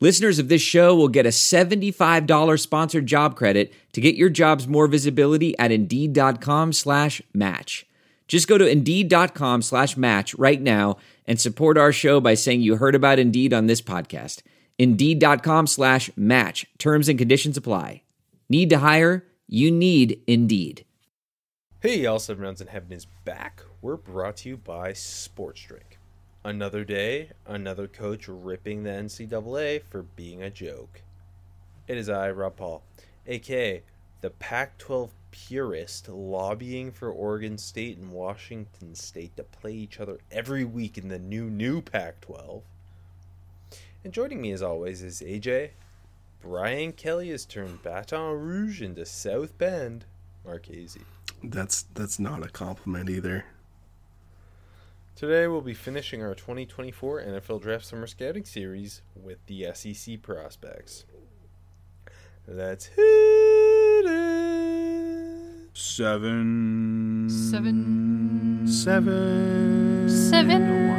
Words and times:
Listeners 0.00 0.38
of 0.38 0.48
this 0.48 0.60
show 0.60 0.94
will 0.94 1.08
get 1.08 1.24
a 1.24 1.30
$75 1.30 2.60
sponsored 2.60 3.06
job 3.06 3.36
credit 3.36 3.72
to 3.92 4.00
get 4.00 4.16
your 4.16 4.28
jobs 4.28 4.66
more 4.66 4.86
visibility 4.88 5.56
at 5.58 5.70
Indeed.com 5.70 6.72
slash 6.72 7.22
match. 7.32 7.86
Just 8.26 8.48
go 8.48 8.58
to 8.58 8.66
Indeed.com 8.66 9.62
slash 9.62 9.96
match 9.96 10.34
right 10.34 10.60
now 10.60 10.96
and 11.26 11.40
support 11.40 11.78
our 11.78 11.92
show 11.92 12.20
by 12.20 12.34
saying 12.34 12.62
you 12.62 12.76
heard 12.76 12.94
about 12.94 13.18
Indeed 13.18 13.52
on 13.52 13.66
this 13.66 13.80
podcast. 13.80 14.42
Indeed.com 14.78 15.66
slash 15.68 16.10
match. 16.16 16.66
Terms 16.78 17.08
and 17.08 17.18
conditions 17.18 17.56
apply. 17.56 18.02
Need 18.48 18.70
to 18.70 18.78
hire? 18.78 19.26
You 19.46 19.70
need 19.70 20.20
Indeed. 20.26 20.84
Hey, 21.80 22.00
y'all, 22.00 22.18
Seven 22.18 22.42
Rounds 22.42 22.60
in 22.60 22.66
Heaven 22.66 22.92
is 22.92 23.06
back. 23.24 23.62
We're 23.80 23.96
brought 23.96 24.38
to 24.38 24.48
you 24.48 24.56
by 24.56 24.94
Sports 24.94 25.62
Drink. 25.62 25.98
Another 26.46 26.84
day, 26.84 27.30
another 27.46 27.88
coach 27.88 28.28
ripping 28.28 28.82
the 28.82 28.90
NCAA 28.90 29.82
for 29.88 30.02
being 30.02 30.42
a 30.42 30.50
joke. 30.50 31.00
It 31.88 31.96
is 31.96 32.10
I, 32.10 32.30
Rob 32.30 32.56
Paul, 32.56 32.82
aka 33.26 33.82
the 34.20 34.28
Pac 34.28 34.76
12 34.76 35.10
purist, 35.30 36.06
lobbying 36.08 36.92
for 36.92 37.10
Oregon 37.10 37.56
State 37.56 37.96
and 37.96 38.12
Washington 38.12 38.94
State 38.94 39.34
to 39.38 39.42
play 39.42 39.72
each 39.72 39.98
other 39.98 40.18
every 40.30 40.64
week 40.64 40.98
in 40.98 41.08
the 41.08 41.18
new, 41.18 41.48
new 41.48 41.80
Pac 41.80 42.20
12. 42.20 42.62
And 44.04 44.12
joining 44.12 44.42
me 44.42 44.52
as 44.52 44.62
always 44.62 45.02
is 45.02 45.22
AJ. 45.22 45.70
Brian 46.42 46.92
Kelly 46.92 47.30
has 47.30 47.46
turned 47.46 47.82
Baton 47.82 48.38
Rouge 48.38 48.82
into 48.82 49.06
South 49.06 49.56
Bend, 49.56 50.04
Mark 50.44 50.68
Marchese. 50.68 51.00
That's 51.42 51.86
that's 51.94 52.18
not 52.18 52.44
a 52.44 52.50
compliment 52.50 53.08
either. 53.08 53.46
Today 55.16 55.46
we'll 55.46 55.60
be 55.60 55.74
finishing 55.74 56.24
our 56.24 56.34
2024 56.34 57.22
NFL 57.22 57.62
Draft 57.62 57.84
Summer 57.86 58.08
Scouting 58.08 58.44
Series 58.44 59.02
with 59.14 59.38
the 59.46 59.68
SEC 59.72 60.20
prospects. 60.20 61.04
Let's 62.48 62.86
hit 62.86 64.06
it. 64.06 65.68
Seven. 65.72 67.30
Seven. 67.30 68.66
Seven. 68.66 70.08
Seven. 70.08 70.96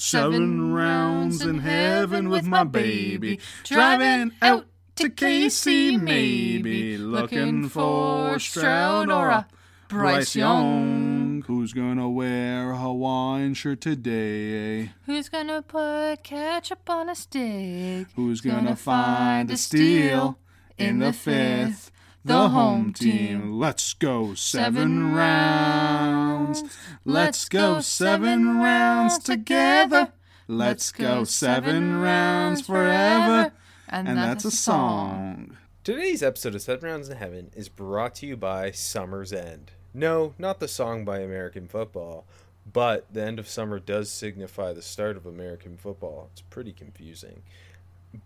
Seven 0.00 0.72
rounds 0.72 1.42
in 1.42 1.58
heaven 1.58 2.30
with 2.30 2.46
my 2.46 2.64
baby. 2.64 3.40
Driving 3.64 4.32
out 4.40 4.64
to 4.94 5.10
KC, 5.10 6.00
maybe. 6.00 6.96
Looking 6.96 7.68
for 7.68 8.38
Stroud 8.38 9.10
or 9.10 9.28
a 9.28 9.46
Bryce 9.88 10.34
Young. 10.34 11.44
Who's 11.46 11.72
gonna 11.72 12.10
wear 12.10 12.72
a 12.72 12.76
Hawaiian 12.76 13.54
shirt 13.54 13.80
today? 13.80 14.92
Who's 15.06 15.28
gonna 15.28 15.62
put 15.62 16.24
ketchup 16.24 16.90
on 16.90 17.08
a 17.08 17.14
stick? 17.14 18.08
Who's 18.16 18.40
gonna 18.40 18.74
find 18.74 19.50
a 19.50 19.56
steal 19.56 20.38
in 20.76 20.98
the 20.98 21.12
fifth? 21.12 21.92
The 22.24 22.48
home 22.48 22.92
team. 22.92 23.52
Let's 23.52 23.94
go 23.94 24.34
seven 24.34 25.14
rounds. 25.14 26.64
Let's 27.04 27.48
go 27.48 27.80
seven 27.80 28.58
rounds 28.58 29.18
together. 29.20 30.12
Let's 30.48 30.90
go 30.90 31.22
seven 31.22 32.00
rounds 32.00 32.66
forever. 32.66 33.52
And 33.88 34.08
that's 34.08 34.44
a 34.44 34.50
song. 34.50 35.56
Today's 35.84 36.20
episode 36.20 36.56
of 36.56 36.62
Seven 36.62 36.90
Rounds 36.90 37.08
in 37.08 37.16
Heaven 37.16 37.52
is 37.54 37.68
brought 37.68 38.16
to 38.16 38.26
you 38.26 38.36
by 38.36 38.72
Summer's 38.72 39.32
End. 39.32 39.70
No, 39.96 40.34
not 40.36 40.60
the 40.60 40.68
song 40.68 41.06
by 41.06 41.20
American 41.20 41.68
football, 41.68 42.26
but 42.70 43.06
the 43.10 43.22
end 43.22 43.38
of 43.38 43.48
summer 43.48 43.78
does 43.78 44.10
signify 44.10 44.74
the 44.74 44.82
start 44.82 45.16
of 45.16 45.24
American 45.24 45.78
football. 45.78 46.28
It's 46.32 46.42
pretty 46.42 46.74
confusing. 46.74 47.42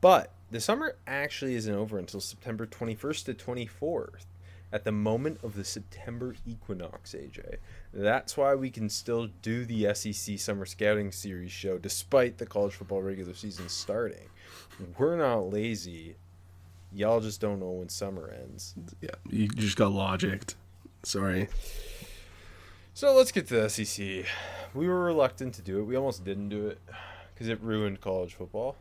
But 0.00 0.32
the 0.50 0.60
summer 0.60 0.96
actually 1.06 1.54
isn't 1.54 1.72
over 1.72 1.96
until 1.96 2.20
September 2.20 2.66
21st 2.66 3.24
to 3.26 3.34
24th, 3.34 4.24
at 4.72 4.82
the 4.82 4.90
moment 4.90 5.38
of 5.44 5.54
the 5.54 5.62
September 5.62 6.34
equinox, 6.44 7.14
AJ. 7.14 7.58
That's 7.94 8.36
why 8.36 8.56
we 8.56 8.70
can 8.70 8.88
still 8.88 9.28
do 9.40 9.64
the 9.64 9.94
SEC 9.94 10.40
Summer 10.40 10.66
Scouting 10.66 11.12
Series 11.12 11.52
show 11.52 11.78
despite 11.78 12.38
the 12.38 12.46
college 12.46 12.74
football 12.74 13.02
regular 13.02 13.34
season 13.34 13.68
starting. 13.68 14.28
We're 14.98 15.16
not 15.16 15.52
lazy. 15.52 16.16
Y'all 16.92 17.20
just 17.20 17.40
don't 17.40 17.60
know 17.60 17.70
when 17.70 17.90
summer 17.90 18.28
ends. 18.28 18.74
Yeah, 19.00 19.10
you 19.28 19.46
just 19.46 19.76
got 19.76 19.92
logicked. 19.92 20.54
Sorry. 21.02 21.48
So 22.94 23.14
let's 23.14 23.32
get 23.32 23.46
to 23.48 23.62
the 23.62 23.70
SEC. 23.70 24.26
We 24.74 24.88
were 24.88 25.04
reluctant 25.04 25.54
to 25.54 25.62
do 25.62 25.78
it. 25.80 25.84
We 25.84 25.96
almost 25.96 26.24
didn't 26.24 26.48
do 26.48 26.68
it 26.68 26.78
because 27.34 27.48
it 27.48 27.60
ruined 27.62 28.00
college 28.00 28.34
football. 28.34 28.76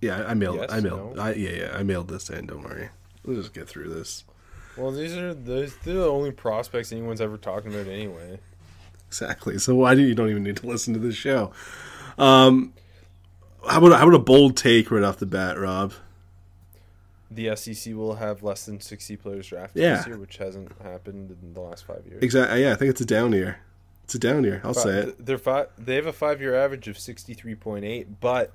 Yeah, 0.00 0.24
I 0.26 0.34
mailed. 0.34 0.56
Yes, 0.56 0.72
I 0.72 0.80
mailed. 0.80 1.16
no? 1.16 1.22
I, 1.22 1.32
yeah, 1.34 1.50
yeah, 1.50 1.76
I 1.76 1.82
mailed 1.82 2.08
this 2.08 2.30
in. 2.30 2.46
Don't 2.46 2.62
worry. 2.62 2.88
We'll 3.24 3.36
just 3.36 3.52
get 3.52 3.68
through 3.68 3.88
this. 3.90 4.24
Well, 4.76 4.92
these 4.92 5.14
are 5.16 5.34
those 5.34 5.76
they're 5.78 5.94
the 5.94 6.06
only 6.06 6.30
prospects 6.30 6.92
anyone's 6.92 7.20
ever 7.20 7.36
talking 7.36 7.74
about 7.74 7.88
anyway. 7.88 8.38
Exactly. 9.08 9.58
So 9.58 9.74
why 9.74 9.94
do 9.94 10.02
you 10.02 10.14
don't 10.14 10.30
even 10.30 10.44
need 10.44 10.58
to 10.58 10.66
listen 10.66 10.94
to 10.94 11.00
this 11.00 11.16
show? 11.16 11.50
Um, 12.16 12.72
how 13.68 13.78
about 13.78 13.98
how 13.98 14.06
about 14.06 14.14
a 14.14 14.22
bold 14.22 14.56
take 14.56 14.90
right 14.90 15.02
off 15.02 15.18
the 15.18 15.26
bat, 15.26 15.58
Rob? 15.58 15.92
The 17.30 17.54
SEC 17.56 17.94
will 17.94 18.14
have 18.14 18.42
less 18.42 18.64
than 18.64 18.80
sixty 18.80 19.16
players 19.16 19.48
drafted 19.48 19.82
Yeah. 19.82 19.96
this 19.98 20.06
year, 20.06 20.16
which 20.18 20.38
hasn't 20.38 20.72
happened 20.82 21.36
in 21.42 21.52
the 21.52 21.60
last 21.60 21.84
five 21.84 22.02
years. 22.06 22.22
Exactly. 22.22 22.62
Yeah, 22.62 22.72
I 22.72 22.74
think 22.76 22.90
it's 22.90 23.00
a 23.02 23.06
down 23.06 23.32
year. 23.32 23.58
It's 24.04 24.14
a 24.14 24.18
down 24.18 24.44
year. 24.44 24.62
I'll 24.64 24.72
Fi- 24.72 24.82
say 24.82 24.98
it. 25.00 25.26
They're 25.26 25.36
five. 25.36 25.68
They 25.78 25.96
have 25.96 26.06
a 26.06 26.12
five-year 26.14 26.54
average 26.54 26.88
of 26.88 26.98
sixty-three 26.98 27.56
point 27.56 27.84
eight, 27.84 28.20
but 28.20 28.52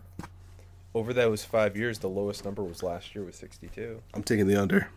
over 0.95 1.13
those 1.13 1.43
five 1.45 1.77
years, 1.77 1.99
the 1.99 2.09
lowest 2.09 2.43
number 2.43 2.63
was 2.63 2.81
last 2.81 3.13
year 3.13 3.23
with 3.23 3.35
sixty-two. 3.35 4.01
I'm 4.15 4.23
taking 4.23 4.47
the 4.47 4.59
under. 4.59 4.87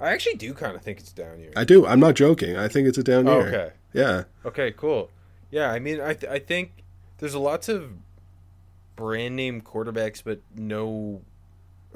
I 0.00 0.10
actually 0.10 0.34
do 0.34 0.54
kind 0.54 0.74
of 0.76 0.82
think 0.82 0.98
it's 0.98 1.12
down 1.12 1.38
year. 1.40 1.52
I 1.56 1.62
do. 1.64 1.86
I'm 1.86 2.00
not 2.00 2.14
joking. 2.16 2.56
I 2.56 2.66
think 2.68 2.88
it's 2.88 2.98
a 2.98 3.02
down 3.04 3.28
Oh, 3.28 3.38
year. 3.40 3.48
okay. 3.48 3.72
Yeah. 3.92 4.24
Okay, 4.44 4.72
cool. 4.76 5.10
Yeah, 5.50 5.70
I 5.70 5.78
mean, 5.78 6.00
I 6.00 6.14
th- 6.14 6.30
I 6.30 6.38
think 6.40 6.84
there's 7.18 7.34
a 7.34 7.38
lots 7.38 7.68
of 7.68 7.92
brand 8.96 9.36
name 9.36 9.60
quarterbacks, 9.60 10.22
but 10.24 10.40
no 10.54 11.22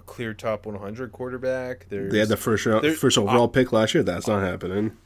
clear 0.06 0.32
top 0.32 0.64
100 0.64 1.12
quarterback. 1.12 1.86
There's, 1.91 2.10
They 2.12 2.19
had 2.20 2.28
the 2.28 2.36
first 2.38 2.64
round, 2.64 2.86
first 2.97 3.19
overall 3.19 3.48
pick 3.48 3.72
last 3.72 3.92
year. 3.94 4.03
That's 4.03 4.26
not 4.26 4.42
happening. 4.42 4.97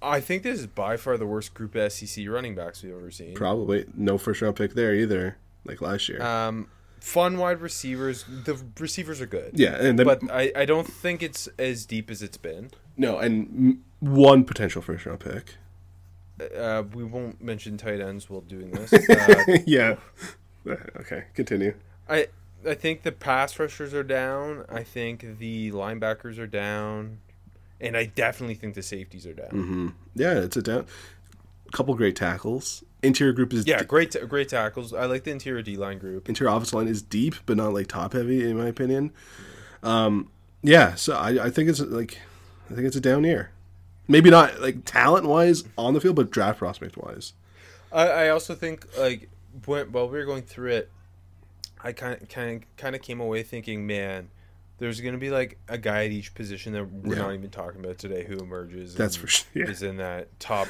I 0.00 0.20
think 0.20 0.42
this 0.44 0.60
is 0.60 0.66
by 0.66 0.96
far 0.96 1.16
the 1.16 1.26
worst 1.26 1.54
group 1.54 1.74
of 1.74 1.90
SEC 1.92 2.26
running 2.28 2.54
backs 2.54 2.82
we've 2.82 2.92
ever 2.94 3.10
seen. 3.10 3.34
Probably 3.34 3.86
no 3.94 4.18
first 4.18 4.40
round 4.42 4.54
pick 4.56 4.74
there 4.74 4.94
either, 4.94 5.36
like 5.64 5.80
last 5.80 6.08
year. 6.08 6.22
Um, 6.22 6.68
fun 7.00 7.38
wide 7.38 7.60
receivers. 7.60 8.24
The 8.28 8.62
receivers 8.78 9.20
are 9.20 9.26
good. 9.26 9.52
yeah, 9.54 9.74
and 9.76 9.98
then 9.98 10.06
But 10.06 10.22
I, 10.30 10.52
I 10.54 10.64
don't 10.64 10.86
think 10.86 11.22
it's 11.22 11.48
as 11.58 11.86
deep 11.86 12.10
as 12.10 12.22
it's 12.22 12.36
been. 12.36 12.70
no, 12.96 13.18
and 13.18 13.48
m- 13.48 13.84
one 14.00 14.44
potential 14.44 14.80
first 14.82 15.06
round 15.06 15.20
pick. 15.20 15.54
Uh, 16.54 16.82
we 16.92 17.02
won't 17.02 17.42
mention 17.42 17.78
tight 17.78 17.98
ends 18.00 18.28
while 18.28 18.42
doing 18.42 18.70
this. 18.70 18.92
Uh, 19.10 19.58
yeah. 19.66 19.96
Okay, 21.00 21.24
continue. 21.34 21.74
I 22.08 22.26
I 22.66 22.74
think 22.74 23.02
the 23.02 23.12
pass 23.12 23.58
rushers 23.58 23.92
are 23.94 24.02
down. 24.02 24.64
I 24.68 24.82
think 24.82 25.38
the 25.38 25.70
linebackers 25.72 26.38
are 26.38 26.46
down, 26.46 27.18
and 27.80 27.96
I 27.96 28.06
definitely 28.06 28.54
think 28.54 28.74
the 28.74 28.82
safeties 28.82 29.26
are 29.26 29.34
down. 29.34 29.50
hmm 29.50 29.88
Yeah, 30.14 30.34
it's 30.40 30.56
a 30.56 30.62
down. 30.62 30.86
couple 31.72 31.94
great 31.94 32.16
tackles. 32.16 32.82
Interior 33.02 33.32
group 33.32 33.52
is 33.52 33.66
Yeah, 33.66 33.82
great 33.84 34.10
ta- 34.12 34.24
great 34.26 34.48
tackles. 34.48 34.92
I 34.92 35.04
like 35.06 35.24
the 35.24 35.30
interior 35.30 35.62
D 35.62 35.76
line 35.76 35.98
group. 35.98 36.28
interior 36.28 36.52
offensive 36.54 36.74
line 36.74 36.88
is 36.88 37.02
deep, 37.02 37.34
but 37.44 37.56
not 37.56 37.72
like 37.72 37.86
top 37.88 38.14
heavy 38.14 38.48
in 38.48 38.56
my 38.56 38.66
opinion. 38.66 39.12
Um, 39.82 40.30
yeah, 40.62 40.94
so 40.94 41.14
I, 41.14 41.44
I 41.46 41.50
think 41.50 41.68
it's 41.68 41.80
like 41.80 42.18
I 42.70 42.74
think 42.74 42.86
it's 42.86 42.96
a 42.96 43.00
down 43.00 43.22
year. 43.24 43.50
Maybe 44.08 44.30
not 44.30 44.60
like 44.60 44.84
talent 44.84 45.26
wise 45.26 45.64
on 45.76 45.94
the 45.94 46.00
field, 46.00 46.16
but 46.16 46.30
draft 46.30 46.58
prospect 46.58 46.96
wise. 46.96 47.32
I, 47.92 48.06
I 48.08 48.28
also 48.30 48.54
think 48.54 48.86
like 48.98 49.28
when, 49.66 49.92
while 49.92 50.08
we 50.08 50.18
were 50.18 50.24
going 50.24 50.42
through 50.42 50.70
it, 50.72 50.90
I 51.86 51.92
kind 51.92 52.20
of 52.20 52.28
kind 52.28 52.56
of 52.62 52.76
kind 52.76 52.94
of 52.96 53.02
came 53.02 53.20
away 53.20 53.42
thinking, 53.42 53.86
man, 53.86 54.28
there's 54.78 55.00
gonna 55.00 55.18
be 55.18 55.30
like 55.30 55.58
a 55.68 55.78
guy 55.78 56.04
at 56.04 56.10
each 56.10 56.34
position 56.34 56.72
that 56.74 56.84
we're 56.90 57.16
Yeah. 57.16 57.22
not 57.22 57.34
even 57.34 57.50
talking 57.50 57.82
about 57.84 57.98
today 57.98 58.24
who 58.24 58.36
emerges. 58.38 58.94
That's 58.94 59.16
for 59.16 59.26
sure, 59.26 59.46
yeah. 59.54 59.70
Is 59.70 59.82
in 59.82 59.96
that 59.98 60.38
top 60.40 60.68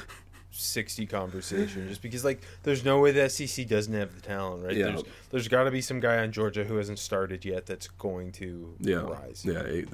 60 0.51 1.07
conversation 1.07 1.89
just 1.89 2.03
because 2.03 2.25
like 2.25 2.41
there's 2.63 2.85
no 2.85 2.99
way 3.01 3.11
the 3.13 3.29
SEC 3.29 3.67
doesn't 3.69 3.93
have 3.93 4.15
the 4.15 4.21
talent, 4.23 4.65
right? 4.65 4.77
Yeah. 4.77 4.87
There's 4.87 5.03
there's 5.31 5.49
got 5.49 5.65
to 5.65 5.71
be 5.71 5.81
some 5.81 6.01
guy 6.01 6.19
on 6.19 6.33
Georgia 6.33 6.65
who 6.65 6.77
hasn't 6.77 6.99
started 6.99 7.45
yet 7.45 7.67
that's 7.67 7.89
going 7.89 8.33
to 8.33 8.75
Yeah, 8.81 8.97
rise. 9.03 9.43
yeah, 9.45 9.61
it- 9.61 9.89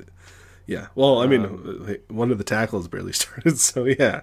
yeah. 0.66 0.86
Well, 0.94 1.18
I 1.20 1.26
mean, 1.26 1.44
Um, 1.44 1.96
one 2.08 2.30
of 2.30 2.38
the 2.38 2.44
tackles 2.44 2.86
barely 2.86 3.12
started, 3.22 3.58
so 3.58 3.84
yeah. 3.84 4.20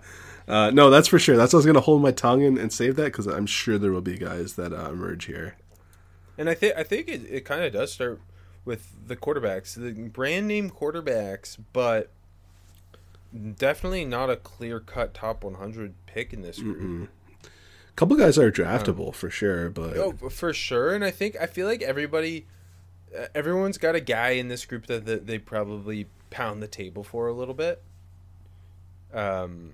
Uh, 0.47 0.71
no, 0.71 0.89
that's 0.89 1.07
for 1.07 1.19
sure. 1.19 1.35
That's 1.37 1.53
I 1.53 1.57
was 1.57 1.65
gonna 1.65 1.81
hold 1.81 2.01
my 2.01 2.11
tongue 2.11 2.43
and, 2.43 2.57
and 2.57 2.71
save 2.71 2.95
that 2.95 3.05
because 3.05 3.27
I'm 3.27 3.45
sure 3.45 3.77
there 3.77 3.91
will 3.91 4.01
be 4.01 4.17
guys 4.17 4.53
that 4.55 4.71
uh, 4.73 4.89
emerge 4.91 5.25
here. 5.25 5.57
And 6.39 6.49
I 6.49 6.53
think 6.55 6.73
I 6.77 6.83
think 6.83 7.07
it, 7.09 7.21
it 7.29 7.45
kind 7.45 7.63
of 7.63 7.73
does 7.73 7.91
start 7.91 8.19
with 8.65 8.95
the 9.05 9.15
quarterbacks, 9.15 9.75
the 9.75 9.91
brand 10.09 10.47
name 10.47 10.69
quarterbacks, 10.69 11.57
but 11.73 12.09
definitely 13.57 14.05
not 14.05 14.29
a 14.29 14.35
clear 14.37 14.79
cut 14.79 15.13
top 15.13 15.43
100 15.43 15.93
pick 16.07 16.33
in 16.33 16.41
this 16.41 16.59
group. 16.59 17.09
A 17.43 17.49
couple 17.95 18.15
guys 18.15 18.37
are 18.37 18.51
draftable 18.51 19.13
for 19.13 19.29
sure, 19.29 19.69
but 19.69 19.97
Oh, 19.97 20.13
for 20.29 20.53
sure. 20.53 20.95
And 20.95 21.03
I 21.03 21.11
think 21.11 21.35
I 21.39 21.45
feel 21.45 21.67
like 21.67 21.81
everybody, 21.81 22.45
everyone's 23.35 23.77
got 23.77 23.95
a 23.95 23.99
guy 23.99 24.29
in 24.31 24.47
this 24.47 24.65
group 24.65 24.85
that, 24.87 25.05
that 25.05 25.27
they 25.27 25.37
probably 25.37 26.07
pound 26.29 26.63
the 26.63 26.67
table 26.67 27.03
for 27.03 27.27
a 27.27 27.33
little 27.33 27.53
bit. 27.53 27.81
Um, 29.13 29.73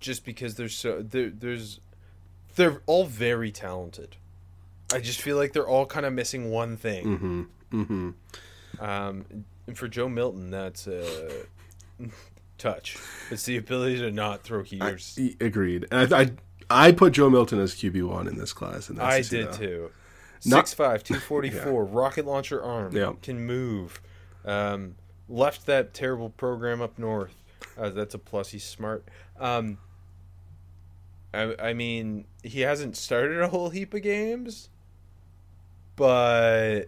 just 0.00 0.24
because 0.24 0.56
there's 0.56 0.74
so 0.74 1.00
there, 1.02 1.30
there's, 1.30 1.78
they're 2.56 2.82
all 2.86 3.04
very 3.04 3.52
talented. 3.52 4.16
I 4.92 5.00
just 5.00 5.20
feel 5.20 5.36
like 5.36 5.52
they're 5.52 5.66
all 5.68 5.86
kind 5.86 6.06
of 6.06 6.12
missing 6.12 6.50
one 6.50 6.76
thing. 6.76 7.48
hmm 7.70 8.10
Um, 8.80 9.24
and 9.66 9.76
for 9.76 9.88
Joe 9.88 10.08
Milton, 10.08 10.50
that's 10.50 10.86
a 10.86 11.46
touch. 12.58 12.96
It's 13.30 13.44
the 13.44 13.56
ability 13.56 13.98
to 13.98 14.10
not 14.10 14.42
throw 14.42 14.62
heaters. 14.62 15.16
E- 15.18 15.36
agreed. 15.40 15.86
And 15.90 16.12
I, 16.14 16.20
I 16.20 16.30
I 16.68 16.92
put 16.92 17.12
Joe 17.12 17.30
Milton 17.30 17.60
as 17.60 17.74
QB 17.74 18.08
one 18.08 18.26
in 18.28 18.36
this 18.38 18.52
class, 18.52 18.88
and 18.88 19.00
I 19.00 19.22
did 19.22 19.52
too. 19.52 19.90
Not- 20.44 20.66
6'5", 20.66 21.02
244, 21.02 21.84
rocket 21.86 22.26
launcher 22.26 22.62
arm, 22.62 22.94
Yeah. 22.94 23.14
can 23.22 23.44
move. 23.46 24.00
Um, 24.44 24.96
left 25.28 25.66
that 25.66 25.94
terrible 25.94 26.30
program 26.30 26.80
up 26.82 26.98
north. 26.98 27.34
Uh, 27.78 27.90
that's 27.90 28.14
a 28.14 28.18
plus. 28.18 28.50
He's 28.50 28.64
smart. 28.64 29.08
Um, 29.40 29.78
I, 31.34 31.54
I 31.58 31.72
mean, 31.72 32.26
he 32.42 32.60
hasn't 32.60 32.96
started 32.96 33.40
a 33.40 33.48
whole 33.48 33.70
heap 33.70 33.92
of 33.94 34.02
games, 34.02 34.68
but 35.96 36.84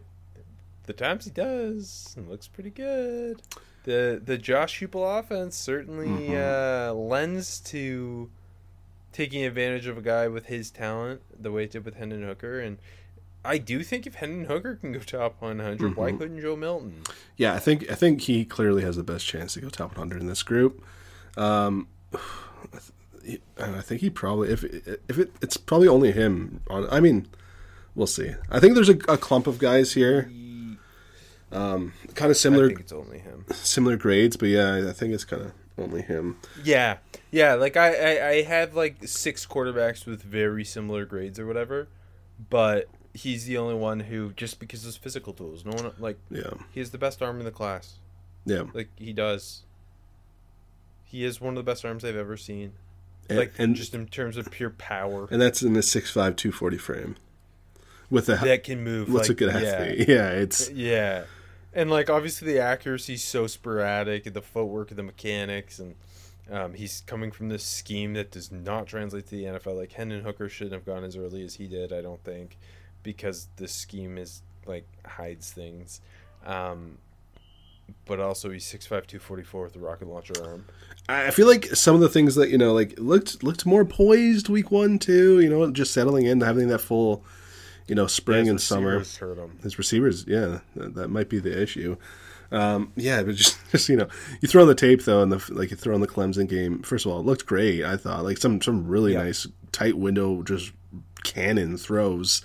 the 0.85 0.93
times 0.93 1.25
he 1.25 1.31
does, 1.31 2.15
it 2.17 2.29
looks 2.29 2.49
pretty 2.49 2.71
good. 2.71 3.43
The 3.85 4.21
the 4.23 4.39
Josh 4.39 4.81
Heupel 4.81 5.19
offense 5.19 5.57
certainly 5.57 6.37
uh, 6.37 6.93
lends 6.93 7.61
to 7.61 8.31
taking 9.13 9.45
advantage 9.45 9.87
of 9.87 9.99
a 9.99 10.03
guy 10.03 10.29
with 10.29 10.47
his 10.47 10.71
talent, 10.71 11.23
the 11.41 11.51
way 11.51 11.65
it 11.65 11.71
did 11.71 11.85
with 11.85 11.97
Hendon 11.97 12.23
Hooker, 12.23 12.61
and 12.61 12.79
I 13.45 13.59
do 13.59 13.83
think 13.83 14.07
if 14.07 14.17
Hendon 14.17 14.45
Hooker 14.45 14.77
can 14.77 14.93
go 14.93 14.99
top 14.99 15.41
100, 15.41 15.97
why 15.97 16.13
couldn't 16.13 16.41
Joe 16.41 16.57
Milton? 16.57 17.03
Yeah, 17.37 17.55
I 17.55 17.59
think 17.59 17.91
I 17.91 17.95
think 17.95 18.23
he 18.23 18.45
clearly 18.45 18.83
has 18.83 18.97
the 18.97 19.03
best 19.03 19.27
chance 19.27 19.55
to 19.55 19.61
go 19.61 19.69
top 19.69 19.97
100 19.97 20.21
in 20.21 20.27
this 20.27 20.43
group. 20.43 20.85
Um, 21.37 21.89
and 23.25 23.77
I 23.77 23.81
think 23.81 24.01
he 24.01 24.11
probably 24.11 24.51
if 24.51 24.65
if 24.65 25.19
it 25.19 25.33
it's 25.41 25.57
probably 25.57 25.89
only 25.89 26.13
him. 26.13 26.61
On 26.69 26.87
I 26.91 27.01
mean, 27.01 27.27
we'll 27.99 28.07
see. 28.07 28.35
I 28.49 28.61
think 28.61 28.75
there's 28.75 28.89
a, 28.89 28.97
a 29.09 29.19
clump 29.19 29.47
of 29.47 29.59
guys 29.59 29.93
here, 29.93 30.31
um, 31.53 31.93
kind 32.15 32.31
of 32.31 32.37
I 32.37 32.39
similar 32.39 32.69
think 32.69 32.81
it's 32.81 32.93
only 32.93 33.19
him. 33.19 33.45
similar 33.53 33.97
grades, 33.97 34.37
but 34.37 34.49
yeah, 34.49 34.87
I 34.89 34.93
think 34.93 35.13
it's 35.13 35.25
kind 35.25 35.43
of 35.43 35.53
only 35.77 36.03
him. 36.03 36.39
Yeah, 36.65 36.99
yeah. 37.31 37.55
Like 37.55 37.77
I, 37.77 37.89
I, 37.95 38.29
I 38.29 38.43
have 38.43 38.75
like 38.75 39.07
six 39.07 39.45
quarterbacks 39.45 40.07
with 40.07 40.23
very 40.23 40.65
similar 40.65 41.05
grades 41.05 41.39
or 41.39 41.47
whatever, 41.47 41.89
but 42.49 42.89
he's 43.15 43.47
the 43.47 43.59
only 43.59 43.75
one 43.75 44.01
who 44.01 44.33
just 44.35 44.61
because 44.61 44.81
of 44.83 44.87
his 44.87 44.97
physical 44.97 45.33
tools. 45.33 45.65
No 45.65 45.73
one 45.73 45.93
like 45.99 46.19
Yeah, 46.31 46.51
he 46.71 46.81
has 46.81 46.91
the 46.91 46.99
best 46.99 47.21
arm 47.21 47.39
in 47.41 47.45
the 47.45 47.51
class. 47.51 47.95
yeah, 48.47 48.65
Like 48.73 48.89
he 48.97 49.13
does. 49.13 49.63
He 51.05 51.25
is 51.25 51.41
one 51.41 51.55
of 51.57 51.65
the 51.65 51.69
best 51.71 51.85
arms 51.85 52.05
I've 52.05 52.17
ever 52.17 52.37
seen. 52.37 52.73
and 53.31 53.39
like 53.39 53.55
and, 53.59 53.75
just 53.75 53.95
in 53.95 54.07
terms 54.07 54.37
of 54.37 54.51
pure 54.51 54.69
power 54.71 55.27
and 55.31 55.41
that's 55.41 55.63
in 55.63 55.73
the 55.73 55.81
6'5", 55.81 56.13
240 56.37 56.77
frame 56.79 57.17
with 58.11 58.29
a 58.29 58.37
that 58.37 58.65
can 58.65 58.83
move. 58.83 59.13
what's 59.13 59.29
like, 59.29 59.37
a 59.37 59.47
good 59.47 59.55
yeah. 59.55 59.69
athlete. 59.69 60.09
Yeah, 60.09 60.31
it's 60.31 60.71
Yeah. 60.71 61.25
And 61.73 61.91
like 61.91 62.11
obviously 62.11 62.53
the 62.53 62.61
accuracy's 62.61 63.23
so 63.23 63.47
sporadic 63.47 64.27
and 64.27 64.35
the 64.35 64.43
footwork 64.43 64.91
and 64.91 64.99
the 64.99 65.03
mechanics 65.03 65.79
and 65.79 65.95
um, 66.51 66.73
he's 66.73 67.03
coming 67.07 67.31
from 67.31 67.51
this 67.51 67.63
scheme 67.63 68.15
that 68.15 68.31
does 68.31 68.51
not 68.51 68.87
translate 68.87 69.27
to 69.27 69.37
the 69.37 69.45
NFL. 69.45 69.77
Like 69.77 69.93
Hendon 69.93 70.25
Hooker 70.25 70.49
shouldn't 70.49 70.73
have 70.73 70.87
gone 70.87 71.05
as 71.05 71.17
early 71.17 71.45
as 71.45 71.55
he 71.55 71.67
did, 71.67 71.93
I 71.93 72.01
don't 72.01 72.23
think, 72.25 72.57
because 73.03 73.49
the 73.57 73.69
scheme 73.69 74.17
is 74.17 74.43
like 74.67 74.87
hides 75.05 75.53
things. 75.53 76.01
Um, 76.47 76.99
but 78.05 78.21
also 78.21 78.51
he's 78.51 78.65
6'5", 78.65 78.89
244 78.89 79.65
with 79.65 79.77
a 79.77 79.79
rocket 79.79 80.09
launcher 80.09 80.35
arm. 80.43 80.65
I 81.09 81.31
feel 81.31 81.47
like 81.47 81.67
some 81.67 81.95
of 81.95 82.03
the 82.03 82.09
things 82.09 82.35
that 82.35 82.51
you 82.51 82.59
know, 82.59 82.75
like 82.75 82.99
looked 82.99 83.43
looked 83.43 83.65
more 83.65 83.85
poised 83.85 84.51
week 84.51 84.71
one 84.71 84.99
too. 84.99 85.41
You 85.41 85.49
know, 85.49 85.71
just 85.71 85.95
settling 85.95 86.27
in, 86.27 86.41
having 86.41 86.69
that 86.69 86.81
full, 86.81 87.25
you 87.89 87.95
know, 87.95 88.07
spring 88.07 88.45
His 88.45 88.51
and 88.51 88.61
summer. 88.61 88.99
receivers 88.99 89.17
Hurt 89.17 89.39
him. 89.39 89.59
His 89.63 89.79
receivers, 89.79 90.25
yeah, 90.29 90.61
that, 90.77 90.95
that 90.95 91.09
might 91.09 91.29
be 91.29 91.39
the 91.41 91.61
issue. 91.61 91.97
Um, 92.53 92.93
yeah, 92.97 93.23
but 93.23 93.35
just, 93.37 93.59
just 93.73 93.89
you 93.89 93.97
know, 93.97 94.09
you 94.41 94.49
throw 94.49 94.63
on 94.63 94.69
the 94.69 94.75
tape 94.75 95.05
though, 95.05 95.23
and 95.23 95.33
the 95.33 95.53
like, 95.53 95.71
you 95.71 95.77
throw 95.77 95.95
on 95.95 96.01
the 96.01 96.07
Clemson 96.09 96.49
game. 96.49 96.83
First 96.83 97.05
of 97.07 97.13
all, 97.13 97.21
it 97.21 97.27
looked 97.27 97.47
great. 97.47 97.85
I 97.85 97.97
thought 97.97 98.25
like 98.25 98.39
some 98.39 98.61
some 98.63 98.87
really 98.87 99.13
Yeah. 99.15 99.25
nice 99.25 99.47
tight 99.73 99.99
window, 99.99 100.43
just 100.43 100.73
cannon 101.25 101.77
throws. 101.77 102.43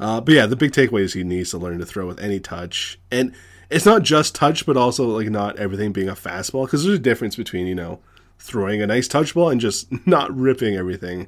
Uh, 0.00 0.20
but 0.20 0.34
yeah, 0.34 0.46
the 0.46 0.56
big 0.56 0.72
takeaway 0.72 1.00
is 1.00 1.14
he 1.14 1.24
needs 1.24 1.50
to 1.50 1.58
learn 1.58 1.78
to 1.78 1.86
throw 1.86 2.06
with 2.06 2.20
any 2.20 2.38
touch, 2.40 2.98
and 3.10 3.34
it's 3.70 3.84
not 3.86 4.02
just 4.02 4.34
touch, 4.34 4.64
but 4.64 4.76
also 4.76 5.06
like 5.06 5.28
not 5.30 5.56
everything 5.58 5.92
being 5.92 6.08
a 6.08 6.14
fastball 6.14 6.66
because 6.66 6.84
there's 6.84 6.98
a 6.98 7.02
difference 7.02 7.34
between 7.36 7.66
you 7.66 7.74
know 7.74 8.00
throwing 8.38 8.80
a 8.80 8.86
nice 8.86 9.08
touch 9.08 9.34
ball 9.34 9.50
and 9.50 9.60
just 9.60 9.88
not 10.06 10.34
ripping 10.36 10.76
everything. 10.76 11.26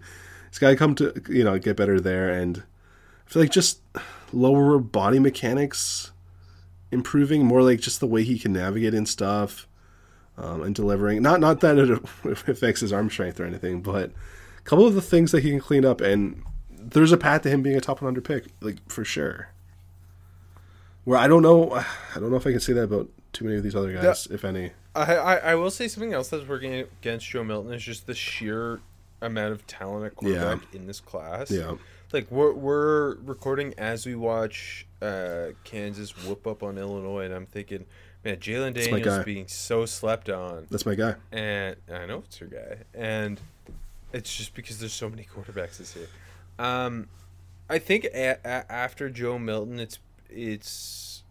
It's 0.49 0.59
got 0.59 0.71
to 0.71 0.77
come 0.77 0.95
to 0.97 1.13
you 1.29 1.43
know 1.43 1.59
get 1.59 1.77
better 1.77 1.99
there, 2.01 2.31
and 2.31 2.63
feel 3.31 3.43
like 3.43 3.51
just 3.53 3.81
lower 4.33 4.79
body 4.79 5.21
mechanics 5.21 6.11
improving, 6.91 7.47
more 7.47 7.63
like 7.63 7.81
just 7.81 8.01
the 8.01 8.07
way 8.07 8.25
he 8.25 8.39
can 8.39 8.53
navigate 8.53 8.93
and 8.93 9.09
stuff, 9.09 9.69
um, 10.37 10.63
and 10.63 10.75
delivering. 10.75 11.23
Not 11.23 11.39
not 11.39 11.61
that 11.61 11.79
it 11.79 11.91
affects 12.49 12.81
his 12.81 12.93
arm 12.93 13.09
strength 13.09 13.39
or 13.39 13.45
anything, 13.45 13.83
but 13.83 14.11
a 14.59 14.63
couple 14.63 14.85
of 14.85 14.95
the 14.95 15.03
things 15.03 15.31
that 15.31 15.45
he 15.45 15.51
can 15.51 15.61
clean 15.61 15.85
up, 15.85 16.01
and 16.01 16.43
there's 16.69 17.13
a 17.13 17.17
path 17.17 17.43
to 17.43 17.51
him 17.51 17.63
being 17.63 17.77
a 17.77 17.81
top 17.81 18.03
100 18.03 18.25
pick, 18.25 18.47
like 18.61 18.79
for 18.91 19.05
sure. 19.05 19.51
Where 21.05 21.19
I 21.19 21.29
don't 21.29 21.43
know, 21.43 21.71
I 21.73 22.19
don't 22.19 22.31
know 22.31 22.37
if 22.37 22.47
I 22.49 22.51
can 22.51 22.61
say 22.61 22.73
that 22.73 22.83
about 22.83 23.09
too 23.33 23.45
many 23.45 23.57
of 23.57 23.63
these 23.63 23.77
other 23.77 23.93
guys, 23.93 24.27
if 24.27 24.45
any. 24.45 24.73
I, 24.97 25.15
I 25.15 25.35
I 25.37 25.55
will 25.55 25.71
say 25.71 25.87
something 25.87 26.13
else 26.13 26.31
that's 26.31 26.49
working 26.49 26.75
against 26.75 27.29
Joe 27.29 27.45
Milton 27.45 27.73
is 27.73 27.85
just 27.85 28.09
the 28.09 28.15
sheer 28.15 28.81
amount 29.21 29.53
of 29.53 29.65
talent 29.69 30.05
at 30.05 30.17
quarterback 30.17 30.75
in 30.75 30.89
this 30.89 30.99
class. 30.99 31.49
Yeah. 31.53 31.77
Like 32.13 32.31
we're 32.31 32.53
we're 32.53 33.17
recording 33.19 33.75
as 33.79 34.05
we 34.05 34.15
watch 34.17 34.87
uh, 35.01 35.49
Kansas 35.65 36.11
whoop 36.27 36.47
up 36.47 36.63
on 36.63 36.77
Illinois, 36.77 37.25
and 37.25 37.33
I'm 37.35 37.47
thinking, 37.47 37.85
man, 38.25 38.37
Jalen. 38.39 38.75
Daniels 38.75 39.25
being 39.25 39.47
so 39.47 39.87
slept 39.87 40.29
on, 40.29 40.67
That's 40.71 40.85
my 40.87 40.95
guy. 40.97 41.15
and 41.31 41.77
I 41.93 42.07
know 42.07 42.25
it's 42.27 42.41
your 42.41 42.49
guy, 42.49 42.79
and 42.95 43.41
it's 44.13 44.37
just 44.37 44.55
because 44.55 44.79
there's 44.81 44.93
so 44.93 45.09
many 45.09 45.25
quarterbacks 45.37 45.79
this 45.79 45.95
year. 45.95 46.09
Um, 46.59 47.07
I 47.69 47.79
think 47.79 48.05
a- 48.07 48.39
a- 48.45 48.73
after 48.73 49.09
Joe 49.09 49.39
Milton, 49.39 49.79
it's 49.79 50.01
it's 50.29 51.23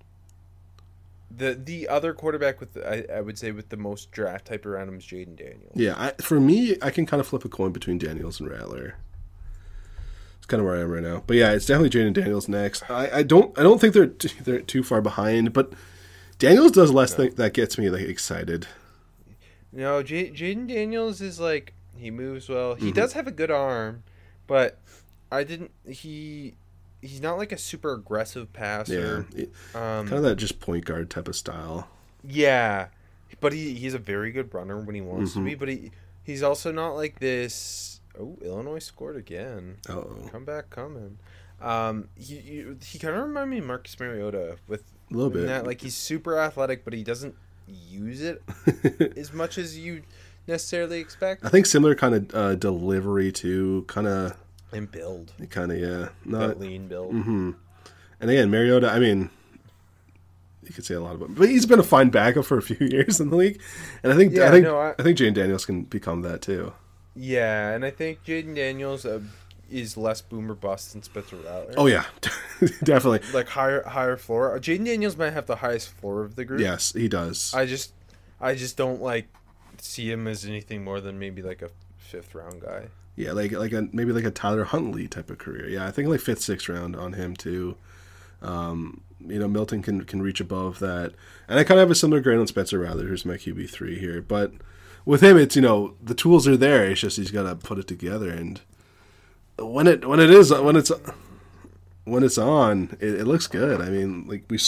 the 1.29 1.55
the 1.61 1.89
other 1.89 2.13
quarterback 2.13 2.61
with 2.61 2.73
the, 2.73 2.89
I, 3.13 3.17
I 3.17 3.21
would 3.21 3.37
say 3.37 3.51
with 3.51 3.67
the 3.67 3.75
most 3.77 4.11
draft 4.11 4.45
type 4.45 4.65
around 4.65 4.87
him 4.87 4.97
is 4.97 5.03
Jayden 5.03 5.35
Daniels. 5.35 5.73
Yeah, 5.75 5.95
I, 5.97 6.11
for 6.21 6.39
me, 6.39 6.77
I 6.81 6.89
can 6.89 7.05
kind 7.05 7.19
of 7.19 7.27
flip 7.27 7.43
a 7.43 7.49
coin 7.49 7.73
between 7.73 7.97
Daniels 7.97 8.39
and 8.39 8.49
Rattler. 8.49 8.95
Kind 10.49 10.59
of 10.61 10.65
where 10.65 10.75
I 10.75 10.81
am 10.81 10.91
right 10.91 11.01
now. 11.03 11.23
But 11.25 11.37
yeah, 11.37 11.51
it's 11.53 11.65
definitely 11.65 11.97
Jayden 11.97 12.13
Daniels 12.13 12.49
next. 12.49 12.89
I, 12.89 13.19
I 13.19 13.23
don't 13.23 13.57
I 13.57 13.63
don't 13.63 13.79
think 13.79 13.93
they're 13.93 14.07
t- 14.07 14.33
they're 14.43 14.59
too 14.61 14.83
far 14.83 14.99
behind, 15.01 15.53
but 15.53 15.71
Daniels 16.39 16.71
does 16.71 16.91
less 16.91 17.13
thing 17.13 17.31
that 17.35 17.53
gets 17.53 17.77
me 17.77 17.89
like 17.89 18.01
excited. 18.01 18.67
No, 19.71 20.01
J- 20.03 20.31
Jayden 20.31 20.67
Daniels 20.67 21.21
is 21.21 21.39
like 21.39 21.73
he 21.95 22.09
moves 22.11 22.49
well. 22.49 22.75
Mm-hmm. 22.75 22.85
He 22.87 22.91
does 22.91 23.13
have 23.13 23.27
a 23.27 23.31
good 23.31 23.51
arm, 23.51 24.03
but 24.47 24.79
I 25.31 25.43
didn't. 25.43 25.71
He 25.87 26.55
he's 27.01 27.21
not 27.21 27.37
like 27.37 27.51
a 27.51 27.57
super 27.57 27.93
aggressive 27.93 28.47
Yeah, 28.53 28.59
passer. 28.59 29.27
it- 29.35 29.51
Um, 29.75 30.07
kind 30.07 30.13
of 30.13 30.23
that 30.23 30.35
just 30.37 30.59
point 30.59 30.83
guard 30.85 31.09
type 31.11 31.27
of 31.27 31.35
style. 31.35 31.87
Yeah, 32.27 32.87
but 33.39 33.53
he 33.53 33.75
he's 33.75 33.93
a 33.93 33.99
very 33.99 34.31
good 34.31 34.51
runner 34.53 34.79
when 34.79 34.95
he 34.95 35.01
wants 35.01 35.31
Mm-hmm. 35.31 35.39
to 35.41 35.45
be. 35.51 35.55
But 35.55 35.69
he 35.69 35.91
he's 36.23 36.41
also 36.41 36.71
not 36.71 36.93
like 36.95 37.19
this. 37.19 37.98
Oh, 38.17 38.37
Illinois 38.41 38.79
scored 38.79 39.17
again. 39.17 39.77
Oh, 39.89 40.15
Come 40.31 40.45
back, 40.45 40.69
coming. 40.69 41.17
Um, 41.61 42.07
he 42.15 42.35
he, 42.37 42.65
he 42.85 42.99
kind 42.99 43.15
of 43.17 43.23
reminded 43.27 43.49
me 43.51 43.57
of 43.59 43.65
Marcus 43.65 43.99
Mariota 43.99 44.55
with 44.67 44.83
a 45.11 45.13
little 45.13 45.29
bit. 45.29 45.45
that 45.47 45.65
like 45.65 45.81
he's 45.81 45.95
super 45.95 46.37
athletic, 46.39 46.85
but 46.85 46.93
he 46.93 47.03
doesn't 47.03 47.35
use 47.67 48.21
it 48.21 48.41
as 49.17 49.33
much 49.33 49.57
as 49.57 49.77
you 49.77 50.03
necessarily 50.47 50.99
expect. 50.99 51.43
I 51.45 51.49
think 51.49 51.65
similar 51.65 51.95
kind 51.95 52.15
of 52.15 52.33
uh, 52.35 52.55
delivery 52.55 53.31
to 53.33 53.83
kind 53.87 54.07
of, 54.07 54.37
And 54.71 54.89
build 54.91 55.33
kind 55.49 55.71
of 55.71 55.77
yeah. 55.79 55.87
that 55.87 56.11
Not, 56.25 56.59
lean 56.59 56.87
build. 56.87 57.11
and 57.13 57.55
again, 58.21 58.49
Mariota. 58.49 58.89
I 58.89 58.99
mean, 58.99 59.29
you 60.63 60.73
could 60.73 60.85
say 60.85 60.95
a 60.95 61.01
lot 61.01 61.15
about, 61.15 61.29
him. 61.29 61.35
but 61.35 61.49
he's 61.49 61.65
been 61.65 61.79
a 61.79 61.83
fine 61.83 62.09
backup 62.09 62.45
for 62.45 62.57
a 62.57 62.61
few 62.61 62.77
years 62.87 63.19
in 63.19 63.29
the 63.29 63.35
league, 63.35 63.61
and 64.03 64.11
I 64.13 64.15
think 64.15 64.33
Yeah, 64.33 64.47
I 64.47 64.51
think 64.51 64.63
no, 64.63 64.77
I- 64.79 64.95
I 64.97 65.03
think 65.03 65.17
Jane 65.17 65.33
Daniels 65.33 65.65
can 65.65 65.83
become 65.83 66.21
that 66.23 66.41
too. 66.41 66.73
Yeah, 67.21 67.71
and 67.71 67.83
I 67.83 67.89
think 67.91 68.23
Jayden 68.23 68.55
Daniels 68.55 69.05
uh, 69.05 69.19
is 69.69 69.97
less 69.97 70.21
boomer 70.21 70.55
bust 70.55 70.93
than 70.93 71.03
Spencer 71.03 71.35
Rattler. 71.35 71.73
Oh 71.75 71.87
yeah, 71.87 72.05
definitely. 72.83 73.19
like 73.33 73.49
higher 73.49 73.83
higher 73.83 74.15
floor. 74.15 74.55
Uh, 74.55 74.59
Jayden 74.59 74.85
Daniels 74.85 75.17
might 75.17 75.33
have 75.33 75.45
the 75.45 75.57
highest 75.57 75.89
floor 75.89 76.23
of 76.23 76.37
the 76.37 76.45
group. 76.45 76.61
Yes, 76.61 76.93
he 76.93 77.09
does. 77.09 77.53
I 77.53 77.65
just 77.65 77.91
I 78.39 78.55
just 78.55 78.77
don't 78.77 79.01
like 79.01 79.27
see 79.79 80.09
him 80.09 80.27
as 80.27 80.45
anything 80.45 80.81
more 80.81 81.01
than 81.01 81.19
maybe 81.19 81.41
like 81.41 81.61
a 81.61 81.69
fifth 81.97 82.33
round 82.33 82.61
guy. 82.61 82.87
Yeah, 83.17 83.33
like 83.33 83.51
like 83.51 83.73
a 83.73 83.89
maybe 83.91 84.13
like 84.13 84.23
a 84.23 84.31
Tyler 84.31 84.63
Huntley 84.63 85.09
type 85.09 85.29
of 85.29 85.39
career. 85.39 85.67
Yeah, 85.67 85.85
I 85.85 85.91
think 85.91 86.07
like 86.07 86.21
fifth, 86.21 86.41
sixth 86.41 86.69
round 86.69 86.95
on 86.95 87.13
him 87.13 87.35
too. 87.35 87.75
Um, 88.41 89.01
you 89.27 89.39
know, 89.39 89.49
Milton 89.49 89.81
can 89.81 90.05
can 90.05 90.21
reach 90.21 90.39
above 90.39 90.79
that, 90.79 91.11
and 91.49 91.59
I 91.59 91.65
kind 91.65 91.81
of 91.81 91.83
have 91.83 91.91
a 91.91 91.95
similar 91.95 92.21
grade 92.21 92.39
on 92.39 92.47
Spencer 92.47 92.79
Rattler, 92.79 93.07
who's 93.07 93.25
my 93.25 93.33
QB 93.33 93.69
three 93.69 93.99
here. 93.99 94.21
But 94.21 94.53
with 95.09 95.21
him, 95.21 95.37
it's 95.37 95.55
you 95.55 95.61
know 95.63 95.95
the 95.99 96.13
tools 96.13 96.47
are 96.47 96.55
there. 96.55 96.85
It's 96.85 97.01
just 97.01 97.17
he's 97.17 97.31
got 97.31 97.49
to 97.49 97.55
put 97.55 97.79
it 97.79 97.87
together, 97.87 98.29
and 98.29 98.61
when 99.57 99.87
it 99.87 100.07
when 100.07 100.19
it 100.19 100.29
is 100.29 100.51
when 100.53 100.75
it's 100.75 100.91
when 102.03 102.23
it's 102.23 102.37
on, 102.37 102.95
it, 102.99 103.15
it 103.21 103.25
looks 103.25 103.47
good. 103.47 103.81
I 103.81 103.89
mean, 103.89 104.27
like 104.27 104.43
we 104.49 104.59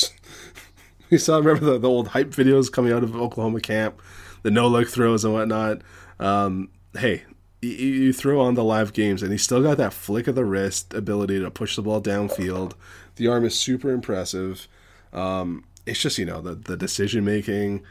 we 1.11 1.19
saw 1.19 1.37
remember 1.37 1.63
the, 1.63 1.77
the 1.77 1.87
old 1.87 2.07
hype 2.09 2.31
videos 2.31 2.71
coming 2.71 2.91
out 2.91 3.03
of 3.03 3.15
Oklahoma 3.15 3.61
camp, 3.61 4.01
the 4.41 4.49
no 4.49 4.67
look 4.67 4.89
throws 4.89 5.23
and 5.23 5.31
whatnot. 5.31 5.83
Um, 6.19 6.69
hey, 6.97 7.21
you, 7.61 7.69
you 7.69 8.11
throw 8.11 8.41
on 8.41 8.55
the 8.55 8.63
live 8.63 8.93
games, 8.93 9.21
and 9.21 9.31
he's 9.31 9.43
still 9.43 9.61
got 9.61 9.77
that 9.77 9.93
flick 9.93 10.25
of 10.25 10.33
the 10.33 10.43
wrist 10.43 10.91
ability 10.95 11.39
to 11.39 11.51
push 11.51 11.75
the 11.75 11.83
ball 11.83 12.01
downfield. 12.01 12.73
The 13.17 13.27
arm 13.27 13.45
is 13.45 13.53
super 13.53 13.91
impressive. 13.91 14.67
Um, 15.13 15.65
it's 15.85 16.01
just 16.01 16.17
you 16.17 16.25
know 16.25 16.41
the 16.41 16.55
the 16.55 16.77
decision 16.77 17.25
making. 17.25 17.83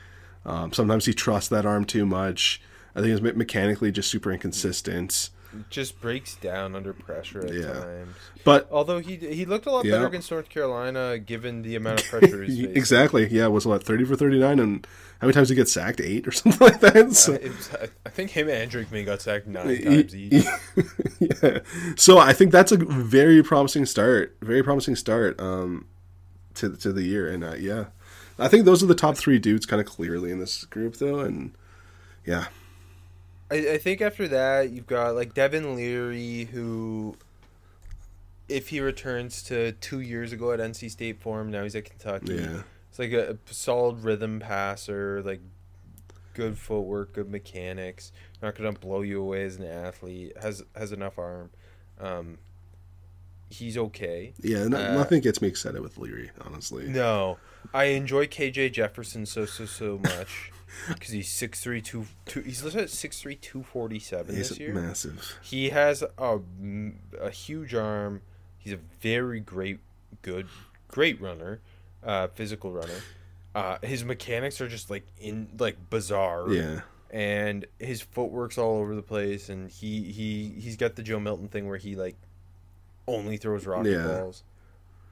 Um, 0.44 0.73
sometimes 0.73 1.06
he 1.06 1.12
trusts 1.12 1.49
that 1.50 1.66
arm 1.66 1.85
too 1.85 2.06
much. 2.06 2.61
I 2.94 3.00
think 3.00 3.12
it's 3.12 3.37
mechanically 3.37 3.92
just 3.92 4.11
super 4.11 4.32
inconsistent. 4.32 5.30
Just 5.68 6.00
breaks 6.00 6.37
down 6.37 6.76
under 6.76 6.92
pressure 6.92 7.44
at 7.44 7.52
Yeah. 7.52 7.73
times. 7.73 8.14
But 8.44 8.68
Although 8.70 9.00
he 9.00 9.16
he 9.16 9.44
looked 9.44 9.66
a 9.66 9.70
lot 9.73 9.85
Yeah. 9.85 9.92
better 9.97 10.06
against 10.06 10.30
North 10.30 10.49
Carolina 10.49 11.18
given 11.18 11.62
the 11.62 11.75
amount 11.75 12.02
of 12.02 12.06
pressure 12.11 12.44
he's 12.44 12.56
facing. 12.56 12.76
exactly, 12.76 13.26
yeah, 13.28 13.49
was 13.49 13.66
what 13.66 13.82
thirty 13.82 14.04
for 14.04 14.14
thirty 14.14 14.38
nine, 14.38 14.61
and 14.61 14.87
how 15.20 15.26
many 15.26 15.35
times 15.35 15.49
did 15.49 15.54
he 15.54 15.61
get 15.61 15.68
sacked? 15.68 16.00
Eight 16.00 16.26
or 16.28 16.30
something 16.32 16.61
like 16.64 16.80
that. 16.80 17.14
So, 17.14 17.35
Uh, 17.35 17.38
was- 17.49 17.70
I- 17.75 17.88
I 18.06 18.11
think 18.11 18.30
him 18.30 18.49
and 18.49 18.70
Drake 18.70 18.92
Maye 18.92 19.04
got 19.04 19.23
sacked 19.23 19.49
nine 19.49 19.68
He- 19.70 19.82
times 19.85 20.14
each. 20.16 20.44
yeah. 21.18 21.59
So 21.97 22.18
I 22.18 22.32
think 22.32 22.52
that's 22.52 22.70
a 22.73 22.76
very 22.76 23.42
promising 23.42 23.87
start. 23.87 24.37
Very 24.42 24.62
promising 24.62 24.94
start 24.94 25.38
um, 25.40 25.87
to 26.54 26.76
to 26.76 26.92
the 26.92 27.02
year, 27.02 27.28
and 27.28 27.42
uh, 27.42 27.54
yeah, 27.59 27.87
I 28.40 28.49
think 28.49 28.64
those 28.64 28.82
are 28.82 28.87
the 28.87 28.94
top 28.94 29.16
three 29.16 29.38
dudes, 29.38 29.66
kind 29.66 29.80
of 29.80 29.87
clearly 29.87 30.30
in 30.30 30.38
this 30.40 30.64
group, 30.64 30.97
though, 30.97 31.20
and 31.20 31.52
yeah, 32.26 32.47
I, 33.50 33.56
I 33.73 33.78
think 33.78 34.00
after 34.00 34.26
that 34.28 34.70
you've 34.70 34.87
got 34.87 35.14
like 35.14 35.35
Devin 35.35 35.75
Leary 35.76 36.44
who 36.52 37.16
if 38.49 38.68
he 38.68 38.80
returns 38.80 39.42
to 39.44 39.73
two 39.73 40.00
years 40.00 40.32
ago 40.32 40.52
at 40.52 40.59
NC 40.59 40.90
State 40.90 41.20
form, 41.20 41.50
now 41.50 41.62
he's 41.62 41.76
at 41.76 41.85
Kentucky. 41.85 42.35
yeah, 42.35 42.62
It's 42.88 42.99
like 42.99 43.12
a, 43.12 43.32
a 43.49 43.54
solid 43.54 44.02
rhythm 44.02 44.40
passer, 44.40 45.23
like 45.23 45.40
good 46.35 46.59
footwork, 46.59 47.12
good 47.12 47.30
mechanics. 47.30 48.12
Not 48.42 48.54
gonna 48.56 48.73
blow 48.73 49.02
you 49.02 49.20
away 49.20 49.44
as 49.44 49.56
an 49.56 49.66
athlete. 49.66 50.32
Has 50.40 50.64
has 50.75 50.92
enough 50.92 51.18
arm. 51.18 51.50
Um, 52.00 52.38
he's 53.50 53.76
okay. 53.76 54.32
yeah. 54.40 54.66
No, 54.66 54.78
Uh, 54.78 54.94
nothing 54.94 55.20
gets 55.20 55.40
me 55.42 55.49
excited 55.49 55.80
with 55.82 55.99
Leary, 55.99 56.30
honestly. 56.40 56.88
No, 56.88 57.38
I 57.74 57.84
enjoy 57.84 58.26
KJ 58.26 58.72
Jefferson 58.72 59.26
so 59.26 59.44
so 59.46 59.64
so 59.64 59.98
much 60.02 60.50
because 60.88 61.10
he's 61.10 61.28
six 61.28 61.60
three 61.60 61.80
two 61.80 62.06
two. 62.26 62.40
He's 62.42 62.62
listed 62.64 62.82
at 62.82 62.90
six 62.90 63.20
three 63.20 63.36
two 63.36 63.62
forty 63.62 63.98
seven 63.98 64.34
He's 64.36 64.48
this 64.50 64.58
year. 64.58 64.74
massive. 64.74 65.38
He 65.42 65.70
has 65.70 66.02
a, 66.18 66.40
a 67.20 67.30
huge 67.30 67.74
arm. 67.74 68.22
He's 68.58 68.72
a 68.72 68.78
very 69.00 69.40
great, 69.40 69.80
good, 70.22 70.46
great 70.88 71.20
runner, 71.20 71.60
uh, 72.04 72.28
physical 72.28 72.72
runner. 72.72 73.00
Uh, 73.54 73.78
his 73.82 74.04
mechanics 74.04 74.60
are 74.60 74.68
just 74.68 74.90
like 74.90 75.06
in 75.18 75.48
like 75.58 75.76
bizarre. 75.90 76.50
Yeah, 76.52 76.80
And 77.10 77.66
his 77.78 78.00
footwork's 78.02 78.58
all 78.58 78.76
over 78.78 78.94
the 78.94 79.02
place, 79.02 79.48
and 79.48 79.70
he 79.70 80.02
he 80.12 80.54
he's 80.60 80.76
got 80.76 80.94
the 80.96 81.02
Joe 81.02 81.18
Milton 81.18 81.48
thing 81.48 81.66
where 81.68 81.78
he 81.78 81.96
like 81.96 82.16
only 83.08 83.36
throws 83.38 83.66
rocket 83.66 83.90
Yeah. 83.92 84.06
balls. 84.06 84.44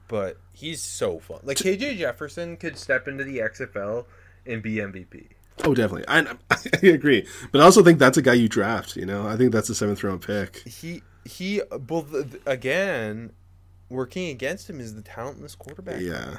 But 0.09 0.37
he's 0.51 0.81
so 0.81 1.19
fun. 1.19 1.39
Like 1.43 1.55
KJ 1.57 1.97
Jefferson 1.97 2.57
could 2.57 2.77
step 2.77 3.07
into 3.07 3.23
the 3.23 3.37
XFL 3.37 4.05
and 4.45 4.61
be 4.61 4.75
MVP. 4.75 5.27
oh, 5.63 5.73
definitely. 5.73 6.05
I, 6.07 6.35
I 6.51 6.87
agree, 6.87 7.25
but 7.53 7.61
I 7.61 7.63
also 7.63 7.81
think 7.83 7.99
that's 7.99 8.17
a 8.17 8.21
guy 8.21 8.33
you 8.33 8.49
draft. 8.49 8.95
You 8.97 9.05
know, 9.05 9.25
I 9.27 9.37
think 9.37 9.51
that's 9.53 9.69
a 9.69 9.75
seventh 9.75 10.03
round 10.03 10.21
pick. 10.21 10.67
he 10.67 11.03
he 11.25 11.61
well 11.87 12.05
again 12.45 13.31
working 13.89 14.29
against 14.29 14.69
him 14.69 14.79
is 14.79 14.95
the 14.95 15.01
talentless 15.01 15.53
quarterback 15.55 15.99
Yeah, 16.01 16.37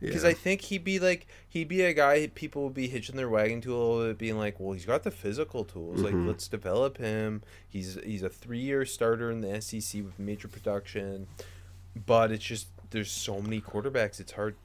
because 0.00 0.22
yeah. 0.24 0.30
I 0.30 0.34
think 0.34 0.60
he'd 0.62 0.84
be 0.84 0.98
like 0.98 1.26
he'd 1.48 1.68
be 1.68 1.82
a 1.82 1.94
guy 1.94 2.28
people 2.34 2.64
would 2.64 2.74
be 2.74 2.86
hitching 2.88 3.16
their 3.16 3.28
wagon 3.28 3.60
to 3.62 3.74
a 3.74 3.76
little 3.76 4.06
bit, 4.08 4.18
being 4.18 4.38
like, 4.38 4.60
well, 4.60 4.72
he's 4.72 4.84
got 4.86 5.02
the 5.02 5.10
physical 5.10 5.64
tools. 5.64 6.00
Mhm. 6.00 6.04
Like, 6.04 6.14
let's 6.28 6.46
develop 6.48 6.98
him. 6.98 7.42
He's 7.68 7.98
he's 8.04 8.22
a 8.22 8.28
three 8.28 8.60
year 8.60 8.84
starter 8.84 9.30
in 9.32 9.40
the 9.40 9.60
SEC 9.60 10.02
with 10.04 10.18
major 10.18 10.46
production, 10.48 11.26
but 12.06 12.30
it's 12.30 12.44
just 12.44 12.68
there's 12.94 13.10
so 13.10 13.40
many 13.40 13.60
quarterbacks. 13.60 14.20
It's 14.20 14.32
hard. 14.32 14.56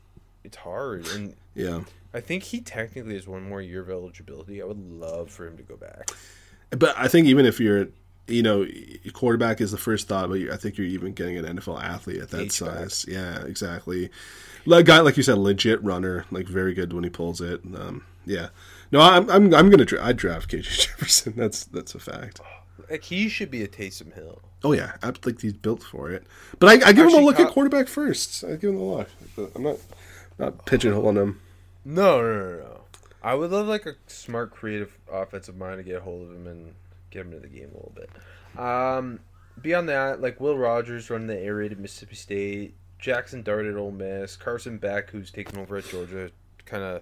It's 0.44 0.58
hard, 0.58 1.06
and 1.08 1.36
yeah. 1.54 1.82
I 2.14 2.22
think 2.22 2.44
he 2.44 2.62
technically 2.62 3.16
has 3.16 3.28
one 3.28 3.48
more 3.48 3.62
year 3.62 3.82
of 3.82 3.90
eligibility. 3.90 4.62
I 4.62 4.66
would 4.66 4.80
love 4.80 5.30
for 5.30 5.46
him 5.46 5.58
to 5.58 5.64
go 5.64 5.76
back. 5.76 6.10
But 6.70 6.98
I 6.98 7.08
think 7.08 7.28
even 7.28 7.46
if 7.46 7.60
you're, 7.60 7.88
you 8.28 8.42
know, 8.42 8.66
quarterback 9.14 9.60
is 9.60 9.72
the 9.72 9.78
first 9.78 10.08
thought, 10.08 10.30
but 10.30 10.40
I 10.50 10.56
think 10.56 10.78
you're 10.78 10.88
even 10.88 11.14
getting 11.14 11.38
an 11.38 11.58
NFL 11.58 11.82
athlete 11.84 12.22
at 12.22 12.30
that 12.30 12.42
H-back. 12.42 12.78
size. 12.78 13.06
Yeah, 13.08 13.44
exactly. 13.44 14.10
Like 14.66 14.86
guy, 14.86 15.00
like 15.00 15.18
you 15.18 15.24
said, 15.24 15.38
legit 15.38 15.84
runner, 15.84 16.26
like 16.32 16.48
very 16.48 16.74
good 16.74 16.94
when 16.94 17.04
he 17.04 17.10
pulls 17.10 17.42
it. 17.42 17.62
Um, 17.76 18.06
yeah. 18.26 18.50
No, 18.92 19.02
I'm, 19.02 19.30
I'm, 19.30 19.54
I'm 19.54 19.70
gonna, 19.70 19.86
dra- 19.86 20.04
I 20.04 20.14
draft 20.14 20.50
KJ 20.52 20.64
Jefferson. 20.88 21.34
That's, 21.36 21.66
that's 21.66 21.96
a 21.96 22.00
fact. 22.00 22.40
Like 22.90 23.04
he 23.04 23.30
should 23.30 23.52
be 23.52 23.64
a 23.64 23.68
Taysom 23.68 24.14
Hill. 24.14 24.42
Oh 24.64 24.74
yeah, 24.74 24.94
I 25.02 25.12
think 25.12 25.42
he's 25.42 25.54
built 25.54 25.84
for 25.84 26.12
it. 26.12 26.26
But 26.60 26.84
I, 26.84 26.90
I 26.90 26.92
give 26.94 27.08
him 27.08 27.14
a 27.14 27.22
look 27.22 27.40
at 27.40 27.50
quarterback 27.52 27.88
first. 27.88 28.44
I 28.44 28.56
give 28.56 28.72
him 28.72 28.80
a 28.80 28.84
look. 28.84 29.10
I'm 29.56 29.64
not, 29.64 29.78
not 30.38 30.66
pigeonholing 30.66 31.16
him. 31.16 31.42
No, 31.86 32.22
no, 32.22 32.40
no, 32.40 32.58
no. 32.58 32.82
I 33.22 33.36
would 33.36 33.52
love 33.52 33.68
like 33.68 33.86
a 33.86 33.96
smart, 34.08 34.52
creative 34.52 34.98
offensive 35.12 35.58
mind 35.58 35.78
to 35.78 35.84
get 35.84 35.98
a 35.98 36.02
hold 36.02 36.30
of 36.30 36.36
him 36.36 36.48
and 36.48 36.74
get 37.10 37.26
him 37.26 37.34
into 37.34 37.48
the 37.48 37.48
game 37.48 37.70
a 37.72 37.76
little 37.76 37.94
bit. 37.96 38.10
Um, 38.60 39.20
beyond 39.62 39.90
that, 39.90 40.22
like 40.22 40.40
Will 40.40 40.58
Rogers 40.58 41.10
running 41.10 41.28
the 41.28 41.40
air 41.40 41.56
raid 41.56 41.72
at 41.72 41.80
Mississippi 41.80 42.16
State, 42.16 42.76
Jackson 42.98 43.42
Dart 43.44 43.66
at 43.66 43.76
Ole 43.76 43.92
Miss, 43.92 44.36
Carson 44.36 44.78
Beck 44.78 45.10
who's 45.10 45.32
taken 45.32 45.58
over 45.58 45.78
at 45.78 45.86
Georgia. 45.86 46.32
Kind 46.66 46.84
of 46.84 47.02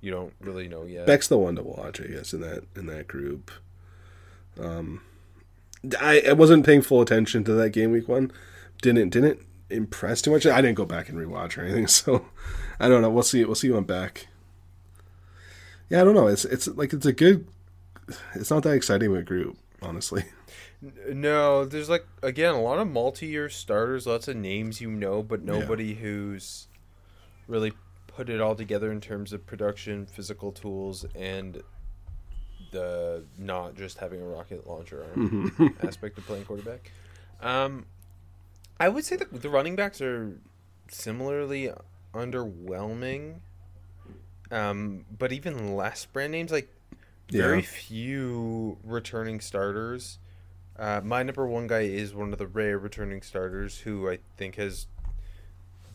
you 0.00 0.10
don't 0.10 0.32
really 0.40 0.68
know 0.68 0.84
yet. 0.84 1.06
Beck's 1.06 1.28
the 1.28 1.36
one 1.36 1.56
to 1.56 1.62
watch, 1.62 2.00
I 2.00 2.04
guess, 2.04 2.32
in 2.32 2.42
that 2.42 2.64
in 2.76 2.86
that 2.86 3.08
group. 3.08 3.50
Um, 4.58 5.02
I, 6.00 6.22
I 6.28 6.32
wasn't 6.32 6.66
paying 6.66 6.82
full 6.82 7.00
attention 7.00 7.44
to 7.44 7.52
that 7.54 7.70
game 7.70 7.92
week 7.92 8.08
one. 8.08 8.30
Didn't 8.82 9.10
didn't 9.10 9.40
impress 9.70 10.20
too 10.22 10.30
much. 10.30 10.46
I 10.46 10.60
didn't 10.60 10.76
go 10.76 10.84
back 10.84 11.08
and 11.08 11.18
rewatch 11.18 11.56
or 11.56 11.62
anything, 11.62 11.86
so 12.00 12.26
I 12.78 12.88
don't 12.88 13.02
know. 13.02 13.10
We'll 13.10 13.22
see. 13.22 13.44
We'll 13.44 13.54
see 13.54 13.70
when 13.70 13.84
back. 13.84 14.26
Yeah, 15.88 16.00
I 16.02 16.04
don't 16.04 16.14
know. 16.14 16.26
It's 16.28 16.44
it's 16.44 16.68
like 16.68 16.92
it's 16.92 17.06
a 17.06 17.12
good. 17.12 17.46
It's 18.34 18.50
not 18.50 18.62
that 18.64 18.74
exciting 18.74 19.10
of 19.12 19.16
a 19.18 19.22
group, 19.22 19.56
honestly. 19.82 20.24
No, 21.12 21.66
there's 21.66 21.90
like 21.90 22.06
again 22.22 22.54
a 22.54 22.62
lot 22.62 22.78
of 22.78 22.88
multi-year 22.88 23.50
starters, 23.50 24.06
lots 24.06 24.28
of 24.28 24.36
names 24.36 24.80
you 24.80 24.90
know, 24.90 25.22
but 25.22 25.40
Yeah. 25.44 25.58
nobody 25.58 25.92
who's 25.92 26.68
really 27.46 27.74
put 28.06 28.30
it 28.30 28.40
all 28.40 28.54
together 28.54 28.90
in 28.90 28.98
terms 29.02 29.34
of 29.34 29.44
production, 29.46 30.06
physical 30.06 30.52
tools, 30.52 31.04
and 31.14 31.62
the 32.70 33.24
not 33.38 33.74
just 33.76 33.98
having 33.98 34.20
a 34.20 34.24
rocket 34.24 34.66
launcher 34.66 35.04
arm 35.14 35.74
aspect 35.82 36.18
of 36.18 36.26
playing 36.26 36.44
quarterback. 36.44 36.90
Um, 37.40 37.86
I 38.78 38.88
would 38.88 39.04
say 39.04 39.16
that 39.16 39.42
the 39.42 39.50
running 39.50 39.76
backs 39.76 40.00
are 40.00 40.38
similarly 40.88 41.70
underwhelming. 42.14 43.40
Um, 44.50 45.04
but 45.16 45.32
even 45.32 45.76
less 45.76 46.04
brand 46.06 46.32
names 46.32 46.50
like 46.50 46.68
very 47.30 47.60
Yeah. 47.60 47.66
few 47.66 48.78
returning 48.82 49.40
starters. 49.40 50.18
Uh, 50.78 51.00
my 51.04 51.22
number 51.22 51.46
one 51.46 51.66
guy 51.66 51.82
is 51.82 52.14
one 52.14 52.32
of 52.32 52.38
the 52.38 52.46
rare 52.46 52.78
returning 52.78 53.22
starters 53.22 53.80
who 53.80 54.08
I 54.10 54.18
think 54.36 54.56
has 54.56 54.86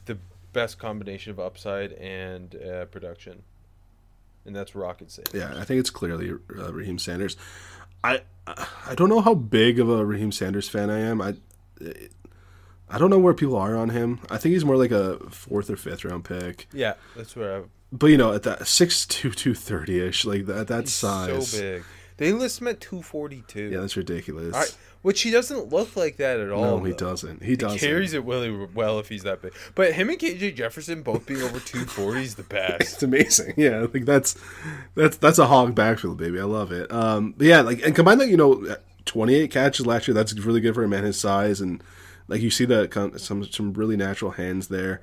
the 0.05 0.17
best 0.53 0.77
combination 0.79 1.31
of 1.31 1.39
upside 1.39 1.91
and 1.93 2.55
uh, 2.55 2.85
production. 2.85 3.43
And 4.45 4.55
that's 4.55 4.75
rocket 4.75 5.11
science. 5.11 5.31
Yeah, 5.33 5.53
I 5.57 5.63
think 5.65 5.79
it's 5.79 5.89
clearly 5.89 6.31
uh, 6.31 6.73
Raheem 6.73 6.97
Sanders. 6.99 7.35
I 8.03 8.21
I 8.47 8.95
don't 8.95 9.09
know 9.09 9.21
how 9.21 9.33
big 9.33 9.79
of 9.79 9.89
a 9.89 10.05
Raheem 10.05 10.31
Sanders 10.31 10.69
fan 10.69 10.89
I 10.89 10.99
am. 10.99 11.21
I 11.21 11.35
I 12.89 12.97
don't 12.97 13.09
know 13.09 13.19
where 13.19 13.33
people 13.33 13.55
are 13.57 13.75
on 13.75 13.89
him. 13.89 14.19
I 14.29 14.37
think 14.37 14.53
he's 14.53 14.63
more 14.65 14.77
like 14.77 14.91
a 14.91 15.17
fourth 15.31 15.69
or 15.69 15.75
fifth 15.75 16.05
round 16.05 16.23
pick. 16.25 16.67
Yeah, 16.71 16.93
that's 17.15 17.35
where 17.35 17.57
I. 17.57 17.63
But 17.91 18.07
you 18.07 18.17
know, 18.17 18.33
at 18.33 18.43
that 18.43 18.67
six 18.67 19.05
two 19.05 19.31
two 19.31 19.53
thirty 19.55 19.99
ish, 19.99 20.25
like 20.25 20.45
that 20.45 20.67
that 20.67 20.81
He's 20.81 20.93
size, 20.93 21.49
so 21.49 21.59
big. 21.59 21.83
They 22.17 22.31
list 22.31 22.61
him 22.61 22.67
at 22.67 22.79
two 22.79 23.01
forty 23.01 23.43
two. 23.47 23.69
yeah, 23.71 23.81
that's 23.81 23.97
ridiculous. 23.97 24.55
I, 24.55 24.65
which 25.05 25.21
he 25.21 25.29
doesn't 25.29 25.71
look 25.71 25.95
like 25.95 26.17
that 26.17 26.39
at 26.39 26.49
all. 26.51 26.79
no, 26.79 26.83
he 26.83 26.91
though. 26.91 26.97
doesn't. 26.97 27.43
He 27.43 27.51
He 27.51 27.55
doesn't. 27.55 27.77
carries 27.77 28.13
it 28.15 28.23
really 28.23 28.49
well 28.73 28.97
if 28.97 29.07
he's 29.07 29.21
that 29.21 29.41
big. 29.41 29.53
But 29.75 29.93
him 29.93 30.09
and 30.09 30.17
KJ 30.17 30.55
Jefferson 30.55 31.03
both 31.03 31.27
being 31.27 31.41
over 31.43 31.59
240 31.65 32.21
is 32.23 32.35
the 32.35 32.43
best. 32.43 32.81
It's 32.81 33.03
amazing. 33.03 33.53
Yeah, 33.57 33.85
like 33.93 34.05
that's 34.05 34.35
that's 34.95 35.17
that's 35.17 35.37
a 35.37 35.45
hog 35.45 35.75
backfield, 35.75 36.17
baby. 36.17 36.39
I 36.39 36.43
love 36.43 36.71
it. 36.71 36.91
Um, 36.91 37.35
but 37.37 37.45
yeah, 37.45 37.61
like 37.61 37.83
and 37.85 37.95
combine 37.95 38.17
that, 38.17 38.29
you 38.29 38.37
know, 38.37 38.75
twenty 39.05 39.35
eight 39.35 39.51
catches 39.51 39.85
last 39.85 40.07
year. 40.07 40.15
That's 40.15 40.33
really 40.39 40.59
good 40.59 40.73
for 40.73 40.83
a 40.83 40.87
man 40.87 41.03
his 41.03 41.19
size, 41.19 41.61
and 41.61 41.83
like 42.27 42.41
you 42.41 42.49
see 42.49 42.65
the 42.65 42.87
kind- 42.87 43.21
some 43.21 43.43
some 43.45 43.73
really 43.73 43.95
natural 43.95 44.31
hands 44.31 44.69
there. 44.69 45.01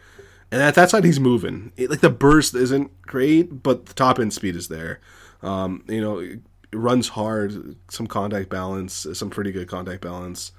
And 0.51 0.61
at 0.61 0.75
that 0.75 0.91
side, 0.91 1.05
he's 1.05 1.21
moving. 1.21 1.73
It, 1.77 1.89
like 1.91 2.01
the 2.01 2.11
burst 2.11 2.55
isn't 2.55 3.01
great, 3.03 3.63
but 3.63 3.87
the 3.87 3.95
top 3.95 4.19
end 4.19 4.35
speed 4.35 4.55
is 4.57 4.67
there. 4.69 5.01
Um, 5.43 5.83
you 5.89 6.01
know, 6.01 6.19
it 6.19 6.41
runs 6.73 7.09
hard, 7.09 7.77
some 7.91 8.07
contact 8.07 8.49
balance, 8.49 9.07
some 9.15 9.31
pretty 9.31 9.53
good 9.53 9.69
contact 9.69 10.01
balance. 10.03 10.53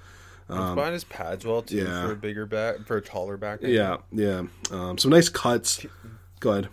Combine 0.48 0.93
his 0.93 1.03
pads 1.05 1.46
well 1.46 1.62
too 1.63 1.82
Um, 1.82 1.88
yeah. 1.88 2.05
for 2.05 2.12
a 2.12 2.15
bigger 2.15 2.46
back, 2.46 2.86
for 2.86 2.98
a 2.98 3.01
taller 3.01 3.38
back. 3.38 3.63
I 3.63 3.67
Yeah, 3.67 3.98
yeah. 4.12 4.43
Um, 4.72 4.98
some 4.98 5.10
nice 5.12 5.29
cuts. 5.29 5.86
Go 6.39 6.51
ahead. 6.51 6.70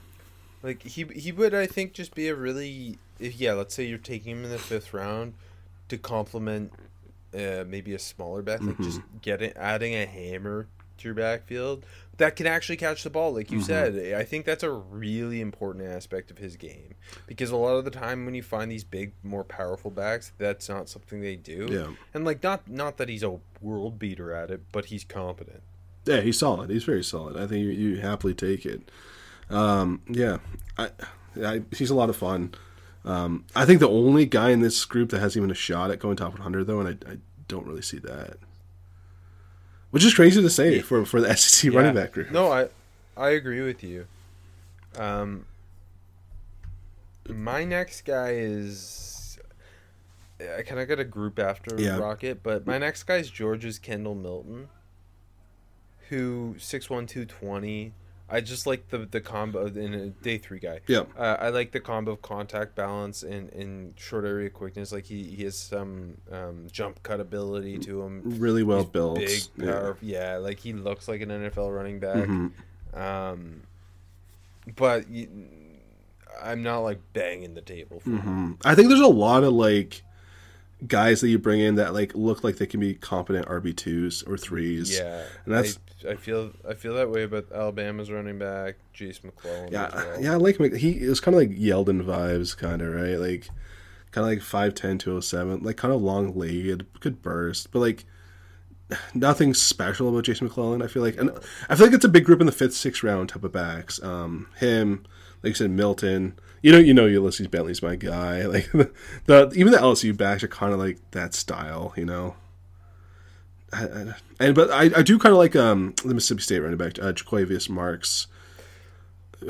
Like 0.62 0.82
he 0.82 1.04
he 1.04 1.32
would 1.32 1.54
I 1.54 1.66
think 1.66 1.92
just 1.94 2.14
be 2.14 2.28
a 2.28 2.34
really 2.34 2.98
if 3.18 3.40
yeah 3.40 3.54
let's 3.54 3.74
say 3.74 3.84
you're 3.84 3.96
taking 3.98 4.36
him 4.38 4.44
in 4.44 4.50
the 4.50 4.58
fifth 4.58 4.92
round 4.92 5.34
to 5.88 5.96
complement 5.96 6.72
uh, 7.34 7.64
maybe 7.66 7.94
a 7.94 7.98
smaller 7.98 8.42
back 8.42 8.60
like 8.60 8.76
just 8.78 8.98
Mm-hmm. 9.00 9.18
getting 9.22 9.52
adding 9.56 9.94
a 9.94 10.04
hammer 10.04 10.66
to 10.98 11.08
your 11.08 11.14
backfield 11.14 11.86
that 12.20 12.36
can 12.36 12.46
actually 12.46 12.76
catch 12.76 13.02
the 13.02 13.10
ball 13.10 13.32
like 13.34 13.50
you 13.50 13.58
Mm-hmm. 13.58 13.66
said 13.66 14.14
I 14.14 14.22
think 14.24 14.46
that's 14.46 14.62
a 14.62 14.70
really 14.70 15.40
important 15.40 15.86
aspect 15.86 16.30
of 16.30 16.38
his 16.38 16.56
game 16.56 16.94
because 17.26 17.50
a 17.50 17.56
lot 17.56 17.74
of 17.76 17.84
the 17.84 17.90
time 17.90 18.24
when 18.24 18.34
you 18.34 18.42
find 18.42 18.70
these 18.70 18.84
big 18.84 19.12
more 19.22 19.44
powerful 19.44 19.90
backs 19.90 20.32
that's 20.38 20.68
not 20.68 20.88
something 20.88 21.20
they 21.20 21.36
do 21.36 21.68
Yeah. 21.70 21.94
and 22.14 22.24
like 22.24 22.42
not 22.42 22.68
not 22.68 22.96
that 22.98 23.08
he's 23.08 23.22
a 23.22 23.38
world 23.60 23.98
beater 23.98 24.32
at 24.32 24.50
it 24.50 24.62
but 24.72 24.86
he's 24.86 25.04
competent 25.04 25.62
Yeah, 26.06 26.20
he's 26.22 26.38
solid. 26.38 26.70
He's 26.70 26.84
very 26.84 27.04
solid. 27.04 27.36
I 27.36 27.46
think 27.46 27.62
you, 27.64 27.70
you 27.70 27.96
happily 28.00 28.32
take 28.34 28.64
it. 28.64 28.90
Um, 29.50 30.00
yeah, 30.08 30.38
I, 30.78 30.90
I, 31.44 31.62
he's 31.76 31.90
a 31.90 31.94
lot 31.94 32.08
of 32.08 32.16
fun. 32.16 32.54
Um, 33.04 33.44
I 33.54 33.64
think 33.66 33.80
the 33.80 33.88
only 33.88 34.24
guy 34.26 34.50
in 34.50 34.60
this 34.60 34.84
group 34.84 35.10
that 35.10 35.20
has 35.20 35.36
even 35.36 35.50
a 35.50 35.54
shot 35.54 35.90
at 35.90 35.98
going 35.98 36.16
top 36.16 36.32
100, 36.32 36.66
though, 36.66 36.80
and 36.80 36.88
I, 37.06 37.12
I 37.12 37.16
don't 37.48 37.66
really 37.66 37.82
see 37.82 37.98
that. 37.98 38.38
Which 39.90 40.04
is 40.04 40.14
crazy 40.14 40.40
to 40.40 40.50
say 40.50 40.80
for, 40.80 41.04
for 41.04 41.20
the 41.20 41.34
SEC 41.36 41.72
running 41.72 41.94
back 41.94 42.12
group. 42.12 42.30
No, 42.30 42.50
I 42.52 42.68
I 43.16 43.30
agree 43.30 43.60
with 43.60 43.82
you. 43.82 44.06
Um, 44.96 45.46
my 47.28 47.64
next 47.64 48.04
guy 48.04 48.30
is 48.34 49.38
I 50.40 50.62
kind 50.62 50.80
of 50.80 50.88
got 50.88 50.98
a 50.98 51.04
group 51.04 51.38
after 51.38 51.80
Yeah. 51.80 51.98
Rocket, 51.98 52.42
but 52.42 52.66
my 52.66 52.78
next 52.78 53.02
guy 53.04 53.16
is 53.16 53.30
Georgia's 53.30 53.78
Kendall 53.78 54.14
Milton, 54.14 54.68
who 56.08 56.56
six 56.58 56.88
one 56.88 57.06
two 57.06 57.24
twenty. 57.24 57.92
I 58.32 58.40
just 58.40 58.66
like 58.66 58.88
the 58.90 58.98
the 58.98 59.20
combo 59.20 59.66
in 59.66 59.92
a 59.94 60.06
day 60.10 60.38
three 60.38 60.60
guy. 60.60 60.80
Yeah. 60.86 61.02
Uh, 61.18 61.36
I 61.40 61.48
like 61.48 61.72
the 61.72 61.80
combo 61.80 62.12
of 62.12 62.22
contact 62.22 62.76
balance 62.76 63.22
and, 63.24 63.50
and 63.52 63.94
short 63.98 64.24
area 64.24 64.50
quickness. 64.50 64.92
Like 64.92 65.04
he, 65.04 65.24
he 65.24 65.42
has 65.44 65.56
some 65.58 66.16
um, 66.30 66.66
jump 66.70 67.02
cut 67.02 67.18
ability 67.20 67.78
to 67.80 68.02
him. 68.02 68.22
Really 68.38 68.62
well 68.62 68.82
He's 68.82 68.90
built. 68.90 69.18
Big, 69.18 69.42
Yeah. 69.56 69.66
power, 69.72 69.96
yeah. 70.00 70.36
Like 70.36 70.60
he 70.60 70.72
looks 70.72 71.08
like 71.08 71.20
an 71.22 71.30
NFL 71.30 71.74
running 71.74 71.98
back. 71.98 72.28
Mhm. 72.28 72.52
Um, 72.94 73.62
but 74.76 75.04
I'm 76.42 76.62
not 76.62 76.78
like 76.80 77.00
banging 77.12 77.54
the 77.54 77.60
table 77.60 78.00
for 78.00 78.10
him. 78.10 78.56
Mhm. 78.58 78.62
I 78.64 78.74
think 78.74 78.88
there's 78.88 79.00
a 79.00 79.06
lot 79.06 79.42
of 79.44 79.52
like 79.52 80.02
guys 80.86 81.20
that 81.20 81.28
you 81.28 81.38
bring 81.38 81.60
in 81.60 81.74
that 81.76 81.92
like 81.92 82.14
look 82.14 82.42
like 82.42 82.56
they 82.56 82.66
can 82.66 82.80
be 82.80 82.94
competent 82.94 83.46
RB 83.46 83.76
twos 83.76 84.22
or 84.22 84.36
threes. 84.36 84.98
Yeah, 84.98 85.24
and 85.44 85.54
that's 85.54 85.78
I, 86.06 86.12
I 86.12 86.16
feel 86.16 86.52
I 86.68 86.74
feel 86.74 86.94
that 86.94 87.10
way 87.10 87.24
about 87.24 87.46
Alabama's 87.52 88.10
running 88.10 88.38
back, 88.38 88.76
Jase 88.92 89.22
McClellan. 89.22 89.72
yeah, 89.72 89.90
well. 89.94 90.20
yeah. 90.20 90.32
I 90.32 90.36
like 90.36 90.58
him. 90.58 90.74
He 90.74 91.04
it 91.04 91.08
was 91.08 91.20
kind 91.20 91.34
of 91.34 91.40
like 91.40 91.50
Yeldon 91.50 92.04
vibes, 92.04 92.56
kind 92.56 92.82
of 92.82 92.92
right, 92.94 93.18
like 93.18 93.48
kind 94.10 94.24
of 94.24 94.30
like 94.30 94.40
5'10", 94.74 94.98
207, 94.98 95.62
like 95.62 95.76
kind 95.76 95.94
of 95.94 96.02
long 96.02 96.34
legged, 96.36 96.86
good 97.00 97.22
burst, 97.22 97.70
but 97.70 97.80
like 97.80 98.04
nothing 99.14 99.54
special 99.54 100.08
about 100.08 100.24
Jason 100.24 100.46
McClellan. 100.46 100.82
I 100.82 100.86
feel 100.86 101.02
like, 101.02 101.16
and 101.16 101.30
I 101.68 101.76
feel 101.76 101.86
like 101.86 101.94
it's 101.94 102.04
a 102.04 102.08
big 102.08 102.24
group 102.24 102.40
in 102.40 102.46
the 102.46 102.52
fifth, 102.52 102.74
sixth 102.74 103.02
round 103.02 103.28
type 103.28 103.44
of 103.44 103.52
backs. 103.52 104.02
Um, 104.02 104.48
him, 104.58 105.04
like 105.42 105.50
you 105.50 105.54
said, 105.54 105.70
Milton. 105.70 106.38
You 106.62 106.72
know, 106.72 106.78
you 106.78 106.92
know, 106.92 107.06
Ulysses 107.06 107.48
Bentley's 107.48 107.82
my 107.82 107.96
guy. 107.96 108.44
Like 108.50 108.70
the, 108.72 108.90
the 109.26 109.52
even 109.54 109.72
the 109.72 109.78
LSU 109.78 110.16
backs 110.16 110.42
are 110.42 110.48
kind 110.48 110.72
of 110.72 110.78
like 110.78 110.98
that 111.12 111.34
style. 111.34 111.92
You 111.96 112.04
know. 112.04 112.34
I, 113.72 113.84
I, 113.84 114.14
and 114.40 114.54
but 114.54 114.70
I, 114.70 114.90
I 114.96 115.02
do 115.02 115.18
kind 115.18 115.32
of 115.32 115.38
like 115.38 115.54
um 115.54 115.94
the 116.04 116.14
Mississippi 116.14 116.42
State 116.42 116.58
running 116.60 116.76
back 116.76 116.98
uh, 116.98 117.12
Jo'quavious 117.12 117.68
Marks, 117.68 118.26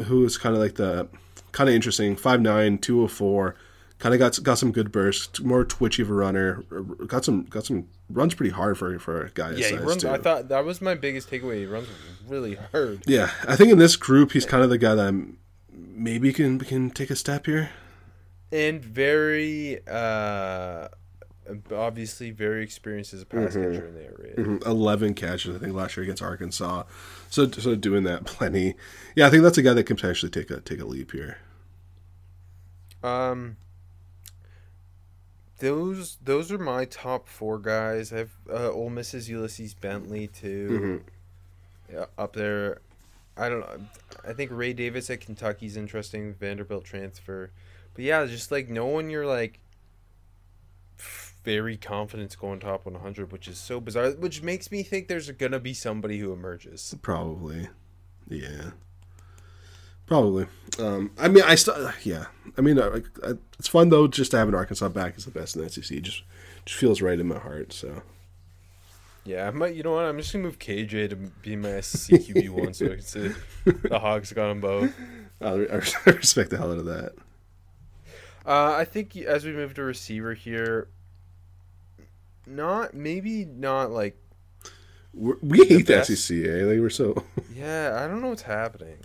who 0.04 0.24
is 0.24 0.36
kind 0.36 0.54
of 0.54 0.60
like 0.60 0.74
the 0.74 1.08
kind 1.52 1.68
of 1.68 1.74
interesting 1.74 2.16
5'9", 2.16 2.80
204, 2.80 3.56
kind 3.98 4.14
of 4.14 4.18
got 4.18 4.42
got 4.42 4.58
some 4.58 4.72
good 4.72 4.92
bursts, 4.92 5.40
more 5.40 5.64
twitchy 5.64 6.02
of 6.02 6.10
a 6.10 6.14
runner, 6.14 6.62
got 7.06 7.24
some 7.24 7.44
got 7.44 7.64
some 7.64 7.88
runs 8.10 8.34
pretty 8.34 8.50
hard 8.50 8.76
for 8.76 8.98
for 8.98 9.26
a 9.26 9.30
guy 9.30 9.52
yeah. 9.52 9.68
He 9.68 9.76
runs. 9.76 10.02
too. 10.02 10.10
I 10.10 10.18
thought 10.18 10.48
that 10.48 10.64
was 10.64 10.80
my 10.80 10.94
biggest 10.94 11.30
takeaway. 11.30 11.60
He 11.60 11.66
runs 11.66 11.88
really 12.28 12.56
hard. 12.72 13.02
yeah, 13.06 13.30
I 13.48 13.56
think 13.56 13.72
in 13.72 13.78
this 13.78 13.96
group 13.96 14.32
he's 14.32 14.44
kind 14.46 14.62
of 14.62 14.70
the 14.70 14.78
guy 14.78 14.94
that 14.94 15.06
I'm, 15.06 15.38
maybe 16.00 16.32
can 16.32 16.58
can 16.58 16.90
take 16.90 17.10
a 17.10 17.16
step 17.16 17.46
here. 17.46 17.70
and 18.50 18.82
very 18.84 19.80
uh 19.86 20.88
obviously 21.72 22.30
very 22.30 22.62
experienced 22.62 23.12
as 23.12 23.22
a 23.22 23.26
pass 23.26 23.54
Mm-hmm. 23.54 23.72
catcher 23.72 23.86
in 23.88 23.94
the 23.94 24.04
area. 24.04 24.34
Mhm, 24.36 24.66
Eleven 24.66 25.14
catches, 25.14 25.56
I 25.56 25.58
think, 25.58 25.74
last 25.74 25.96
year 25.96 26.04
against 26.04 26.22
Arkansas. 26.22 26.84
So, 27.28 27.50
so 27.50 27.74
doing 27.74 28.04
that 28.04 28.24
plenty. 28.34 28.74
Yeah, 29.16 29.26
I 29.26 29.30
think 29.30 29.42
that's 29.42 29.58
a 29.58 29.62
guy 29.62 29.72
that 29.74 29.84
can 29.84 29.96
potentially 29.96 30.30
take 30.30 30.50
a 30.50 30.60
take 30.60 30.80
a 30.80 30.84
leap 30.84 31.10
here. 31.12 31.38
Um, 33.02 33.56
those 35.58 36.18
those 36.22 36.52
are 36.52 36.58
my 36.58 36.84
top 36.84 37.28
four 37.28 37.58
guys. 37.58 38.12
I've 38.12 38.36
uh, 38.48 38.70
Ole 38.70 38.90
Miss's 38.90 39.28
Ulysses 39.28 39.74
Bentley 39.74 40.26
too. 40.28 41.02
Yeah, 41.92 42.06
up 42.16 42.34
there. 42.34 42.80
I 43.36 43.48
don't 43.48 43.60
know. 43.60 43.86
I 44.28 44.32
think 44.32 44.50
Ray 44.52 44.72
Davis 44.72 45.10
at 45.10 45.20
Kentucky's 45.20 45.76
interesting. 45.76 46.34
Vanderbilt 46.34 46.84
transfer, 46.84 47.52
but 47.94 48.04
yeah, 48.04 48.24
just 48.26 48.50
like 48.50 48.68
no 48.68 48.86
one 48.86 49.10
you're 49.10 49.26
like 49.26 49.60
very 51.44 51.76
confident 51.76 52.36
going 52.38 52.60
top 52.60 52.84
100, 52.84 53.32
which 53.32 53.48
is 53.48 53.58
so 53.58 53.80
bizarre. 53.80 54.10
Which 54.10 54.42
makes 54.42 54.70
me 54.70 54.82
think 54.82 55.08
there's 55.08 55.30
gonna 55.30 55.60
be 55.60 55.74
somebody 55.74 56.18
who 56.18 56.32
emerges. 56.32 56.94
Probably, 57.02 57.68
yeah, 58.28 58.70
probably. 60.06 60.46
Um, 60.78 61.12
I 61.18 61.28
mean, 61.28 61.44
I 61.44 61.54
still, 61.54 61.92
yeah. 62.02 62.26
I 62.58 62.60
mean, 62.60 62.78
uh, 62.78 63.00
I, 63.24 63.32
it's 63.58 63.68
fun 63.68 63.88
though 63.88 64.06
just 64.06 64.32
to 64.32 64.38
have 64.38 64.48
an 64.48 64.54
Arkansas 64.54 64.88
back 64.90 65.14
as 65.16 65.24
the 65.24 65.30
best 65.30 65.56
in 65.56 65.62
the 65.62 65.70
SEC. 65.70 66.00
Just, 66.02 66.22
just 66.64 66.78
feels 66.78 67.00
right 67.00 67.18
in 67.18 67.28
my 67.28 67.38
heart. 67.38 67.72
So, 67.72 68.02
Yeah, 69.24 69.46
I 69.46 69.50
might. 69.50 69.74
You 69.74 69.82
know 69.82 69.92
what? 69.92 70.04
I'm 70.04 70.18
just 70.18 70.32
gonna 70.32 70.44
move 70.44 70.58
KJ 70.58 71.10
to 71.10 71.16
be 71.16 71.56
my 71.56 71.80
SEC 71.80 72.20
QB 72.20 72.48
one, 72.50 72.74
so 72.74 72.86
I 72.86 72.88
can 72.90 73.02
see 73.02 73.32
the 73.64 73.98
Hogs 73.98 74.32
got 74.32 74.48
them 74.48 74.60
both. 74.60 74.92
I 75.42 75.54
respect 76.10 76.50
the 76.50 76.58
hell 76.58 76.72
out 76.72 76.78
of 76.78 76.84
that. 76.86 77.12
Uh, 78.46 78.74
I 78.76 78.84
think 78.84 79.16
as 79.16 79.44
we 79.44 79.52
move 79.52 79.74
to 79.74 79.82
receiver 79.82 80.34
here, 80.34 80.88
not 82.46 82.94
maybe 82.94 83.44
not 83.44 83.90
like 83.90 84.16
We're, 85.14 85.36
we 85.42 85.58
hate 85.66 85.86
the 85.86 85.94
best. 85.94 86.16
SEC. 86.16 86.36
Eh? 86.38 86.64
Like 86.64 86.80
we're 86.80 86.90
so 86.90 87.22
yeah. 87.54 88.00
I 88.02 88.08
don't 88.08 88.20
know 88.22 88.28
what's 88.30 88.42
happening. 88.42 88.96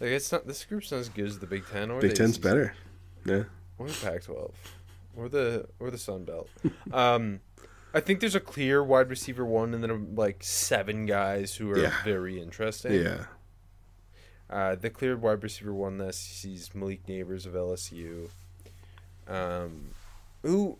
Like 0.00 0.10
it's 0.10 0.32
not 0.32 0.46
this 0.46 0.64
group's 0.64 0.90
not 0.90 0.98
as 0.98 1.08
good 1.08 1.26
as 1.26 1.38
the 1.38 1.46
Big 1.46 1.64
Ten 1.70 1.90
or 1.90 2.00
Big 2.00 2.10
the 2.10 2.16
Ten's 2.16 2.38
better. 2.38 2.74
Yeah. 3.24 3.44
or 3.78 3.86
the 3.86 3.92
Pac-12 4.02 4.52
or 5.16 5.28
the 5.28 5.66
or 5.78 5.90
the 5.90 5.98
Sun 5.98 6.24
Belt. 6.24 6.48
um, 6.92 7.40
I 7.92 8.00
think 8.00 8.20
there's 8.20 8.34
a 8.34 8.40
clear 8.40 8.82
wide 8.84 9.10
receiver 9.10 9.44
one, 9.44 9.74
and 9.74 9.82
then 9.82 10.14
like 10.14 10.42
seven 10.44 11.06
guys 11.06 11.56
who 11.56 11.70
are 11.72 11.78
Yeah. 11.78 12.02
very 12.04 12.40
interesting. 12.40 12.92
Yeah. 12.92 13.24
Uh, 14.48 14.74
the 14.74 14.90
cleared 14.90 15.22
wide 15.22 15.42
receiver 15.42 15.72
one 15.74 15.98
that 15.98 16.14
sees 16.14 16.74
Malik 16.74 17.06
Nabers 17.06 17.46
of 17.46 17.52
LSU. 17.54 18.30
Um, 19.28 19.90
who 20.42 20.78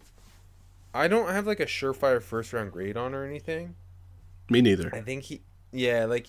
I 0.92 1.06
don't 1.08 1.28
have 1.30 1.46
like 1.46 1.60
a 1.60 1.66
surefire 1.66 2.20
first 2.22 2.52
round 2.52 2.72
grade 2.72 2.96
on 2.96 3.14
or 3.14 3.24
anything. 3.24 3.76
Me 4.48 4.60
neither. 4.60 4.90
I 4.92 5.00
think 5.02 5.24
he, 5.24 5.40
yeah, 5.72 6.04
like 6.06 6.28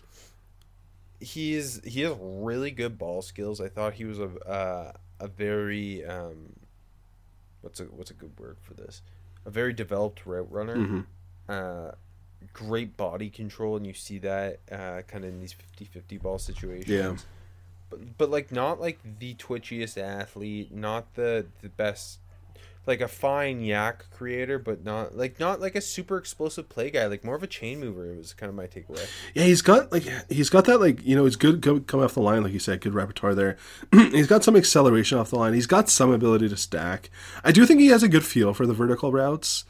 he 1.20 1.56
is 1.56 1.82
he 1.84 2.02
has 2.02 2.15
really 2.20 2.70
good 2.72 2.98
ball 3.00 3.22
skills. 3.24 3.60
I 3.60 3.70
thought 3.70 3.94
he 3.94 4.06
was 4.06 4.20
a 4.20 4.30
uh, 4.48 4.91
a 5.20 5.28
very 5.28 6.06
um, 6.06 6.54
what's 7.62 7.80
a 7.80 7.86
what's 7.86 8.12
a 8.12 8.15
good 8.15 8.39
word 8.39 8.58
for 8.62 8.76
this? 8.76 9.02
A 9.45 9.49
very 9.49 9.73
developed 9.73 10.25
route 10.25 10.47
runner. 10.51 10.75
Mhm. 10.77 11.06
Uh, 11.49 11.91
great 12.54 12.95
body 12.97 13.30
control, 13.30 13.75
and 13.75 13.86
you 13.88 13.93
see 13.93 14.17
that 14.19 14.60
uh, 14.71 15.01
kind 15.08 15.23
of 15.23 15.32
in 15.32 15.39
these 15.39 15.56
50-50 15.80 16.21
ball 16.21 16.38
situations. 16.38 16.88
Yeah. 16.89 17.15
But, 17.89 18.17
but 18.17 18.30
like 18.30 18.51
not 18.51 18.80
like 18.80 18.99
the 19.19 19.36
twitchiest 19.36 19.97
athlete, 19.97 20.71
not 20.73 21.13
the 21.15 21.45
the 21.62 21.69
best 21.69 22.19
like 22.88 23.00
a 23.00 23.08
fine 23.08 23.62
YAC 23.62 24.10
creator, 24.10 24.58
but 24.58 24.84
not 24.84 25.15
like 25.15 25.39
not 25.39 25.62
like 25.62 25.76
a 25.76 25.82
super 25.82 26.17
explosive 26.17 26.67
play 26.67 26.89
guy, 26.89 27.06
like 27.06 27.24
more 27.24 27.36
of 27.36 27.44
a 27.44 27.48
chain 27.48 27.80
mover. 27.80 28.12
It 28.12 28.17
was 28.17 28.34
kind 28.34 28.50
of 28.50 28.56
my 28.56 28.65
takeaway. 28.65 29.08
Yeah, 29.34 29.44
he's 29.44 29.62
got 29.62 29.91
like 29.91 30.08
he's 30.30 30.50
got 30.50 30.65
that 30.65 30.80
like 30.80 31.04
you 31.06 31.15
know 31.15 31.26
he's 31.26 31.36
good 31.36 31.62
go, 31.62 31.80
coming 31.80 32.04
off 32.04 32.15
the 32.15 32.22
line 32.22 32.44
like 32.44 32.54
you 32.54 32.60
said, 32.60 32.82
good 32.82 32.94
repertoire 32.94 33.36
there. 33.36 33.58
he's 33.91 34.28
got 34.28 34.44
some 34.44 34.56
acceleration 34.56 35.17
off 35.17 35.30
the 35.30 35.38
line. 35.38 35.54
He's 35.54 35.67
got 35.67 35.89
some 35.89 36.12
ability 36.12 36.50
to 36.50 36.58
stack. 36.58 37.10
I 37.44 37.52
do 37.52 37.65
think 37.65 37.80
he 37.80 37.88
has 37.88 38.04
a 38.04 38.10
good 38.10 38.26
feel 38.26 38.54
for 38.54 38.65
the 38.65 38.74
vertical 38.74 39.12
routes, 39.12 39.63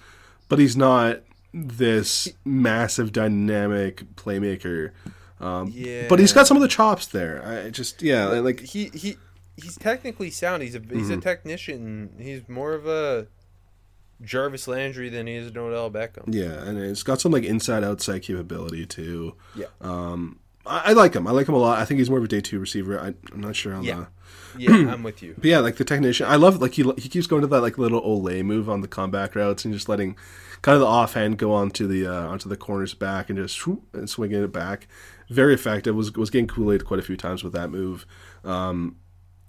but 0.47 0.59
he's 0.59 0.77
not 0.77 1.19
this 1.53 2.29
massive 2.45 3.11
dynamic 3.11 4.15
playmaker. 4.15 4.91
Um, 5.41 5.71
Yeah. 5.73 6.07
But 6.07 6.19
he's 6.19 6.31
got 6.31 6.47
some 6.47 6.55
of 6.55 6.61
the 6.61 6.69
chops 6.69 7.07
there. 7.07 7.45
I 7.45 7.69
just 7.71 8.01
yeah 8.01 8.27
like 8.27 8.61
he 8.61 8.85
he 8.93 9.17
he's 9.55 9.77
technically 9.77 10.29
sound. 10.31 10.63
He's 10.63 10.75
a 10.75 10.79
he's 10.79 11.09
Mm-hmm. 11.09 11.13
a 11.13 11.17
technician. 11.21 12.15
He's 12.19 12.47
more 12.49 12.73
of 12.73 12.85
a 12.87 13.27
Jarvis 14.23 14.67
Landry 14.67 15.09
than 15.09 15.25
he 15.27 15.33
is 15.35 15.47
an 15.47 15.57
Odell 15.57 15.89
Beckham. 15.89 16.33
yeah, 16.33 16.63
and 16.63 16.77
it's 16.77 17.03
got 17.03 17.19
some 17.19 17.31
like 17.31 17.43
inside 17.43 17.83
outside 17.83 18.19
capability 18.21 18.85
too. 18.85 19.35
Yeah. 19.55 19.65
Um, 19.81 20.39
I, 20.65 20.89
I 20.89 20.93
like 20.93 21.15
him. 21.15 21.25
I 21.27 21.31
like 21.31 21.47
him 21.47 21.55
a 21.55 21.57
lot. 21.59 21.79
I 21.79 21.85
think 21.85 21.97
he's 21.97 22.09
more 22.09 22.19
of 22.19 22.25
a 22.25 22.27
day 22.27 22.39
two 22.41 22.59
receiver. 22.59 22.99
I, 22.99 23.07
I'm 23.33 23.41
not 23.41 23.55
sure 23.55 23.73
on 23.73 23.83
Yeah. 23.83 23.95
the. 23.95 24.07
Yeah, 24.63 24.71
I'm 24.93 25.01
with 25.09 25.23
you. 25.23 25.33
But 25.37 25.45
yeah, 25.45 25.59
like 25.59 25.77
the 25.77 25.83
technician, 25.85 26.27
I 26.27 26.35
love 26.35 26.61
like 26.61 26.73
he 26.73 26.83
he 26.97 27.09
keeps 27.09 27.25
going 27.25 27.41
to 27.41 27.47
that 27.47 27.61
like 27.61 27.77
little 27.79 28.01
Olay 28.01 28.43
move 28.45 28.69
on 28.69 28.81
the 28.81 28.87
comeback 28.87 29.33
routes 29.35 29.65
and 29.65 29.73
just 29.73 29.89
letting 29.89 30.15
kind 30.61 30.75
of 30.75 30.81
the 30.81 30.85
offhand 30.87 31.39
go 31.39 31.51
onto 31.53 31.87
the 31.87 32.05
uh, 32.05 32.27
onto 32.27 32.47
the 32.47 32.57
corner's 32.57 32.93
back 32.93 33.29
and 33.29 33.39
just 33.39 33.65
whoop, 33.65 33.81
and 33.93 34.07
swinging 34.09 34.43
it 34.43 34.51
back. 34.51 34.87
Very 35.29 35.53
effective. 35.55 35.95
Was 35.95 36.13
was 36.13 36.29
getting 36.29 36.47
Kool 36.47 36.71
Aid 36.71 36.85
quite 36.85 36.99
a 36.99 37.03
few 37.03 37.17
times 37.17 37.43
with 37.43 37.53
that 37.53 37.71
move. 37.71 38.05
Um, 38.43 38.97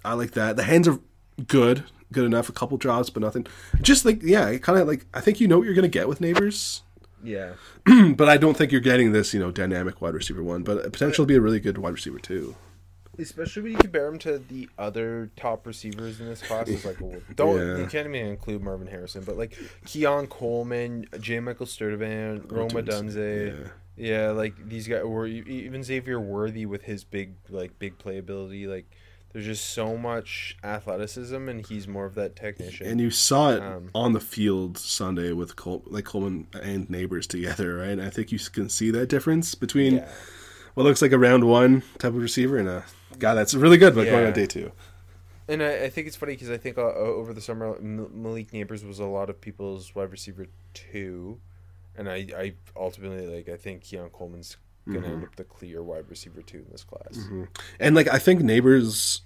I 0.05 0.15
like 0.15 0.33
that. 0.33 0.57
The 0.57 0.65
hands 0.65 0.89
are 0.89 0.99
good, 1.47 1.85
good 2.11 2.25
enough. 2.25 2.49
A 2.49 2.53
couple 2.53 2.77
drops, 2.77 3.11
but 3.11 3.21
nothing. 3.21 3.47
Just 3.81 4.05
like 4.05 4.23
yeah, 4.23 4.49
it 4.49 4.63
kind 4.63 4.79
of 4.79 4.87
like 4.89 5.07
I 5.15 5.21
think 5.21 5.41
you 5.41 5.49
know 5.49 5.59
what 5.59 5.65
you're 5.65 5.75
gonna 5.75 5.89
get 5.89 6.09
with 6.09 6.21
Nabers. 6.21 6.81
Yeah. 7.23 7.53
but 8.17 8.29
I 8.29 8.37
don't 8.37 8.57
think 8.57 8.73
you're 8.73 8.81
getting 8.81 9.13
this, 9.13 9.33
you 9.33 9.41
know, 9.41 9.51
dynamic 9.51 10.01
wide 10.01 10.15
receiver 10.15 10.43
one, 10.43 10.63
but 10.63 10.83
potential 10.93 11.25
to 11.25 11.27
be 11.27 11.37
a 11.37 11.41
really 11.41 11.61
good 11.61 11.79
wide 11.79 11.93
receiver 11.93 12.19
too. 12.19 12.57
Especially 13.19 13.63
when 13.63 13.73
you 13.73 13.79
compare 13.79 14.09
him 14.09 14.19
to 14.21 14.39
the 14.39 14.69
other 14.79 15.31
top 15.37 15.67
receivers 15.67 16.19
in 16.19 16.27
this 16.27 16.41
class, 16.43 16.67
it's 16.69 16.85
like 16.85 17.01
well, 17.01 17.21
don't 17.37 17.59
Yeah. 17.59 17.77
you 17.77 17.87
can't 17.87 18.09
even 18.09 18.27
include 18.27 18.63
Marvin 18.63 18.87
Harrison, 18.87 19.23
but 19.23 19.37
like 19.37 19.57
Keon 19.85 20.27
Coleman, 20.29 21.07
J. 21.21 21.39
Michael 21.41 21.67
Sturdivant, 21.67 22.51
Rome 22.51 22.71
Odunze, 22.71 23.71
yeah. 23.97 24.31
like 24.31 24.55
these 24.67 24.89
guys, 24.89 25.03
or 25.03 25.27
even 25.27 25.83
Xavier 25.85 26.19
Worthy 26.19 26.65
with 26.65 26.85
his 26.85 27.05
big 27.05 27.35
like 27.51 27.79
big 27.79 27.99
playability. 27.99 28.67
Like 28.67 28.91
there's 29.33 29.47
just 29.47 29.71
so 29.71 29.97
much 29.97 30.57
athleticism, 30.63 31.49
and 31.49 31.67
he's 31.67 31.89
more 31.89 32.05
of 32.05 32.15
that 32.17 32.37
technician. 32.37 32.87
And 32.87 33.01
you 33.01 33.11
saw 33.11 33.53
it 33.53 33.63
Um, 33.63 33.91
on 33.95 34.13
the 34.13 34.21
field 34.21 34.77
Sunday 34.77 35.33
with 35.33 35.57
Col- 35.57 35.83
like 35.87 36.05
Coleman 36.05 36.49
and 36.63 36.89
Nabers 36.89 37.27
together, 37.27 37.77
right? 37.79 37.91
And 37.91 38.03
I 38.03 38.11
think 38.11 38.31
you 38.31 38.39
can 38.39 38.69
see 38.69 38.91
that 38.91 39.07
difference 39.09 39.55
between 39.55 39.97
yeah. 39.97 40.09
what 40.75 40.85
looks 40.85 41.01
like 41.01 41.13
a 41.13 41.19
round 41.19 41.45
one 41.45 41.83
type 41.99 42.13
of 42.13 42.17
receiver 42.17 42.59
and 42.59 42.69
a 42.69 42.85
guy 43.19 43.35
that's 43.35 43.55
really 43.55 43.79
good, 43.79 43.95
but 43.95 44.05
going 44.05 44.27
on 44.27 44.33
day 44.33 44.47
two. 44.47 44.73
And 45.49 45.63
I, 45.63 45.85
I 45.85 45.89
think 45.91 46.07
it's 46.07 46.17
funny 46.17 46.33
because 46.33 46.51
I 46.51 46.57
think 46.57 46.79
uh, 46.79 46.83
over 46.83 47.33
the 47.33 47.41
summer 47.41 47.79
Malik 47.81 48.53
Nabers 48.53 48.87
was 48.87 48.99
a 48.99 49.07
lot 49.07 49.31
of 49.31 49.41
people's 49.41 49.95
wide 49.95 50.11
receiver 50.11 50.47
two, 50.75 51.41
and 51.97 52.09
I, 52.09 52.27
I 52.37 52.55
ultimately 52.77 53.27
like 53.27 53.49
I 53.49 53.57
think 53.57 53.83
Keon 53.83 54.11
Coleman's 54.11 54.57
gonna 54.87 55.01
Mm-hmm. 55.01 55.13
end 55.13 55.25
up 55.25 55.37
the 55.37 55.45
clear 55.45 55.83
wide 55.83 56.05
receiver 56.09 56.43
two 56.43 56.59
in 56.59 56.67
this 56.71 56.85
class. 56.85 57.27
And 57.79 57.95
like 57.95 58.09
I 58.13 58.19
think 58.19 58.41
Nabers 58.43 59.21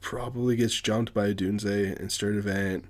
probably 0.00 0.56
gets 0.56 0.80
jumped 0.80 1.14
by 1.14 1.32
Odunze 1.32 1.98
and 1.98 2.08
Sturdivant. 2.10 2.84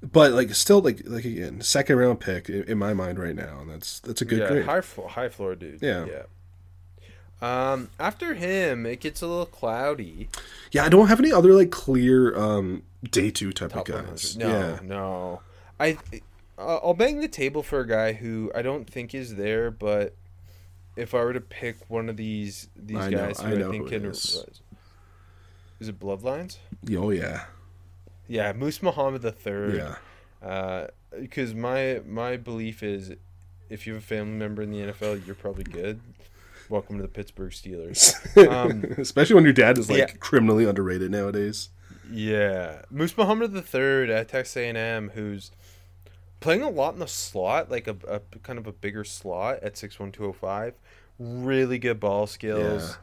But 0.00 0.32
like 0.32 0.54
still 0.54 0.80
like 0.80 1.02
like 1.06 1.24
again, 1.24 1.60
second 1.60 1.96
round 1.96 2.20
pick 2.20 2.48
in, 2.48 2.62
in 2.64 2.78
my 2.78 2.94
mind 2.94 3.18
right 3.18 3.34
now, 3.34 3.58
and 3.60 3.70
that's 3.70 3.98
that's 4.00 4.22
a 4.22 4.24
good 4.24 4.38
yeah, 4.40 4.48
grade. 4.48 4.64
high 4.64 4.80
flo- 4.80 5.08
high 5.08 5.28
floor 5.28 5.54
dude. 5.56 5.82
Yeah. 5.82 6.06
yeah. 6.06 6.22
Um, 7.40 7.90
after 8.00 8.34
him, 8.34 8.86
it 8.86 9.00
gets 9.00 9.22
a 9.22 9.26
little 9.26 9.46
cloudy. 9.46 10.28
Yeah, 10.72 10.84
I 10.84 10.88
don't 10.88 11.06
have 11.08 11.20
any 11.20 11.32
other 11.32 11.52
like 11.52 11.70
clear 11.70 12.36
um 12.36 12.82
day 13.10 13.30
two 13.30 13.52
type 13.52 13.70
Top 13.72 13.88
of 13.88 13.94
100. 13.94 14.10
guys. 14.12 14.36
No, 14.36 14.48
Yeah. 14.48 14.78
no. 14.82 15.40
I 15.80 15.98
uh, 16.58 16.76
I'll 16.78 16.94
bang 16.94 17.20
the 17.20 17.28
table 17.28 17.62
for 17.62 17.80
a 17.80 17.86
guy 17.86 18.12
who 18.14 18.50
I 18.54 18.62
don't 18.62 18.88
think 18.88 19.14
is 19.14 19.34
there, 19.36 19.70
but 19.70 20.14
if 20.98 21.14
I 21.14 21.18
were 21.18 21.32
to 21.32 21.40
pick 21.40 21.76
one 21.88 22.08
of 22.08 22.16
these 22.16 22.68
these 22.76 22.98
I 22.98 23.10
guys 23.10 23.40
I 23.40 23.48
who 23.48 23.54
I, 23.54 23.58
know 23.58 23.70
think 23.70 23.88
who 23.88 23.94
it 23.94 24.00
can 24.00 24.10
is. 24.10 24.44
is 25.80 25.88
it 25.88 25.98
Bloodlines? 25.98 26.58
Oh 26.92 27.10
yeah. 27.10 27.44
Yeah, 28.26 28.52
Moose 28.52 28.82
Muhammad 28.82 29.22
the 29.22 29.32
third. 29.32 29.76
Yeah. 30.42 30.86
because 31.18 31.54
my 31.54 32.02
my 32.06 32.36
belief 32.36 32.82
is, 32.82 33.12
if 33.70 33.86
you 33.86 33.94
have 33.94 34.02
a 34.02 34.06
family 34.06 34.36
member 34.36 34.60
in 34.62 34.70
the 34.70 34.78
NFL, 34.78 35.24
you're 35.24 35.34
probably 35.34 35.64
good. 35.64 36.00
Welcome 36.68 36.96
to 36.96 37.02
the 37.02 37.08
Pittsburgh 37.08 37.52
Steelers. 37.52 38.14
Um, 38.46 38.84
Especially 38.98 39.34
when 39.34 39.44
your 39.44 39.54
dad 39.54 39.78
is 39.78 39.88
like 39.88 39.98
yeah. 39.98 40.06
criminally 40.20 40.66
underrated 40.66 41.10
nowadays. 41.10 41.70
Yeah, 42.10 42.82
Moose 42.90 43.16
Muhammad 43.16 43.52
the 43.52 43.62
third 43.62 44.10
at 44.10 44.28
Texas 44.28 44.56
A&M, 44.56 45.10
who's 45.14 45.50
playing 46.40 46.62
a 46.62 46.68
lot 46.70 46.94
in 46.94 47.00
the 47.00 47.06
slot, 47.08 47.70
like 47.70 47.86
a, 47.88 47.96
a 48.08 48.20
kind 48.42 48.58
of 48.58 48.66
a 48.66 48.72
bigger 48.72 49.04
slot 49.04 49.60
at 49.62 49.76
six 49.76 49.98
one 49.98 50.12
two 50.12 50.22
zero 50.22 50.32
five. 50.32 50.74
Really 51.18 51.78
good 51.78 51.98
ball 52.00 52.26
skills. 52.26 52.96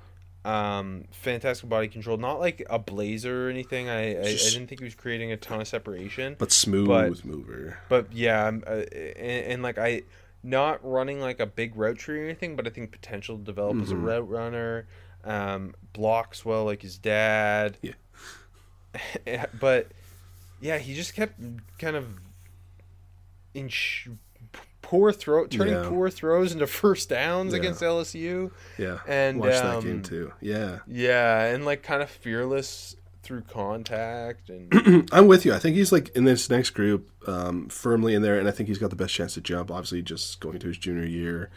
Um, 0.46 1.06
fantastic 1.12 1.68
body 1.68 1.88
control. 1.88 2.18
Not 2.18 2.40
like 2.40 2.64
a 2.70 2.78
blazer 2.78 3.48
or 3.48 3.50
anything. 3.50 3.90
I, 3.90 4.16
I, 4.16 4.20
I 4.20 4.24
didn't 4.24 4.68
think 4.68 4.80
he 4.80 4.86
was 4.86 4.94
creating 4.96 5.32
a 5.32 5.38
ton 5.38 5.60
of 5.60 5.68
separation. 5.68 6.36
But 6.38 6.52
smooth 6.52 6.88
But- 6.88 7.26
mover. 7.26 7.80
But 7.90 8.14
yeah, 8.14 8.52
uh, 8.68 8.70
and, 8.72 9.46
and 9.52 9.64
like 9.64 9.78
I, 9.80 10.04
not 10.44 10.80
running 10.88 11.20
like 11.20 11.40
a 11.40 11.48
big 11.48 11.76
route 11.76 11.98
tree 11.98 12.22
or 12.22 12.24
anything, 12.26 12.56
but 12.56 12.68
I 12.68 12.70
think 12.70 12.92
potential 12.92 13.38
to 13.40 13.44
develop 13.44 13.82
as 13.82 13.90
a 13.92 13.96
Mm-hmm. 13.96 14.06
route 14.06 14.30
runner. 14.30 14.88
Um, 15.24 15.74
blocks 15.94 16.46
well 16.46 16.64
like 16.66 16.84
his 16.84 17.00
dad. 17.00 17.78
Yeah. 17.82 19.46
but 19.60 19.88
yeah, 20.62 20.78
he 20.78 20.94
just 20.94 21.16
kept 21.16 21.40
kind 21.80 21.96
of 21.96 22.08
in 23.56 23.70
sh- 23.70 24.10
poor 24.82 25.12
throw, 25.12 25.48
turning 25.48 25.74
Yeah. 25.74 25.90
poor 25.90 26.10
throws 26.12 26.52
into 26.54 26.68
first 26.68 27.10
downs 27.10 27.54
Yeah. 27.54 27.60
against 27.60 27.82
LSU. 27.82 28.52
Yeah. 28.78 29.00
And, 29.08 29.40
watch 29.40 29.54
that 29.54 29.66
um, 29.78 29.84
game 29.84 30.02
too. 30.04 30.32
Yeah. 30.42 30.80
Yeah, 30.88 31.46
and 31.46 31.66
like 31.66 31.82
kind 31.82 32.04
of 32.04 32.10
fearless 32.10 32.96
through 33.24 33.42
contact 33.42 34.50
and 34.52 35.10
I'm 35.12 35.26
with 35.26 35.46
you. 35.46 35.54
I 35.56 35.58
think 35.58 35.76
he's 35.76 35.92
like 35.92 36.10
in 36.10 36.26
this 36.26 36.48
next 36.52 36.70
group, 36.72 37.10
um, 37.28 37.68
firmly 37.70 38.14
in 38.14 38.22
there, 38.22 38.38
and 38.38 38.48
I 38.48 38.52
think 38.52 38.70
he's 38.70 38.78
got 38.78 38.92
the 38.92 38.96
best 38.96 39.16
chance 39.16 39.34
to 39.34 39.42
jump. 39.42 39.72
Obviously, 39.72 40.04
just 40.04 40.40
going 40.40 40.60
to 40.60 40.68
his 40.68 40.78
junior 40.78 41.06
year. 41.06 41.50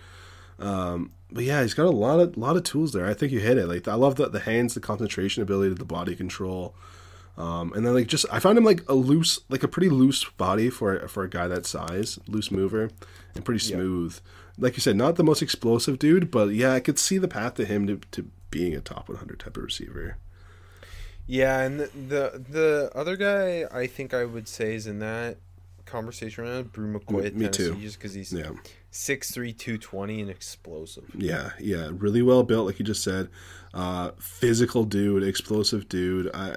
Um, 0.58 1.12
but 1.30 1.44
yeah, 1.44 1.60
he's 1.60 1.74
got 1.74 1.84
a 1.84 1.90
lot 1.90 2.20
of 2.20 2.36
lot 2.38 2.56
of 2.56 2.64
tools 2.64 2.92
there. 2.92 3.04
I 3.06 3.12
think 3.12 3.32
you 3.32 3.40
hit 3.40 3.58
it. 3.58 3.66
Like 3.66 3.86
I 3.86 3.94
love 3.94 4.14
the 4.16 4.30
the 4.30 4.40
hands, 4.40 4.72
the 4.72 4.80
concentration 4.80 5.42
ability, 5.42 5.74
the 5.74 5.84
body 5.84 6.16
control, 6.16 6.74
um, 7.38 7.72
and 7.72 7.86
then 7.86 7.94
like 7.94 8.06
just 8.08 8.26
I 8.30 8.38
found 8.40 8.58
him 8.58 8.64
like 8.64 8.82
a 8.88 8.94
loose, 8.94 9.40
like 9.48 9.62
a 9.62 9.68
pretty 9.68 9.88
loose 9.88 10.24
body 10.24 10.68
for 10.68 11.08
for 11.08 11.22
a 11.24 11.30
guy 11.30 11.46
that 11.48 11.64
size, 11.64 12.18
loose 12.28 12.50
mover, 12.50 12.90
and 13.34 13.44
pretty 13.44 13.60
smooth. 13.60 14.18
Like 14.58 14.76
you 14.76 14.80
said, 14.80 14.96
not 14.96 15.14
the 15.16 15.24
most 15.24 15.40
explosive 15.40 15.98
dude, 15.98 16.30
but 16.30 16.48
yeah, 16.50 16.72
I 16.74 16.80
could 16.80 16.98
see 16.98 17.16
the 17.16 17.28
path 17.28 17.54
to 17.54 17.64
him 17.64 17.86
to, 17.86 18.00
to 18.10 18.28
being 18.50 18.74
a 18.74 18.80
top 18.80 19.08
100 19.08 19.38
type 19.38 19.56
of 19.56 19.62
receiver. 19.62 20.16
Yeah, 21.26 21.60
and 21.60 21.78
the, 21.80 21.90
the 21.94 22.42
the 22.50 22.90
other 22.94 23.16
guy 23.16 23.64
I 23.70 23.86
think 23.86 24.12
I 24.14 24.24
would 24.24 24.48
say 24.48 24.74
is 24.74 24.86
in 24.86 24.98
that 24.98 25.36
conversation 25.84 26.44
right 26.44 26.54
now, 26.56 26.62
Bru 26.62 26.98
McCoy 26.98 27.26
at 27.26 27.36
me 27.36 27.48
too. 27.48 27.76
just 27.76 27.98
because 27.98 28.14
he's 28.14 28.32
Yeah. 28.32 28.50
6'3", 28.90 29.56
220 29.56 30.22
and 30.22 30.30
explosive. 30.30 31.04
Yeah, 31.14 31.50
yeah, 31.60 31.90
really 31.92 32.22
well 32.22 32.42
built, 32.42 32.66
like 32.66 32.78
you 32.78 32.84
just 32.84 33.04
said. 33.04 33.28
Uh, 33.74 34.10
physical 34.18 34.84
dude, 34.84 35.22
explosive 35.22 35.88
dude, 35.88 36.30
uh, 36.34 36.56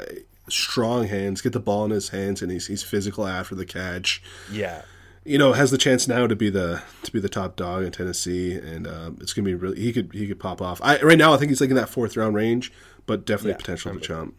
strong 0.52 1.08
hands. 1.08 1.42
Get 1.42 1.54
the 1.54 1.60
ball 1.60 1.86
in 1.86 1.92
his 1.92 2.10
hands, 2.10 2.42
and 2.42 2.52
he's 2.52 2.68
he's 2.68 2.84
physical 2.84 3.26
after 3.28 3.56
the 3.56 3.66
catch. 3.66 4.22
Yeah, 4.52 4.84
You 5.24 5.38
know, 5.38 5.54
has 5.54 5.72
the 5.72 5.78
chance 5.78 6.08
now 6.08 6.28
to 6.28 6.36
be 6.36 6.50
the 6.50 6.82
to 7.04 7.12
be 7.12 7.20
the 7.20 7.30
top 7.30 7.56
dog 7.56 7.84
in 7.84 7.92
Tennessee, 7.92 8.54
and 8.54 8.88
um, 8.88 9.18
it's 9.22 9.34
gonna 9.34 9.46
be 9.46 9.56
really. 9.56 9.80
He 9.80 9.92
could 9.94 10.12
he 10.14 10.28
could 10.28 10.40
pop 10.40 10.62
off. 10.62 10.80
I 10.84 11.02
right 11.02 11.18
now 11.18 11.34
I 11.34 11.38
think 11.38 11.50
he's 11.50 11.62
like 11.62 11.70
in 11.70 11.76
that 11.76 11.90
fourth 11.90 12.16
round 12.18 12.36
range, 12.36 12.72
but 13.06 13.26
definitely 13.26 13.52
Yeah, 13.52 13.58
potential 13.58 13.94
to 13.94 14.00
jump. 14.00 14.36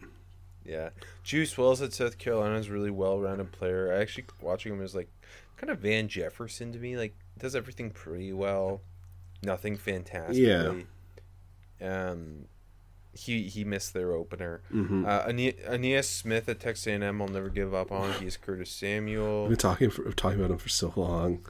yeah. 0.65 0.89
Juice 1.23 1.57
Wells 1.57 1.81
at 1.81 1.93
South 1.93 2.17
Carolina 2.17 2.55
is 2.55 2.67
a 2.67 2.73
really 2.73 2.91
well-rounded 2.91 3.53
player. 3.53 3.93
I 3.93 4.01
actually 4.01 4.25
watching 4.41 4.73
him 4.73 4.81
is 4.81 4.93
like 4.93 5.07
kind 5.57 5.69
of 5.71 5.79
Van 5.79 6.07
Jefferson 6.09 6.73
to 6.73 6.79
me. 6.79 6.97
Like 6.97 7.15
does 7.37 7.55
everything 7.55 7.91
pretty 7.91 8.33
well, 8.33 8.81
nothing 9.41 9.77
fantastic. 9.77 10.37
Yeah. 10.45 10.73
Um, 11.81 12.45
he 13.13 13.43
he 13.43 13.63
missed 13.63 13.93
their 13.93 14.11
opener. 14.13 14.61
Mm-hmm. 14.73 15.05
Uh, 15.05 15.21
Ainias 15.27 16.05
Smith 16.05 16.49
at 16.49 16.59
Texas 16.59 16.87
A&M, 16.87 17.21
I'll 17.21 17.27
never 17.27 17.49
give 17.49 17.73
up 17.73 17.91
on. 17.91 18.13
He's 18.13 18.37
Curtis 18.37 18.71
Samuel. 18.71 19.47
been 19.47 19.57
talking 19.57 19.89
for, 19.89 20.11
talking 20.11 20.39
about 20.39 20.51
him 20.51 20.57
for 20.57 20.69
so 20.69 20.93
long. 20.95 21.45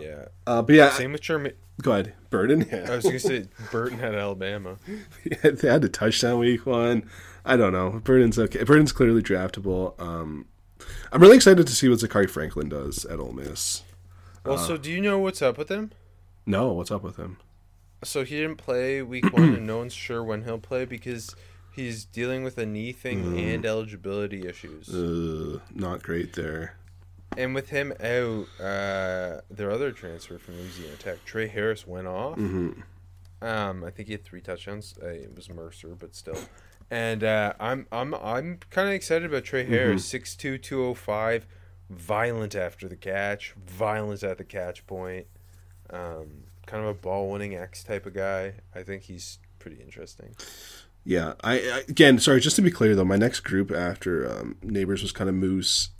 Yeah. 0.00 0.26
Uh, 0.46 0.62
but 0.62 0.74
yeah, 0.74 0.90
Same 0.90 1.12
with 1.12 1.22
Jermaine. 1.22 1.54
go 1.82 1.92
ahead, 1.92 2.14
Burden. 2.30 2.66
I 2.72 2.96
was 2.96 3.04
gonna 3.04 3.18
say 3.18 3.46
Burton 3.72 4.00
at 4.00 4.14
Alabama. 4.14 4.76
they 5.42 5.68
had 5.68 5.84
a 5.84 5.88
touchdown 5.88 6.38
week 6.38 6.64
one. 6.64 7.08
I 7.44 7.56
don't 7.56 7.72
know. 7.72 8.00
Burton's 8.04 8.38
okay. 8.38 8.62
Burden's 8.62 8.92
clearly 8.92 9.22
draftable. 9.22 10.00
Um, 10.00 10.46
I'm 11.12 11.20
really 11.20 11.36
excited 11.36 11.66
to 11.66 11.72
see 11.74 11.88
what 11.88 11.98
Zakhari 11.98 12.30
Franklin 12.30 12.68
does 12.68 13.04
at 13.04 13.18
Ole 13.18 13.32
Miss. 13.32 13.82
Well, 14.44 14.58
so 14.58 14.76
do 14.76 14.90
you 14.90 15.00
know 15.00 15.18
what's 15.18 15.42
up 15.42 15.58
with 15.58 15.68
him? 15.68 15.90
No, 16.46 16.72
what's 16.72 16.90
up 16.90 17.02
with 17.02 17.16
him? 17.16 17.38
So 18.02 18.24
he 18.24 18.36
didn't 18.36 18.56
play 18.56 19.02
week 19.02 19.32
one, 19.32 19.54
and 19.54 19.66
no 19.66 19.78
one's 19.78 19.92
sure 19.92 20.22
when 20.24 20.44
he'll 20.44 20.58
play 20.58 20.84
because 20.84 21.34
he's 21.72 22.04
dealing 22.04 22.44
with 22.44 22.58
a 22.58 22.66
knee 22.66 22.92
thing 22.92 23.38
and 23.38 23.64
eligibility 23.64 24.46
issues. 24.46 24.88
Not 25.74 26.02
great 26.02 26.34
there. 26.34 26.76
And 27.36 27.54
with 27.54 27.70
him 27.70 27.92
out, 28.00 28.46
uh, 28.60 29.40
their 29.50 29.70
other 29.70 29.92
transfer 29.92 30.38
from 30.38 30.56
Louisiana 30.56 30.96
Tech, 30.96 31.24
Trey 31.24 31.46
Harris, 31.46 31.86
went 31.86 32.08
off. 32.08 32.36
Mm-hmm. 32.36 32.80
Um, 33.42 33.84
I 33.84 33.90
think 33.90 34.08
he 34.08 34.12
had 34.12 34.24
three 34.24 34.40
touchdowns. 34.40 34.94
Uh, 35.02 35.06
it 35.06 35.34
was 35.34 35.48
Mercer, 35.48 35.94
but 35.98 36.14
still. 36.14 36.38
And 36.90 37.22
uh, 37.22 37.54
I'm 37.60 37.86
I'm 37.92 38.14
I'm 38.14 38.58
kind 38.70 38.88
of 38.88 38.94
excited 38.94 39.30
about 39.30 39.44
Trey 39.44 39.64
Harris, 39.64 40.12
6'2", 40.12 40.60
205, 40.60 41.46
violent 41.88 42.56
after 42.56 42.88
the 42.88 42.96
catch, 42.96 43.54
violent 43.64 44.24
at 44.24 44.38
the 44.38 44.44
catch 44.44 44.84
point. 44.86 45.26
Um, 45.88 46.44
kind 46.70 46.84
of 46.84 46.88
a 46.90 46.94
ball 46.94 47.28
winning 47.30 47.54
X 47.56 47.82
type 47.82 48.06
of 48.06 48.14
guy. 48.14 48.54
I 48.74 48.82
think 48.82 49.02
he's 49.02 49.38
pretty 49.58 49.80
interesting. 49.82 50.34
Yeah, 51.04 51.34
I, 51.42 51.54
I 51.54 51.82
again, 51.88 52.18
sorry, 52.18 52.40
just 52.40 52.56
to 52.56 52.62
be 52.62 52.70
clear 52.70 52.94
though, 52.94 53.04
my 53.04 53.16
next 53.16 53.40
group 53.40 53.70
after 53.70 54.30
um, 54.30 54.56
Nabers 54.64 55.02
was 55.02 55.12
kind 55.12 55.28
of 55.28 55.34
moose, 55.34 55.90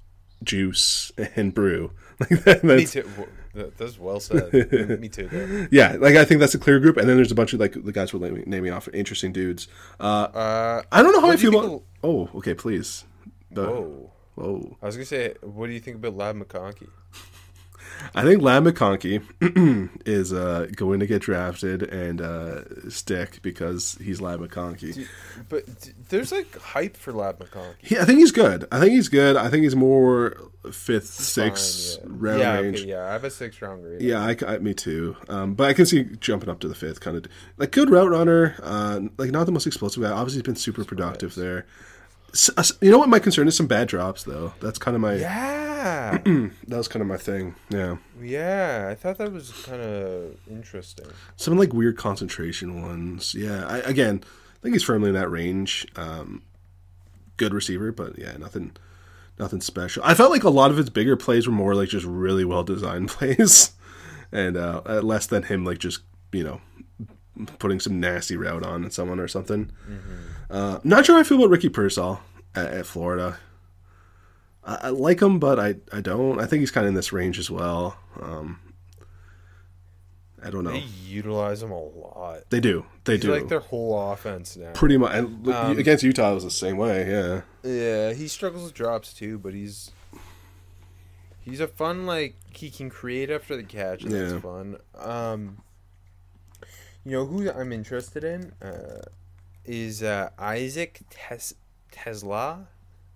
juice, 0.44 1.10
and 1.36 1.54
Bru. 1.54 1.92
Like 2.20 2.44
that, 2.44 2.62
Me 2.62 2.76
that's, 2.84 2.92
too. 2.92 3.10
That's 3.54 3.98
well 3.98 4.20
said. 4.20 4.52
Me 5.00 5.08
too. 5.08 5.26
Though. 5.28 5.68
yeah, 5.70 5.96
like 5.98 6.16
I 6.16 6.26
think 6.26 6.38
that's 6.38 6.54
a 6.54 6.58
clear 6.58 6.78
group, 6.78 6.98
and 6.98 7.08
then 7.08 7.16
there's 7.16 7.32
a 7.32 7.34
bunch 7.34 7.54
of 7.54 7.60
like 7.60 7.72
the 7.82 7.92
guys 7.92 8.12
were 8.12 8.20
naming, 8.20 8.70
off 8.70 8.88
interesting 8.92 9.32
dudes. 9.32 9.68
Uh, 9.98 10.28
Uh, 10.34 10.82
I 10.92 11.02
don't 11.02 11.12
know 11.14 11.22
how 11.22 11.30
I 11.30 11.36
feel 11.36 11.58
about. 11.58 11.82
Oh, 12.04 12.28
okay, 12.34 12.52
please. 12.52 13.04
The- 13.50 13.64
whoa. 13.64 14.12
whoa. 14.34 14.76
I 14.82 14.86
was 14.86 14.96
gonna 14.96 15.06
say, 15.06 15.32
what 15.40 15.68
do 15.68 15.72
you 15.72 15.80
think 15.80 15.96
about 15.96 16.14
Ladd 16.14 16.36
McConkey? 16.36 16.88
I 18.14 18.22
think 18.22 18.42
Ladd 18.42 18.64
McConkey 18.64 19.22
is 20.06 20.32
uh, 20.32 20.68
going 20.76 21.00
to 21.00 21.06
get 21.06 21.22
drafted 21.22 21.82
and 21.82 22.20
uh, 22.20 22.90
stick 22.90 23.40
because 23.42 23.96
he's 24.02 24.20
Ladd 24.20 24.40
McConkey. 24.40 25.06
But 25.48 25.66
d- 25.80 25.92
there's 26.08 26.32
like 26.32 26.56
hype 26.58 26.96
for 26.96 27.12
Ladd 27.12 27.38
McConkey. 27.38 27.74
He, 27.82 27.98
I 27.98 28.04
think 28.04 28.18
he's 28.20 28.32
good. 28.32 28.66
I 28.72 28.80
think 28.80 28.92
he's 28.92 29.08
good. 29.08 29.36
I 29.36 29.48
think 29.48 29.62
he's 29.64 29.76
more 29.76 30.36
fifth, 30.72 31.06
sixth 31.06 32.00
Fine, 32.02 32.10
yeah. 32.10 32.16
round 32.20 32.38
yeah, 32.40 32.58
range. 32.60 32.80
Okay, 32.80 32.88
yeah, 32.90 33.04
I 33.08 33.12
have 33.12 33.24
a 33.24 33.30
six 33.30 33.60
round 33.62 33.82
grade. 33.82 34.00
Yeah, 34.02 34.20
I, 34.24 34.36
I- 34.46 34.58
me 34.58 34.74
too. 34.74 35.16
Um, 35.28 35.54
but 35.54 35.68
I 35.68 35.72
can 35.72 35.86
see 35.86 36.04
jumping 36.20 36.48
up 36.48 36.60
to 36.60 36.68
the 36.68 36.74
fifth, 36.74 37.00
kind 37.00 37.16
of 37.16 37.26
like 37.56 37.70
good 37.72 37.90
route 37.90 38.10
runner. 38.10 38.56
Uh, 38.62 39.00
like 39.18 39.30
not 39.30 39.46
the 39.46 39.52
most 39.52 39.66
explosive 39.66 40.02
guy. 40.02 40.10
Obviously, 40.10 40.38
he's 40.38 40.42
been 40.46 40.56
super 40.56 40.84
productive 40.84 41.34
there. 41.34 41.66
Uh, 42.56 42.62
you 42.80 42.90
know 42.90 42.98
what? 42.98 43.08
My 43.08 43.18
concern 43.18 43.48
is 43.48 43.56
some 43.56 43.66
bad 43.66 43.88
drops, 43.88 44.22
though. 44.24 44.54
That's 44.60 44.78
kind 44.78 44.94
of 44.94 45.00
my 45.00 45.14
Yeah. 45.14 46.18
that 46.24 46.52
was 46.76 46.88
kind 46.88 47.00
of 47.00 47.08
my 47.08 47.16
thing. 47.16 47.54
Yeah, 47.70 47.96
yeah. 48.20 48.88
I 48.90 48.94
thought 48.94 49.18
that 49.18 49.32
was 49.32 49.50
kind 49.64 49.80
of 49.80 50.36
interesting. 50.48 51.06
some 51.36 51.56
like 51.56 51.72
weird 51.72 51.96
concentration 51.96 52.82
ones. 52.82 53.34
Yeah, 53.34 53.64
I, 53.66 53.78
again, 53.78 54.22
I 54.24 54.58
think 54.62 54.74
he's 54.74 54.82
firmly 54.84 55.08
in 55.08 55.14
that 55.14 55.30
range. 55.30 55.86
Um, 55.96 56.42
good 57.38 57.54
receiver, 57.54 57.92
but 57.92 58.18
yeah, 58.18 58.36
nothing, 58.36 58.72
nothing 59.38 59.62
special. 59.62 60.02
I 60.04 60.12
felt 60.14 60.30
like 60.30 60.44
a 60.44 60.50
lot 60.50 60.70
of 60.70 60.76
his 60.76 60.90
bigger 60.90 61.16
plays 61.16 61.46
were 61.46 61.52
more 61.54 61.74
like 61.74 61.88
just 61.88 62.04
really 62.06 62.44
well 62.44 62.62
designed 62.62 63.08
plays, 63.10 63.72
and 64.30 64.56
uh, 64.56 64.82
uh, 64.86 65.00
less 65.00 65.26
than 65.26 65.44
him 65.44 65.64
like 65.64 65.78
just 65.78 66.00
you 66.32 66.44
know 66.44 66.60
putting 67.58 67.80
some 67.80 68.00
nasty 68.00 68.36
route 68.36 68.64
on 68.64 68.90
someone 68.90 69.20
or 69.20 69.28
something. 69.28 69.70
Uh, 70.50 70.80
not 70.84 71.06
sure 71.06 71.14
how 71.16 71.20
I 71.20 71.24
feel 71.24 71.38
about 71.38 71.50
Ricky 71.50 71.68
Pearsall 71.68 72.20
at, 72.54 72.66
at 72.66 72.86
Florida. 72.86 73.38
I, 74.64 74.74
I 74.82 74.88
like 74.90 75.20
him, 75.22 75.38
but 75.38 75.58
I, 75.58 75.76
I 75.92 76.00
don't. 76.00 76.40
I 76.40 76.46
think 76.46 76.60
he's 76.60 76.70
kind 76.70 76.84
of 76.86 76.88
in 76.88 76.94
this 76.94 77.12
range 77.12 77.38
as 77.38 77.50
well. 77.50 77.96
Um, 78.20 78.58
I 80.42 80.48
don't 80.50 80.64
know. 80.64 80.70
They 80.72 80.84
utilize 81.06 81.62
him 81.62 81.70
a 81.70 81.78
lot. 81.78 82.48
They 82.48 82.60
do. 82.60 82.86
They 83.04 83.14
He's 83.14 83.22
do. 83.22 83.32
like 83.32 83.48
their 83.48 83.60
whole 83.60 84.10
offense 84.12 84.56
now. 84.56 84.72
Pretty 84.72 84.96
much. 84.96 85.12
And 85.14 85.46
Um, 85.48 85.78
against 85.78 86.02
Utah, 86.02 86.32
it 86.32 86.34
was 86.34 86.44
the 86.44 86.50
same 86.50 86.78
way. 86.78 87.08
Yeah. 87.10 87.42
Yeah, 87.62 88.12
he 88.14 88.26
struggles 88.26 88.64
with 88.64 88.74
drops 88.74 89.12
too, 89.12 89.38
but 89.38 89.52
he's 89.52 89.90
he's 91.40 91.60
a 91.60 91.68
fun 91.68 92.06
like 92.06 92.36
he 92.54 92.70
can 92.70 92.88
create 92.88 93.30
after 93.30 93.54
the 93.54 93.62
catch, 93.62 94.02
and 94.02 94.12
Yeah. 94.12 94.18
that's 94.28 94.42
fun. 94.42 94.76
Um, 94.98 95.58
you 97.04 97.12
know 97.12 97.26
who 97.26 97.50
I'm 97.50 97.72
interested 97.72 98.24
in 98.24 98.52
uh, 98.62 99.02
is 99.64 100.02
uh, 100.02 100.30
Isaac 100.38 101.00
Tes- 101.10 101.54
TeSlaa 101.92 102.66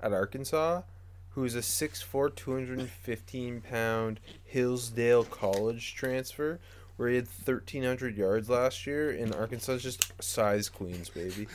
at 0.01 0.13
Arkansas, 0.13 0.83
who's 1.31 1.55
a 1.55 1.61
6'4", 1.61 2.35
215 2.35 3.61
pound 3.61 4.21
Hillsdale 4.45 5.25
College 5.25 5.95
transfer. 5.95 6.61
Where 6.97 7.09
he 7.09 7.17
had 7.17 7.27
1,300 7.27 8.17
yards 8.17 8.49
last 8.49 8.87
year, 8.87 9.11
and 9.11 9.35
Arkansas 9.35 9.73
is 9.73 9.83
just 9.83 10.13
size 10.23 10.69
queens, 10.69 11.09
baby. 11.09 11.49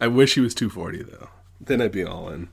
I 0.00 0.06
wish 0.06 0.34
he 0.36 0.40
was 0.40 0.54
240 0.54 1.02
though. 1.02 1.28
Then 1.60 1.82
I'd 1.82 1.92
be 1.92 2.02
all 2.02 2.30
in. 2.30 2.48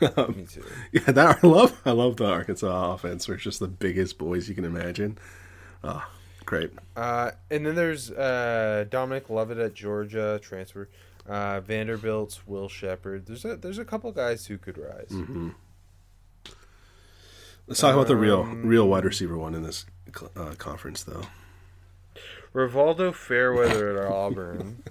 Me 0.00 0.44
too. 0.44 0.64
Yeah, 0.92 1.12
that 1.12 1.38
I 1.42 1.46
love. 1.46 1.80
I 1.86 1.92
love 1.92 2.16
the 2.16 2.26
Arkansas 2.26 2.92
offense. 2.92 3.26
Where 3.26 3.36
it's 3.36 3.44
just 3.44 3.58
the 3.58 3.68
biggest 3.68 4.18
boys 4.18 4.50
you 4.50 4.54
can 4.54 4.66
imagine. 4.66 5.16
Oh, 5.82 6.06
great. 6.50 6.70
Uh, 6.96 7.30
and 7.50 7.64
then 7.64 7.76
there's 7.76 8.10
uh, 8.10 8.84
Dominic 8.90 9.30
Lovett 9.30 9.58
at 9.58 9.72
Georgia 9.72 10.40
transfer. 10.42 10.88
Uh, 11.28 11.60
Vanderbilt's 11.60 12.44
Will 12.46 12.68
Sheppard. 12.68 13.26
There's 13.26 13.44
a 13.44 13.56
there's 13.56 13.78
a 13.78 13.84
couple 13.84 14.10
guys 14.10 14.46
who 14.46 14.58
could 14.58 14.76
rise. 14.76 15.10
Mm-hmm. 15.10 15.50
Let's 17.68 17.80
talk 17.80 17.94
about 17.94 18.08
the 18.08 18.16
real, 18.16 18.40
Um, 18.40 18.66
real 18.66 18.88
wide 18.88 19.04
receiver 19.04 19.38
one 19.38 19.54
in 19.54 19.62
this 19.62 19.86
uh, 20.36 20.54
conference, 20.58 21.04
though. 21.04 21.22
Rivaldo 22.52 23.14
Fairweather 23.14 23.96
at 24.04 24.10
Auburn. 24.10 24.82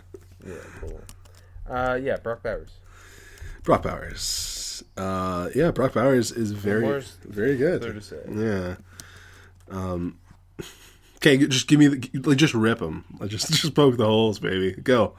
yeah, 0.44 0.54
cool. 0.80 1.00
Uh, 1.70 1.96
yeah, 2.02 2.16
Brock 2.16 2.42
Bowers. 2.42 2.70
Brock 3.62 3.84
Bowers. 3.84 4.82
Uh, 4.96 5.48
yeah, 5.54 5.70
Brock 5.70 5.92
Bowers 5.92 6.32
is 6.32 6.50
very, 6.50 7.04
very 7.24 7.56
good. 7.56 7.82
to 7.82 8.00
say? 8.00 8.18
Yeah. 8.28 8.76
Um. 9.70 10.18
Okay, 11.26 11.38
just 11.46 11.68
give 11.68 11.78
me 11.78 11.86
the, 11.86 12.10
like, 12.20 12.36
just 12.36 12.52
rip 12.52 12.80
him. 12.80 13.04
Just, 13.28 13.50
just 13.52 13.74
poke 13.74 13.96
the 13.96 14.04
holes, 14.04 14.38
baby. 14.38 14.72
Go. 14.72 15.14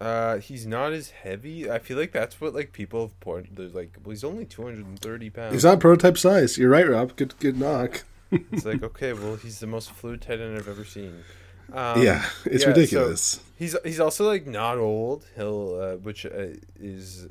Uh, 0.00 0.38
he's 0.38 0.66
not 0.66 0.92
as 0.92 1.10
heavy. 1.10 1.70
I 1.70 1.78
feel 1.78 1.96
like 1.96 2.10
that's 2.10 2.40
what 2.40 2.52
like 2.52 2.72
people 2.72 3.02
have 3.02 3.18
pointed. 3.20 3.54
There's 3.56 3.74
like, 3.74 3.96
well, 4.02 4.10
he's 4.10 4.24
only 4.24 4.44
230 4.44 5.30
pounds. 5.30 5.54
He's 5.54 5.64
not 5.64 5.78
prototype 5.78 6.18
size. 6.18 6.58
You're 6.58 6.70
right, 6.70 6.88
Rob. 6.88 7.14
Good, 7.16 7.38
good 7.38 7.58
knock. 7.58 8.04
It's 8.52 8.66
like 8.66 8.82
okay, 8.82 9.14
well, 9.14 9.36
he's 9.36 9.58
the 9.58 9.66
most 9.66 9.90
fluid 9.90 10.20
tight 10.20 10.38
end 10.38 10.54
I've 10.58 10.68
ever 10.68 10.84
seen. 10.84 11.24
Um, 11.72 12.02
yeah, 12.02 12.28
it's 12.44 12.56
yeah, 12.56 12.58
so- 12.58 12.66
ridiculous. 12.68 13.40
He's 13.56 13.74
he's 13.82 14.00
also 14.00 14.26
like 14.26 14.46
not 14.46 14.76
old. 14.76 15.24
He'll 15.34 15.80
uh, 15.80 15.96
which 15.96 16.26
uh, 16.26 16.48
is 16.78 17.28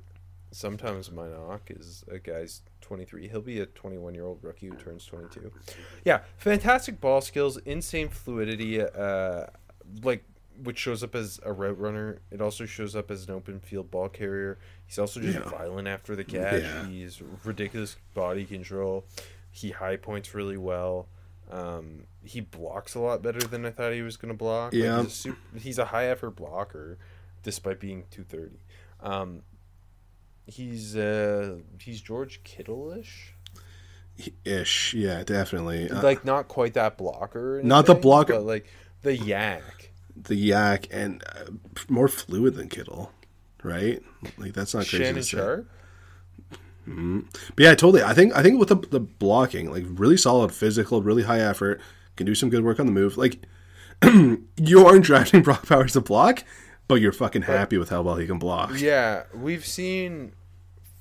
sometimes 0.49 1.11
my 1.11 1.27
knock 1.27 1.69
is 1.69 2.03
a 2.11 2.17
guy's 2.17 2.63
23. 2.87 3.27
He'll 3.27 3.41
be 3.41 3.59
a 3.59 3.65
21 3.65 4.15
year 4.15 4.25
old 4.25 4.39
rookie 4.41 4.67
who 4.67 4.75
turns 4.75 5.05
22. 5.05 5.51
Yeah, 6.05 6.21
fantastic 6.37 7.01
ball 7.01 7.19
skills, 7.21 7.57
insane 7.65 8.07
fluidity. 8.09 8.81
Uh, 8.81 9.47
like 10.01 10.23
which 10.63 10.79
shows 10.79 11.03
up 11.03 11.13
as 11.13 11.39
a 11.43 11.53
route 11.53 11.77
runner. 11.77 12.19
It 12.31 12.41
also 12.41 12.65
shows 12.65 12.95
up 12.95 13.11
as 13.11 13.27
an 13.27 13.33
open 13.35 13.59
field 13.59 13.91
ball 13.91 14.09
carrier. 14.09 14.57
He's 14.87 14.97
also 14.97 15.19
just 15.19 15.37
Yeah. 15.37 15.47
violent 15.49 15.87
after 15.87 16.15
the 16.15 16.23
catch. 16.23 16.63
Yeah. 16.63 16.87
He's 16.87 17.21
ridiculous 17.43 17.97
body 18.15 18.43
control. 18.45 19.05
He 19.51 19.69
high 19.71 19.97
points 19.97 20.33
really 20.33 20.57
well. 20.57 21.09
Um, 21.51 22.05
he 22.23 22.39
blocks 22.41 22.95
a 22.95 22.99
lot 22.99 23.21
better 23.21 23.39
than 23.39 23.65
I 23.65 23.69
thought 23.71 23.93
he 23.93 24.01
was 24.01 24.17
going 24.17 24.33
to 24.33 24.37
block. 24.37 24.73
Like, 24.73 24.81
Yeah. 24.81 24.97
he's, 25.03 25.07
a 25.07 25.15
super, 25.15 25.59
he's 25.59 25.77
a 25.77 25.85
high 25.85 26.05
effort 26.07 26.31
blocker, 26.31 26.97
despite 27.43 27.79
being 27.79 28.05
two 28.09 28.23
thirty. 28.23 28.59
Um, 28.99 29.43
he's 30.47 30.95
uh, 30.95 31.57
he's 31.79 32.01
George 32.01 32.41
Kittle 32.43 32.91
ish, 32.99 33.33
Ish. 34.45 34.93
Yeah, 34.95 35.23
definitely. 35.23 35.89
Uh, 35.91 36.01
like 36.01 36.25
not 36.25 36.47
quite 36.47 36.73
that 36.73 36.97
blocker. 36.97 37.59
or 37.59 37.63
Not 37.63 37.85
the 37.85 37.93
blocker- 37.95 38.33
but 38.33 38.43
like 38.43 38.65
the 39.03 39.15
YAC. 39.17 39.61
the 40.15 40.49
YAC 40.49 40.87
and 40.89 41.23
uh, 41.35 41.51
more 41.87 42.07
fluid 42.07 42.55
than 42.55 42.67
Kittle, 42.69 43.11
right? 43.63 44.01
Like 44.37 44.53
that's 44.53 44.73
not 44.73 44.87
crazy. 44.87 45.03
Shannon 45.03 45.15
to 45.15 45.23
say. 45.23 45.37
Sharp. 45.37 45.69
But 46.85 47.63
yeah, 47.63 47.75
totally. 47.75 48.01
I 48.01 48.13
think 48.13 48.35
I 48.35 48.41
think 48.41 48.59
with 48.59 48.69
the 48.69 48.75
the 48.77 48.99
blocking, 49.01 49.69
like 49.69 49.83
really 49.87 50.15
solid 50.17 50.53
physical, 50.53 51.01
really 51.03 51.23
high 51.23 51.41
effort, 51.41 51.81
can 52.15 52.25
do 52.25 52.33
some 52.33 52.49
good 52.49 52.63
work 52.63 52.79
on 52.79 52.85
the 52.85 52.91
move. 52.93 53.17
Like 53.17 53.41
you 54.03 54.85
aren't 54.85 55.03
drafting 55.03 55.41
Brock 55.43 55.67
Bowers 55.67 55.93
to 55.93 56.01
block, 56.01 56.43
but 56.87 56.95
you're 57.01 57.11
fucking 57.11 57.41
happy 57.43 57.77
with 57.77 57.89
how 57.89 58.01
well 58.03 58.15
he 58.15 58.25
can 58.25 58.39
block. 58.39 58.79
Yeah, 58.79 59.23
we've 59.35 59.65
seen 59.65 60.31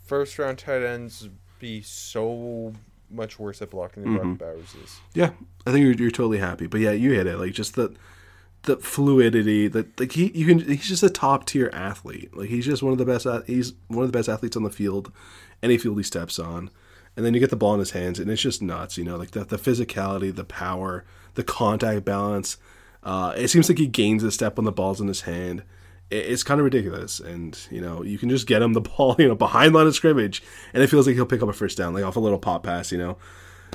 first 0.07 0.39
round 0.39 0.59
tight 0.59 0.83
ends 0.83 1.29
be 1.59 1.83
so 1.83 2.73
much 3.11 3.39
worse 3.39 3.61
at 3.63 3.71
blocking 3.71 4.03
than 4.03 4.15
Mm-hmm. 4.15 4.35
Brock 4.35 4.55
Bowers 4.55 4.75
is. 4.83 5.01
Yeah, 5.15 5.31
I 5.67 5.73
think 5.73 5.83
you're, 5.85 5.93
you're 5.95 6.11
totally 6.11 6.39
happy. 6.39 6.67
But 6.67 6.81
yeah, 6.81 6.93
you 6.93 7.13
hit 7.13 7.27
it. 7.27 7.39
Like 7.39 7.53
just 7.53 7.75
the 7.75 7.95
the 8.63 8.77
fluidity. 8.79 9.69
That 9.69 9.99
like 9.99 10.13
he 10.13 10.31
you 10.35 10.47
can. 10.47 10.61
He's 10.61 10.89
just 10.89 11.03
a 11.03 11.11
top 11.11 11.47
tier 11.47 11.71
athlete. 11.73 12.37
Like 12.37 12.49
he's 12.49 12.67
just 12.67 12.83
one 12.83 12.93
of 12.93 12.99
the 12.99 13.05
best. 13.05 13.27
He's 13.47 13.75
one 13.89 14.05
of 14.05 14.13
the 14.13 14.17
best 14.17 14.29
athletes 14.29 14.57
on 14.57 14.63
the 14.63 14.71
field. 14.71 15.13
Any 15.63 15.79
field 15.79 15.97
he 15.97 16.03
steps 16.03 16.39
on, 16.39 16.71
and 17.17 17.25
then 17.25 17.33
you 17.33 17.41
get 17.41 17.51
the 17.51 17.57
ball 17.57 17.75
in 17.75 17.81
his 17.81 17.93
hands, 17.93 18.19
and 18.19 18.31
it's 18.31 18.43
just 18.43 18.61
nuts. 18.63 18.99
You 18.99 19.05
know, 19.05 19.17
like 19.17 19.31
the 19.33 19.45
the 19.45 19.57
physicality, 19.57 20.35
the 20.35 20.45
power, 20.45 21.05
the 21.35 21.45
contact 21.45 22.05
balance. 22.05 22.57
Uh, 23.03 23.33
it 23.37 23.49
seems 23.49 23.69
like 23.69 23.79
he 23.79 23.87
gains 23.87 24.25
a 24.25 24.33
step 24.33 24.57
when 24.57 24.65
the 24.65 24.73
ball's 24.73 25.01
in 25.01 25.07
his 25.07 25.23
hand. 25.23 25.63
It- 26.11 26.27
It's 26.27 26.43
kind 26.43 26.61
of 26.61 26.65
ridiculous, 26.65 27.21
and 27.21 27.59
you 27.71 27.81
know 27.81 28.03
you 28.03 28.19
can 28.19 28.29
just 28.29 28.47
get 28.47 28.63
him 28.63 28.73
the 28.73 28.81
ball, 28.97 29.17
you 29.19 29.29
know, 29.29 29.35
behind 29.35 29.75
line 29.75 29.87
of 29.87 29.95
scrimmage, 29.95 30.43
and 30.73 30.83
it 30.83 30.89
feels 30.89 31.07
like 31.07 31.17
he'll 31.17 31.27
pick 31.27 31.43
up 31.43 31.49
a 31.49 31.53
first 31.53 31.77
down, 31.79 31.95
like 31.95 32.05
off 32.05 32.17
a 32.17 32.21
little 32.21 32.39
pop 32.39 32.63
pass, 32.63 32.93
you 32.93 32.99
know 32.99 33.17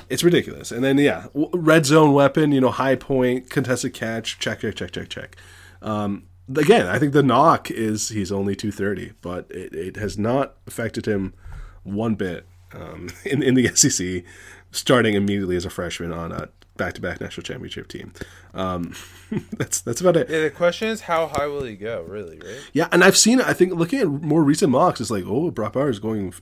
it's 0.08 0.24
ridiculous. 0.24 0.72
And 0.72 0.82
then 0.82 0.96
yeah, 0.98 1.26
red 1.34 1.84
zone 1.86 2.12
weapon, 2.14 2.50
you 2.50 2.60
know, 2.62 2.70
high 2.70 2.96
point, 2.96 3.50
contested 3.50 3.92
catch, 3.92 4.38
check, 4.38 4.60
check, 4.60 4.74
check, 4.74 4.90
check, 4.90 5.08
check. 5.10 5.36
Um, 5.82 6.24
again, 6.56 6.86
I 6.86 6.98
think 6.98 7.12
the 7.12 7.22
knock 7.22 7.70
is 7.70 8.08
he's 8.08 8.32
only 8.32 8.56
two 8.56 8.72
thirty, 8.72 9.12
but 9.20 9.50
it, 9.50 9.74
it 9.74 9.96
has 9.96 10.18
not 10.18 10.56
affected 10.66 11.04
him 11.06 11.34
one 11.82 12.14
bit 12.14 12.46
um, 12.74 13.10
in 13.24 13.42
in 13.42 13.54
the 13.54 13.68
SEC, 13.74 14.24
starting 14.70 15.14
immediately 15.14 15.56
as 15.56 15.66
a 15.66 15.70
freshman 15.70 16.10
on 16.12 16.32
a 16.32 16.48
back 16.76 16.94
to 16.94 17.00
back 17.00 17.20
national 17.20 17.42
championship 17.42 17.88
team. 17.88 18.12
Um, 18.54 18.94
that's 19.52 19.80
that's 19.80 20.00
about 20.00 20.16
it. 20.16 20.28
Yeah, 20.28 20.42
the 20.42 20.50
question 20.50 20.88
is 20.88 21.02
how 21.02 21.28
high 21.28 21.46
will 21.46 21.64
he 21.64 21.76
go, 21.76 22.02
really, 22.02 22.38
right? 22.38 22.60
Yeah, 22.72 22.88
and 22.92 23.02
I've 23.04 23.16
seen. 23.16 23.40
I 23.40 23.52
think 23.52 23.74
looking 23.74 24.00
at 24.00 24.08
more 24.08 24.42
recent 24.42 24.70
mocks, 24.70 25.00
it's 25.00 25.10
like, 25.10 25.24
oh, 25.26 25.50
Brock 25.50 25.74
Bowers 25.74 25.98
going 25.98 26.34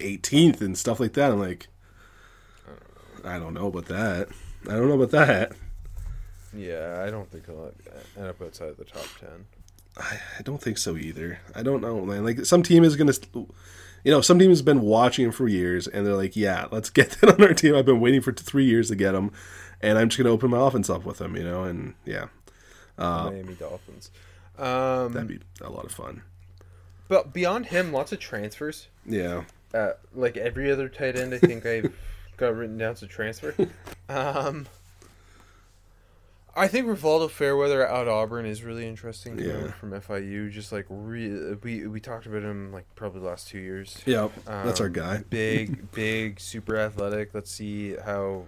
eighteenth 0.00 0.60
and 0.60 0.76
stuff 0.76 1.00
like 1.00 1.14
that. 1.14 1.32
I'm 1.32 1.40
like, 1.40 1.68
I 3.24 3.38
don't 3.38 3.54
know 3.54 3.68
about 3.68 3.86
that. 3.86 4.28
I 4.66 4.72
don't 4.72 4.88
know 4.88 5.00
about 5.00 5.10
that. 5.10 5.52
Yeah, 6.56 7.02
I 7.06 7.10
don't 7.10 7.30
think 7.30 7.46
he'll 7.46 7.72
end 8.16 8.26
up 8.26 8.40
outside 8.40 8.76
the 8.76 8.84
top 8.84 9.06
ten. 9.18 9.46
I, 9.96 10.18
I 10.38 10.42
don't 10.42 10.60
think 10.60 10.78
so 10.78 10.96
either. 10.96 11.40
I 11.54 11.62
don't 11.62 11.80
know, 11.80 12.04
man. 12.04 12.24
Like 12.24 12.44
some 12.44 12.62
team 12.62 12.84
is 12.84 12.96
gonna, 12.96 13.12
you 14.04 14.12
know, 14.12 14.20
some 14.20 14.38
team 14.38 14.50
has 14.50 14.62
been 14.62 14.80
watching 14.80 15.26
him 15.26 15.32
for 15.32 15.48
years, 15.48 15.86
and 15.86 16.06
they're 16.06 16.16
like, 16.16 16.36
yeah, 16.36 16.66
let's 16.70 16.90
get 16.90 17.10
that 17.20 17.34
on 17.34 17.42
our 17.42 17.54
team. 17.54 17.74
I've 17.74 17.86
been 17.86 18.00
waiting 18.00 18.20
for 18.20 18.32
three 18.32 18.64
years 18.64 18.88
to 18.88 18.96
get 18.96 19.14
him, 19.14 19.32
and 19.84 19.98
I'm 19.98 20.08
just 20.08 20.18
gonna 20.18 20.30
open 20.34 20.50
my 20.50 20.66
offense 20.66 20.88
up 20.90 21.04
with 21.04 21.20
him, 21.20 21.36
you 21.36 21.44
know, 21.44 21.64
and 21.64 21.94
yeah, 22.04 22.26
Miami 22.98 23.54
Dolphins. 23.54 24.10
Um, 24.58 25.12
that'd 25.12 25.28
be 25.28 25.40
a 25.60 25.70
lot 25.70 25.84
of 25.84 25.92
fun. 25.92 26.22
but 27.08 27.32
beyond 27.32 27.66
him, 27.66 27.92
lots 27.92 28.12
of 28.12 28.18
transfers. 28.20 28.88
Yeah, 29.06 29.44
Uh, 29.72 29.92
like 30.14 30.36
every 30.36 30.70
other 30.70 30.88
tight 30.88 31.16
end, 31.16 31.34
I 31.34 31.38
think 31.38 31.66
I've 31.66 31.92
got 32.36 32.56
written 32.56 32.78
down 32.78 32.94
to 32.96 33.06
transfer. 33.06 33.54
Um, 34.08 34.66
I 36.56 36.68
think 36.68 36.86
Rivaldo 36.86 37.28
Fairweather 37.28 37.84
out 37.88 38.06
Auburn 38.06 38.46
is 38.46 38.62
really 38.62 38.86
interesting. 38.86 39.36
Yeah. 39.40 39.72
from 39.72 39.90
FIU, 39.90 40.52
just 40.52 40.70
like 40.70 40.86
re- 40.88 41.54
we 41.64 41.86
we 41.88 41.98
talked 42.00 42.26
about 42.26 42.42
him 42.42 42.72
like 42.72 42.84
probably 42.94 43.20
the 43.20 43.26
last 43.26 43.48
two 43.48 43.58
years. 43.58 44.00
yeah, 44.06 44.28
that's 44.46 44.80
our 44.80 44.86
Um, 44.86 44.92
guy. 44.92 45.24
Big, 45.28 45.90
big, 45.92 46.38
super 46.38 46.76
athletic. 46.76 47.34
Let's 47.34 47.50
see 47.50 47.96
how 47.96 48.44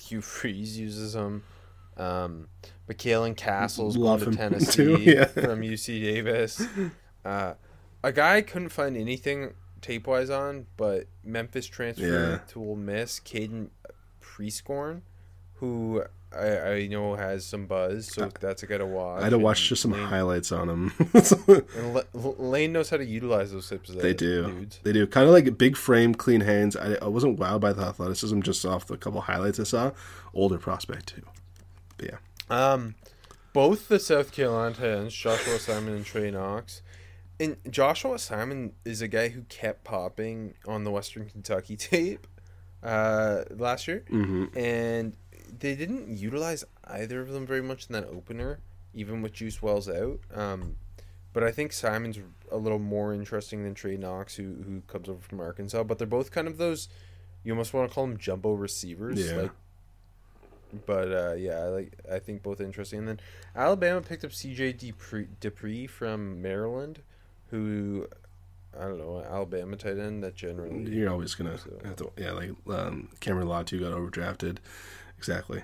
Hugh 0.00 0.20
Freeze 0.22 0.78
uses 0.78 1.14
him. 1.14 1.42
Um, 1.98 2.46
McCallan 2.88 3.36
Castles 3.36 3.96
Love 3.96 4.20
going 4.20 4.30
to 4.30 4.36
Tennessee 4.38 4.72
too, 4.72 4.96
yeah. 5.00 5.24
from 5.24 5.62
UC 5.62 6.00
Davis. 6.00 6.64
Uh, 7.24 7.54
a 8.04 8.12
guy 8.12 8.36
I 8.36 8.42
couldn't 8.42 8.68
find 8.68 8.96
anything 8.96 9.54
tape 9.80 10.06
wise 10.06 10.30
on, 10.30 10.66
but 10.76 11.06
Memphis 11.24 11.66
transfer 11.66 12.04
Yeah. 12.40 12.52
to 12.52 12.60
Ole 12.60 12.76
Miss, 12.76 13.18
Caden 13.18 13.70
Prieskorn, 14.22 15.00
who 15.54 16.04
I, 16.36 16.58
I 16.72 16.86
know 16.88 17.14
has 17.14 17.44
some 17.46 17.66
buzz, 17.66 18.06
so 18.12 18.30
that's 18.40 18.62
a 18.62 18.66
guy 18.66 18.78
to 18.78 18.86
watch. 18.86 19.20
I 19.20 19.24
had 19.24 19.30
to 19.30 19.38
watch 19.38 19.66
just 19.68 19.80
some 19.82 19.92
Lane, 19.92 20.04
highlights 20.04 20.52
on 20.52 20.68
him. 20.68 20.92
And 21.74 21.94
Le- 21.94 22.04
Lane 22.38 22.72
knows 22.72 22.90
how 22.90 22.98
to 22.98 23.04
utilize 23.04 23.50
those 23.52 23.72
of 23.72 23.86
they 23.86 24.12
do, 24.12 24.44
dudes. 24.46 24.80
they 24.82 24.92
do. 24.92 25.06
Kind 25.06 25.26
of 25.26 25.32
like 25.32 25.56
big 25.56 25.76
frame, 25.76 26.14
clean 26.14 26.42
hands. 26.42 26.76
I, 26.76 26.96
I 27.00 27.06
wasn't 27.08 27.38
wowed 27.38 27.60
by 27.60 27.72
the 27.72 27.82
athleticism 27.82 28.42
just 28.42 28.64
off 28.66 28.86
the 28.86 28.96
couple 28.98 29.22
highlights 29.22 29.58
I 29.58 29.64
saw. 29.64 29.92
Older 30.34 30.58
prospect 30.58 31.06
too. 31.14 31.22
But 31.96 32.10
yeah, 32.10 32.16
Um, 32.74 32.94
both 33.54 33.88
the 33.88 33.98
South 33.98 34.30
Carolina 34.32 34.76
ends, 34.86 35.14
Joshua 35.14 35.58
Simon 35.58 35.94
and 35.94 36.04
Trey 36.04 36.30
Knox. 36.30 36.82
And 37.40 37.56
Joshua 37.70 38.18
Simon 38.18 38.72
is 38.84 39.00
a 39.00 39.08
guy 39.08 39.28
who 39.28 39.42
kept 39.42 39.84
popping 39.84 40.54
on 40.66 40.84
the 40.84 40.90
Western 40.90 41.26
Kentucky 41.28 41.76
tape 41.78 42.26
uh, 42.82 43.44
last 43.50 43.88
year, 43.88 44.04
Mhm. 44.10 44.56
and 44.56 45.16
they 45.58 45.74
didn't 45.74 46.08
utilize 46.08 46.64
either 46.84 47.20
of 47.20 47.28
them 47.28 47.46
very 47.46 47.62
much 47.62 47.86
in 47.88 47.92
that 47.94 48.04
opener, 48.06 48.60
even 48.94 49.22
with 49.22 49.32
Juice 49.32 49.60
Wells 49.62 49.88
out. 49.88 50.20
Um, 50.34 50.76
but 51.32 51.42
I 51.44 51.50
think 51.52 51.72
Simon's 51.72 52.18
a 52.50 52.56
little 52.56 52.78
more 52.78 53.12
interesting 53.12 53.62
than 53.64 53.74
Trey 53.74 53.96
Knox, 53.96 54.36
who 54.36 54.54
who 54.64 54.80
comes 54.86 55.08
over 55.08 55.20
from 55.20 55.40
Arkansas. 55.40 55.82
But 55.84 55.98
they're 55.98 56.06
both 56.06 56.30
kind 56.30 56.48
of 56.48 56.56
those. 56.58 56.88
You 57.44 57.52
almost 57.52 57.72
want 57.72 57.88
to 57.88 57.94
call 57.94 58.06
them 58.06 58.16
jumbo 58.18 58.52
receivers, 58.54 59.18
Yeah. 59.30 59.36
like 59.42 59.50
but 60.86 61.10
uh, 61.12 61.32
yeah, 61.34 61.58
I 61.60 61.64
like 61.68 61.92
I 62.10 62.18
think 62.18 62.42
both 62.42 62.60
interesting. 62.60 62.98
And 63.00 63.08
then 63.08 63.20
Alabama 63.56 64.00
picked 64.02 64.24
up 64.24 64.32
C.J. 64.32 64.74
Dippre, 64.74 65.26
Dippre 65.40 65.88
from 65.88 66.42
Maryland, 66.42 67.00
who 67.50 68.06
I 68.78 68.82
don't 68.82 68.98
know 68.98 69.24
Alabama 69.26 69.76
tight 69.76 69.98
end 69.98 70.22
that 70.24 70.34
generally 70.34 70.90
you're 70.90 71.10
always 71.10 71.34
gonna 71.34 71.56
So- 71.58 71.78
have 71.84 71.96
to. 71.96 72.10
Yeah, 72.18 72.32
like 72.32 72.50
um, 72.68 73.08
Cameron 73.20 73.46
Latu 73.48 73.80
got 73.80 73.92
overdrafted. 73.92 74.58
Exactly. 75.18 75.62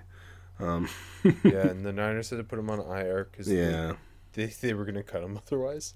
Um, 0.61 0.89
yeah. 1.23 1.31
And 1.69 1.85
the 1.85 1.93
Niners 1.93 2.31
had 2.31 2.37
to 2.37 2.45
put 2.45 2.59
him 2.59 2.71
on 2.71 2.81
IR 2.81 3.29
because 3.31 3.49
yeah. 3.49 3.95
they, 4.33 4.47
they 4.47 4.53
they 4.61 4.75
were 4.75 4.85
gonna 4.85 5.03
cut 5.03 5.23
him 5.23 5.39
otherwise. 5.47 5.95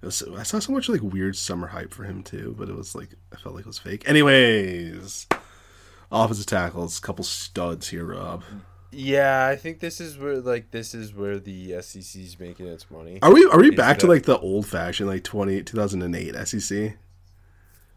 It 0.00 0.06
was, 0.06 0.22
I 0.22 0.42
saw 0.42 0.58
so 0.58 0.72
much 0.72 0.88
like 0.88 1.02
weird 1.02 1.36
summer 1.36 1.68
hype 1.68 1.94
for 1.94 2.04
him 2.04 2.22
too, 2.22 2.54
but 2.58 2.68
it 2.68 2.74
was 2.74 2.94
like 2.94 3.10
I 3.32 3.36
felt 3.36 3.54
like 3.54 3.64
it 3.64 3.68
was 3.68 3.78
fake. 3.78 4.08
Anyways, 4.08 5.26
offensive 6.10 6.46
tackles, 6.46 6.98
couple 6.98 7.24
studs 7.24 7.88
here, 7.88 8.06
Rob. 8.06 8.42
Yeah, 8.90 9.46
I 9.46 9.56
think 9.56 9.80
this 9.80 10.00
is 10.00 10.18
where 10.18 10.38
like 10.38 10.70
this 10.70 10.94
is 10.94 11.14
where 11.14 11.38
the 11.38 11.80
SEC's 11.80 12.38
making 12.38 12.66
its 12.66 12.90
money. 12.90 13.18
Are 13.22 13.32
we 13.32 13.46
are 13.46 13.58
we 13.58 13.70
Is 13.70 13.76
back 13.76 13.98
to 14.00 14.06
like 14.06 14.24
the 14.24 14.38
old 14.38 14.66
fashioned 14.66 15.08
like 15.08 15.24
20, 15.24 15.62
2008 15.62 16.46
SEC? 16.46 16.78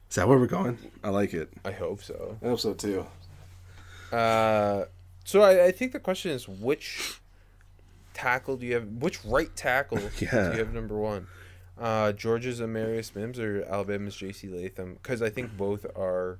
Is 0.09 0.15
that 0.15 0.27
where 0.27 0.37
we're 0.37 0.47
going? 0.47 0.77
I 1.03 1.09
like 1.09 1.33
it. 1.33 1.51
I 1.65 1.71
hope 1.71 2.03
so. 2.03 2.37
I 2.41 2.47
hope 2.47 2.59
so 2.59 2.73
too. 2.73 3.05
Uh, 4.11 4.85
so 5.25 5.41
I, 5.41 5.65
I 5.65 5.71
think 5.71 5.91
the 5.91 5.99
question 5.99 6.31
is 6.31 6.47
which 6.47 7.19
tackle 8.13 8.55
do 8.57 8.65
you 8.65 8.75
have? 8.75 8.87
Which 8.87 9.23
right 9.25 9.53
tackle 9.55 9.99
Yeah. 10.19 10.29
do 10.49 10.51
you 10.53 10.59
have 10.63 10.73
number 10.73 10.95
one? 10.97 11.27
Uh, 11.77 12.13
Georgia's 12.13 12.61
Amarius 12.61 13.13
Mims 13.13 13.37
or 13.37 13.65
Alabama's 13.69 14.15
J.C. 14.15 14.47
Latham? 14.47 14.93
Because 14.93 15.21
I 15.21 15.29
think 15.29 15.57
both 15.57 15.85
are 15.97 16.39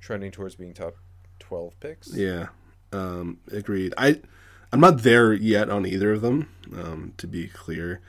trending 0.00 0.30
towards 0.30 0.54
being 0.54 0.74
top 0.74 0.96
twelve 1.38 1.78
picks. 1.80 2.14
Yeah, 2.14 2.48
um, 2.92 3.38
agreed. 3.50 3.94
I 3.96 4.20
I'm 4.72 4.80
not 4.80 5.02
there 5.02 5.32
yet 5.32 5.70
on 5.70 5.86
either 5.86 6.12
of 6.12 6.20
them. 6.20 6.50
Um, 6.74 7.14
to 7.16 7.26
be 7.26 7.48
clear, 7.48 8.02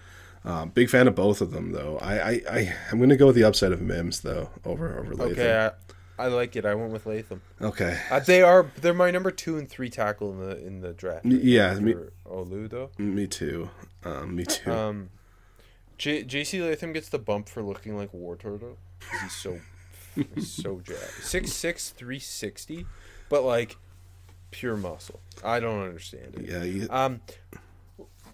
uh, 0.43 0.65
big 0.65 0.89
fan 0.89 1.08
of 1.08 1.15
both 1.15 1.39
of 1.39 1.51
them 1.51 1.71
though. 1.71 1.97
I 2.01 2.19
I, 2.19 2.41
I 2.51 2.75
I'm 2.91 2.99
gonna 2.99 3.15
go 3.15 3.27
with 3.27 3.36
the 3.36 3.45
upside 3.45 3.71
of 3.71 3.82
Mims 3.82 4.19
though 4.19 4.49
over 4.65 4.99
over 4.99 5.15
Latham. 5.15 5.32
Okay, 5.39 5.69
I, 6.17 6.27
like 6.27 6.56
it. 6.56 6.65
I 6.65 6.75
went 6.75 6.91
with 6.91 7.06
Latham. 7.06 7.41
Okay. 7.62 7.99
Uh, 8.12 8.19
they 8.19 8.41
are 8.41 8.71
they're 8.82 8.93
my 8.93 9.12
number 9.12 9.32
two 9.32 9.58
and 9.58 9.69
three 9.69 9.89
tackle 9.89 10.32
in 10.32 10.39
the 10.39 10.65
in 10.65 10.82
the 10.82 10.93
draft. 10.93 11.25
Y- 11.25 11.39
yeah, 11.41 11.73
me- 11.75 11.95
Olu 12.25 12.69
though. 12.69 12.89
Me 12.97 13.27
too. 13.27 13.69
Um, 14.03 14.36
me 14.36 14.45
too. 14.45 14.71
Um, 14.71 15.10
J- 15.97 16.23
J.C. 16.23 16.62
Latham 16.62 16.93
gets 16.93 17.10
the 17.10 17.19
bump 17.19 17.49
for 17.49 17.62
looking 17.63 17.95
like 17.97 18.13
War 18.13 18.36
Turtle. 18.36 18.77
He's 19.21 19.34
so 19.34 19.60
he's 20.15 20.51
so 20.51 20.80
jacked. 20.84 21.23
Six 21.23 21.53
six 21.53 21.89
three 21.89 22.19
sixty, 22.19 22.86
but 23.30 23.43
like 23.43 23.77
pure 24.51 24.77
muscle. 24.77 25.19
I 25.43 25.60
don't 25.60 25.82
understand 25.84 26.36
it. 26.36 26.45
yeah. 26.49 26.63
You, 26.63 26.88
Um. 26.89 27.22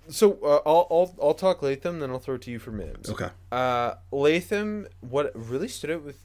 So 0.10 0.34
uh, 0.44 0.60
I'll 0.66 0.88
I'll 0.92 1.16
I'll 1.22 1.34
talk 1.34 1.62
Latham, 1.62 2.00
then 2.00 2.10
I'll 2.10 2.20
throw 2.20 2.36
it 2.36 2.42
to 2.44 2.52
you 2.52 2.60
for 2.60 2.72
Mims. 2.72 3.10
okay. 3.10 3.30
Uh, 3.54 3.94
Latham, 4.12 4.88
what 5.00 5.32
really 5.34 5.70
stood 5.70 5.92
out 5.92 6.04
with 6.04 6.20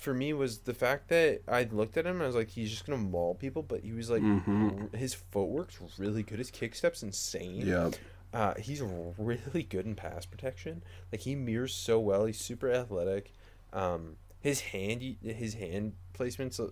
for 0.00 0.14
me 0.14 0.32
was 0.32 0.60
the 0.60 0.74
fact 0.74 1.08
that 1.08 1.42
I 1.46 1.64
looked 1.64 1.96
at 1.96 2.06
him 2.06 2.14
and 2.16 2.22
I 2.22 2.26
was 2.26 2.34
like, 2.34 2.48
he's 2.48 2.70
just 2.70 2.86
gonna 2.86 2.98
maul 2.98 3.34
people, 3.34 3.62
but 3.62 3.80
he 3.80 3.92
was 3.92 4.08
like, 4.10 4.22
Mhm. 4.22 4.94
his 4.94 5.14
footwork's 5.14 5.78
really 5.98 6.22
good. 6.22 6.38
His 6.38 6.50
kick 6.50 6.74
step's 6.74 7.02
insane. 7.02 7.66
Yeah. 7.66 7.90
Uh, 8.32 8.54
he's 8.58 8.80
really 8.80 9.62
good 9.62 9.86
in 9.86 9.94
pass 9.94 10.24
protection. 10.24 10.82
Like 11.12 11.20
he 11.22 11.34
mirrors 11.34 11.74
so 11.74 11.98
well. 12.00 12.24
He's 12.26 12.38
super 12.38 12.70
athletic. 12.70 13.32
Um, 13.72 14.16
his 14.40 14.60
hand, 14.60 15.02
his 15.22 15.54
hand 15.54 15.92
placement's 16.14 16.58
uh, 16.58 16.68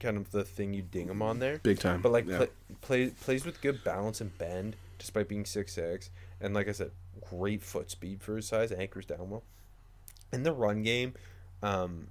kind 0.00 0.16
of 0.16 0.30
the 0.32 0.44
thing 0.44 0.74
you 0.74 0.82
ding 0.82 1.08
him 1.08 1.22
on 1.22 1.38
there. 1.38 1.58
Big 1.62 1.78
time. 1.78 2.00
But 2.02 2.10
like 2.12 2.26
yeah. 2.26 2.38
play, 2.38 2.48
play, 2.80 3.10
plays 3.10 3.44
with 3.44 3.60
good 3.60 3.84
balance 3.84 4.20
and 4.20 4.36
bend 4.38 4.76
despite 4.98 5.28
being 5.28 5.44
six 5.44 5.74
six, 5.74 6.10
and 6.40 6.54
like 6.54 6.68
I 6.68 6.72
said, 6.72 6.90
great 7.30 7.62
foot 7.62 7.90
speed 7.90 8.22
for 8.22 8.36
his 8.36 8.46
size, 8.48 8.72
anchors 8.72 9.04
down 9.06 9.28
well. 9.30 9.42
In 10.32 10.42
the 10.42 10.52
run 10.52 10.82
game, 10.82 11.14
um, 11.62 12.08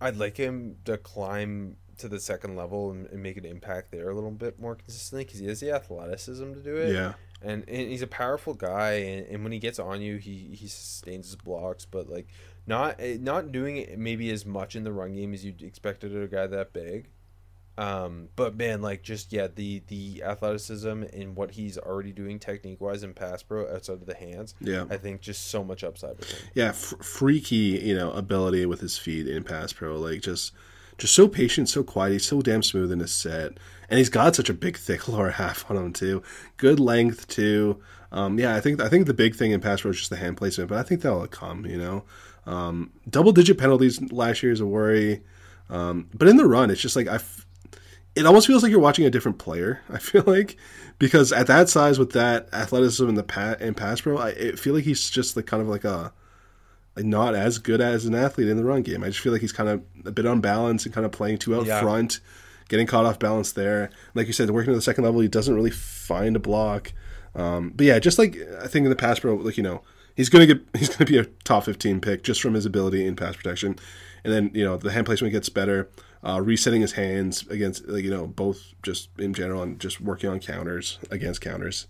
I'd 0.00 0.16
like 0.16 0.36
him 0.36 0.76
to 0.84 0.96
climb 0.98 1.76
to 1.98 2.08
the 2.08 2.20
second 2.20 2.56
level 2.56 2.90
and, 2.90 3.06
and 3.06 3.22
make 3.22 3.36
an 3.36 3.44
impact 3.44 3.90
there 3.90 4.08
a 4.08 4.14
little 4.14 4.30
bit 4.30 4.60
more 4.60 4.76
consistently 4.76 5.24
because 5.24 5.40
he 5.40 5.46
has 5.46 5.60
the 5.60 5.72
athleticism 5.72 6.54
to 6.54 6.60
do 6.60 6.76
it. 6.76 6.94
Yeah. 6.94 7.14
and, 7.42 7.64
and 7.68 7.90
he's 7.90 8.02
a 8.02 8.06
powerful 8.06 8.54
guy, 8.54 8.92
and, 8.92 9.26
and 9.26 9.42
when 9.42 9.52
he 9.52 9.58
gets 9.58 9.78
on 9.78 10.00
you, 10.00 10.16
he 10.16 10.50
he 10.54 10.68
sustains 10.68 11.26
his 11.26 11.36
blocks, 11.36 11.84
but 11.84 12.08
like 12.08 12.28
not 12.66 12.96
eh, 13.00 13.16
not 13.20 13.50
doing 13.52 13.78
it 13.78 13.98
maybe 13.98 14.30
as 14.30 14.46
much 14.46 14.76
in 14.76 14.84
the 14.84 14.92
run 14.92 15.14
game 15.14 15.34
as 15.34 15.44
you'd 15.44 15.62
expected 15.62 16.14
of 16.14 16.22
a 16.22 16.28
guy 16.28 16.46
that 16.46 16.72
big. 16.72 17.08
Um, 17.78 18.28
but 18.34 18.56
man, 18.56 18.82
like 18.82 19.02
just 19.04 19.32
yeah, 19.32 19.46
the 19.54 19.82
the 19.86 20.24
athleticism 20.24 21.04
and 21.12 21.36
what 21.36 21.52
he's 21.52 21.78
already 21.78 22.10
doing 22.10 22.40
technique 22.40 22.80
wise 22.80 23.04
in 23.04 23.14
pass 23.14 23.42
pro 23.44 23.72
outside 23.72 23.94
of 24.02 24.06
the 24.06 24.16
hands, 24.16 24.54
Yeah. 24.60 24.86
I 24.90 24.96
think 24.96 25.20
just 25.20 25.46
so 25.46 25.62
much 25.62 25.84
upside 25.84 26.18
with 26.18 26.28
him. 26.28 26.48
yeah, 26.54 26.68
f- 26.70 26.94
freaky, 27.00 27.80
you 27.84 27.94
know, 27.94 28.10
ability 28.10 28.66
with 28.66 28.80
his 28.80 28.98
feet 28.98 29.28
in 29.28 29.44
pass 29.44 29.72
pro. 29.72 29.96
Like 29.96 30.22
just, 30.22 30.52
just 30.98 31.14
so 31.14 31.28
patient, 31.28 31.68
so 31.68 31.84
quiet. 31.84 32.14
He's 32.14 32.26
so 32.26 32.42
damn 32.42 32.64
smooth 32.64 32.90
in 32.90 32.98
his 32.98 33.12
set, 33.12 33.52
and 33.88 33.98
he's 33.98 34.08
got 34.10 34.34
such 34.34 34.50
a 34.50 34.54
big, 34.54 34.76
thick 34.86 35.06
lower 35.06 35.30
half 35.30 35.70
on 35.70 35.76
him 35.76 35.92
too. 35.92 36.20
Good 36.56 36.80
length 36.80 37.28
too. 37.28 37.80
Um, 38.10 38.40
yeah, 38.40 38.56
I 38.56 38.60
think 38.60 38.82
I 38.82 38.88
think 38.88 39.06
the 39.06 39.14
big 39.14 39.36
thing 39.36 39.52
in 39.52 39.60
pass 39.60 39.82
pro 39.82 39.92
is 39.92 39.98
just 39.98 40.10
the 40.10 40.16
hand 40.16 40.36
placement, 40.36 40.68
but 40.68 40.78
I 40.78 40.82
think 40.82 41.02
that'll 41.02 41.28
come. 41.28 41.64
You 41.64 41.78
know, 41.78 42.04
um, 42.44 42.90
double 43.08 43.30
digit 43.30 43.56
penalties 43.56 44.02
last 44.10 44.42
year 44.42 44.50
is 44.50 44.60
a 44.60 44.66
worry, 44.66 45.22
um, 45.70 46.08
but 46.12 46.26
in 46.26 46.36
the 46.38 46.46
run, 46.46 46.70
it's 46.72 46.80
just 46.80 46.96
like 46.96 47.06
I. 47.06 47.14
F- 47.16 47.44
it 48.18 48.26
almost 48.26 48.46
feels 48.46 48.62
like 48.62 48.70
you're 48.70 48.80
watching 48.80 49.04
a 49.06 49.10
different 49.10 49.38
player. 49.38 49.82
I 49.90 49.98
feel 49.98 50.24
like 50.26 50.56
because 50.98 51.32
at 51.32 51.46
that 51.46 51.68
size 51.68 51.98
with 51.98 52.12
that 52.12 52.48
athleticism 52.52 53.08
in 53.08 53.14
the 53.14 53.22
pat 53.22 53.60
and 53.60 53.76
pass 53.76 54.00
pro, 54.00 54.18
I, 54.18 54.28
I 54.30 54.52
feel 54.52 54.74
like 54.74 54.84
he's 54.84 55.08
just 55.10 55.36
like 55.36 55.46
kind 55.46 55.62
of 55.62 55.68
like 55.68 55.84
a 55.84 56.12
like 56.96 57.04
not 57.04 57.34
as 57.34 57.58
good 57.58 57.80
as 57.80 58.04
an 58.06 58.14
athlete 58.14 58.48
in 58.48 58.56
the 58.56 58.64
run 58.64 58.82
game. 58.82 59.04
I 59.04 59.06
just 59.08 59.20
feel 59.20 59.32
like 59.32 59.40
he's 59.40 59.52
kind 59.52 59.68
of 59.68 59.82
a 60.04 60.10
bit 60.10 60.24
unbalanced 60.24 60.84
and 60.86 60.94
kind 60.94 61.04
of 61.06 61.12
playing 61.12 61.38
too 61.38 61.54
out 61.54 61.64
Yeah. 61.66 61.80
front, 61.80 62.20
getting 62.68 62.86
caught 62.88 63.06
off 63.06 63.18
balance 63.18 63.52
there. 63.52 63.90
Like 64.14 64.26
you 64.26 64.32
said, 64.32 64.50
working 64.50 64.72
to 64.72 64.76
the 64.76 64.82
second 64.82 65.04
level, 65.04 65.20
he 65.20 65.28
doesn't 65.28 65.54
really 65.54 65.70
find 65.70 66.34
a 66.34 66.40
block. 66.40 66.92
Um, 67.34 67.72
but 67.76 67.86
yeah, 67.86 67.98
just 68.00 68.18
like 68.18 68.36
I 68.60 68.66
think 68.66 68.84
in 68.84 68.90
the 68.90 68.96
pass 68.96 69.20
pro, 69.20 69.34
like 69.36 69.56
you 69.56 69.62
know, 69.62 69.82
he's 70.16 70.28
gonna 70.28 70.46
get 70.46 70.60
he's 70.76 70.88
gonna 70.88 71.08
be 71.08 71.18
a 71.18 71.24
top 71.44 71.64
fifteen 71.64 72.00
pick 72.00 72.24
just 72.24 72.40
from 72.42 72.54
his 72.54 72.66
ability 72.66 73.06
in 73.06 73.14
pass 73.14 73.36
protection, 73.36 73.76
and 74.24 74.32
then 74.32 74.50
you 74.54 74.64
know 74.64 74.76
the 74.76 74.90
hand 74.90 75.06
placement 75.06 75.32
gets 75.32 75.48
better. 75.48 75.88
Uh, 76.24 76.40
resetting 76.42 76.80
his 76.80 76.92
hands 76.92 77.46
against, 77.48 77.86
you 77.86 78.10
know, 78.10 78.26
both 78.26 78.74
just 78.82 79.08
in 79.18 79.32
general 79.32 79.62
and 79.62 79.78
just 79.78 80.00
working 80.00 80.28
on 80.28 80.40
counters 80.40 80.98
against 81.10 81.40
counters. 81.40 81.86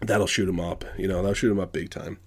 That'll 0.00 0.26
shoot 0.26 0.48
him 0.48 0.58
up. 0.58 0.84
You 0.96 1.08
know, 1.08 1.16
that'll 1.16 1.34
shoot 1.34 1.52
him 1.52 1.60
up 1.60 1.72
big 1.72 1.90
time. 1.90 2.18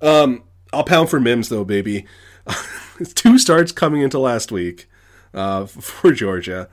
Um, 0.00 0.44
I'll 0.72 0.84
pound 0.84 1.10
for 1.10 1.20
Mims 1.20 1.48
though, 1.48 1.64
baby. 1.64 2.06
Two 3.14 3.38
starts 3.38 3.72
coming 3.72 4.02
into 4.02 4.18
last 4.18 4.52
week 4.52 4.88
uh, 5.34 5.66
for 5.66 6.12
Georgia. 6.12 6.68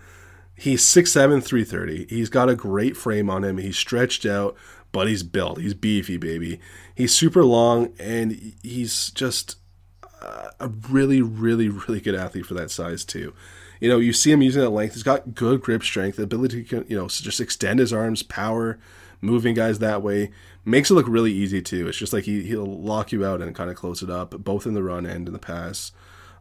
He's 0.56 0.84
6'7", 0.84 1.42
330. 1.44 2.06
He's 2.10 2.30
got 2.30 2.50
a 2.50 2.56
great 2.56 2.98
frame 2.98 3.30
on 3.30 3.46
him. 3.46 3.58
He's 3.58 3.78
stretched 3.78 4.26
out, 4.26 4.58
but 4.92 5.08
he's 5.08 5.24
built. 5.24 5.60
He's 5.62 5.74
beefy, 5.74 6.18
baby. 6.18 6.60
He's 6.94 7.16
super 7.16 7.46
long, 7.46 7.94
and 7.98 8.54
he's 8.62 9.12
just 9.12 9.56
a 10.60 10.68
really, 10.90 11.22
really, 11.22 11.70
really 11.70 12.02
good 12.02 12.16
athlete 12.16 12.46
for 12.46 12.54
that 12.56 12.72
size 12.72 13.06
too. 13.06 13.34
You 13.80 13.90
know, 13.90 14.00
you 14.00 14.12
see 14.12 14.32
him 14.32 14.42
using 14.42 14.62
that 14.62 14.72
length. 14.72 14.94
He's 14.94 15.04
got 15.04 15.36
good 15.36 15.62
grip 15.62 15.84
strength, 15.84 16.18
the 16.18 16.24
ability 16.24 16.64
to 16.66 16.86
you 16.88 16.98
know 16.98 17.08
just 17.08 17.40
extend 17.40 17.80
his 17.80 17.94
arms, 17.94 18.24
power, 18.24 18.78
moving 19.22 19.54
guys 19.54 19.80
that 19.80 20.02
way 20.02 20.32
makes 20.66 20.90
it 20.90 20.94
look 20.94 21.08
really 21.08 21.34
easy 21.34 21.62
too. 21.62 21.88
It's 21.88 21.98
just 21.98 22.14
like 22.14 22.26
he 22.26 22.44
he'll 22.44 22.66
lock 22.66 23.12
you 23.12 23.26
out 23.26 23.42
and 23.42 23.56
kind 23.56 23.70
of 23.70 23.76
close 23.76 24.02
it 24.02 24.10
up, 24.10 24.32
both 24.44 24.66
in 24.66 24.74
the 24.74 24.84
run 24.84 25.06
and 25.06 25.28
in 25.28 25.34
the 25.34 25.40
pass. 25.40 25.92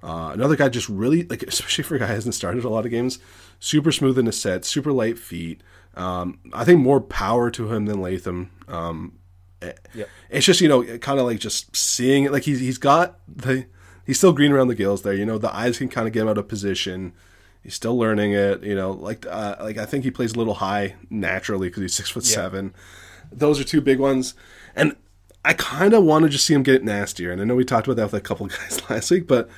Uh, 0.03 0.31
another 0.33 0.57
guy 0.57 0.69
just 0.69 0.89
really 0.89 1.25
like, 1.25 1.43
especially 1.49 1.85
for 1.85 1.97
a 1.97 1.99
guy 1.99 2.07
who 2.07 2.15
hasn't 2.15 2.35
started 2.35 2.65
a 2.65 2.69
lot 2.69 2.85
of 2.85 2.91
games, 2.91 3.19
super 3.59 3.93
smooth 3.93 4.19
in 4.19 4.27
his 4.27 4.41
set, 4.41 4.65
super 4.65 4.93
light 4.93 5.19
feet. 5.19 5.63
Um, 5.95 6.39
I 6.53 6.65
think 6.65 6.81
more 6.81 7.01
power 7.01 7.51
to 7.51 7.73
him 7.73 7.87
than 7.87 8.01
Latham. 8.01 8.51
Um, 8.69 9.19
Yep. 9.61 10.09
it's 10.31 10.47
just 10.47 10.61
you 10.61 10.69
know 10.69 10.85
kind 10.99 11.19
of 11.19 11.27
like 11.27 11.41
just 11.41 11.75
seeing 11.75 12.25
it 12.25 12.33
like 12.33 12.45
he's 12.45 12.61
he's 12.61 12.79
got 12.79 13.19
the 13.27 13.67
he's 14.07 14.17
still 14.19 14.33
green 14.33 14.53
around 14.53 14.69
the 14.69 14.75
gills 14.77 15.03
there 15.03 15.13
you 15.15 15.27
know 15.27 15.37
the 15.39 15.55
eyes 15.55 15.79
can 15.79 15.89
kind 15.89 16.07
of 16.07 16.13
get 16.13 16.23
him 16.23 16.29
out 16.29 16.39
of 16.39 16.47
position 16.47 17.13
he's 17.63 17.75
still 17.75 17.99
learning 17.99 18.33
it 18.33 18.63
you 18.63 18.75
know 18.75 18.93
like 18.93 19.27
uh, 19.27 19.57
like 19.61 19.77
i 19.77 19.85
think 19.85 20.05
he 20.05 20.11
plays 20.13 20.35
a 20.35 20.39
little 20.39 20.55
high 20.55 20.95
naturally 21.11 21.69
because 21.69 21.81
he's 21.83 21.95
six 21.95 22.09
foot 22.09 22.25
Yeah. 22.29 22.35
seven 22.37 22.75
those 23.33 23.59
are 23.61 23.65
two 23.65 23.81
big 23.81 23.99
ones 23.99 24.35
and 24.77 24.95
i 25.45 25.55
kind 25.55 25.93
of 25.93 26.05
want 26.05 26.23
to 26.25 26.29
just 26.29 26.47
see 26.47 26.55
him 26.55 26.63
get 26.63 26.85
nastier 26.85 27.33
and 27.33 27.41
i 27.41 27.45
know 27.45 27.57
we 27.57 27.65
talked 27.65 27.87
about 27.89 27.97
that 27.97 28.05
with 28.13 28.15
a 28.15 28.21
couple 28.21 28.47
of 28.47 28.53
guys 28.59 28.81
last 28.89 29.11
week 29.11 29.27
but 29.27 29.51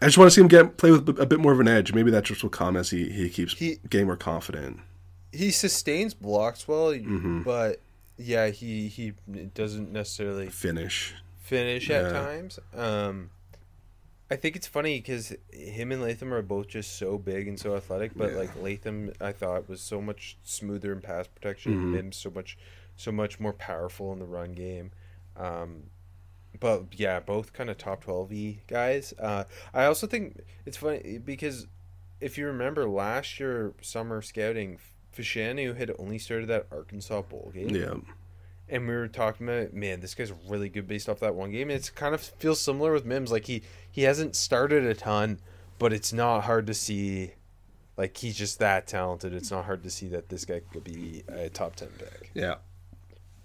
i 0.00 0.06
just 0.06 0.16
want 0.16 0.28
to 0.30 0.34
see 0.34 0.40
him 0.40 0.48
get 0.48 0.78
play 0.78 0.90
with 0.90 1.06
a 1.20 1.26
bit 1.26 1.40
more 1.40 1.52
of 1.52 1.60
an 1.60 1.68
edge 1.68 1.92
maybe 1.92 2.10
that 2.10 2.24
just 2.24 2.42
will 2.42 2.48
come 2.50 2.74
as 2.74 2.88
he 2.88 3.10
he 3.10 3.28
keeps 3.28 3.52
He- 3.52 3.78
getting 3.90 4.06
more 4.06 4.16
confident 4.16 4.80
He 5.30 5.50
sustains 5.50 6.14
blocks 6.14 6.66
well, 6.66 6.92
Mm-hmm. 6.92 7.42
but 7.42 7.80
yeah, 8.20 8.48
he 8.48 8.88
he 8.88 9.12
doesn't 9.54 9.92
necessarily 9.92 10.48
finish 10.48 11.14
finish 11.38 11.90
at 11.90 12.12
times. 12.12 12.58
Um, 12.74 13.30
I 14.30 14.36
think 14.36 14.54
it's 14.54 14.68
funny 14.68 14.98
because 15.00 15.34
him 15.52 15.90
and 15.90 16.00
Latham 16.00 16.32
are 16.32 16.42
both 16.42 16.68
just 16.68 16.96
so 16.96 17.18
big 17.18 17.48
and 17.48 17.58
so 17.58 17.74
athletic, 17.74 18.12
but 18.16 18.30
Yeah. 18.30 18.36
like 18.36 18.62
Latham, 18.62 19.12
I 19.20 19.32
thought 19.32 19.68
was 19.68 19.80
so 19.80 20.00
much 20.00 20.36
smoother 20.44 20.92
in 20.92 21.00
pass 21.00 21.26
protection. 21.26 21.74
Mhm. 21.74 21.90
Mims 21.92 22.16
so 22.16 22.30
much, 22.30 22.56
so 22.96 23.10
much 23.10 23.40
more 23.40 23.52
powerful 23.52 24.12
in 24.12 24.20
the 24.20 24.26
run 24.26 24.52
game. 24.52 24.92
Um, 25.36 25.90
but 26.60 26.84
yeah, 26.96 27.18
both 27.20 27.52
kind 27.52 27.70
of 27.70 27.78
top 27.78 28.04
twelve 28.04 28.32
e 28.32 28.60
guys. 28.68 29.12
Uh, 29.18 29.44
I 29.74 29.84
also 29.86 30.06
think 30.06 30.40
it's 30.64 30.76
funny 30.76 31.18
because 31.18 31.66
if 32.20 32.36
you 32.38 32.46
remember 32.46 32.86
last 32.88 33.40
year 33.40 33.72
summer 33.80 34.20
scouting, 34.22 34.78
Fashanu 35.16 35.76
had 35.76 35.92
only 35.98 36.18
started 36.18 36.48
that 36.48 36.66
Arkansas 36.70 37.22
bowl 37.22 37.50
game 37.54 37.70
yeah 37.70 37.94
and 38.68 38.86
we 38.86 38.94
were 38.94 39.08
talking 39.08 39.48
about 39.48 39.74
man 39.74 40.00
this 40.00 40.14
guy's 40.14 40.32
really 40.48 40.68
good 40.68 40.86
based 40.86 41.08
off 41.08 41.20
that 41.20 41.34
one 41.34 41.50
game 41.50 41.68
and 41.70 41.76
it's 41.76 41.90
kind 41.90 42.14
of 42.14 42.20
feels 42.20 42.60
similar 42.60 42.92
with 42.92 43.04
mims 43.04 43.32
like 43.32 43.46
he 43.46 43.62
he 43.90 44.02
hasn't 44.02 44.36
started 44.36 44.84
a 44.84 44.94
ton 44.94 45.38
but 45.78 45.92
it's 45.92 46.12
not 46.12 46.42
hard 46.42 46.66
to 46.66 46.74
see 46.74 47.32
like 47.96 48.16
he's 48.16 48.36
just 48.36 48.58
that 48.58 48.86
talented 48.86 49.34
it's 49.34 49.50
not 49.50 49.64
hard 49.64 49.82
to 49.82 49.90
see 49.90 50.08
that 50.08 50.28
this 50.28 50.44
guy 50.44 50.60
could 50.72 50.84
be 50.84 51.22
a 51.28 51.48
top 51.48 51.76
10 51.76 51.88
pick 51.98 52.30
yeah 52.34 52.56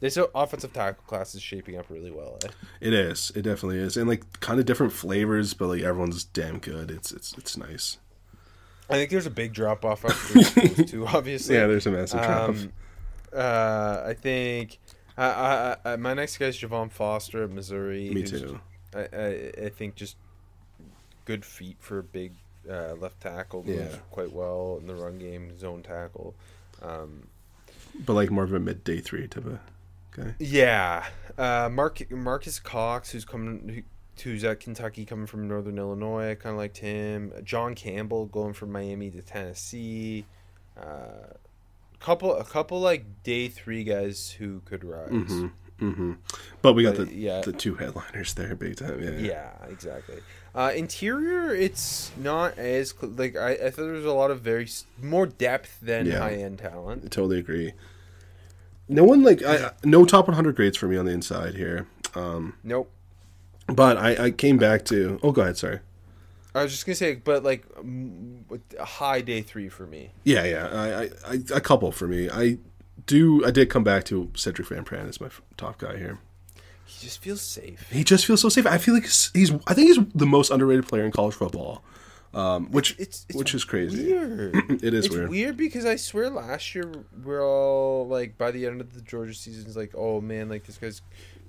this 0.01 0.17
offensive 0.35 0.73
tackle 0.73 1.03
class 1.07 1.33
is 1.33 1.41
shaping 1.41 1.77
up 1.77 1.89
really 1.89 2.11
well 2.11 2.37
eh? 2.43 2.49
It 2.81 2.93
is. 2.93 3.31
It 3.33 3.43
definitely 3.43 3.79
is, 3.79 3.95
and 3.95 4.07
like 4.09 4.39
kind 4.41 4.59
of 4.59 4.65
different 4.65 4.91
flavors, 4.91 5.53
but 5.53 5.67
like 5.67 5.81
everyone's 5.81 6.25
damn 6.25 6.59
good. 6.59 6.91
It's 6.91 7.11
it's 7.11 7.33
it's 7.37 7.57
nice. 7.57 7.97
I 8.89 8.93
think 8.93 9.09
there's 9.09 9.25
a 9.25 9.31
big 9.31 9.53
drop 9.53 9.83
off 9.85 10.05
after 10.05 10.33
those 10.61 10.89
two 10.91 11.05
obviously 11.07 11.55
Yeah, 11.55 11.67
there's 11.67 11.87
a 11.87 11.91
massive 11.91 12.21
drop. 12.21 12.49
um, 12.49 12.71
uh, 13.33 14.03
i 14.05 14.13
think 14.13 14.77
I, 15.17 15.25
I, 15.25 15.77
I, 15.93 15.95
my 15.95 16.13
next 16.13 16.37
guy 16.37 16.47
is 16.47 16.57
Javon 16.57 16.91
Foster 16.91 17.43
at 17.45 17.49
Missouri. 17.49 18.09
Me 18.09 18.23
too. 18.23 18.59
I, 18.93 18.99
I, 18.99 19.51
I 19.65 19.69
think 19.69 19.95
just 19.95 20.17
good 21.23 21.45
feet 21.45 21.77
for 21.79 21.99
a 21.99 22.03
big 22.03 22.33
uh, 22.69 22.95
left 22.95 23.21
tackle. 23.21 23.63
Moves 23.63 23.93
Yeah. 23.93 23.97
quite 24.11 24.33
well 24.33 24.77
in 24.81 24.87
the 24.87 24.93
run 24.95 25.17
game, 25.17 25.57
zone 25.57 25.83
tackle. 25.83 26.35
Um, 26.81 27.27
But 28.05 28.13
like 28.13 28.29
more 28.29 28.43
of 28.43 28.53
a 28.53 28.59
mid 28.59 28.83
day 28.83 28.99
three 28.99 29.27
type 29.29 29.45
of 29.45 29.59
guy. 30.11 30.35
yeah, 30.39 31.05
uh, 31.37 31.69
Mark 31.71 32.11
Marques 32.11 32.59
Cox, 32.59 33.11
who's 33.11 33.23
coming, 33.23 33.83
who's 34.21 34.43
at 34.43 34.59
Kentucky, 34.59 35.05
coming 35.05 35.25
from 35.27 35.47
Northern 35.47 35.77
Illinois, 35.77 36.31
I 36.31 36.35
kind 36.35 36.53
of 36.53 36.57
liked 36.57 36.77
him. 36.77 37.31
John 37.43 37.75
Campbell 37.75 38.25
going 38.25 38.53
from 38.53 38.71
Miami 38.71 39.09
to 39.11 39.21
Tennessee. 39.21 40.25
Uh, 40.79 41.33
couple, 41.99 42.35
a 42.35 42.43
couple 42.43 42.79
like 42.79 43.23
day 43.23 43.47
three 43.47 43.83
guys 43.83 44.29
who 44.31 44.61
could 44.65 44.83
rise. 44.83 45.09
Mm-hmm. 45.09 45.47
Mm-hmm. 45.81 46.13
But 46.61 46.73
we 46.73 46.83
got 46.83 46.95
But, 46.95 47.09
the 47.09 47.15
yeah. 47.15 47.41
the 47.41 47.51
two 47.51 47.75
headliners 47.75 48.33
there, 48.35 48.55
big 48.55 48.77
time. 48.77 49.01
Yeah. 49.03 49.09
Yeah, 49.11 49.51
exactly. 49.69 50.19
Uh, 50.53 50.71
interior, 50.73 51.53
it's 51.53 52.11
not 52.17 52.57
as 52.57 52.91
cl- 52.97 53.11
like 53.11 53.35
I, 53.35 53.51
I 53.51 53.69
thought 53.71 53.83
there 53.83 53.91
was 53.91 54.05
a 54.05 54.13
lot 54.13 54.31
of 54.31 54.39
very 54.39 54.69
more 55.01 55.25
depth 55.25 55.79
than 55.81 56.05
Yeah. 56.05 56.19
high 56.19 56.35
end 56.35 56.59
talent. 56.59 57.01
I 57.03 57.07
totally 57.09 57.39
agree. 57.39 57.73
No 58.87 59.03
one 59.03 59.21
like 59.23 59.43
I 59.43 59.71
no 59.83 60.05
top 60.05 60.27
100 60.27 60.55
grades 60.55 60.77
for 60.77 60.87
me 60.87 60.95
on 60.95 61.05
the 61.05 61.11
inside 61.11 61.55
here. 61.55 61.87
Um, 62.13 62.53
Nope. 62.63 62.89
But 63.67 63.97
I, 63.97 64.25
I 64.25 64.31
came 64.31 64.57
back 64.57 64.85
to. 64.85 65.19
Oh, 65.23 65.31
go 65.31 65.41
ahead. 65.41 65.57
Sorry. 65.57 65.79
I 66.53 66.63
was 66.63 66.71
just 66.71 66.85
gonna 66.85 66.95
say, 66.95 67.15
but 67.15 67.43
like 67.43 67.65
a 68.79 68.85
high 68.85 69.21
day 69.21 69.41
three 69.41 69.67
for 69.67 69.85
me. 69.85 70.11
Yeah, 70.23 70.45
yeah. 70.45 70.67
I, 70.67 71.01
I, 71.01 71.09
I 71.27 71.39
a 71.53 71.59
couple 71.61 71.91
for 71.91 72.07
me. 72.07 72.29
I 72.29 72.59
do. 73.07 73.43
I 73.45 73.51
did 73.51 73.69
come 73.69 73.83
back 73.83 74.05
to 74.05 74.25
Sedrick 74.35 74.67
Van 74.67 74.85
Pran 74.85 75.09
as 75.09 75.19
my 75.19 75.29
top 75.57 75.79
guy 75.79 75.97
here. 75.97 76.19
He 76.85 77.05
just 77.07 77.19
feels 77.21 77.41
safe. 77.41 77.89
He 77.91 78.03
just 78.05 78.25
feels 78.25 78.39
so 78.41 78.49
safe. 78.49 78.65
I 78.67 78.77
feel 78.77 78.93
like 78.93 79.03
he's. 79.03 79.31
he's 79.33 79.51
I 79.67 79.73
think 79.73 79.87
he's 79.87 79.99
the 80.13 80.25
most 80.25 80.49
underrated 80.51 80.87
player 80.87 81.03
in 81.03 81.11
college 81.11 81.33
football. 81.35 81.83
um, 82.33 82.71
which 82.71 82.95
It's, 82.99 83.25
it's 83.27 83.37
which 83.37 83.53
is 83.53 83.65
crazy. 83.65 84.11
It 84.11 84.13
is 84.13 84.29
weird. 84.29 84.55
It 84.83 84.93
is 84.93 85.05
it's 85.07 85.15
weird. 85.15 85.57
because 85.57 85.85
I 85.85 85.95
swear 85.97 86.29
last 86.29 86.73
year 86.75 86.89
we're 87.23 87.43
all 87.45 88.07
like 88.07 88.37
by 88.37 88.51
the 88.51 88.65
end 88.65 88.79
of 88.79 88.93
the 88.93 89.01
Georgia 89.01 89.33
season 89.33 89.65
it's 89.67 89.75
like 89.75 89.91
oh 89.95 90.21
man 90.21 90.47
like 90.47 90.65
this 90.65 90.77
guy's 90.77 91.01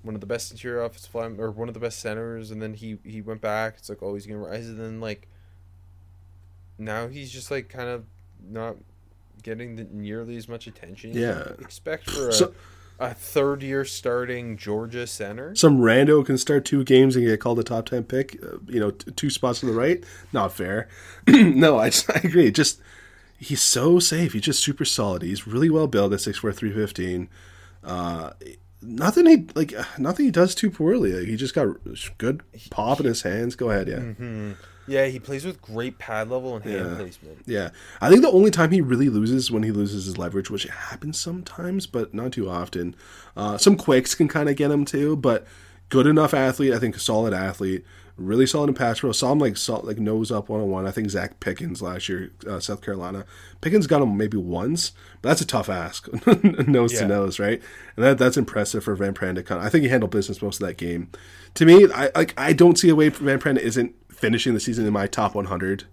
one 0.07 0.15
of 0.15 0.21
the 0.21 0.27
best 0.27 0.51
interior 0.51 0.83
offensive 0.83 1.15
linemen 1.15 1.41
or 1.41 1.51
one 1.51 1.69
of 1.69 1.75
the 1.75 1.81
best 1.81 1.99
centers 2.01 2.51
and 2.51 2.63
then 2.63 2.73
he 2.75 2.99
he 3.05 3.21
went 3.21 3.41
back 3.41 3.75
it's 3.77 3.89
like 3.89 4.03
oh 4.03 4.15
he's 4.15 4.27
gonna 4.27 4.39
rise 4.39 4.67
and 4.69 4.79
then 4.81 5.01
like 5.01 5.29
now 6.79 7.09
he's 7.09 7.31
just 7.33 7.51
like 7.51 7.69
kind 7.69 7.89
of 7.89 8.05
not 8.49 8.77
getting 9.43 9.77
the, 9.77 9.85
nearly 9.93 10.37
as 10.37 10.49
much 10.49 10.67
attention 10.67 11.11
as 11.11 11.17
Yeah. 11.17 11.53
expect 11.61 12.11
for 12.11 12.29
a, 12.29 12.33
So- 12.33 12.55
a 12.99 13.13
third 13.13 13.63
year 13.63 13.85
starting 13.85 14.57
Georgia 14.57 15.07
center 15.07 15.55
Some 15.55 15.79
rando 15.81 16.25
can 16.25 16.39
start 16.39 16.65
two 16.65 16.83
games 16.83 17.15
and 17.15 17.27
get 17.27 17.41
called 17.41 17.59
a 17.59 17.63
top 17.63 17.85
ten 17.87 18.05
pick. 18.05 18.43
Uh, 18.43 18.57
you 18.67 18.81
know, 18.81 18.91
t- 18.93 19.11
two 19.13 19.29
spots 19.29 19.61
to 19.61 19.67
the 19.67 19.73
right. 19.73 20.03
Not 20.33 20.55
fair. 20.55 20.89
no, 21.29 21.79
I, 21.79 21.87
I 22.15 22.21
agree. 22.25 22.51
Just 22.51 22.81
he's 23.39 23.61
so 23.61 23.99
safe. 23.99 24.33
He's 24.33 24.41
just 24.41 24.63
super 24.65 24.87
solid. 24.87 25.21
He's 25.21 25.47
really 25.47 25.69
well 25.69 25.87
built 25.87 26.15
at 26.15 26.23
six 26.23 26.39
four 26.39 26.53
three 26.55 26.73
fifteen. 26.73 27.29
Uh, 27.85 28.31
nothing 28.83 29.27
he 29.27 29.47
like. 29.55 29.73
Nothing 29.99 30.27
he 30.27 30.31
does 30.31 30.55
too 30.55 30.71
poorly. 30.71 31.13
Like, 31.13 31.29
he 31.29 31.37
just 31.37 31.55
got 31.55 31.69
good 32.19 32.43
pop 32.71 33.01
in 33.01 33.07
his 33.07 33.23
hands. 33.23 33.57
Go 33.57 33.71
ahead, 33.71 33.89
yeah. 33.89 33.97
Mm-hmm. 33.99 34.53
yeah 34.87 35.07
he 35.07 35.19
plays 35.19 35.45
with 35.45 35.61
great 35.61 35.99
pad 35.99 36.29
level 36.31 36.55
and 36.57 36.65
hand 36.65 36.91
Yeah. 36.91 36.97
placement 36.97 37.39
Yeah, 37.47 37.71
I 38.01 38.09
think 38.09 38.23
the 38.23 38.31
only 38.31 38.51
time 38.51 38.71
he 38.71 38.81
really 38.81 39.09
loses 39.09 39.51
when 39.51 39.63
he 39.63 39.73
loses 39.73 40.05
his 40.07 40.17
leverage, 40.19 40.51
which 40.51 40.65
happens 40.65 41.19
sometimes, 41.21 41.87
but 41.87 42.15
not 42.15 42.33
too 42.33 42.49
often. 42.49 42.95
Uh, 43.37 43.59
some 43.59 43.77
quakes 43.77 44.15
can 44.15 44.29
kind 44.29 44.49
of 44.49 44.57
get 44.57 44.71
him 44.71 44.85
too, 44.85 45.17
but 45.17 45.47
good 45.89 46.07
enough 46.07 46.35
athlete. 46.35 46.73
I 46.73 46.79
think 46.79 46.97
a 46.97 47.01
solid 47.01 47.35
athlete, 47.35 47.85
really 48.17 48.47
solid 48.47 48.69
in 48.69 48.75
pass 48.75 49.01
pro. 49.01 49.13
Saw 49.13 49.33
him 49.33 49.39
like 49.39 49.57
saw, 49.57 49.77
like 49.79 49.99
nose 49.99 50.31
up 50.33 50.49
one 50.49 50.61
on 50.61 50.71
one. 50.71 50.87
I 50.87 50.91
think 50.91 51.09
Zacch 51.09 51.39
Pickens 51.41 51.83
last 51.83 52.09
year, 52.09 52.33
uh, 52.49 52.61
South 52.61 52.81
Carolina. 52.83 53.25
Pickens 53.61 53.87
got 53.87 54.03
him 54.03 54.17
maybe 54.17 54.37
once, 54.37 54.93
but 55.23 55.31
that's 55.31 55.41
a 55.41 55.47
tough 55.47 55.69
ask, 55.69 56.09
nose 56.67 56.93
to 56.99 57.07
nose, 57.07 57.39
right? 57.39 57.61
And 57.97 58.05
that 58.05 58.19
that's 58.19 58.37
impressive 58.37 58.85
for 58.85 58.95
Van 58.95 59.15
Pran 59.15 59.35
to 59.35 59.43
kind. 59.43 59.61
I 59.61 59.69
think 59.69 59.83
he 59.83 59.89
handled 59.89 60.11
business 60.11 60.41
most 60.43 60.61
of 60.61 60.67
that 60.67 60.77
game. 60.77 61.11
To 61.55 61.65
me, 61.67 61.87
I 61.93 62.11
like 62.15 62.33
I 62.39 62.53
don't 62.53 62.79
see 62.79 62.89
a 62.89 62.95
way 62.95 63.09
Van 63.11 63.39
Pran 63.39 63.59
isn't 63.59 63.95
finishing 64.13 64.55
the 64.55 64.61
season 64.61 64.87
in 64.87 64.93
my 64.93 65.07
top 65.07 65.35
100. 65.35 65.85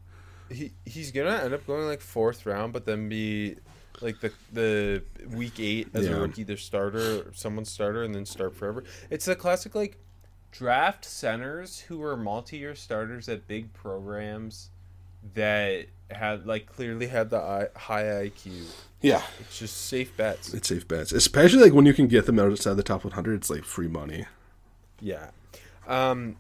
he 0.50 0.72
he's 0.86 1.12
gonna 1.12 1.42
end 1.44 1.54
up 1.54 1.66
going 1.68 1.86
like 1.88 2.02
fourth 2.02 2.46
round, 2.46 2.72
but 2.74 2.86
then 2.86 3.10
be 3.10 3.56
like 4.02 4.20
the 4.22 4.32
the 4.52 5.04
week 5.30 5.60
eight 5.60 5.88
as 5.94 6.06
Yeah. 6.08 6.14
a 6.16 6.20
rookie, 6.22 6.44
their 6.44 6.58
starter, 6.58 7.32
someone's 7.34 7.70
starter, 7.70 8.04
and 8.04 8.14
then 8.16 8.26
start 8.26 8.56
forever. 8.56 8.84
It's 9.10 9.26
the 9.26 9.36
classic 9.36 9.76
like 9.76 9.98
draft 10.54 11.04
centers 11.04 11.80
who 11.82 12.02
are 12.04 12.16
multi-year 12.16 12.76
starters 12.76 13.28
at 13.28 13.48
big 13.48 13.74
programs 13.74 14.70
that 15.34 15.88
had 16.12 16.46
like 16.46 16.68
clearly 16.68 17.08
had 17.08 17.30
the 17.32 17.70
high 17.76 18.04
IQ. 18.04 18.66
Yeah, 19.02 19.24
It's 19.40 19.58
just 19.60 19.88
safe 19.88 20.16
bets. 20.16 20.54
It's 20.54 20.68
safe 20.70 20.88
bets, 20.88 21.12
especially 21.12 21.64
like 21.64 21.74
when 21.74 21.86
you 21.88 21.94
can 21.94 22.08
get 22.08 22.26
them 22.28 22.40
outside 22.40 22.76
the 22.76 22.84
top 22.84 23.04
100. 23.04 23.36
It's 23.36 23.50
like 23.50 23.64
free 23.66 23.88
money. 23.88 24.26
Yeah. 25.02 25.32
Um 25.88 26.38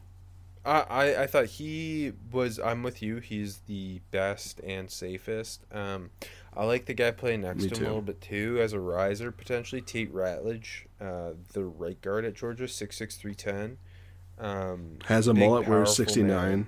I, 0.66 0.80
I, 0.82 1.24
I 1.24 1.28
thought 1.28 1.46
he 1.48 2.14
was 2.32 2.60
I'm 2.60 2.84
with 2.84 3.02
you, 3.02 3.18
he's 3.18 3.58
the 3.68 4.00
best 4.12 4.62
and 4.62 4.90
safest. 4.92 5.64
Um 5.74 6.12
I 6.56 6.66
like 6.66 6.86
the 6.86 6.94
guy 6.94 7.10
playing 7.12 7.42
next 7.42 7.64
Me 7.64 7.70
to 7.70 7.76
him 7.76 7.80
too. 7.80 7.84
a 7.86 7.88
little 7.88 8.02
bit 8.04 8.22
too 8.22 8.60
as 8.62 8.74
a 8.74 8.80
riser 8.80 9.32
potentially. 9.32 9.82
Tate 9.82 10.14
Ratledge, 10.14 10.84
uh, 11.02 11.32
the 11.54 11.64
right 11.66 12.00
guard 12.00 12.26
at 12.26 12.36
Georgia, 12.36 12.68
six 12.68 12.96
six 12.96 13.16
three 13.18 13.34
ten. 13.34 13.78
Um 14.40 14.98
Has 15.06 15.28
a 15.28 15.34
big, 15.34 15.44
mullet, 15.48 15.68
wears 15.68 15.96
69. 15.96 16.68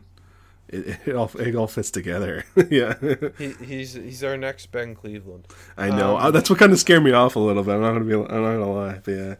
It, 0.67 0.97
it 1.05 1.15
all 1.15 1.29
it 1.39 1.55
all 1.55 1.67
fits 1.67 1.91
together. 1.91 2.43
yeah, 2.69 2.95
He, 3.37 3.49
he's 3.63 3.93
he's 3.93 4.23
our 4.23 4.35
next 4.37 4.71
Ben 4.71 4.95
Cleveland. 4.95 5.47
I 5.77 5.89
know. 5.89 6.17
Um, 6.17 6.23
Uh, 6.25 6.31
That's 6.31 6.49
what 6.49 6.57
kind 6.59 6.71
of 6.71 6.79
scared 6.79 7.03
me 7.03 7.11
off 7.11 7.35
a 7.35 7.39
little 7.39 7.63
bit. 7.63 7.75
I'm 7.75 7.81
not 7.81 7.93
gonna 7.93 8.05
be. 8.05 8.13
I'm 8.15 8.21
not 8.21 8.57
gonna 8.57 8.71
lie. 8.73 8.99
But 9.03 9.11
yeah, 9.11 9.35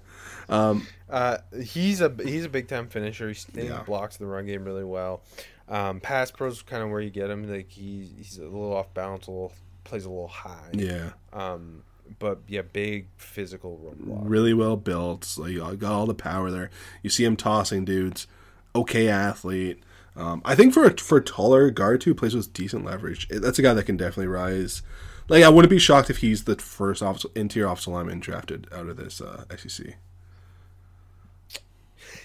Uh, 1.09 1.37
he's 1.63 2.01
a 2.01 2.13
he's 2.23 2.45
a 2.45 2.49
big 2.49 2.67
time 2.67 2.87
finisher. 2.87 3.27
He 3.27 3.33
stays 3.33 3.69
Yeah. 3.69 3.81
blocks 3.83 4.17
the 4.17 4.25
run 4.27 4.45
game 4.45 4.63
really 4.65 4.83
well. 4.83 5.23
Um, 5.67 5.99
pass 5.99 6.29
pros 6.29 6.61
kind 6.61 6.83
of 6.83 6.89
where 6.91 7.01
you 7.01 7.09
get 7.09 7.29
him. 7.31 7.49
Like 7.51 7.71
he 7.71 8.07
he's 8.17 8.37
a 8.37 8.43
little 8.43 8.75
off 8.75 8.93
balance, 8.93 9.25
a 9.27 9.31
little 9.31 9.53
plays 9.83 10.05
a 10.05 10.09
little 10.09 10.27
high. 10.27 10.69
yeah, 10.73 11.09
Um, 11.33 11.83
but 12.19 12.39
yeah, 12.47 12.61
big 12.61 13.07
physical 13.17 13.77
run 13.81 14.27
really 14.27 14.53
well 14.53 14.77
built. 14.77 15.35
Like 15.37 15.79
got 15.79 15.91
all 15.91 16.05
the 16.05 16.13
power 16.13 16.51
there. 16.51 16.69
You 17.03 17.09
see 17.09 17.25
him 17.25 17.35
tossing 17.35 17.85
dudes. 17.85 18.27
Okay 18.75 19.07
athlete. 19.07 19.81
Um, 20.15 20.41
I 20.45 20.55
think 20.55 20.73
for 20.73 20.85
a, 20.85 20.97
for 20.97 21.17
a 21.17 21.23
taller 21.23 21.69
guard 21.69 22.01
too, 22.01 22.15
plays 22.15 22.35
with 22.35 22.53
decent 22.53 22.85
leverage. 22.85 23.27
That's 23.29 23.59
a 23.59 23.61
guy 23.61 23.73
that 23.73 23.85
can 23.85 23.97
definitely 23.97 24.27
rise. 24.27 24.81
Like 25.27 25.43
I 25.43 25.49
wouldn't 25.49 25.69
be 25.69 25.79
shocked 25.79 26.09
if 26.09 26.17
he's 26.17 26.43
the 26.43 26.55
first 26.55 27.03
interior 27.35 27.67
offensive 27.67 27.93
lineman 27.93 28.19
drafted 28.19 28.67
out 28.71 28.87
of 28.87 28.97
this 28.97 29.21
uh, 29.21 29.43
SEC. 29.57 29.95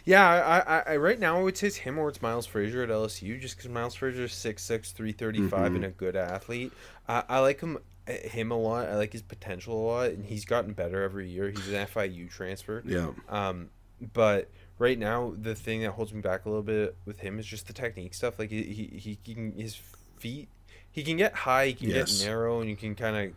Yeah, 0.05 0.27
I, 0.27 0.59
I, 0.59 0.83
I 0.93 0.97
right 0.97 1.19
now 1.19 1.39
I 1.39 1.43
would 1.43 1.57
say 1.57 1.67
it's 1.67 1.77
him 1.77 1.99
or 1.99 2.09
it's 2.09 2.23
Miles 2.23 2.47
Frazier 2.47 2.83
at 2.83 2.89
LSU, 2.89 3.41
just 3.41 3.57
because 3.57 3.71
Miles 3.71 3.95
Frazier 3.95 4.25
is 4.25 4.33
6'6", 4.33 4.93
335 4.93 5.75
and 5.75 5.85
a 5.85 5.91
good 5.91 6.17
athlete. 6.17 6.73
I, 7.09 7.23
I 7.29 7.39
like 7.41 7.61
him 7.61 7.79
him 8.11 8.51
a 8.51 8.57
lot. 8.59 8.89
I 8.89 8.97
like 8.97 9.13
his 9.13 9.23
potential 9.23 9.75
a 9.75 9.85
lot, 9.87 10.11
and 10.11 10.25
he's 10.25 10.45
gotten 10.45 10.73
better 10.73 11.03
every 11.03 11.29
year. 11.29 11.51
He's 11.51 11.69
an 11.69 11.87
FIU 11.95 12.31
transfer. 12.31 12.83
Yeah. 12.87 13.11
Um, 13.29 13.71
but 14.15 14.49
right 14.79 14.99
now, 14.99 15.35
the 15.39 15.55
thing 15.55 15.83
that 15.83 15.91
holds 15.93 16.13
me 16.15 16.21
back 16.21 16.47
a 16.47 16.49
little 16.49 16.63
bit 16.63 16.97
with 17.05 17.21
him 17.21 17.39
is 17.39 17.47
just 17.47 17.67
the 17.67 17.73
technique 17.73 18.15
stuff. 18.15 18.39
Like 18.39 18.51
he 18.51 18.63
he, 18.63 18.99
he 18.99 19.17
can 19.17 19.53
his 19.53 19.79
feet, 20.19 20.49
he 20.91 21.03
can 21.03 21.17
get 21.17 21.35
high, 21.35 21.67
he 21.69 21.75
can 21.75 21.91
Yes. 21.91 22.19
get 22.21 22.27
narrow, 22.29 22.61
and 22.61 22.69
you 22.71 22.77
can 22.77 22.95
kind 22.95 23.17
of 23.17 23.33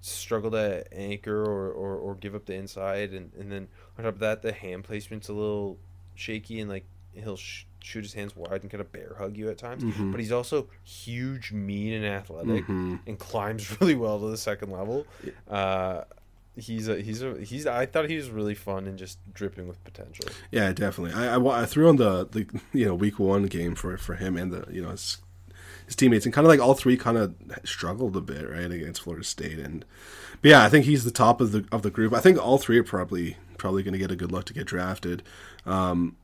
struggle 0.00 0.52
to 0.52 0.84
anchor 0.96 1.42
or, 1.44 1.70
or, 1.72 1.96
or 1.96 2.14
give 2.14 2.34
up 2.34 2.44
the 2.46 2.54
inside, 2.54 3.12
and, 3.12 3.32
and 3.38 3.50
then 3.50 3.66
on 3.98 4.04
top 4.04 4.14
of 4.14 4.20
that, 4.20 4.42
the 4.42 4.52
hand 4.52 4.84
placement's 4.84 5.28
a 5.28 5.32
little 5.32 5.78
shaky, 6.14 6.60
and 6.60 6.70
like 6.70 6.84
he'll 7.14 7.36
sh- 7.36 7.64
shoot 7.86 8.02
his 8.04 8.14
hands 8.14 8.34
wide 8.34 8.62
and 8.62 8.70
kind 8.70 8.80
of 8.80 8.90
bear 8.92 9.14
hug 9.18 9.36
you 9.36 9.48
at 9.48 9.58
times. 9.58 9.84
Mm-hmm. 9.84 10.10
But 10.10 10.20
he's 10.20 10.32
also 10.32 10.68
huge, 10.82 11.52
mean, 11.52 11.92
and 11.92 12.04
athletic, 12.04 12.66
Mhm. 12.66 12.98
and 13.06 13.18
climbs 13.18 13.76
really 13.80 13.94
well 13.94 14.18
to 14.20 14.26
the 14.28 14.36
second 14.36 14.70
level. 14.72 15.06
Uh, 15.48 16.02
he's 16.56 16.88
a 16.88 17.00
he's 17.00 17.22
a 17.22 17.38
he's. 17.42 17.66
I 17.66 17.86
thought 17.86 18.08
he 18.10 18.16
was 18.16 18.30
really 18.30 18.54
fun 18.54 18.86
and 18.86 18.98
just 18.98 19.18
dripping 19.32 19.68
with 19.68 19.82
potential. 19.84 20.26
Yeah, 20.50 20.72
definitely. 20.72 21.12
I, 21.14 21.36
I, 21.36 21.62
I 21.62 21.66
threw 21.66 21.88
on 21.88 21.96
the, 21.96 22.26
the 22.26 22.46
you 22.72 22.86
know 22.86 22.94
week 22.94 23.18
one 23.18 23.44
game 23.46 23.74
for 23.74 23.96
for 23.96 24.14
him 24.16 24.36
and 24.36 24.52
the 24.52 24.64
you 24.72 24.82
know 24.82 24.90
his, 24.90 25.18
his 25.86 25.94
teammates 25.94 26.24
and 26.26 26.34
kind 26.34 26.44
of 26.44 26.48
like 26.48 26.60
all 26.60 26.74
three 26.74 26.96
kind 26.96 27.16
of 27.16 27.34
struggled 27.64 28.16
a 28.16 28.20
bit 28.20 28.50
right 28.50 28.70
against 28.70 29.02
Florida 29.02 29.24
State 29.24 29.58
and 29.60 29.84
but 30.42 30.48
yeah 30.50 30.64
I 30.64 30.68
think 30.68 30.84
he's 30.86 31.04
the 31.04 31.10
top 31.12 31.40
of 31.40 31.52
the 31.52 31.64
of 31.70 31.82
the 31.82 31.90
group. 31.90 32.12
I 32.12 32.20
think 32.20 32.38
all 32.44 32.58
three 32.58 32.78
are 32.78 32.82
probably 32.84 33.36
probably 33.58 33.82
going 33.84 33.92
to 33.92 33.98
get 33.98 34.10
a 34.10 34.16
good 34.16 34.32
luck 34.32 34.44
to 34.46 34.52
get 34.54 34.66
drafted. 34.66 35.22
Um, 35.64 36.16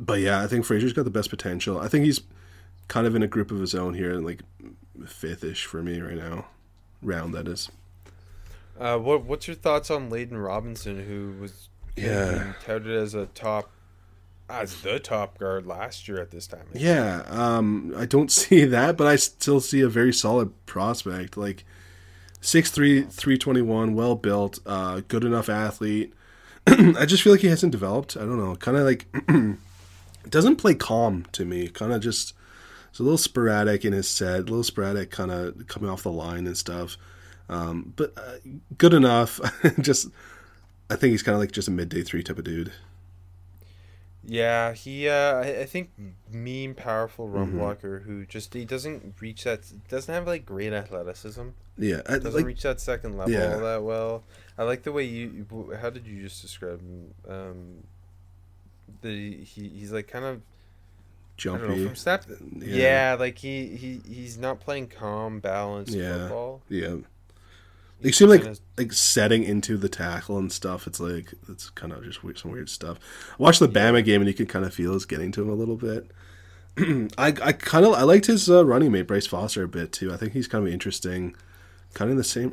but 0.00 0.20
yeah, 0.20 0.42
I 0.42 0.46
think 0.46 0.64
Frazier's 0.64 0.92
got 0.92 1.04
the 1.04 1.10
best 1.10 1.30
potential. 1.30 1.78
I 1.78 1.88
think 1.88 2.04
he's 2.04 2.20
kind 2.88 3.06
of 3.06 3.14
in 3.14 3.22
a 3.22 3.26
group 3.28 3.50
of 3.50 3.60
his 3.60 3.74
own 3.74 3.94
here, 3.94 4.14
like 4.14 4.42
fifth 5.06 5.44
ish 5.44 5.64
for 5.66 5.82
me 5.82 6.00
right 6.00 6.16
now, 6.16 6.46
round 7.02 7.34
that 7.34 7.46
is. 7.48 7.70
Uh, 8.78 8.96
what 8.98 9.24
what's 9.24 9.46
your 9.48 9.56
thoughts 9.56 9.90
on 9.90 10.10
Layden 10.10 10.42
Robinson, 10.42 11.04
who 11.04 11.40
was 11.40 11.68
Yeah. 11.96 12.52
touted 12.64 12.96
as 12.96 13.12
a 13.14 13.26
top, 13.26 13.70
as 14.48 14.82
the 14.82 15.00
top 15.00 15.36
guard 15.38 15.66
last 15.66 16.06
year 16.06 16.20
at 16.20 16.30
this 16.30 16.46
time? 16.46 16.66
Yeah, 16.72 17.22
um, 17.28 17.92
I 17.96 18.06
don't 18.06 18.30
see 18.42 18.64
that, 18.66 18.96
but 18.96 19.06
I 19.08 19.16
still 19.16 19.60
see 19.60 19.80
a 19.80 19.88
very 19.88 20.12
solid 20.12 20.52
prospect. 20.66 21.36
Like 21.36 21.64
6'3", 22.40 23.10
321, 23.12 23.94
well 23.94 24.14
built, 24.14 24.60
uh, 24.64 25.00
good 25.08 25.24
enough 25.24 25.48
athlete. 25.48 26.14
I 26.68 27.04
just 27.04 27.22
feel 27.24 27.32
like 27.32 27.40
he 27.42 27.48
hasn't 27.48 27.72
developed. 27.72 28.16
I 28.16 28.20
don't 28.20 28.38
know, 28.38 28.54
kind 28.56 28.76
of 28.76 28.84
like 28.84 29.06
doesn't 30.30 30.56
play 30.56 30.74
calm 30.74 31.24
to 31.32 31.44
me. 31.44 31.68
Kind 31.68 31.92
of 31.92 32.00
just 32.00 32.34
it's 32.90 32.98
a 32.98 33.02
little 33.02 33.18
sporadic 33.18 33.84
in 33.84 33.92
his 33.92 34.08
set, 34.08 34.40
a 34.40 34.42
little 34.42 34.64
sporadic, 34.64 35.10
kind 35.10 35.30
of 35.30 35.66
coming 35.68 35.90
off 35.90 36.02
the 36.02 36.12
line 36.12 36.46
and 36.46 36.56
stuff. 36.56 36.96
Um, 37.48 37.92
but 37.96 38.12
uh, 38.16 38.36
good 38.76 38.94
enough. 38.94 39.40
just 39.80 40.08
I 40.90 40.96
think 40.96 41.12
he's 41.12 41.22
kind 41.22 41.34
of 41.34 41.40
like 41.40 41.52
just 41.52 41.68
a 41.68 41.70
midday 41.70 42.02
three 42.02 42.22
type 42.22 42.38
of 42.38 42.44
dude. 42.44 42.72
Yeah, 44.24 44.72
he. 44.74 45.08
Uh, 45.08 45.38
I, 45.38 45.64
think 45.64 45.90
mean, 46.30 46.74
powerful 46.74 47.28
run 47.28 47.48
Mm-hmm. 47.48 47.58
blocker 47.58 48.00
who 48.00 48.26
just 48.26 48.52
he 48.52 48.64
doesn't 48.64 49.14
reach 49.20 49.44
that. 49.44 49.60
Doesn't 49.88 50.12
have 50.12 50.26
like 50.26 50.44
great 50.44 50.72
athleticism. 50.72 51.48
Yeah, 51.78 52.02
I, 52.06 52.18
Doesn't 52.18 52.34
like 52.34 52.44
reach 52.44 52.62
that 52.62 52.80
second 52.80 53.16
level 53.16 53.32
Yeah. 53.32 53.54
all 53.54 53.60
that 53.60 53.82
well. 53.84 54.24
I 54.58 54.64
like 54.64 54.82
the 54.82 54.92
way 54.92 55.04
you. 55.04 55.46
you- 55.50 55.76
How 55.80 55.88
did 55.90 56.06
you 56.06 56.20
just 56.22 56.42
describe 56.42 56.80
him? 56.80 57.14
Um, 57.26 57.84
the 59.02 59.36
he 59.44 59.68
he's 59.68 59.92
like 59.92 60.08
kind 60.08 60.24
of 60.24 60.40
don't 61.38 61.62
know 61.68 61.86
from 61.86 61.94
step. 61.96 62.24
Yeah. 62.56 62.66
Yeah. 63.12 63.16
like 63.18 63.38
he, 63.38 63.66
he 63.68 64.00
he's 64.08 64.36
not 64.38 64.60
playing 64.60 64.88
calm, 64.88 65.40
balanced 65.40 65.94
Yeah. 65.94 66.18
football. 66.18 66.62
Yeah. 66.68 66.96
They 68.00 68.12
seem 68.12 68.28
like 68.28 68.44
like 68.76 68.92
setting 68.92 69.42
into 69.42 69.76
the 69.76 69.88
tackle 69.88 70.38
and 70.38 70.52
stuff. 70.52 70.86
It's 70.86 71.00
like 71.00 71.34
it's 71.48 71.70
kind 71.70 71.92
of 71.92 72.04
just 72.04 72.22
weird, 72.22 72.38
some 72.38 72.52
weird 72.52 72.68
stuff. 72.70 72.98
I 73.32 73.42
watched 73.42 73.60
the 73.60 73.68
Bama 73.68 74.04
game 74.04 74.20
and 74.20 74.28
you 74.28 74.34
can 74.34 74.46
kind 74.46 74.64
of 74.64 74.72
feel 74.72 74.94
it's 74.94 75.04
getting 75.04 75.32
to 75.32 75.42
him 75.42 75.48
a 75.50 75.54
little 75.54 75.76
bit. 75.76 76.10
I 76.78 77.28
I 77.42 77.52
kind 77.52 77.84
of 77.84 77.94
I 77.94 78.02
liked 78.02 78.26
his 78.26 78.48
uh, 78.48 78.64
running 78.64 78.92
mate 78.92 79.02
Bryce 79.08 79.26
Foster 79.26 79.64
a 79.64 79.68
bit 79.68 79.90
too. 79.92 80.12
I 80.12 80.16
think 80.16 80.32
he's 80.32 80.46
kind 80.46 80.66
of 80.66 80.72
interesting, 80.72 81.34
kind 81.94 82.08
of 82.08 82.12
in 82.12 82.16
the 82.18 82.24
same. 82.24 82.52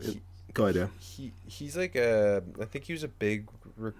Go 0.53 0.63
ahead, 0.63 0.75
yeah. 0.75 0.87
He 0.99 1.31
he's 1.47 1.77
like 1.77 1.95
a. 1.95 2.41
I 2.59 2.65
think 2.65 2.85
he 2.85 2.93
was 2.93 3.03
a 3.03 3.07
big, 3.07 3.47
rec- 3.77 3.93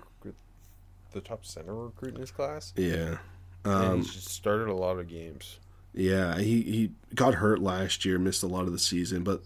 the 1.15 1.21
top 1.21 1.45
center 1.45 1.73
recruit 1.73 2.13
in 2.13 2.21
his 2.21 2.29
class. 2.31 2.73
Yeah. 2.75 3.17
Um, 3.63 4.01
he 4.01 4.07
just 4.07 4.29
started 4.29 4.67
a 4.67 4.75
lot 4.75 4.99
of 4.99 5.07
games. 5.07 5.57
yeah, 5.93 6.37
he, 6.37 6.61
he 6.61 6.91
got 7.15 7.35
hurt 7.35 7.59
last 7.59 8.05
year, 8.05 8.19
missed 8.19 8.43
a 8.43 8.47
lot 8.47 8.65
of 8.65 8.71
the 8.71 8.77
season, 8.77 9.23
but 9.23 9.41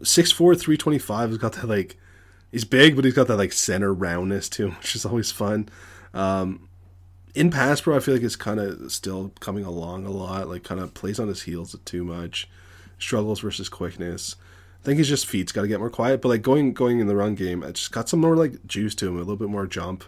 6'4", 0.00 0.34
325 0.36 1.28
has 1.28 1.38
got 1.38 1.52
that 1.52 1.68
like 1.68 1.98
he's 2.50 2.64
big, 2.64 2.96
but 2.96 3.04
he's 3.04 3.14
got 3.14 3.26
that 3.26 3.36
like 3.36 3.52
center 3.52 3.92
roundness 3.92 4.48
to 4.50 4.68
him, 4.68 4.72
which 4.78 4.94
is 4.94 5.04
always 5.04 5.30
fun. 5.30 5.68
Um, 6.14 6.68
in 7.34 7.50
pass 7.50 7.80
pro, 7.80 7.96
I 7.96 8.00
feel 8.00 8.14
like 8.14 8.22
it's 8.22 8.36
kind 8.36 8.58
of 8.58 8.90
still 8.90 9.32
coming 9.40 9.64
along 9.64 10.06
a 10.06 10.10
lot. 10.10 10.48
Like 10.48 10.64
kind 10.64 10.80
of 10.80 10.94
plays 10.94 11.20
on 11.20 11.28
his 11.28 11.42
heels 11.42 11.76
too 11.84 12.04
much, 12.04 12.48
struggles 12.98 13.40
versus 13.40 13.68
quickness. 13.68 14.36
I 14.80 14.84
think 14.84 14.98
he's 14.98 15.08
just 15.08 15.26
feet's 15.26 15.52
got 15.52 15.62
to 15.62 15.68
get 15.68 15.80
more 15.80 15.90
quiet. 15.90 16.22
But 16.22 16.30
like 16.30 16.42
going 16.42 16.72
going 16.72 17.00
in 17.00 17.06
the 17.06 17.16
run 17.16 17.34
game, 17.34 17.62
it 17.62 17.74
just 17.74 17.92
got 17.92 18.08
some 18.08 18.20
more 18.20 18.34
like 18.36 18.66
juice 18.66 18.94
to 18.96 19.08
him, 19.08 19.16
a 19.16 19.18
little 19.18 19.36
bit 19.36 19.50
more 19.50 19.66
jump, 19.66 20.04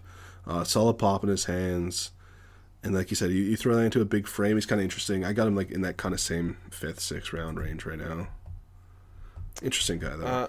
uh, 0.47 0.64
solid 0.64 0.95
pop 0.95 1.22
in 1.22 1.28
his 1.28 1.45
hands. 1.45 2.11
And 2.82 2.95
like 2.95 3.11
you 3.11 3.16
said, 3.16 3.30
you, 3.30 3.43
you 3.43 3.57
throw 3.57 3.76
that 3.76 3.84
into 3.84 4.01
a 4.01 4.07
big 4.07 4.26
frame. 4.26 4.57
He's 4.57 4.66
kind 4.66 4.80
of 4.80 4.84
interesting. 4.84 5.24
I 5.24 5.32
got 5.32 5.47
him 5.47 5.57
like 5.57 5.70
in 5.70 5.82
that 5.82 5.97
kind 5.97 6.14
of 6.14 6.20
same 6.20 6.57
fifth, 6.70 7.01
sixth 7.01 7.32
round 7.32 7.59
range 7.61 7.84
right 7.84 7.99
now. 7.99 8.28
Interesting 9.62 9.99
guy 9.99 10.16
though. 10.16 10.26
Uh, 10.26 10.47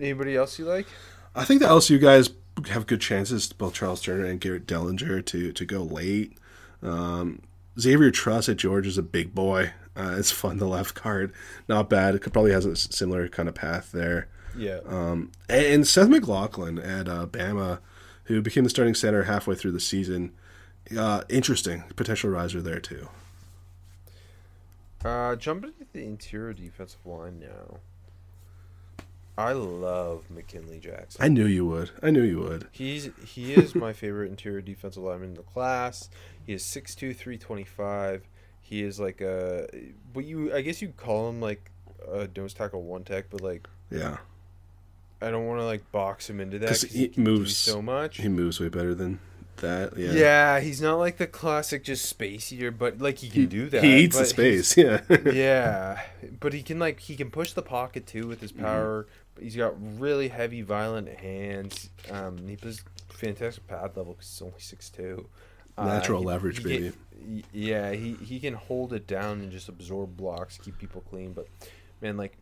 anybody 0.00 0.36
else 0.36 0.58
you 0.58 0.64
like? 0.64 0.86
I 1.34 1.44
think 1.44 1.60
the 1.60 1.68
LSU 1.68 2.00
guys 2.00 2.30
have 2.68 2.86
good 2.86 3.00
chances, 3.00 3.52
both 3.52 3.74
Charles 3.74 4.02
Turner 4.02 4.24
and 4.24 4.40
Garrett 4.40 4.66
Dellinger, 4.66 5.24
to 5.26 5.52
to 5.52 5.64
go 5.64 5.82
late. 5.82 6.36
Um, 6.82 7.42
Xavier 7.78 8.10
Truss 8.10 8.48
at 8.48 8.56
Georgia 8.56 8.88
is 8.88 8.98
a 8.98 9.02
big 9.02 9.34
boy. 9.34 9.72
Uh, 9.96 10.16
it's 10.18 10.30
fun. 10.30 10.58
The 10.58 10.66
left 10.66 11.00
guard, 11.00 11.32
not 11.68 11.88
bad. 11.88 12.14
It 12.14 12.22
could 12.22 12.32
probably 12.32 12.52
has 12.52 12.64
a 12.64 12.76
similar 12.76 13.28
kind 13.28 13.48
of 13.48 13.54
path 13.54 13.92
there. 13.92 14.28
Yeah. 14.56 14.80
Um, 14.86 15.30
and, 15.48 15.66
and 15.66 15.86
Seth 15.86 16.08
McLaughlin 16.08 16.78
at 16.78 17.08
uh, 17.08 17.26
Bama, 17.26 17.78
who 18.30 18.42
became 18.42 18.64
the 18.64 18.70
starting 18.70 18.94
center 18.94 19.24
halfway 19.24 19.54
through 19.54 19.72
the 19.72 19.80
season. 19.80 20.32
Uh, 20.96 21.22
interesting 21.28 21.84
potential 21.96 22.30
riser 22.30 22.60
there 22.62 22.80
too. 22.80 23.08
Uh, 25.04 25.34
jumping 25.36 25.72
to 25.72 25.86
the 25.92 26.04
interior 26.04 26.52
defensive 26.52 27.04
line 27.06 27.40
now. 27.40 27.78
I 29.38 29.52
love 29.52 30.24
McKinley 30.28 30.78
Jackson. 30.78 31.24
I 31.24 31.28
knew 31.28 31.46
you 31.46 31.64
would. 31.64 31.90
I 32.02 32.10
knew 32.10 32.22
you 32.22 32.40
would. 32.40 32.66
He's 32.72 33.08
he 33.24 33.54
is 33.54 33.74
my 33.74 33.92
favorite 33.92 34.28
interior 34.30 34.60
defensive 34.60 35.02
lineman 35.02 35.30
in 35.30 35.34
the 35.34 35.42
class. 35.42 36.10
He 36.46 36.52
is 36.52 36.62
6'2", 36.62 37.16
325. 37.16 38.28
He 38.60 38.82
is 38.82 39.00
like 39.00 39.20
a 39.20 39.66
what 40.12 40.24
you 40.26 40.54
I 40.54 40.60
guess 40.60 40.82
you'd 40.82 40.96
call 40.96 41.28
him 41.30 41.40
like 41.40 41.70
a 42.10 42.28
nose 42.36 42.52
tackle 42.52 42.82
one 42.82 43.04
tech, 43.04 43.26
but 43.30 43.40
like 43.40 43.66
Yeah, 43.90 44.18
I 45.22 45.30
don't 45.30 45.46
want 45.46 45.60
to 45.60 45.64
like 45.64 45.90
box 45.92 46.28
him 46.30 46.40
into 46.40 46.58
that 46.58 46.66
because 46.66 46.82
he 46.82 47.08
do 47.08 47.20
moves- 47.20 47.56
so 47.56 47.80
much. 47.82 48.18
he 48.18 48.28
moves 48.28 48.58
way 48.60 48.68
better 48.68 48.94
than 48.94 49.20
that. 49.56 49.96
Yeah, 49.96 50.12
yeah. 50.12 50.60
he's 50.60 50.80
not 50.80 50.96
like 50.96 51.18
the 51.18 51.26
classic 51.26 51.84
just 51.84 52.06
space 52.06 52.50
eater, 52.52 52.70
but 52.70 52.98
like 53.00 53.18
he 53.18 53.28
can 53.28 53.46
do 53.46 53.68
that. 53.68 53.84
He 53.84 54.04
eats 54.04 54.18
the 54.18 54.24
space. 54.24 54.76
Yeah. 54.76 55.00
yeah, 55.30 56.00
but 56.40 56.52
he 56.54 56.62
can 56.62 56.78
like 56.78 57.00
he 57.00 57.16
can 57.16 57.30
push 57.30 57.52
the 57.52 57.62
pocket 57.62 58.06
too 58.06 58.26
with 58.28 58.38
Mm-hmm. 58.38 58.42
his 58.42 58.52
power. 58.52 59.06
He's 59.38 59.56
got 59.56 59.74
really 59.98 60.28
heavy, 60.28 60.62
violent 60.62 61.08
hands. 61.08 61.88
Um, 62.10 62.36
he 62.46 62.56
plays 62.56 62.82
fantastic 63.08 63.66
pad 63.66 63.96
level 63.96 64.12
because 64.14 64.28
he's 64.28 64.42
only 64.42 64.60
six 64.60 64.88
two. 64.90 65.26
Natural 65.78 66.22
leverage, 66.22 66.62
baby. 66.62 66.92
yeah, 67.52 67.92
he 67.92 68.14
he 68.14 68.38
can 68.40 68.52
hold 68.54 68.92
it 68.92 69.06
down 69.06 69.40
and 69.40 69.50
just 69.50 69.68
absorb 69.68 70.14
blocks, 70.16 70.58
keep 70.58 70.78
people 70.78 71.02
clean. 71.08 71.32
But 71.32 71.46
man, 72.02 72.16
like 72.18 72.36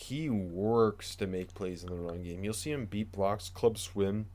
he 0.00 0.28
works 0.30 1.14
to 1.16 1.26
make 1.26 1.54
plays 1.54 1.82
in 1.84 1.90
the 1.90 1.96
run 1.96 2.22
game. 2.22 2.42
You'll 2.44 2.54
see 2.54 2.70
him 2.72 2.86
beat 2.86 3.12
blocks, 3.12 3.48
club 3.48 3.78
swim, 3.78 4.26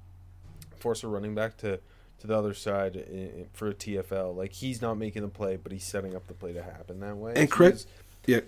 force 0.77 1.03
a 1.03 1.07
running 1.07 1.33
back 1.35 1.57
to 1.57 1.79
to 2.19 2.27
the 2.27 2.37
other 2.37 2.53
side 2.53 2.95
i- 2.95 3.41
i- 3.41 3.45
for 3.53 3.67
a 3.67 3.73
TFL. 3.73 4.33
Like 4.35 4.53
he's 4.53 4.81
not 4.81 4.95
making 4.95 5.21
the 5.23 5.27
play, 5.27 5.57
but 5.57 5.71
he's 5.71 5.83
setting 5.83 6.15
up 6.15 6.27
the 6.27 6.33
play 6.33 6.53
to 6.53 6.63
happen 6.63 6.99
that 7.01 7.17
way. 7.17 7.33
And 7.35 7.49
So 7.49 7.63
he's- 7.65 7.87
yeah. 8.25 8.39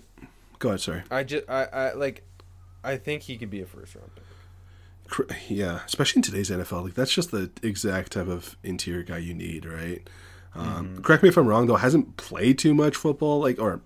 Go 0.58 0.70
ahead. 0.70 0.80
Sorry. 0.80 1.02
I 1.10 1.22
just 1.24 1.48
I, 1.48 1.64
I 1.64 1.92
like 1.92 2.24
I 2.82 2.96
think 2.96 3.22
he 3.24 3.36
could 3.36 3.50
be 3.50 3.60
a 3.60 3.66
first 3.66 3.94
round 3.94 4.10
pick. 4.14 4.24
Yeah, 5.48 5.80
especially 5.86 6.18
in 6.20 6.22
today's 6.22 6.50
NFL, 6.50 6.84
like 6.84 6.94
that's 6.94 7.12
just 7.12 7.30
the 7.30 7.50
exact 7.62 8.12
type 8.12 8.28
of 8.28 8.56
interior 8.62 9.02
guy 9.02 9.18
you 9.18 9.32
need, 9.34 9.64
right? 9.64 10.06
Um, 10.54 10.66
mm-hmm. 10.88 11.00
Correct 11.02 11.22
me 11.22 11.28
if 11.30 11.36
I'm 11.38 11.46
wrong, 11.46 11.66
though. 11.66 11.76
Hasn't 11.76 12.16
played 12.16 12.58
too 12.58 12.74
much 12.74 12.94
football, 12.96 13.40
like 13.40 13.58
or 13.58 13.80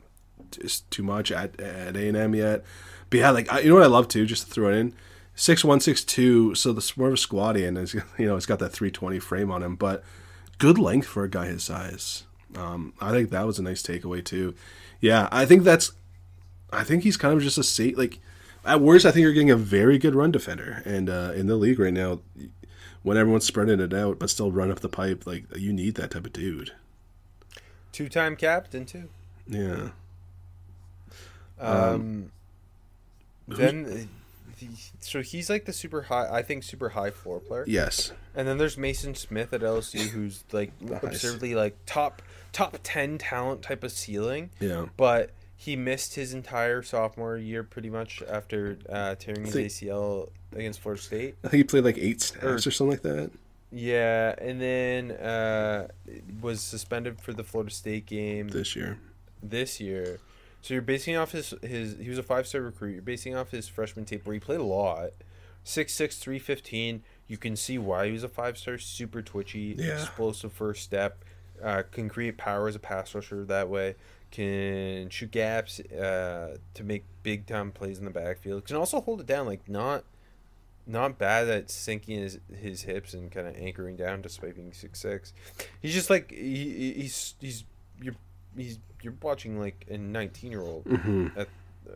just 0.51 0.91
too 0.91 1.03
much 1.03 1.31
at 1.31 1.61
at 1.61 1.97
A 1.97 2.09
and 2.09 2.17
M 2.17 2.35
yet. 2.35 2.65
But 3.13 3.19
yeah, 3.21 3.31
like 3.31 3.53
I, 3.53 3.61
you 3.61 3.69
know 3.69 3.75
what 3.75 3.85
I 3.85 3.89
love 3.89 4.09
too, 4.09 4.25
just 4.25 4.47
to 4.47 4.51
throw 4.51 4.71
it 4.71 4.75
in, 4.75 4.95
six 5.35 5.63
one 5.63 5.81
six 5.81 6.03
two. 6.03 6.55
So 6.55 6.73
the 6.73 6.93
more 6.97 7.09
of 7.09 7.15
a 7.15 7.19
squatty, 7.19 7.63
and 7.67 7.77
it's, 7.77 7.93
you 7.93 8.03
know 8.19 8.37
it's 8.37 8.47
got 8.47 8.59
that 8.61 8.71
three 8.71 8.91
twenty 8.91 9.19
frame 9.19 9.51
on 9.51 9.63
him, 9.63 9.77
but 9.77 10.03
good 10.57 10.79
length 10.79 11.07
for 11.07 11.23
a 11.23 11.29
guy 11.29 11.47
his 11.47 11.63
size. 11.63 12.25
Um, 12.57 12.95
I 13.03 13.11
think 13.11 13.29
that 13.29 13.47
was 13.47 13.59
a 13.59 13.63
nice 13.63 13.83
takeaway 13.83 14.25
too. 14.25 14.55
Yeah, 15.01 15.29
I 15.31 15.45
think 15.45 15.63
that's 15.63 15.93
I 16.73 16.85
think 16.85 17.03
he's 17.03 17.19
kind 17.19 17.35
of 17.37 17.43
just 17.43 17.59
a 17.59 17.63
safe. 17.63 17.99
Like 17.99 18.19
at 18.65 18.81
worst, 18.81 19.05
I 19.05 19.11
think 19.11 19.25
you're 19.25 19.35
getting 19.35 19.51
a 19.51 19.57
very 19.57 19.99
good 19.99 20.15
run 20.15 20.31
defender, 20.31 20.83
and 20.87 21.11
uh, 21.11 21.33
in 21.35 21.49
the 21.49 21.57
league 21.57 21.79
right 21.79 21.93
now, 21.93 22.21
when 23.03 23.19
everyone's 23.19 23.45
spreading 23.45 23.79
it 23.79 23.93
out 23.93 24.19
but 24.19 24.31
still 24.31 24.51
run 24.51 24.71
up 24.71 24.81
the 24.81 24.89
pipe, 24.89 25.27
like 25.27 25.45
you 25.55 25.71
need 25.71 25.97
that 25.97 26.13
type 26.13 26.25
of 26.25 26.33
dude. 26.33 26.73
Two 27.93 28.09
time 28.09 28.37
captain 28.37 28.87
too. 28.87 29.11
Yeah, 29.47 29.91
Um, 31.61 32.33
then 33.49 34.09
uh, 34.61 34.67
so 35.01 35.23
he's 35.23 35.51
like 35.51 35.65
the 35.65 35.73
super 35.73 36.03
high. 36.03 36.29
I 36.31 36.43
think 36.43 36.63
super 36.63 36.91
high 36.91 37.11
floor 37.11 37.41
player. 37.41 37.65
yes, 37.67 38.13
And 38.35 38.47
then 38.47 38.59
there's 38.59 38.77
Maason 38.77 39.17
Smith 39.17 39.53
at 39.53 39.61
LSU, 39.61 40.09
who's 40.09 40.45
like 40.53 40.73
absurdly 41.03 41.55
like 41.55 41.77
top 41.87 42.23
top 42.53 42.79
ten 42.83 43.19
talent 43.19 43.63
type 43.63 43.83
of 43.83 43.91
ceiling, 43.93 44.51
yeah. 44.61 44.87
but 44.97 45.31
he 45.57 45.77
missed 45.77 46.15
his 46.15 46.35
entire 46.35 46.83
sophomore 46.83 47.37
year 47.37 47.63
pretty 47.63 47.91
much 47.91 48.23
after 48.29 48.79
uh, 48.89 49.15
tearing 49.17 49.45
his 49.45 49.55
ACL 49.55 50.29
against 50.55 50.81
Florida 50.81 51.03
State. 51.03 51.35
I 51.45 51.49
think 51.49 51.59
he 51.59 51.65
played 51.65 51.85
like 51.85 51.99
eight 51.99 52.21
snaps 52.21 52.67
Or- 52.67 52.69
or 52.69 52.73
something 52.73 52.91
like 52.91 53.03
that. 53.03 53.31
Yeah, 53.75 54.35
and 54.37 54.61
then 54.61 55.13
uh, 55.13 55.89
was 56.43 56.61
suspended 56.61 57.19
for 57.21 57.33
the 57.33 57.43
Florida 57.43 57.73
State 57.73 58.05
game 58.05 58.49
This 58.49 58.77
year, 58.77 58.99
this 59.43 59.81
year. 59.81 60.21
So 60.63 60.75
you're 60.75 60.83
basing 60.83 61.17
off 61.17 61.33
his 61.33 61.53
his 61.63 61.97
he 62.01 62.09
was 62.09 62.19
a 62.19 62.23
five 62.23 62.47
star 62.47 62.61
recruit. 62.63 62.93
You're 62.93 63.03
basing 63.03 63.35
off 63.37 63.51
his 63.51 63.69
freshman 63.69 64.05
tape 64.05 64.25
where 64.27 64.35
he 64.35 64.41
played 64.41 64.61
a 64.61 64.65
lot. 64.65 65.11
6'6", 65.65 66.19
315. 66.19 67.03
You 67.29 67.37
can 67.37 67.55
see 67.55 67.79
why 67.79 68.07
he 68.07 68.13
was 68.13 68.25
a 68.25 68.29
five 68.29 68.57
star. 68.59 68.79
Super 68.79 69.23
twitchy, 69.23 69.75
Yeah. 69.79 69.95
explosive 70.01 70.53
first 70.53 70.83
step. 70.83 71.25
Uh, 71.63 71.83
can 71.91 72.09
create 72.09 72.37
power 72.37 72.67
as 72.67 72.75
a 72.75 72.81
pass 72.81 73.15
rusher 73.15 73.45
that 73.45 73.69
way. 73.69 73.95
Can 74.33 75.09
shoot 75.11 75.31
gaps 75.31 75.79
uh, 75.81 76.57
to 76.75 76.83
make 76.85 77.05
big 77.23 77.47
time 77.47 77.71
plays 77.71 77.99
in 77.99 78.05
the 78.05 78.11
backfield. 78.11 78.65
Can 78.65 78.77
also 78.77 79.01
hold 79.01 79.21
it 79.21 79.27
down 79.27 79.47
like 79.47 79.69
not 79.69 80.05
not 80.85 81.17
bad 81.17 81.49
at 81.49 81.71
sinking 81.71 82.19
his, 82.19 82.41
his 82.61 82.83
hips 82.83 83.15
and 83.15 83.31
kind 83.31 83.47
of 83.47 83.55
anchoring 83.57 83.95
down 83.95 84.21
despite 84.21 84.57
being 84.57 84.73
six 84.73 84.99
six. 85.01 85.33
He's 85.81 85.95
just 85.95 86.11
like 86.11 86.31
he, 86.33 86.39
he- 86.39 86.93
he's 87.03 87.35
he's 87.41 87.65
you're 88.01 88.15
he's 88.57 88.79
you're 89.03 89.15
watching 89.23 89.59
like 89.59 89.85
a 89.91 89.99
19 89.99 90.51
year 90.51 90.63
old 90.63 90.87
at 91.37 91.49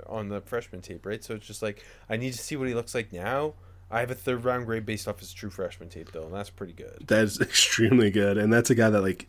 on 0.07 0.29
the 0.29 0.41
freshman 0.41 0.81
tape, 0.83 1.07
right? 1.07 1.23
So 1.23 1.35
it's 1.35 1.47
just 1.47 1.63
like 1.63 1.85
I 2.09 2.17
need 2.17 2.33
to 2.33 2.39
see 2.39 2.57
what 2.57 2.69
he 2.69 2.75
looks 2.75 2.95
like 2.95 3.13
now. 3.13 3.55
I 3.91 4.01
have 4.01 4.11
a 4.11 4.15
third 4.17 4.45
round 4.45 4.67
grade 4.67 4.85
based 4.85 5.07
off 5.07 5.21
his 5.21 5.33
true 5.33 5.51
freshman 5.51 5.89
tape 5.89 6.11
though, 6.13 6.25
and 6.25 6.35
that's 6.35 6.51
pretty 6.51 6.73
good. 6.73 7.05
that's 7.07 7.41
extremely 7.41 8.11
good, 8.11 8.37
and 8.37 8.53
that's 8.53 8.69
a 8.71 8.75
guy 8.75 8.91
that 8.91 9.01
like 9.01 9.29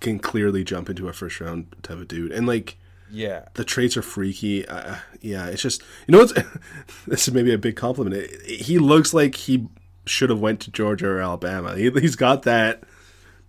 can 0.00 0.18
clearly 0.18 0.62
jump 0.62 0.88
into 0.90 1.08
a 1.08 1.12
first 1.12 1.40
round 1.40 1.74
type 1.82 1.98
of 1.98 2.06
dude, 2.08 2.30
and 2.30 2.46
like 2.46 2.76
Yeah, 3.10 3.46
the 3.54 3.64
traits 3.64 3.96
are 3.96 4.02
freaky. 4.02 4.66
Uh, 4.66 4.96
yeah, 5.20 5.46
it's 5.48 5.62
just 5.62 5.82
you 6.06 6.12
know 6.12 6.18
what's 6.18 6.32
this 7.06 7.26
is 7.26 7.34
maybe 7.34 7.52
a 7.52 7.58
big 7.58 7.74
compliment. 7.76 8.14
It- 8.14 8.60
he 8.62 8.78
looks 8.78 9.12
like 9.12 9.34
he 9.34 9.66
should 10.06 10.30
have 10.30 10.38
went 10.40 10.60
to 10.60 10.70
Georgia 10.70 11.08
or 11.08 11.20
Alabama. 11.20 11.74
He, 11.76 11.90
he's 11.90 12.14
got 12.14 12.44
that 12.44 12.84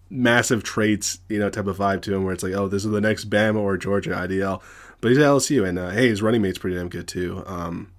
massive 0.10 0.64
traits, 0.64 1.20
you 1.30 1.40
know, 1.40 1.50
type 1.50 1.68
of 1.68 1.78
vibe 1.78 2.02
to 2.04 2.14
him 2.14 2.24
where 2.24 2.34
it's 2.34 2.44
like, 2.44 2.54
oh, 2.54 2.68
this 2.68 2.86
is 2.86 2.92
the 2.92 3.02
next 3.02 3.30
Bama 3.30 3.58
or 3.58 3.78
Georgia 3.78 4.12
IDL. 4.12 4.62
But 5.02 5.10
he's 5.10 5.18
at 5.18 5.26
LSU, 5.26 5.68
and 5.68 5.78
uh, 5.78 5.90
hey, 5.90 6.08
his 6.08 6.22
running 6.22 6.42
mate's 6.42 6.58
pretty 6.58 6.76
damn 6.76 6.90
good 6.90 7.08
too. 7.08 7.44
Um, 7.46 7.92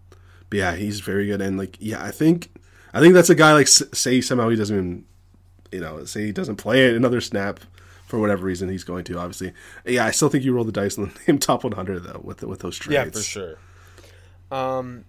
but 0.51 0.59
yeah, 0.59 0.75
he's 0.75 1.01
very 1.01 1.27
good, 1.27 1.41
and 1.41 1.59
like, 1.59 1.77
yeah, 1.79 2.03
I 2.03 2.11
think, 2.11 2.51
I 2.93 3.01
think 3.01 3.15
that's 3.15 3.31
a 3.31 3.35
guy 3.35 3.53
like 3.53 3.69
say 3.69 4.21
somehow 4.21 4.49
he 4.49 4.57
doesn't 4.57 4.77
even, 4.77 5.05
you 5.71 5.81
know, 5.81 6.05
say 6.05 6.27
he 6.27 6.33
doesn't 6.33 6.57
play 6.57 6.87
it 6.87 6.97
another 6.97 7.21
snap 7.21 7.61
for 8.07 8.19
whatever 8.19 8.47
reason 8.47 8.69
he's 8.69 8.85
going 8.85 9.05
to. 9.05 9.19
Obviously, 9.19 9.53
yeah, 9.85 10.07
I 10.07 10.11
still 10.11 10.29
think 10.29 10.43
you 10.43 10.53
roll 10.55 10.65
the 10.65 10.73
dice 10.73 10.99
on 10.99 11.13
him 11.27 11.39
top 11.39 11.63
100 11.63 12.03
though 12.03 12.21
with 12.25 12.43
with 12.43 12.61
those 12.61 12.79
traits. 12.79 12.95
yeah, 12.95 13.11
for 13.11 13.21
sure. 13.21 13.59
Um, 14.51 15.05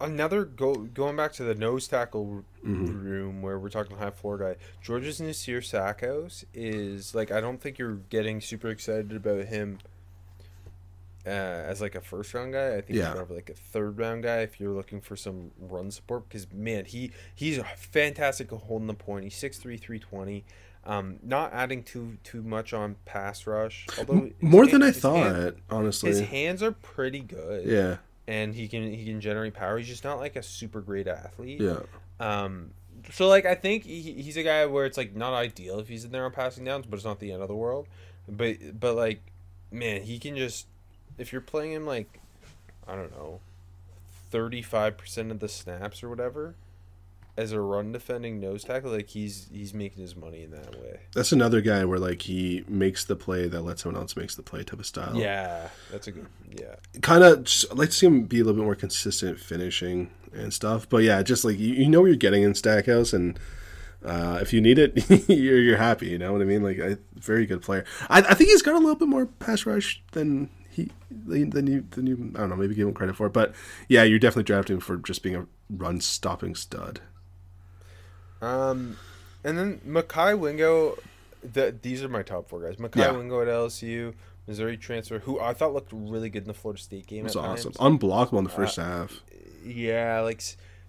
another 0.00 0.44
go 0.44 0.74
going 0.74 1.16
back 1.16 1.32
to 1.34 1.44
the 1.44 1.54
nose 1.54 1.86
tackle 1.88 2.44
Mm-hmm. 2.66 3.02
room 3.08 3.40
where 3.40 3.58
we're 3.58 3.70
talking 3.70 3.96
high 3.96 4.10
floor 4.10 4.36
guy. 4.36 4.56
Georgia's 4.82 5.18
Nazir 5.18 5.62
Stackhouse 5.62 6.44
is 6.52 7.14
like 7.14 7.30
I 7.30 7.40
don't 7.40 7.58
think 7.58 7.78
you're 7.78 7.94
getting 8.10 8.40
super 8.42 8.68
excited 8.68 9.12
about 9.16 9.46
him 9.46 9.78
uh, 11.26 11.30
as 11.30 11.80
like 11.80 11.94
a 11.94 12.00
first 12.00 12.32
round 12.34 12.52
guy. 12.52 12.76
I 12.76 12.80
think 12.80 12.98
Yeah. 12.98 13.06
he's 13.06 13.14
more 13.14 13.22
of 13.22 13.30
like 13.30 13.50
a 13.50 13.54
third 13.54 13.98
round 13.98 14.22
guy 14.24 14.38
if 14.40 14.60
you're 14.60 14.72
looking 14.72 15.00
for 15.00 15.16
some 15.16 15.50
run 15.58 15.90
support. 15.90 16.28
Because 16.28 16.46
man, 16.52 16.84
he 16.84 17.12
he's 17.34 17.58
fantastic 17.76 18.52
at 18.52 18.58
holding 18.60 18.86
the 18.88 18.94
point. 18.94 19.24
He's 19.24 19.34
6'3", 19.36 19.80
320. 19.80 20.44
Um, 20.84 21.18
not 21.22 21.52
adding 21.52 21.82
too 21.82 22.16
too 22.24 22.42
much 22.42 22.72
on 22.72 22.96
pass 23.04 23.46
rush. 23.46 23.86
Although 23.98 24.30
More 24.40 24.66
than 24.66 24.80
hand- 24.82 24.96
I 24.96 24.98
thought, 24.98 25.34
hand- 25.34 25.56
honestly. 25.68 26.08
his 26.10 26.20
hands 26.20 26.62
are 26.62 26.72
pretty 26.72 27.20
good. 27.20 27.66
yeah, 27.66 27.96
and 28.30 28.54
he 28.54 28.68
can 28.68 28.92
he 28.92 29.04
can 29.04 29.20
generate 29.20 29.54
power. 29.54 29.76
He's 29.76 29.88
just 29.88 30.04
not 30.04 30.18
like 30.18 30.36
a 30.36 30.42
super 30.42 30.80
great 30.80 31.08
athlete. 31.08 31.60
yeah. 31.60 31.80
Um, 32.20 32.70
so 33.10 33.28
like 33.28 33.44
I 33.44 33.56
think 33.56 33.84
he, 33.84 34.00
he's 34.00 34.36
a 34.36 34.44
guy 34.44 34.66
where 34.66 34.86
it's 34.86 34.96
like 34.96 35.16
not 35.16 35.34
ideal 35.34 35.80
if 35.80 35.88
he's 35.88 36.04
in 36.04 36.12
there 36.12 36.24
on 36.24 36.30
passing 36.30 36.64
downs, 36.64 36.86
but 36.88 36.96
it's 36.96 37.04
not 37.04 37.18
the 37.18 37.32
end 37.32 37.42
of 37.42 37.48
the 37.48 37.56
world. 37.56 37.88
But 38.28 38.78
but 38.78 38.94
like, 38.94 39.20
man, 39.72 40.02
he 40.02 40.20
can 40.20 40.36
just 40.36 40.66
if 41.18 41.32
you're 41.32 41.40
playing 41.40 41.72
him 41.72 41.86
like, 41.86 42.20
I 42.86 42.94
don't 42.94 43.10
know, 43.10 43.40
thirty 44.30 44.62
five 44.62 44.96
percent 44.96 45.32
of 45.32 45.40
the 45.40 45.48
snaps 45.48 46.04
or 46.04 46.08
whatever, 46.08 46.54
as 47.40 47.52
a 47.52 47.60
run 47.60 47.90
defending 47.90 48.38
nose 48.38 48.64
tackle, 48.64 48.90
like 48.90 49.08
he's 49.08 49.48
he's 49.50 49.72
making 49.72 50.02
his 50.02 50.14
money 50.14 50.42
in 50.42 50.50
that 50.50 50.78
way. 50.78 51.00
That's 51.14 51.32
another 51.32 51.62
guy 51.62 51.86
where 51.86 51.98
like 51.98 52.22
he 52.22 52.64
makes 52.68 53.04
the 53.04 53.16
play 53.16 53.48
that 53.48 53.62
lets 53.62 53.82
someone 53.82 54.00
else 54.00 54.14
makes 54.14 54.34
the 54.34 54.42
play 54.42 54.62
type 54.62 54.78
of 54.78 54.86
style. 54.86 55.16
Yeah, 55.16 55.68
that's 55.90 56.06
a 56.06 56.12
good 56.12 56.26
yeah. 56.50 56.76
kind 57.00 57.24
of. 57.24 57.38
Like 57.72 57.88
to 57.88 57.94
see 57.94 58.06
him 58.06 58.24
be 58.24 58.40
a 58.40 58.44
little 58.44 58.60
bit 58.60 58.64
more 58.64 58.74
consistent 58.74 59.40
finishing 59.40 60.10
and 60.34 60.52
stuff. 60.52 60.86
But 60.86 60.98
yeah, 61.02 61.22
just 61.22 61.44
like 61.44 61.58
you, 61.58 61.72
you 61.74 61.88
know 61.88 62.02
what 62.02 62.08
you're 62.08 62.16
getting 62.16 62.42
in 62.42 62.54
Stackhouse, 62.54 63.14
and 63.14 63.38
uh, 64.04 64.38
if 64.42 64.52
you 64.52 64.60
need 64.60 64.78
it, 64.78 65.08
you're 65.28 65.60
you're 65.60 65.78
happy. 65.78 66.08
You 66.08 66.18
know 66.18 66.32
what 66.32 66.42
I 66.42 66.44
mean? 66.44 66.62
Like, 66.62 66.76
a 66.76 66.98
very 67.14 67.46
good 67.46 67.62
player. 67.62 67.86
I, 68.10 68.18
I 68.18 68.34
think 68.34 68.50
he's 68.50 68.62
got 68.62 68.74
a 68.74 68.78
little 68.78 68.96
bit 68.96 69.08
more 69.08 69.24
pass 69.24 69.64
rush 69.64 70.02
than 70.12 70.50
he 70.70 70.90
than 71.10 71.66
you 71.66 71.86
than 71.90 72.06
you. 72.06 72.32
I 72.34 72.40
don't 72.40 72.50
know. 72.50 72.56
Maybe 72.56 72.74
give 72.74 72.86
him 72.86 72.94
credit 72.94 73.16
for 73.16 73.26
it. 73.26 73.32
But 73.32 73.54
yeah, 73.88 74.02
you're 74.02 74.18
definitely 74.18 74.44
drafting 74.44 74.78
for 74.78 74.98
just 74.98 75.22
being 75.22 75.36
a 75.36 75.46
run 75.70 76.00
stopping 76.00 76.54
stud. 76.54 77.00
Um, 78.42 78.96
and 79.44 79.58
then 79.58 79.80
Mekhi 79.86 80.38
Wingo. 80.38 80.98
The, 81.42 81.74
these 81.80 82.02
are 82.02 82.08
my 82.08 82.22
top 82.22 82.48
four 82.48 82.60
guys. 82.60 82.76
Mekhi 82.76 82.96
Yeah. 82.96 83.12
Wingo 83.12 83.40
at 83.40 83.48
LSU, 83.48 84.12
Missouri 84.46 84.76
transfer, 84.76 85.20
who 85.20 85.40
I 85.40 85.54
thought 85.54 85.72
looked 85.72 85.90
really 85.94 86.28
good 86.28 86.42
in 86.42 86.48
the 86.48 86.54
Florida 86.54 86.82
State 86.82 87.06
game. 87.06 87.20
It 87.20 87.24
was 87.24 87.36
awesome. 87.36 87.72
times. 87.72 87.98
Unblockable 87.98 88.38
in 88.38 88.44
the 88.44 88.50
first 88.50 88.76
half. 88.76 89.20
Yeah, 89.64 90.20
like 90.20 90.42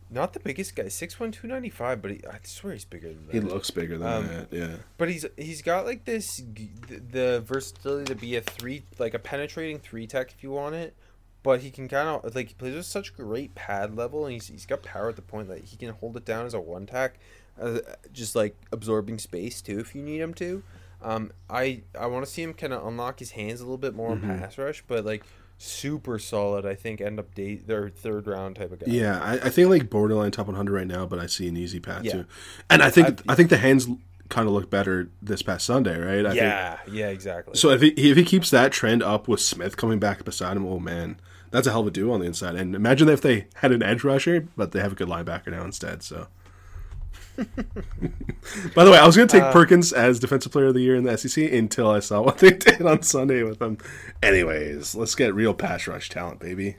not 0.09 0.33
the 0.33 0.41
biggest 0.41 0.75
guy, 0.75 0.83
6'1", 0.83 1.17
295, 1.31 2.01
but 2.01 2.11
he, 2.11 2.19
I 2.29 2.39
swear 2.43 2.73
he's 2.73 2.83
bigger 2.83 3.07
than 3.07 3.27
that. 3.27 3.33
He 3.33 3.39
looks 3.39 3.71
bigger 3.71 3.97
than 3.97 4.07
Um, 4.11 4.27
that. 4.27 4.47
Yeah. 4.51 4.75
But 4.97 5.09
he's 5.09 5.25
he's 5.37 5.61
got 5.61 5.85
like 5.85 6.03
this 6.03 6.41
the, 6.53 6.69
the 6.99 7.41
versatility 7.45 8.13
to 8.13 8.15
be 8.19 8.35
a 8.35 8.41
three 8.41 8.83
like 8.99 9.13
a 9.13 9.19
penetrating 9.19 9.79
three 9.79 10.05
tech 10.05 10.33
if 10.33 10.43
you 10.43 10.51
want 10.51 10.75
it. 10.75 10.95
But 11.43 11.61
he 11.61 11.71
can 11.71 11.87
kind 11.87 12.07
of 12.09 12.35
like 12.35 12.49
he 12.49 12.53
plays 12.55 12.75
with 12.75 12.85
such 12.85 13.15
great 13.15 13.55
pad 13.55 13.95
level 13.95 14.25
and 14.25 14.33
he's, 14.33 14.47
he's 14.47 14.65
got 14.65 14.83
power 14.83 15.07
at 15.09 15.15
the 15.15 15.21
point 15.21 15.47
that 15.47 15.63
he 15.63 15.77
can 15.77 15.89
hold 15.89 16.15
it 16.17 16.25
down 16.25 16.45
as 16.45 16.53
a 16.53 16.59
one 16.59 16.85
tack, 16.85 17.17
uh, 17.61 17.79
just 18.11 18.35
like 18.35 18.55
absorbing 18.71 19.19
space 19.19 19.61
too 19.61 19.79
if 19.79 19.93
you 19.95 20.01
need 20.01 20.19
him 20.21 20.33
to. 20.35 20.63
Um, 21.01 21.31
I 21.49 21.81
I 21.99 22.05
want 22.07 22.25
to 22.25 22.31
see 22.31 22.43
him 22.43 22.53
kind 22.53 22.73
of 22.73 22.85
unlock 22.85 23.19
his 23.19 23.31
hands 23.31 23.59
a 23.59 23.63
little 23.63 23.77
bit 23.77 23.95
more 23.95 24.15
Mm-hmm. 24.15 24.31
on 24.31 24.39
pass 24.39 24.57
rush, 24.57 24.83
but 24.87 25.05
like 25.05 25.23
super 25.57 26.17
solid. 26.19 26.65
I 26.65 26.75
think 26.75 27.01
end 27.01 27.19
up 27.19 27.33
date 27.35 27.67
their 27.67 27.89
third 27.89 28.27
round 28.27 28.55
type 28.55 28.71
of 28.71 28.79
guy. 28.79 28.85
Yeah, 28.87 29.19
I, 29.21 29.33
I 29.33 29.49
think 29.49 29.69
like 29.69 29.89
borderline 29.89 30.31
top 30.31 30.47
100 30.47 30.73
right 30.73 30.87
now, 30.87 31.05
but 31.05 31.19
I 31.19 31.25
see 31.27 31.47
an 31.47 31.57
easy 31.57 31.79
path 31.79 32.03
Yeah. 32.03 32.11
too. 32.13 32.25
And 32.69 32.81
I 32.81 32.89
think 32.89 33.07
I've- 33.07 33.23
I 33.27 33.35
think 33.35 33.49
the 33.49 33.57
hands 33.57 33.87
kind 34.29 34.47
of 34.47 34.53
look 34.53 34.69
better 34.69 35.09
this 35.21 35.41
past 35.41 35.65
Sunday, 35.65 35.99
right? 35.99 36.25
I 36.25 36.29
Think, 36.29 36.41
yeah, 36.41 36.77
yeah, 36.89 37.07
exactly. 37.09 37.55
so 37.55 37.69
if 37.71 37.81
he 37.81 37.89
if 37.89 38.15
he 38.17 38.23
keeps 38.23 38.49
that 38.51 38.71
trend 38.71 39.03
up 39.03 39.27
with 39.27 39.39
Smith 39.41 39.75
coming 39.77 39.99
back 39.99 40.23
beside 40.23 40.55
him, 40.55 40.65
oh 40.65 40.79
man, 40.79 41.19
that's 41.51 41.67
a 41.67 41.71
hell 41.71 41.81
of 41.81 41.87
a 41.87 41.91
duo 41.91 42.13
on 42.13 42.21
the 42.21 42.25
inside. 42.27 42.55
And 42.55 42.73
imagine 42.75 43.09
if 43.09 43.21
they 43.21 43.47
had 43.55 43.71
an 43.71 43.83
edge 43.83 44.03
rusher, 44.03 44.47
but 44.55 44.71
they 44.71 44.79
have 44.79 44.93
a 44.93 44.95
good 44.95 45.07
linebacker 45.09 45.47
now 45.51 45.63
instead. 45.65 46.01
So. 46.03 46.27
By 48.75 48.83
the 48.83 48.91
way, 48.91 48.97
I 48.97 49.05
was 49.05 49.15
going 49.15 49.27
to 49.27 49.31
take 49.31 49.43
Uh, 49.43 49.51
Perkins 49.53 49.93
as 49.93 50.19
defensive 50.19 50.51
player 50.51 50.67
of 50.67 50.73
the 50.73 50.81
year 50.81 50.95
in 50.95 51.03
the 51.03 51.17
SEC 51.17 51.51
until 51.51 51.89
I 51.89 51.99
saw 51.99 52.21
what 52.25 52.39
they 52.39 52.51
did 52.51 52.81
on 52.81 53.01
Sunday 53.03 53.43
with 53.43 53.61
him. 53.61 53.77
Anyways, 54.21 54.95
let's 54.95 55.15
get 55.15 55.33
real 55.33 55.53
pass 55.53 55.87
rush 55.87 56.09
talent, 56.09 56.39
baby. 56.39 56.75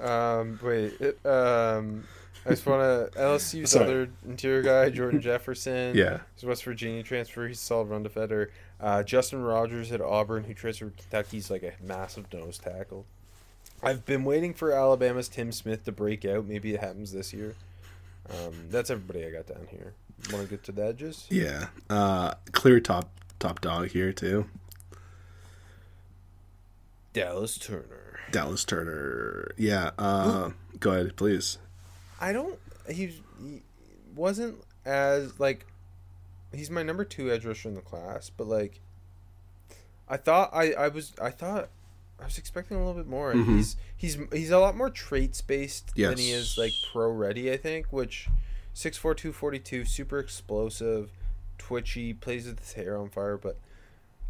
Um, 0.00 0.58
wait. 0.62 0.94
It, 1.00 1.24
um, 1.26 2.04
I 2.46 2.50
just 2.50 2.66
want 2.66 3.12
to 3.12 3.18
LSU's 3.18 3.70
Sorry. 3.72 3.84
other 3.84 4.10
interior 4.26 4.62
guy, 4.62 4.90
Jordan 4.90 5.20
Jefferson. 5.20 5.94
Yeah. 5.96 6.20
he's 6.34 6.44
West 6.44 6.64
Virginia 6.64 7.02
transfer. 7.02 7.46
He's 7.48 7.58
a 7.58 7.64
solid 7.64 7.88
run 7.88 8.02
defender. 8.02 8.50
Uh, 8.80 9.02
Justin 9.02 9.42
Rogers 9.42 9.90
at 9.92 10.00
Auburn, 10.00 10.44
who 10.44 10.54
transferred 10.54 10.96
to 10.96 11.02
Kentucky. 11.02 11.36
He's 11.38 11.50
like 11.50 11.62
a 11.64 11.72
massive 11.82 12.32
nose 12.32 12.58
tackle. 12.58 13.04
I've 13.82 14.06
been 14.06 14.24
waiting 14.24 14.54
for 14.54 14.72
Alabama's 14.72 15.28
Tim 15.28 15.52
Smith 15.52 15.84
to 15.84 15.92
break 15.92 16.24
out. 16.24 16.46
Maybe 16.46 16.74
it 16.74 16.80
happens 16.80 17.12
this 17.12 17.32
year. 17.32 17.54
Um, 18.30 18.68
that's 18.70 18.90
everybody 18.90 19.26
I 19.26 19.30
got 19.30 19.46
down 19.46 19.66
here. 19.70 19.94
Want 20.32 20.44
to 20.44 20.50
get 20.50 20.64
to 20.64 20.72
the 20.72 20.84
edges? 20.84 21.26
Yeah, 21.30 21.68
uh, 21.88 22.34
clear 22.52 22.80
top 22.80 23.10
top 23.38 23.60
dog 23.60 23.88
here 23.90 24.12
too. 24.12 24.46
Dallas 27.12 27.56
Turner. 27.58 28.20
Dallas 28.30 28.64
Turner. 28.64 29.52
Yeah. 29.56 29.90
Uh, 29.98 30.50
go 30.78 30.92
ahead, 30.92 31.16
please. 31.16 31.58
I 32.20 32.32
don't. 32.32 32.58
He, 32.88 33.20
he 33.40 33.62
wasn't 34.14 34.62
as 34.84 35.38
like. 35.40 35.66
He's 36.52 36.70
my 36.70 36.82
number 36.82 37.04
two 37.04 37.30
edge 37.30 37.44
rusher 37.44 37.68
in 37.68 37.74
the 37.74 37.80
class, 37.80 38.30
but 38.30 38.46
like. 38.46 38.80
I 40.08 40.16
thought 40.16 40.50
I 40.52 40.72
I 40.72 40.88
was 40.88 41.12
I 41.20 41.30
thought 41.30 41.68
I 42.20 42.24
was 42.24 42.38
expecting 42.38 42.76
a 42.76 42.80
little 42.80 42.94
bit 43.00 43.06
more. 43.08 43.30
And 43.32 43.46
Mhm. 43.46 43.56
He's 43.56 43.76
he's 43.96 44.18
he's 44.32 44.50
a 44.50 44.58
lot 44.58 44.76
more 44.76 44.90
traits 44.90 45.40
based 45.40 45.94
than 45.94 46.18
he 46.18 46.30
is 46.32 46.56
like 46.58 46.72
pro 46.92 47.10
ready. 47.10 47.50
I 47.52 47.56
think 47.56 47.86
which. 47.92 48.28
6'4", 48.74 49.16
242, 49.16 49.84
super 49.84 50.20
explosive, 50.20 51.10
twitchy, 51.58 52.14
plays 52.14 52.46
with 52.46 52.60
his 52.60 52.74
hair 52.74 52.96
on 52.96 53.08
fire, 53.08 53.36
but 53.36 53.56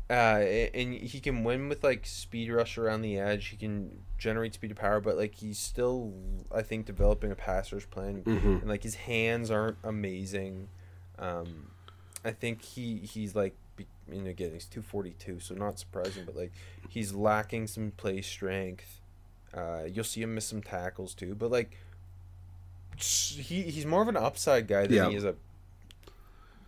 uh, 0.08 0.40
and 0.72 0.94
he 0.94 1.20
can 1.20 1.44
win 1.44 1.68
with 1.68 1.84
like 1.84 2.06
speed 2.06 2.50
rush 2.50 2.78
around 2.78 3.02
the 3.02 3.18
edge. 3.18 3.48
He 3.48 3.58
can 3.58 4.04
generate 4.16 4.54
speed 4.54 4.70
of 4.70 4.78
power, 4.78 5.00
but 5.00 5.18
like 5.18 5.34
he's 5.34 5.58
still, 5.58 6.14
I 6.50 6.62
think, 6.62 6.86
developing 6.86 7.30
a 7.30 7.34
passer's 7.34 7.84
plan, 7.84 8.22
Mhm. 8.22 8.60
and 8.62 8.68
like 8.68 8.84
his 8.84 8.94
hands 8.94 9.50
aren't 9.50 9.76
amazing. 9.84 10.68
Um, 11.18 11.72
I 12.24 12.30
think 12.30 12.62
he 12.62 13.00
he's 13.00 13.34
like, 13.34 13.54
you 14.12 14.22
know, 14.22 14.30
again 14.30 14.50
he's 14.52 14.64
two 14.66 14.82
forty 14.82 15.10
two, 15.12 15.40
so 15.40 15.54
not 15.54 15.78
surprising, 15.78 16.24
but 16.24 16.36
like 16.36 16.52
he's 16.88 17.12
lacking 17.14 17.66
some 17.66 17.90
play 17.96 18.20
strength. 18.22 19.00
Uh, 19.54 19.84
you'll 19.90 20.04
see 20.04 20.22
him 20.22 20.34
miss 20.34 20.46
some 20.46 20.62
tackles 20.62 21.14
too, 21.14 21.34
but 21.34 21.50
like 21.50 21.76
he 22.96 23.62
he's 23.62 23.86
more 23.86 24.02
of 24.02 24.08
an 24.08 24.16
upside 24.16 24.66
guy 24.66 24.82
than 24.86 24.96
Yeah. 24.96 25.08
he 25.08 25.14
is 25.16 25.24
a 25.24 25.34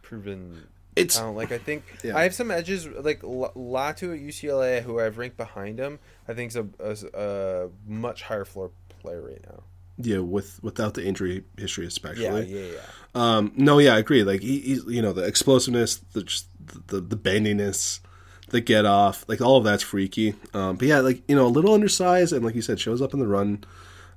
proven 0.02 0.66
It's 0.96 1.16
talent. 1.16 1.36
Like 1.36 1.52
I 1.52 1.58
think 1.58 1.84
Yeah. 2.04 2.16
I 2.16 2.22
have 2.22 2.34
some 2.34 2.50
edges 2.50 2.86
like 2.86 3.20
Latu 3.22 4.14
at 4.14 4.20
UCLA, 4.20 4.82
who 4.82 5.00
I've 5.00 5.18
ranked 5.18 5.36
behind 5.36 5.78
him. 5.78 5.98
I 6.28 6.34
think 6.34 6.50
is 6.50 6.56
a, 6.56 6.66
a, 7.14 7.64
a 7.66 7.68
much 7.86 8.22
higher 8.22 8.44
floor 8.44 8.70
player 9.00 9.22
right 9.22 9.42
now. 9.46 9.62
yeah 9.98 10.18
with 10.18 10.62
without 10.62 10.94
the 10.94 11.04
injury 11.04 11.44
history, 11.58 11.84
Yeah, 11.84 11.88
especially. 11.88 12.46
yeah, 12.46 12.72
yeah. 12.74 12.80
Um, 13.14 13.52
no, 13.56 13.78
yeah, 13.78 13.94
I 13.94 13.98
agree. 13.98 14.22
Like 14.24 14.40
he, 14.40 14.60
he's 14.60 14.84
you 14.86 15.02
know 15.02 15.12
the 15.12 15.22
explosiveness, 15.24 15.96
the 16.12 16.22
just 16.22 16.46
the 16.88 17.00
the 17.00 17.16
bendiness, 17.16 18.00
the 18.48 18.60
get 18.60 18.84
off, 18.86 19.24
like 19.28 19.40
all 19.40 19.56
of 19.58 19.64
that's 19.64 19.82
freaky. 19.82 20.34
Um, 20.54 20.76
but 20.76 20.88
yeah, 20.88 21.00
like 21.00 21.22
you 21.28 21.36
know 21.36 21.46
a 21.46 21.48
little 21.48 21.74
undersized 21.74 22.32
and 22.32 22.44
like 22.44 22.54
you 22.54 22.62
said, 22.62 22.80
shows 22.80 23.00
up 23.02 23.12
in 23.14 23.20
the 23.20 23.26
run. 23.28 23.64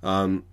Um, 0.02 0.44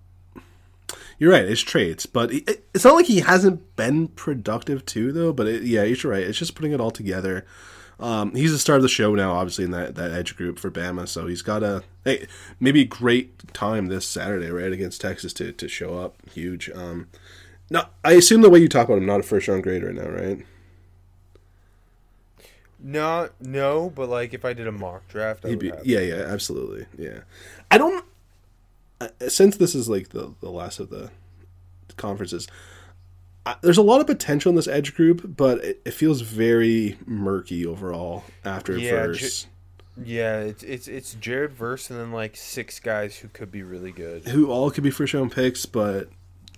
you're 1.19 1.31
right, 1.31 1.45
it's 1.45 1.61
traits, 1.61 2.05
but 2.05 2.31
it, 2.33 2.49
it- 2.49 2.67
it's 2.73 2.85
not 2.85 2.95
like 2.95 3.05
he 3.05 3.19
hasn't 3.19 3.75
been 3.75 4.07
productive 4.07 4.85
too, 4.85 5.11
though. 5.11 5.33
But 5.33 5.47
it, 5.47 5.63
yeah, 5.63 5.83
you're 5.83 6.11
right. 6.11 6.23
It's 6.23 6.39
just 6.39 6.55
putting 6.55 6.71
it 6.71 6.81
all 6.81 6.91
together. 6.91 7.45
Um, 7.99 8.33
he's 8.33 8.51
the 8.51 8.57
star 8.57 8.77
of 8.77 8.81
the 8.81 8.87
show 8.89 9.13
now, 9.13 9.33
obviously 9.33 9.63
in 9.65 9.71
that, 9.71 9.93
that 9.93 10.09
edge 10.11 10.35
group 10.35 10.57
for 10.57 10.71
Bama. 10.71 11.07
So 11.07 11.27
he's 11.27 11.43
got 11.43 11.61
a 11.61 11.83
hey, 12.03 12.25
maybe 12.59 12.83
great 12.83 13.53
time 13.53 13.87
this 13.87 14.07
Saturday, 14.07 14.49
right 14.49 14.71
against 14.71 15.01
Texas 15.01 15.33
to, 15.33 15.51
to 15.51 15.67
show 15.67 15.99
up 15.99 16.15
huge. 16.33 16.67
Um, 16.71 17.09
now 17.69 17.89
I 18.03 18.13
assume 18.13 18.41
the 18.41 18.49
way 18.49 18.57
you 18.57 18.67
talk 18.67 18.87
about 18.87 18.97
him, 18.97 19.05
not 19.05 19.19
a 19.19 19.23
first 19.23 19.47
round 19.47 19.61
grade 19.61 19.83
right 19.83 19.93
now, 19.93 20.07
right? 20.09 20.43
No, 22.83 23.29
no, 23.39 23.89
but 23.89 24.09
like 24.09 24.33
if 24.33 24.43
I 24.43 24.53
did 24.53 24.67
a 24.67 24.71
mock 24.71 25.07
draft, 25.07 25.45
I 25.45 25.55
be, 25.55 25.71
yeah, 25.83 25.99
yeah, 25.99 26.15
absolutely, 26.15 26.85
yeah. 26.97 27.19
I 27.69 27.77
don't. 27.77 28.03
uh, 28.99 29.09
Since 29.27 29.57
this 29.57 29.75
is 29.75 29.87
like 29.87 30.09
the 30.09 30.33
the 30.41 30.49
last 30.49 30.79
of 30.79 30.89
the 30.89 31.11
conferences, 31.97 32.47
I, 33.45 33.55
there's 33.61 33.77
a 33.77 33.83
lot 33.83 34.01
of 34.01 34.07
potential 34.07 34.49
in 34.49 34.55
this 34.55 34.67
edge 34.67 34.95
group, 34.95 35.35
but 35.37 35.63
it, 35.63 35.81
it 35.85 35.91
feels 35.93 36.21
very 36.21 36.97
murky 37.05 37.65
overall 37.65 38.23
after 38.43 38.77
Yeah, 38.77 38.89
first. 38.91 39.47
Yeah, 40.03 40.39
it's 40.39 40.63
it's 40.63 40.87
it's 40.87 41.13
Jared 41.15 41.51
Verse 41.51 41.89
and 41.89 41.99
then 41.99 42.11
like 42.11 42.35
six 42.35 42.79
guys 42.79 43.17
who 43.17 43.27
could 43.27 43.51
be 43.51 43.61
really 43.61 43.91
good. 43.91 44.27
who 44.27 44.49
all 44.49 44.71
could 44.71 44.83
be 44.83 44.89
first 44.91 45.13
round 45.13 45.31
picks, 45.31 45.65
but 45.65 46.09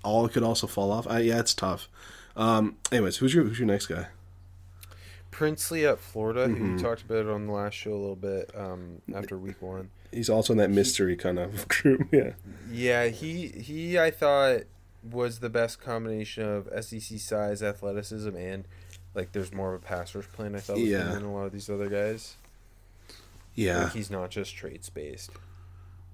all 0.04 0.28
could 0.30 0.44
also 0.44 0.68
fall 0.68 0.92
off. 0.92 1.08
I, 1.08 1.20
yeah, 1.20 1.40
it's 1.40 1.54
tough. 1.54 1.90
Um, 2.38 2.78
anyways, 2.92 3.18
who's 3.18 3.34
your 3.34 3.44
who's 3.44 3.60
your 3.60 3.68
next 3.68 3.88
guy? 3.88 4.08
Princely 5.34 5.86
at 5.86 6.00
Florida, 6.00 6.48
who 6.48 6.54
Mm-hmm. 6.56 6.78
you 6.78 6.84
talked 6.84 7.02
about 7.02 7.26
on 7.28 7.48
the 7.48 7.54
last 7.54 7.74
show 7.74 7.92
a 7.92 7.98
little 7.98 8.16
bit 8.16 8.52
um, 8.56 9.02
after 9.16 9.38
week 9.38 9.62
one. 9.62 9.90
He's 10.12 10.30
also 10.30 10.54
in 10.54 10.60
that 10.60 10.70
mystery 10.70 11.16
kind 11.16 11.40
of 11.40 11.68
group. 11.68 12.08
Yeah. 12.12 12.34
Yeah, 12.72 13.08
he 13.08 13.48
he 13.48 13.98
I 14.00 14.12
thought 14.12 14.62
was 15.10 15.40
the 15.40 15.50
best 15.50 15.82
combination 15.82 16.44
of 16.48 16.70
SEC 16.86 17.20
size, 17.20 17.64
athleticism, 17.64 18.36
and 18.36 18.66
like 19.16 19.32
there's 19.32 19.52
more 19.52 19.74
of 19.74 19.82
a 19.82 19.86
pass 19.86 20.14
rush 20.14 20.28
plan. 20.30 20.56
I 20.56 20.60
thought 20.60 20.78
Yeah. 20.78 21.06
than 21.06 21.24
a 21.24 21.34
lot 21.34 21.46
of 21.46 21.52
these 21.52 21.70
other 21.70 21.90
guys. 21.90 22.36
Yeah. 23.56 23.86
Like 23.86 23.94
he's 23.94 24.12
not 24.12 24.30
just 24.30 24.56
traits 24.56 24.90
based. 24.90 25.32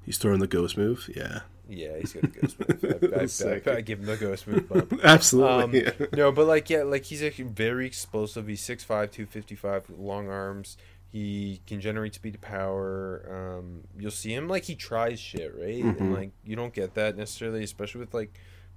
He's 0.10 0.18
throwing 0.18 0.40
the 0.40 0.48
ghost 0.48 0.76
move. 0.76 1.08
Yeah. 1.16 1.42
Yeah, 1.70 2.00
he's 2.00 2.14
got 2.14 2.24
the 2.24 2.30
ghost 2.30 2.58
move. 2.60 3.14
I, 3.14 3.46
I. 3.70 3.74
I, 3.76 3.78
I 3.78 3.82
give 3.82 4.00
him 4.00 4.08
the 4.08 4.18
ghost 4.18 4.48
move 4.48 4.68
bump. 4.68 4.92
Um, 4.94 5.00
Absolutely. 5.04 5.84
yeah. 5.84 5.92
no, 6.14 6.32
but 6.32 6.48
like 6.48 6.68
yeah, 6.68 6.82
like 6.82 7.06
he's 7.06 7.22
a 7.22 7.30
very 7.30 7.86
explosive. 7.86 8.48
He's 8.48 8.64
6'5", 8.64 8.88
255, 8.88 9.84
long 10.00 10.28
arms. 10.28 10.78
He 11.12 11.62
can 11.68 11.80
generate 11.80 12.16
speed 12.16 12.34
to 12.34 12.40
power. 12.40 13.60
Um, 13.60 13.84
you'll 14.00 14.10
see 14.10 14.34
him 14.34 14.48
like 14.50 14.64
he 14.64 14.74
tries 14.74 15.20
shit, 15.20 15.54
right? 15.56 15.84
Mhm. 15.84 16.00
And 16.00 16.14
like 16.16 16.32
you 16.44 16.56
don't 16.56 16.74
get 16.74 16.96
that 16.96 17.16
necessarily, 17.16 17.64
especially 17.64 18.00
with 18.00 18.16
like 18.16 18.34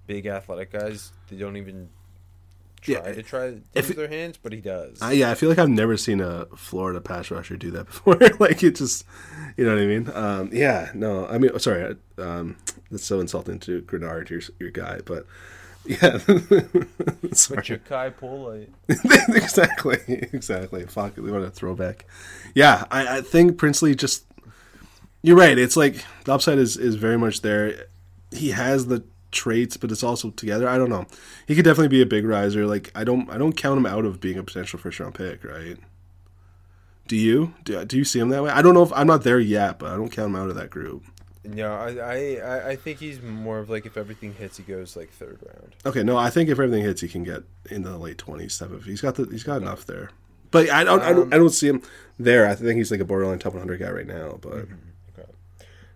big 0.07 0.26
athletic 0.26 0.70
guys. 0.72 1.12
They 1.30 1.37
don't 1.37 1.57
even 1.57 1.89
try 2.83 2.95
Yeah, 2.95 3.01
to 3.12 3.22
try 3.22 3.51
to 3.53 3.61
use 3.74 3.89
their 3.91 4.09
hands, 4.09 4.37
but 4.37 4.53
he 4.53 4.61
does. 4.61 5.01
I, 5.01 5.12
yeah, 5.12 5.30
I 5.30 5.35
feel 5.35 5.49
like 5.49 5.59
I've 5.59 5.68
never 5.70 5.97
seen 5.97 6.20
a 6.20 6.47
Florida 6.57 7.01
pass 7.01 7.30
rusher 7.30 7.57
do 7.57 7.70
that 7.70 7.87
before. 7.87 8.18
like 8.39 8.62
it 8.62 8.76
just, 8.76 9.05
you 9.57 9.64
know 9.64 9.74
what 9.74 9.83
I 9.83 9.87
mean? 9.87 10.11
Um, 10.14 10.51
yeah, 10.53 10.91
no, 10.95 11.26
I 11.26 11.39
mean, 11.39 11.59
sorry, 11.59 11.97
um, 12.18 12.57
that's 12.91 13.05
so 13.05 13.20
insulting 13.20 13.59
to 13.61 13.80
Greenard, 13.83 14.28
your 14.28 14.41
your 14.59 14.70
guy, 14.70 15.01
but 15.05 15.26
yeah, 15.87 16.18
but 16.26 17.37
sorry. 17.37 17.62
Jachai 17.62 18.16
Polite. 18.16 18.70
exactly, 18.89 19.99
exactly. 20.33 20.85
Fuck, 20.87 21.16
we 21.16 21.30
want 21.33 21.45
a 21.45 21.51
throwback. 21.51 22.05
Yeah, 22.55 22.85
I, 22.91 23.18
I 23.18 23.20
think 23.22 23.59
Princely 23.59 23.95
just. 23.95 24.24
You're 25.24 25.37
right. 25.37 25.57
It's 25.57 25.76
like 25.76 26.05
the 26.24 26.35
upside 26.35 26.59
is 26.59 26.76
is 26.76 26.97
very 26.97 27.16
much 27.16 27.43
there. 27.43 27.87
He 28.33 28.51
has 28.51 28.87
the 28.87 29.05
traits, 29.33 29.76
but 29.76 29.91
it's 29.91 30.03
also 30.05 30.30
together. 30.30 30.68
I 30.68 30.78
don't 30.78 30.91
know. 30.91 31.07
He 31.49 31.55
could 31.57 31.64
definitely 31.64 31.89
be 31.89 32.03
a 32.03 32.07
big 32.07 32.24
riser. 32.24 32.66
Like 32.66 32.93
I 32.95 33.03
don't 33.05 33.28
I 33.30 33.39
don't 33.39 33.55
count 33.57 33.78
him 33.78 33.87
out 33.87 34.05
of 34.05 34.20
being 34.20 34.39
a 34.39 34.43
potential 34.45 34.78
first 34.78 35.01
round 35.01 35.14
pick. 35.14 35.43
Right? 35.45 35.78
Do 37.09 37.16
you? 37.16 37.55
Do, 37.64 37.85
do 37.85 37.99
you 37.99 38.05
see 38.05 38.20
him 38.20 38.28
that 38.28 38.43
way? 38.43 38.51
I 38.51 38.62
don't 38.62 38.74
know 38.74 38.83
if 38.85 38.93
I'm 38.93 39.07
not 39.09 39.24
there 39.24 39.41
yet, 39.41 39.78
but 39.78 39.91
I 39.91 39.97
don't 39.97 40.11
count 40.11 40.28
him 40.28 40.37
out 40.37 40.49
of 40.49 40.55
that 40.55 40.70
group. 40.70 41.03
No, 41.45 41.74
I, 41.74 41.97
I 41.99 42.68
I- 42.70 42.76
think 42.76 43.01
he's 43.01 43.20
more 43.20 43.59
of 43.59 43.68
like 43.68 43.85
if 43.85 43.97
everything 43.97 44.35
hits, 44.35 44.59
he 44.59 44.62
goes 44.62 44.97
like 44.97 45.11
third 45.11 45.39
round. 45.45 45.74
Okay, 45.85 46.05
no, 46.05 46.16
I 46.16 46.30
think 46.30 46.49
if 46.49 46.59
everything 46.61 46.85
hits, 46.85 47.01
he 47.01 47.09
can 47.09 47.24
get 47.24 47.43
in 47.68 47.83
the 47.83 47.99
late 47.99 48.18
twenties. 48.18 48.55
Stuff. 48.55 48.72
If 48.72 48.85
he's 48.85 49.01
got 49.01 49.16
the, 49.16 49.24
he's 49.24 49.43
got 49.43 49.61
enough 49.61 49.85
there. 49.85 50.11
But 50.53 50.70
I 50.70 50.85
don't, 50.85 51.01
I 51.03 51.12
don't, 51.12 51.33
I 51.33 51.37
um, 51.37 51.43
don't 51.43 51.51
see 51.51 51.68
him 51.68 51.83
there. 52.18 52.47
I 52.47 52.55
think 52.55 52.76
he's 52.76 52.91
like 52.91 53.01
a 53.01 53.07
borderline 53.07 53.39
top 53.39 53.55
100 53.55 53.78
guy 53.80 53.91
right 53.91 54.07
now. 54.07 54.39
But 54.41 54.53
Okay. 54.53 54.72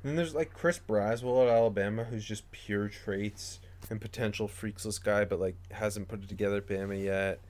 And 0.06 0.10
then 0.12 0.16
there's 0.18 0.36
like 0.36 0.52
Chris 0.54 0.78
Braswell 0.78 1.42
at 1.42 1.52
Alabama, 1.52 2.04
who's 2.04 2.24
just 2.24 2.48
pure 2.52 2.86
traits 2.88 3.58
and 3.90 4.00
potential 4.00 4.46
freaksless 4.46 5.02
guy, 5.02 5.24
but 5.24 5.40
like 5.40 5.56
hasn't 5.72 6.06
put 6.06 6.22
it 6.22 6.28
together 6.28 6.58
at 6.58 6.68
Bama 6.68 7.02
yet. 7.02 7.40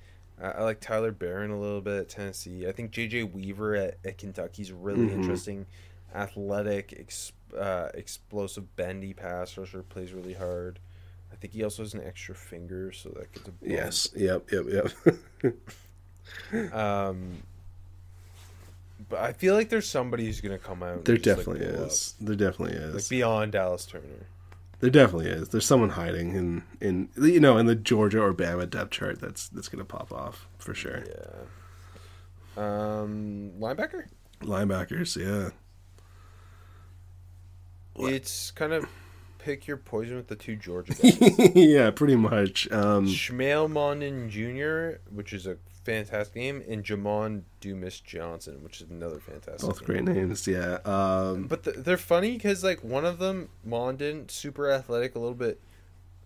Uh, 0.40 0.52
I 0.56 0.62
like 0.62 0.80
Tyler 0.80 1.12
Baron 1.12 1.50
a 1.50 1.60
little 1.60 1.82
bit 1.82 2.00
at 2.00 2.08
Tennessee. 2.08 2.66
I 2.66 2.72
think 2.72 2.92
JJ 2.92 3.30
Weaver 3.30 3.74
at, 3.76 3.98
at 4.06 4.16
Kentucky's 4.16 4.72
really 4.72 5.08
Mhm. 5.08 5.12
interesting, 5.12 5.66
athletic, 6.14 6.94
ex, 6.98 7.32
uh, 7.54 7.90
explosive, 7.92 8.74
bendy 8.74 9.12
pass 9.12 9.58
rusher, 9.58 9.82
plays 9.82 10.14
really 10.14 10.32
hard. 10.32 10.78
I 11.30 11.36
think 11.36 11.52
he 11.52 11.62
also 11.62 11.82
has 11.82 11.92
an 11.92 12.02
extra 12.02 12.34
finger, 12.34 12.90
so 12.90 13.10
that 13.10 13.32
gets 13.32 13.48
a 13.48 13.52
bump. 13.52 13.70
yes, 13.70 14.08
yep, 14.16 14.50
yep, 14.50 14.64
yep. 15.42 15.54
Um, 16.72 17.42
but 19.08 19.20
I 19.20 19.32
feel 19.32 19.54
like 19.54 19.68
there's 19.68 19.88
somebody 19.88 20.26
who's 20.26 20.40
gonna 20.40 20.58
come 20.58 20.82
out. 20.82 21.04
there 21.04 21.16
just, 21.16 21.46
like, 21.46 21.58
definitely 21.58 21.66
up. 21.82 21.86
is. 21.88 22.14
There 22.20 22.36
definitely 22.36 22.76
is. 22.76 22.94
Like 22.94 23.08
beyond 23.08 23.52
Dallas 23.52 23.86
Turner. 23.86 24.26
there 24.80 24.90
definitely 24.90 25.30
is. 25.30 25.48
There's 25.50 25.66
someone 25.66 25.90
hiding 25.90 26.34
in 26.34 26.62
in 26.80 27.08
you 27.16 27.40
know 27.40 27.58
in 27.58 27.66
the 27.66 27.74
Georgia 27.74 28.20
or 28.20 28.32
Bama 28.34 28.68
depth 28.68 28.90
chart 28.90 29.20
that's 29.20 29.48
that's 29.48 29.68
gonna 29.68 29.84
pop 29.84 30.12
off 30.12 30.48
for 30.58 30.74
sure. 30.74 31.04
Yeah. 31.08 31.42
Um, 32.56 33.52
linebacker. 33.60 34.04
Linebackers, 34.40 35.16
yeah. 35.16 35.50
What? 37.94 38.12
It's 38.12 38.50
kind 38.50 38.72
of 38.72 38.86
pick 39.38 39.66
your 39.66 39.76
poison 39.76 40.16
with 40.16 40.28
the 40.28 40.36
two 40.36 40.56
Georgia 40.56 40.94
guys. 41.02 41.50
yeah, 41.54 41.90
pretty 41.90 42.16
much. 42.16 42.70
Um, 42.72 43.06
Mondon 43.06 44.28
Jr., 44.28 44.98
which 45.14 45.32
is 45.32 45.46
a 45.46 45.56
fantastic 45.86 46.34
game, 46.34 46.62
and 46.68 46.84
Jamon 46.84 47.42
Dumas 47.60 48.00
Johnson, 48.00 48.62
which 48.62 48.80
is 48.80 48.90
another 48.90 49.20
fantastic. 49.20 49.60
both 49.68 49.84
great 49.84 50.04
names, 50.04 50.46
yeah. 50.46 50.78
Um, 50.84 51.46
But 51.46 51.64
th- 51.64 51.76
they're 51.76 51.96
funny 51.96 52.32
because 52.32 52.62
like 52.64 52.82
one 52.82 53.04
of 53.04 53.18
them, 53.18 53.48
Mondon, 53.66 54.30
super 54.30 54.70
athletic, 54.70 55.14
a 55.14 55.18
little 55.18 55.34
bit 55.34 55.60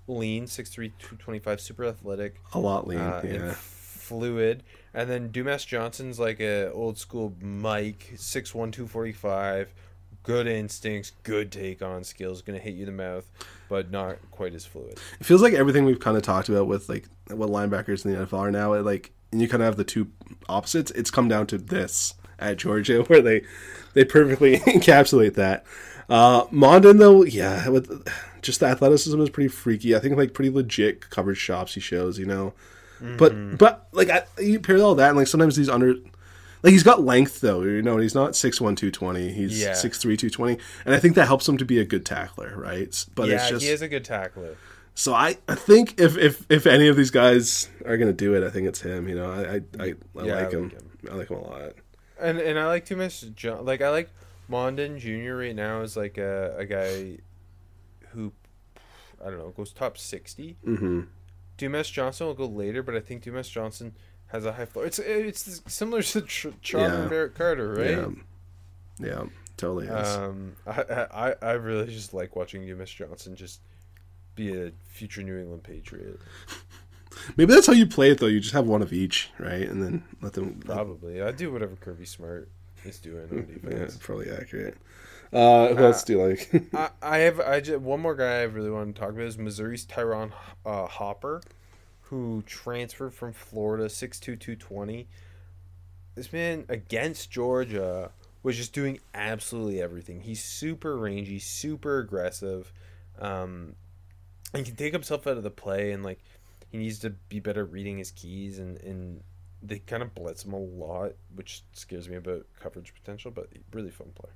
lean, 0.08 0.46
6'3", 0.46 0.92
225, 0.98 1.60
super 1.60 1.84
athletic. 1.84 2.40
a 2.54 2.58
lot 2.58 2.88
lean, 2.88 2.98
uh, 2.98 3.22
yeah. 3.24 3.54
fluid. 3.54 4.62
And 4.92 5.08
then 5.08 5.28
Dumas 5.30 5.64
Johnson's 5.64 6.18
like 6.18 6.40
a 6.40 6.72
old 6.72 6.98
school 6.98 7.34
Mike, 7.40 8.12
6'1", 8.16 8.72
245, 8.72 9.72
good 10.22 10.46
instincts, 10.46 11.12
good 11.22 11.52
take 11.52 11.80
on 11.82 12.02
skills, 12.02 12.42
gonna 12.42 12.58
hit 12.58 12.74
you 12.74 12.80
in 12.80 12.96
the 12.96 13.02
mouth, 13.02 13.30
but 13.68 13.90
not 13.90 14.16
quite 14.30 14.54
as 14.54 14.64
fluid. 14.66 14.98
It 15.20 15.26
feels 15.26 15.42
like 15.42 15.52
everything 15.54 15.84
we've 15.84 16.00
kind 16.00 16.16
of 16.16 16.22
talked 16.22 16.48
about 16.48 16.66
with 16.66 16.88
like 16.88 17.06
what 17.28 17.48
linebackers 17.50 18.04
in 18.04 18.12
the 18.12 18.26
NFL 18.26 18.38
are 18.38 18.50
now, 18.50 18.72
it, 18.72 18.82
like, 18.84 19.12
and 19.32 19.40
you 19.40 19.48
kind 19.48 19.62
of 19.62 19.66
have 19.66 19.76
the 19.76 19.84
two 19.84 20.08
opposites. 20.48 20.90
It's 20.92 21.10
come 21.10 21.28
down 21.28 21.46
to 21.48 21.58
this 21.58 22.14
at 22.38 22.56
Georgia, 22.56 23.02
where 23.08 23.22
they 23.22 23.42
they 23.94 24.04
perfectly 24.04 24.58
encapsulate 24.60 25.34
that. 25.34 25.64
Uh, 26.08 26.44
Mondon 26.46 26.98
though, 26.98 27.24
yeah, 27.24 27.68
with 27.68 28.08
just 28.42 28.60
the 28.60 28.66
athleticism 28.66 29.20
is 29.20 29.30
pretty 29.30 29.48
freaky. 29.48 29.94
I 29.94 29.98
think 30.00 30.16
like 30.16 30.34
pretty 30.34 30.50
legit 30.50 31.08
coverage 31.10 31.38
shops 31.38 31.74
he 31.74 31.80
shows, 31.80 32.18
you 32.18 32.26
know. 32.26 32.52
But 33.16 33.56
but 33.56 33.86
like 33.92 34.10
I, 34.10 34.24
you 34.38 34.60
parallel 34.60 34.94
that, 34.96 35.08
and 35.08 35.16
like 35.16 35.26
sometimes 35.26 35.56
these 35.56 35.68
under. 35.68 35.94
Like 36.62 36.72
he's 36.72 36.82
got 36.82 37.02
length 37.02 37.40
though, 37.40 37.62
you 37.62 37.80
know. 37.80 37.96
He's 37.96 38.14
not 38.14 38.32
6'1", 38.32 38.58
220. 38.76 39.32
He's 39.32 39.58
Yeah. 39.62 39.70
6'3", 39.72 40.02
220. 40.18 40.58
and 40.84 40.94
I 40.94 40.98
think 40.98 41.14
that 41.14 41.24
helps 41.26 41.48
him 41.48 41.56
to 41.56 41.64
be 41.64 41.78
a 41.78 41.86
good 41.86 42.04
tackler, 42.04 42.54
right? 42.54 43.02
But 43.14 43.28
yeah, 43.28 43.36
it's 43.36 43.48
just 43.48 43.64
he 43.64 43.70
is 43.70 43.80
a 43.80 43.88
good 43.88 44.04
tackler. 44.04 44.56
So 44.94 45.14
I, 45.14 45.38
I 45.48 45.54
think 45.54 45.98
if, 46.00 46.18
if 46.18 46.44
if 46.50 46.66
any 46.66 46.88
of 46.88 46.96
these 46.96 47.10
guys 47.10 47.70
are 47.86 47.96
gonna 47.96 48.12
do 48.12 48.34
it, 48.34 48.42
I 48.44 48.50
think 48.50 48.66
it's 48.68 48.80
him. 48.80 49.08
You 49.08 49.14
know, 49.16 49.30
I 49.30 49.38
I, 49.40 49.60
I, 49.82 49.94
I 50.18 50.24
Yeah, 50.24 50.34
I 50.36 50.42
like 50.42 50.52
him. 50.52 50.62
like 50.64 50.72
him. 50.72 50.90
I 51.10 51.14
like 51.14 51.28
him 51.30 51.36
a 51.38 51.40
lot. 51.48 51.72
And 52.20 52.38
and 52.38 52.58
I 52.58 52.66
like 52.66 52.84
Dumas 52.86 53.20
John 53.34 53.64
like 53.64 53.80
I 53.80 53.88
like 53.90 54.10
Mondon 54.50 54.98
Jr. 54.98 55.36
right 55.36 55.54
now 55.56 55.80
is 55.80 55.96
like 55.96 56.18
a, 56.18 56.54
a 56.58 56.66
guy 56.66 57.18
who 58.10 58.32
I 59.24 59.30
don't 59.30 59.38
know, 59.38 59.50
goes 59.50 59.72
top 59.72 59.96
sixty. 59.96 60.56
Mm-hmm. 60.66 61.02
Dumas 61.56 61.88
Johnson 61.90 62.26
will 62.26 62.34
go 62.34 62.46
later, 62.46 62.82
but 62.82 62.94
I 62.96 63.00
think 63.00 63.22
Dumas 63.22 63.48
Johnson 63.48 63.94
has 64.28 64.44
a 64.44 64.52
high 64.52 64.64
floor. 64.66 64.84
It's 64.86 64.98
it's 64.98 65.60
similar 65.72 66.02
to 66.02 66.20
Tr- 66.22 66.48
Charlie 66.62 67.02
Yeah. 67.02 67.08
Barrett 67.08 67.34
Carter, 67.34 67.72
right? 67.74 67.90
Yeah, 67.90 68.08
yeah, 69.06 69.24
totally 69.56 69.86
is. 69.86 70.16
Um, 70.16 70.56
I, 70.66 71.06
I 71.12 71.34
I 71.42 71.52
really 71.52 71.86
just 71.86 72.12
like 72.12 72.34
watching 72.36 72.66
Dumas 72.66 72.90
Johnson 72.90 73.34
just 73.36 73.60
be 74.40 74.60
a 74.66 74.72
future 74.84 75.22
New 75.22 75.38
England 75.38 75.62
Patriot. 75.62 76.18
Maybe 77.36 77.52
that's 77.52 77.66
how 77.66 77.72
you 77.72 77.86
play 77.86 78.10
it 78.10 78.18
though. 78.18 78.26
You 78.26 78.40
just 78.40 78.54
have 78.54 78.66
one 78.66 78.82
of 78.82 78.92
each, 78.92 79.30
right, 79.38 79.68
and 79.68 79.82
then 79.82 80.04
let 80.22 80.32
them. 80.32 80.60
Probably, 80.64 81.20
I 81.22 81.32
do 81.32 81.52
whatever 81.52 81.76
Kirby 81.76 82.06
Smart 82.06 82.48
is 82.84 82.98
doing 82.98 83.28
on 83.30 83.46
Yeah, 83.64 83.70
defense. 83.70 83.98
probably 84.00 84.30
accurate. 84.30 84.76
Uh, 85.32 85.68
who 85.74 85.84
Uh, 85.84 85.88
else 85.88 86.02
do 86.04 86.14
you 86.14 86.22
like? 86.26 86.50
I, 86.74 86.90
I 87.02 87.18
have 87.18 87.40
I 87.40 87.60
just, 87.60 87.80
one 87.80 88.00
more 88.00 88.14
guy 88.14 88.40
I 88.40 88.42
really 88.42 88.70
want 88.70 88.94
to 88.94 89.00
talk 89.00 89.10
about 89.10 89.22
is 89.24 89.38
Missouri's 89.38 89.84
Ty'Ron 89.84 90.32
uh, 90.64 90.86
Hopper, 90.86 91.42
who 92.02 92.42
transferred 92.46 93.14
from 93.14 93.32
Florida, 93.32 93.88
6'2", 93.88 94.20
220. 94.38 95.08
This 96.14 96.32
man 96.32 96.64
against 96.68 97.30
Georgia 97.30 98.10
was 98.42 98.56
just 98.56 98.72
doing 98.72 98.98
absolutely 99.14 99.80
everything. 99.82 100.20
He's 100.22 100.42
super 100.42 100.96
rangy, 100.96 101.38
super 101.38 101.98
aggressive. 101.98 102.72
Um, 103.18 103.74
and 104.54 104.64
can 104.64 104.76
take 104.76 104.92
himself 104.92 105.26
out 105.26 105.36
of 105.36 105.42
the 105.42 105.50
play 105.50 105.92
and 105.92 106.02
like 106.02 106.20
he 106.70 106.78
needs 106.78 106.98
to 107.00 107.10
be 107.10 107.40
better 107.40 107.64
reading 107.64 107.98
his 107.98 108.10
keys 108.12 108.58
and, 108.58 108.78
and 108.82 109.22
they 109.62 109.78
kind 109.78 110.02
of 110.02 110.14
blitz 110.14 110.44
him 110.44 110.52
a 110.52 110.58
lot, 110.58 111.12
which 111.34 111.62
scares 111.72 112.08
me 112.08 112.16
about 112.16 112.46
coverage 112.58 112.94
potential, 112.94 113.30
but 113.30 113.48
really 113.72 113.90
fun 113.90 114.12
player. 114.14 114.34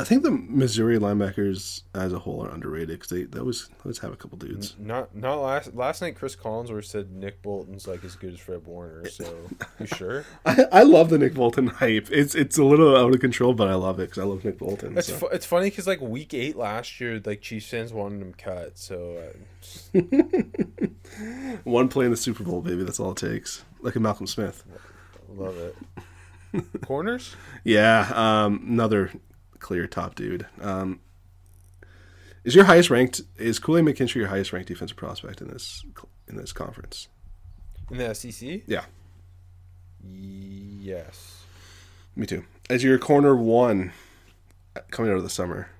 I 0.00 0.02
think 0.02 0.24
the 0.24 0.32
Missouri 0.32 0.98
linebackers 0.98 1.82
as 1.94 2.12
a 2.12 2.18
whole 2.18 2.44
are 2.44 2.50
underrated 2.50 2.98
because 2.98 3.10
they, 3.10 3.22
they 3.24 3.38
always 3.38 3.70
always 3.84 3.98
have 3.98 4.12
a 4.12 4.16
couple 4.16 4.36
dudes. 4.36 4.74
Not 4.76 5.14
not 5.14 5.36
last 5.36 5.72
last 5.74 6.02
night. 6.02 6.16
Chris 6.16 6.34
Collinsworth 6.34 6.86
said 6.86 7.12
Nick 7.12 7.42
Bolton's 7.42 7.86
like 7.86 8.02
as 8.04 8.16
good 8.16 8.34
as 8.34 8.40
Fred 8.40 8.66
Warner. 8.66 9.08
So 9.08 9.24
you 9.78 9.86
sure? 9.86 10.24
I, 10.44 10.66
I 10.72 10.82
love 10.82 11.10
the 11.10 11.18
Nick 11.18 11.34
Bolton 11.34 11.68
hype. 11.68 12.08
It's 12.10 12.34
it's 12.34 12.58
a 12.58 12.64
little 12.64 12.96
out 12.96 13.14
of 13.14 13.20
control, 13.20 13.54
but 13.54 13.68
I 13.68 13.74
love 13.74 14.00
it 14.00 14.10
because 14.10 14.18
I 14.18 14.24
love 14.24 14.44
Nick 14.44 14.58
Bolton. 14.58 14.98
It's 14.98 15.06
so. 15.06 15.16
fu- 15.16 15.28
it's 15.28 15.46
funny 15.46 15.70
because 15.70 15.86
like 15.86 16.00
week 16.00 16.34
eight 16.34 16.56
last 16.56 17.00
year, 17.00 17.20
like 17.24 17.40
Chiefs 17.40 17.68
fans 17.68 17.92
wanted 17.92 18.20
him 18.20 18.34
cut. 18.34 18.76
So 18.76 19.22
uh, 19.94 20.00
One 21.62 21.88
play 21.88 22.04
in 22.06 22.10
the 22.10 22.16
Super 22.16 22.42
Bowl, 22.42 22.62
baby. 22.62 22.82
That's 22.82 22.98
all 22.98 23.12
it 23.12 23.18
takes. 23.18 23.64
Look 23.80 23.94
at 23.94 24.02
Malcolm 24.02 24.26
Smith. 24.26 24.64
Love 25.28 25.56
it. 25.56 25.76
Corners? 26.82 27.34
Yeah, 27.64 28.12
um, 28.14 28.62
another 28.68 29.10
clear 29.64 29.86
top 29.86 30.14
dude. 30.14 30.46
Um, 30.60 31.00
is 32.44 32.54
your 32.54 32.64
highest 32.66 32.90
ranked? 32.90 33.22
Is 33.38 33.56
Aid 33.58 33.64
McKinstry 33.64 34.16
your 34.16 34.26
highest 34.28 34.52
ranked 34.52 34.68
defensive 34.68 34.98
prospect 34.98 35.40
in 35.40 35.48
this 35.48 35.82
in 36.28 36.36
this 36.36 36.52
conference? 36.52 37.08
In 37.90 37.96
the 37.96 38.14
SEC? 38.14 38.62
Yeah, 38.66 38.84
Yes. 40.06 41.44
me 42.14 42.26
too. 42.26 42.44
As 42.68 42.84
your 42.84 42.98
corner 42.98 43.34
one 43.34 43.92
coming 44.90 45.10
out 45.10 45.16
of 45.16 45.22
the 45.22 45.30
summer, 45.30 45.70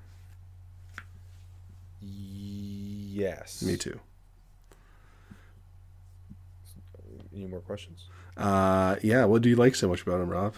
Yes. 2.00 3.62
me 3.62 3.76
too. 3.76 4.00
Any 7.34 7.46
more 7.46 7.60
questions? 7.60 8.08
Uh, 8.36 8.96
yeah. 9.02 9.24
What 9.26 9.42
do 9.42 9.48
you 9.50 9.56
like 9.56 9.74
so 9.74 9.88
much 9.88 10.00
about 10.02 10.20
him, 10.22 10.28
Rob? 10.30 10.54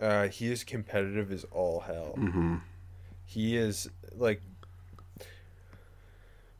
Uh, 0.00 0.28
he 0.28 0.50
is 0.50 0.64
competitive 0.64 1.30
as 1.30 1.44
all 1.52 1.80
hell. 1.80 2.14
Mm-hmm. 2.16 2.56
He 3.24 3.56
is 3.56 3.88
like, 4.16 4.40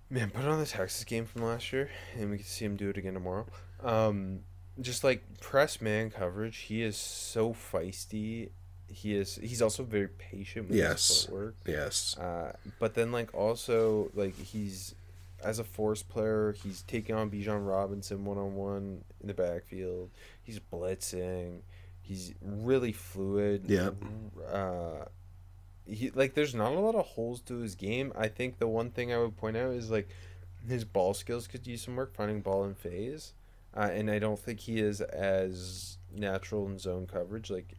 man, 0.08 0.30
put 0.30 0.44
on 0.44 0.58
the 0.60 0.66
Texas 0.66 1.04
game 1.04 1.24
from 1.26 1.42
last 1.42 1.72
year, 1.72 1.90
and 2.16 2.30
we 2.30 2.36
can 2.38 2.46
see 2.46 2.64
him 2.64 2.76
do 2.76 2.88
it 2.90 2.96
again 2.96 3.14
tomorrow. 3.14 3.46
Um, 3.82 4.40
just 4.80 5.04
like 5.04 5.22
press 5.40 5.80
man 5.80 6.10
coverage, 6.10 6.56
he 6.58 6.82
is 6.82 6.96
so 6.96 7.52
feisty. 7.52 8.50
He 8.88 9.14
is. 9.14 9.36
He's 9.36 9.62
also 9.62 9.84
very 9.84 10.08
patient 10.08 10.68
with 10.68 10.76
Yes. 10.78 11.06
his 11.08 11.24
footwork. 11.26 11.54
Yes. 11.66 12.18
Uh, 12.18 12.52
but 12.78 12.94
then 12.94 13.12
like 13.12 13.32
also 13.34 14.10
like 14.14 14.36
he's 14.36 14.94
as 15.42 15.58
a 15.58 15.64
force 15.64 16.02
player, 16.02 16.54
he's 16.62 16.82
taking 16.82 17.14
on 17.14 17.30
Bijan 17.30 17.66
Robinson 17.66 18.24
one 18.24 18.36
on 18.36 18.54
one 18.54 19.04
in 19.20 19.28
the 19.28 19.34
backfield. 19.34 20.10
He's 20.42 20.58
blitzing. 20.58 21.60
He's 22.10 22.34
really 22.42 22.90
fluid. 22.90 23.66
Yeah. 23.68 23.90
Uh, 24.52 25.04
he 25.86 26.10
like 26.10 26.34
there's 26.34 26.56
not 26.56 26.72
a 26.72 26.78
lot 26.80 26.96
of 26.96 27.06
holes 27.06 27.40
to 27.42 27.58
his 27.58 27.76
game. 27.76 28.12
I 28.18 28.26
think 28.26 28.58
the 28.58 28.66
one 28.66 28.90
thing 28.90 29.12
I 29.12 29.18
would 29.18 29.36
point 29.36 29.56
out 29.56 29.70
is 29.74 29.92
like 29.92 30.08
his 30.68 30.84
ball 30.84 31.14
skills 31.14 31.46
could 31.46 31.68
use 31.68 31.82
some 31.82 31.94
work 31.94 32.12
finding 32.12 32.40
ball 32.40 32.64
in 32.64 32.74
phase. 32.74 33.32
Uh, 33.76 33.88
and 33.92 34.10
I 34.10 34.18
don't 34.18 34.40
think 34.40 34.58
he 34.58 34.80
is 34.80 35.00
as 35.00 35.98
natural 36.12 36.66
in 36.66 36.80
zone 36.80 37.06
coverage. 37.06 37.48
Like 37.48 37.76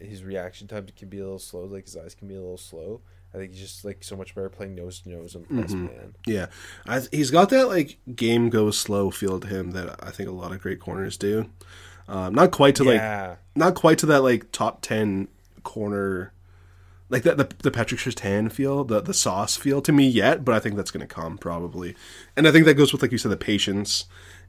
his 0.00 0.24
reaction 0.24 0.66
times 0.66 0.90
can 0.96 1.08
be 1.08 1.18
a 1.20 1.22
little 1.22 1.38
slow. 1.38 1.62
Like 1.64 1.84
his 1.84 1.96
eyes 1.96 2.16
can 2.16 2.26
be 2.26 2.34
a 2.34 2.40
little 2.40 2.58
slow. 2.58 3.02
I 3.32 3.36
think 3.36 3.52
he's 3.52 3.60
just 3.60 3.84
like 3.84 4.02
so 4.02 4.16
much 4.16 4.34
better 4.34 4.48
playing 4.48 4.74
nose 4.74 4.98
to 5.02 5.10
nose 5.10 5.36
and 5.36 5.48
press 5.48 5.72
Mhm. 5.72 5.82
man. 5.94 6.14
Yeah, 6.26 6.46
I, 6.86 7.02
he's 7.12 7.30
got 7.30 7.50
that 7.50 7.68
like 7.68 7.98
game 8.16 8.48
goes 8.48 8.76
slow 8.76 9.12
feel 9.12 9.38
to 9.38 9.46
him 9.46 9.70
that 9.72 10.02
I 10.04 10.10
think 10.10 10.28
a 10.28 10.32
lot 10.32 10.50
of 10.50 10.60
great 10.60 10.80
corners 10.80 11.16
do. 11.16 11.48
Um, 12.08 12.34
not 12.34 12.50
quite 12.52 12.74
to 12.76 12.84
like 12.84 13.38
not 13.54 13.74
quite 13.74 13.98
to 13.98 14.06
that 14.06 14.22
like 14.22 14.50
top 14.50 14.80
ten 14.80 15.28
corner, 15.62 16.32
like 17.10 17.22
that 17.24 17.36
the 17.36 17.48
the 17.62 17.70
Patrick 17.70 18.00
Surtain 18.00 18.50
feel, 18.50 18.82
the 18.84 19.00
the 19.00 19.12
sauce 19.12 19.56
feel 19.56 19.82
to 19.82 19.92
me 19.92 20.08
yet, 20.08 20.44
but 20.44 20.54
I 20.54 20.58
think 20.58 20.76
that's 20.76 20.90
going 20.90 21.06
to 21.06 21.14
come 21.14 21.36
probably, 21.36 21.94
and 22.36 22.48
I 22.48 22.52
think 22.52 22.64
that 22.64 22.74
goes 22.74 22.92
with 22.92 23.02
like 23.02 23.12
you 23.12 23.18
said 23.18 23.30
the 23.30 23.36
patience, 23.36 24.06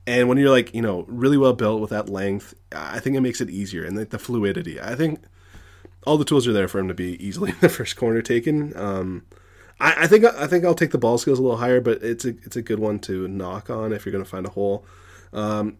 and 0.08 0.30
when 0.30 0.38
you're 0.38 0.50
like 0.50 0.74
you 0.74 0.82
know 0.82 1.04
really 1.10 1.38
well 1.38 1.54
built 1.54 1.82
with 1.82 1.90
that 1.90 2.08
length, 2.08 2.54
I 2.72 3.00
think 3.00 3.18
it 3.18 3.22
makes 3.22 3.42
it 3.42 3.50
easier 3.50 3.84
and 3.84 3.98
like 3.98 4.12
the 4.12 4.20
fluidity. 4.20 4.80
I 4.80 4.96
think 4.96 5.20
all 6.08 6.18
the 6.18 6.26
tools 6.26 6.48
are 6.48 6.54
there 6.54 6.70
for 6.70 6.80
him 6.80 6.88
to 6.88 6.94
be 6.94 7.24
easily 7.24 7.52
the 7.60 7.70
first 7.70 7.98
corner 7.98 8.22
taken. 8.22 8.76
Um, 8.78 9.26
I, 9.82 10.04
I 10.04 10.08
think 10.08 10.24
I 10.24 10.48
think 10.48 10.64
I'll 10.64 10.76
take 10.76 10.92
the 10.92 10.98
ball 10.98 11.18
skills 11.18 11.40
a 11.40 11.42
little 11.42 11.58
higher, 11.58 11.82
but 11.82 12.02
it's 12.04 12.24
a 12.24 12.30
it's 12.30 12.56
a 12.56 12.62
good 12.62 12.80
one 12.80 13.00
to 13.00 13.28
knock 13.28 13.70
on 13.70 13.92
if 13.92 14.06
you're 14.06 14.14
going 14.14 14.24
to 14.24 14.30
find 14.30 14.46
a 14.46 14.52
hole. 14.52 14.86
Um, 15.34 15.78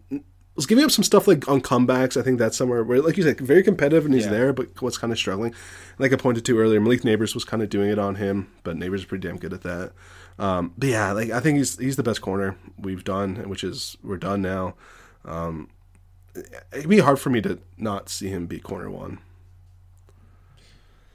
was 0.60 0.66
giving 0.66 0.84
up 0.84 0.90
some 0.90 1.02
stuff 1.04 1.26
like 1.26 1.48
on 1.48 1.60
comebacks. 1.60 2.16
I 2.18 2.22
think 2.22 2.38
that's 2.38 2.56
somewhere 2.56 2.84
where, 2.84 3.00
like 3.00 3.16
you 3.16 3.22
said, 3.22 3.40
very 3.40 3.62
competitive 3.62 4.04
and 4.04 4.14
he's 4.14 4.24
Yeah. 4.26 4.30
there, 4.30 4.52
but 4.52 4.80
what's 4.82 4.98
kind 4.98 5.12
of 5.12 5.18
struggling. 5.18 5.54
Like 5.98 6.12
I 6.12 6.16
pointed 6.16 6.44
to 6.44 6.58
earlier, 6.58 6.80
Malik 6.80 7.02
Nabers 7.02 7.34
was 7.34 7.44
kind 7.44 7.62
of 7.62 7.70
doing 7.70 7.90
it 7.90 7.98
on 7.98 8.16
him, 8.16 8.48
but 8.62 8.76
Nabers 8.76 8.96
is 8.96 9.04
pretty 9.06 9.26
damn 9.26 9.38
good 9.38 9.52
at 9.52 9.62
that. 9.62 9.92
Um, 10.38 10.72
but 10.78 10.88
yeah, 10.90 11.12
like 11.12 11.30
I 11.30 11.40
think 11.40 11.58
he's 11.58 11.78
he's 11.78 11.96
the 11.96 12.02
best 12.02 12.20
corner 12.20 12.56
we've 12.78 13.04
done, 13.04 13.36
which 13.48 13.64
is 13.64 13.96
we're 14.02 14.16
done 14.16 14.42
now. 14.42 14.74
Um, 15.24 15.68
it'd 16.72 16.88
be 16.88 16.98
hard 17.00 17.18
for 17.18 17.30
me 17.30 17.40
to 17.42 17.58
not 17.78 18.08
see 18.08 18.28
him 18.28 18.46
be 18.46 18.58
corner 18.60 18.90
one. 18.90 19.18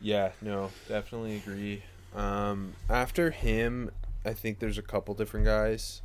yeah, 0.01 0.31
no, 0.41 0.71
definitely 0.87 1.37
agree. 1.37 1.83
Um, 2.15 2.73
after 2.89 3.31
him, 3.31 3.91
I 4.25 4.33
think 4.33 4.59
there's 4.59 4.77
a 4.77 4.81
couple 4.83 5.13
different 5.15 5.45
guys. 5.45 6.01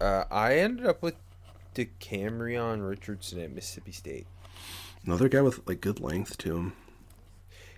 Uh, 0.00 0.24
I 0.30 0.56
ended 0.58 0.86
up 0.86 1.02
with 1.02 1.14
DeCamerion 1.74 2.88
Richardson 2.88 3.40
at 3.40 3.52
Mississippi 3.52 3.92
State. 3.92 4.26
Another 5.04 5.28
guy 5.28 5.42
with 5.42 5.66
like 5.66 5.80
good 5.80 6.00
length 6.00 6.38
to 6.38 6.56
him. 6.56 6.72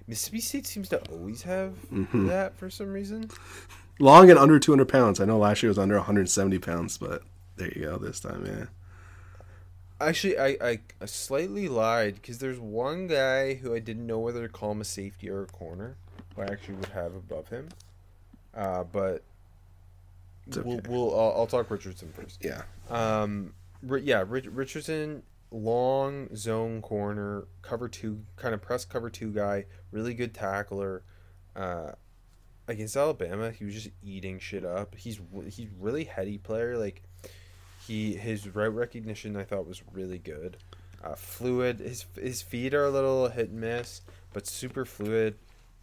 Mississippi 0.07 0.41
State 0.41 0.67
seems 0.67 0.89
to 0.91 0.99
always 1.11 1.43
have 1.43 1.75
Mm-hmm. 1.91 2.27
that 2.29 2.57
for 2.57 2.71
some 2.71 2.93
reason. 2.93 3.31
Long 3.99 4.31
and 4.31 4.39
under 4.39 4.59
200 4.59 4.87
pounds. 4.89 5.21
I 5.21 5.25
know 5.25 5.39
last 5.39 5.63
year 5.63 5.69
was 5.71 5.79
under 5.79 5.97
170 5.97 6.59
pounds, 6.59 6.99
but 6.99 7.23
there 7.57 7.73
you 7.75 7.87
go 7.87 7.97
this 7.97 8.21
time, 8.21 8.45
yeah. 8.47 8.67
Actually, 9.99 10.39
I, 10.39 10.79
I, 11.01 11.07
slightly 11.07 11.69
lied 11.69 12.17
because 12.17 12.39
there's 12.39 12.59
one 12.59 13.07
guy 13.07 13.55
who 13.55 13.75
I 13.75 13.79
didn't 13.79 14.07
know 14.07 14.19
whether 14.19 14.47
to 14.47 14.53
call 14.53 14.73
him 14.73 14.83
a 14.83 14.85
safety 14.85 15.31
or 15.31 15.43
a 15.43 15.47
corner, 15.47 15.97
who 16.35 16.43
I 16.43 16.45
actually 16.45 16.75
would 16.75 16.91
have 16.91 17.15
above 17.15 17.49
him. 17.49 17.71
Uh, 18.55 18.85
but 18.85 19.23
okay. 20.55 20.61
we'll, 20.63 20.81
we'll 20.87 21.19
I'll, 21.19 21.33
I'll 21.39 21.47
talk 21.47 21.71
Richardson 21.71 22.13
first. 22.15 22.45
Yeah. 22.45 22.63
Um, 22.91 23.55
yeah, 23.83 24.25
Rich, 24.27 24.47
Richardson, 24.47 25.23
long 25.51 26.35
zone 26.35 26.83
corner, 26.83 27.47
cover 27.63 27.89
two, 27.89 28.23
kind 28.37 28.55
of 28.55 28.63
press 28.63 28.85
cover 28.85 29.11
two 29.11 29.33
guy, 29.33 29.67
really 29.91 30.15
good 30.15 30.35
tackler. 30.35 31.03
Uh, 31.55 31.93
against 32.69 32.97
Alabama, 32.97 33.51
he 33.51 33.65
was 33.65 33.75
just 33.75 33.91
eating 34.03 34.39
shit 34.39 34.65
up. 34.65 34.95
He's 34.95 35.21
he's 35.49 35.69
really 35.79 36.05
heady 36.05 36.39
player. 36.39 36.77
Like 36.77 37.03
he 37.87 38.15
his 38.15 38.49
route 38.49 38.75
recognition, 38.75 39.37
I 39.37 39.45
thought 39.45 39.67
was 39.67 39.83
really 39.93 40.19
good. 40.19 40.57
Uh, 41.03 41.15
fluid. 41.15 41.81
His 41.81 42.07
his 42.21 42.43
feet 42.43 42.75
are 42.75 42.85
a 42.85 42.91
little 42.91 43.29
hit 43.29 43.51
and 43.51 43.61
miss, 43.61 44.01
but 44.33 44.47
super 44.47 44.85
fluid. 44.85 45.37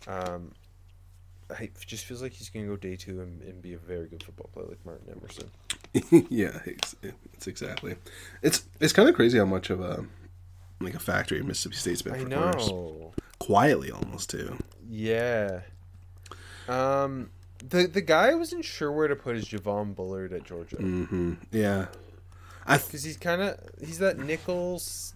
Um, 0.07 0.51
I 1.49 1.69
just 1.85 2.05
feels 2.05 2.21
like 2.21 2.33
he's 2.33 2.49
gonna 2.49 2.65
go 2.65 2.75
day 2.75 2.95
two 2.95 3.21
and, 3.21 3.41
and 3.41 3.61
be 3.61 3.73
a 3.73 3.77
very 3.77 4.07
good 4.07 4.23
football 4.23 4.49
player 4.53 4.67
like 4.67 4.85
Martin 4.85 5.15
Emerson. 5.15 5.49
yeah, 6.29 6.59
it's, 6.65 6.95
it's 7.03 7.47
exactly. 7.47 7.95
It's 8.41 8.65
it's 8.79 8.93
kind 8.93 9.07
of 9.09 9.15
crazy 9.15 9.37
how 9.37 9.45
much 9.45 9.69
of 9.69 9.79
a 9.81 10.05
like 10.79 10.95
a 10.95 10.99
factory 10.99 11.41
Mississippi 11.43 11.75
State's 11.75 12.01
been 12.01 12.13
I 12.15 12.23
know. 12.23 13.13
Quietly 13.39 13.91
almost 13.91 14.29
too. 14.29 14.57
Yeah. 14.89 15.61
Um, 16.67 17.29
the 17.59 17.87
the 17.87 18.01
guy 18.01 18.33
wasn't 18.35 18.65
sure 18.65 18.91
where 18.91 19.07
to 19.07 19.15
put 19.15 19.35
his 19.35 19.45
Javon 19.45 19.95
Bullard 19.95 20.33
at 20.33 20.43
Georgia 20.43 20.77
Mm-hmm. 20.77 21.33
Yeah. 21.51 21.87
Th- 22.67 22.85
because 22.85 23.03
he's 23.03 23.17
kind 23.17 23.41
of 23.41 23.59
he's 23.79 23.99
that 23.99 24.17
nickel 24.17 24.75
s- 24.75 25.13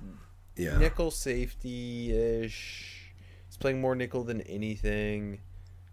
yeah. 0.55 0.77
nickel 0.77 1.11
safety 1.11 2.11
ish. 2.11 3.13
He's 3.47 3.57
playing 3.57 3.79
more 3.81 3.95
nickel 3.95 4.23
than 4.23 4.41
anything. 4.41 5.39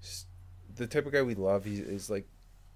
Just 0.02 0.26
the 0.74 0.86
type 0.86 1.06
of 1.06 1.12
guy 1.12 1.22
we 1.22 1.34
love. 1.34 1.64
He 1.64 1.76
is 1.76 2.10
like 2.10 2.26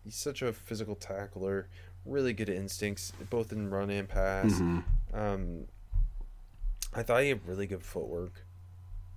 he's 0.04 0.14
such 0.16 0.40
a 0.42 0.52
physical 0.52 0.94
tackler. 0.94 1.68
Really 2.08 2.32
good 2.32 2.48
instincts, 2.48 3.12
both 3.30 3.52
in 3.52 3.70
run 3.70 3.90
and 3.90 4.08
pass. 4.08 4.52
Mhm. 4.52 4.84
Um, 5.12 5.64
I 6.94 7.02
thought 7.02 7.22
he 7.22 7.28
had 7.28 7.46
really 7.46 7.66
good 7.66 7.82
footwork. 7.82 8.44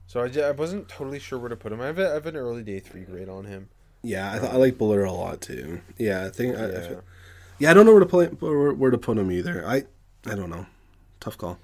So 0.07 0.19
I 0.21 0.47
I 0.47 0.51
wasn't 0.51 0.89
totally 0.89 1.19
sure 1.19 1.39
where 1.39 1.49
to 1.49 1.55
put 1.55 1.71
him. 1.71 1.79
I 1.81 1.85
have, 1.87 1.99
a, 1.99 2.09
I 2.09 2.13
have 2.15 2.25
an 2.25 2.35
early 2.35 2.63
day 2.63 2.79
three 2.79 3.03
grade 3.03 3.29
on 3.29 3.45
him. 3.45 3.69
Yeah, 4.03 4.33
I, 4.33 4.39
th- 4.39 4.51
I 4.51 4.55
like 4.57 4.77
Bullard 4.77 5.05
a 5.05 5.11
lot 5.11 5.39
too. 5.41 5.79
Yeah, 5.97 6.25
I 6.25 6.29
think. 6.29 6.57
I, 6.57 6.63
I 6.65 6.67
Yeah. 6.69 6.87
feel- 6.87 7.03
yeah, 7.59 7.71
I 7.71 7.73
don't 7.73 7.85
know 7.85 7.91
where 7.91 7.99
to 8.01 8.05
play 8.05 8.25
where, 8.27 8.73
where 8.73 8.91
to 8.91 8.97
put 8.97 9.17
him 9.17 9.31
either. 9.31 9.65
I 9.65 9.83
I 10.25 10.35
don't 10.35 10.49
know. 10.49 10.65
Tough 11.19 11.37
call. 11.37 11.59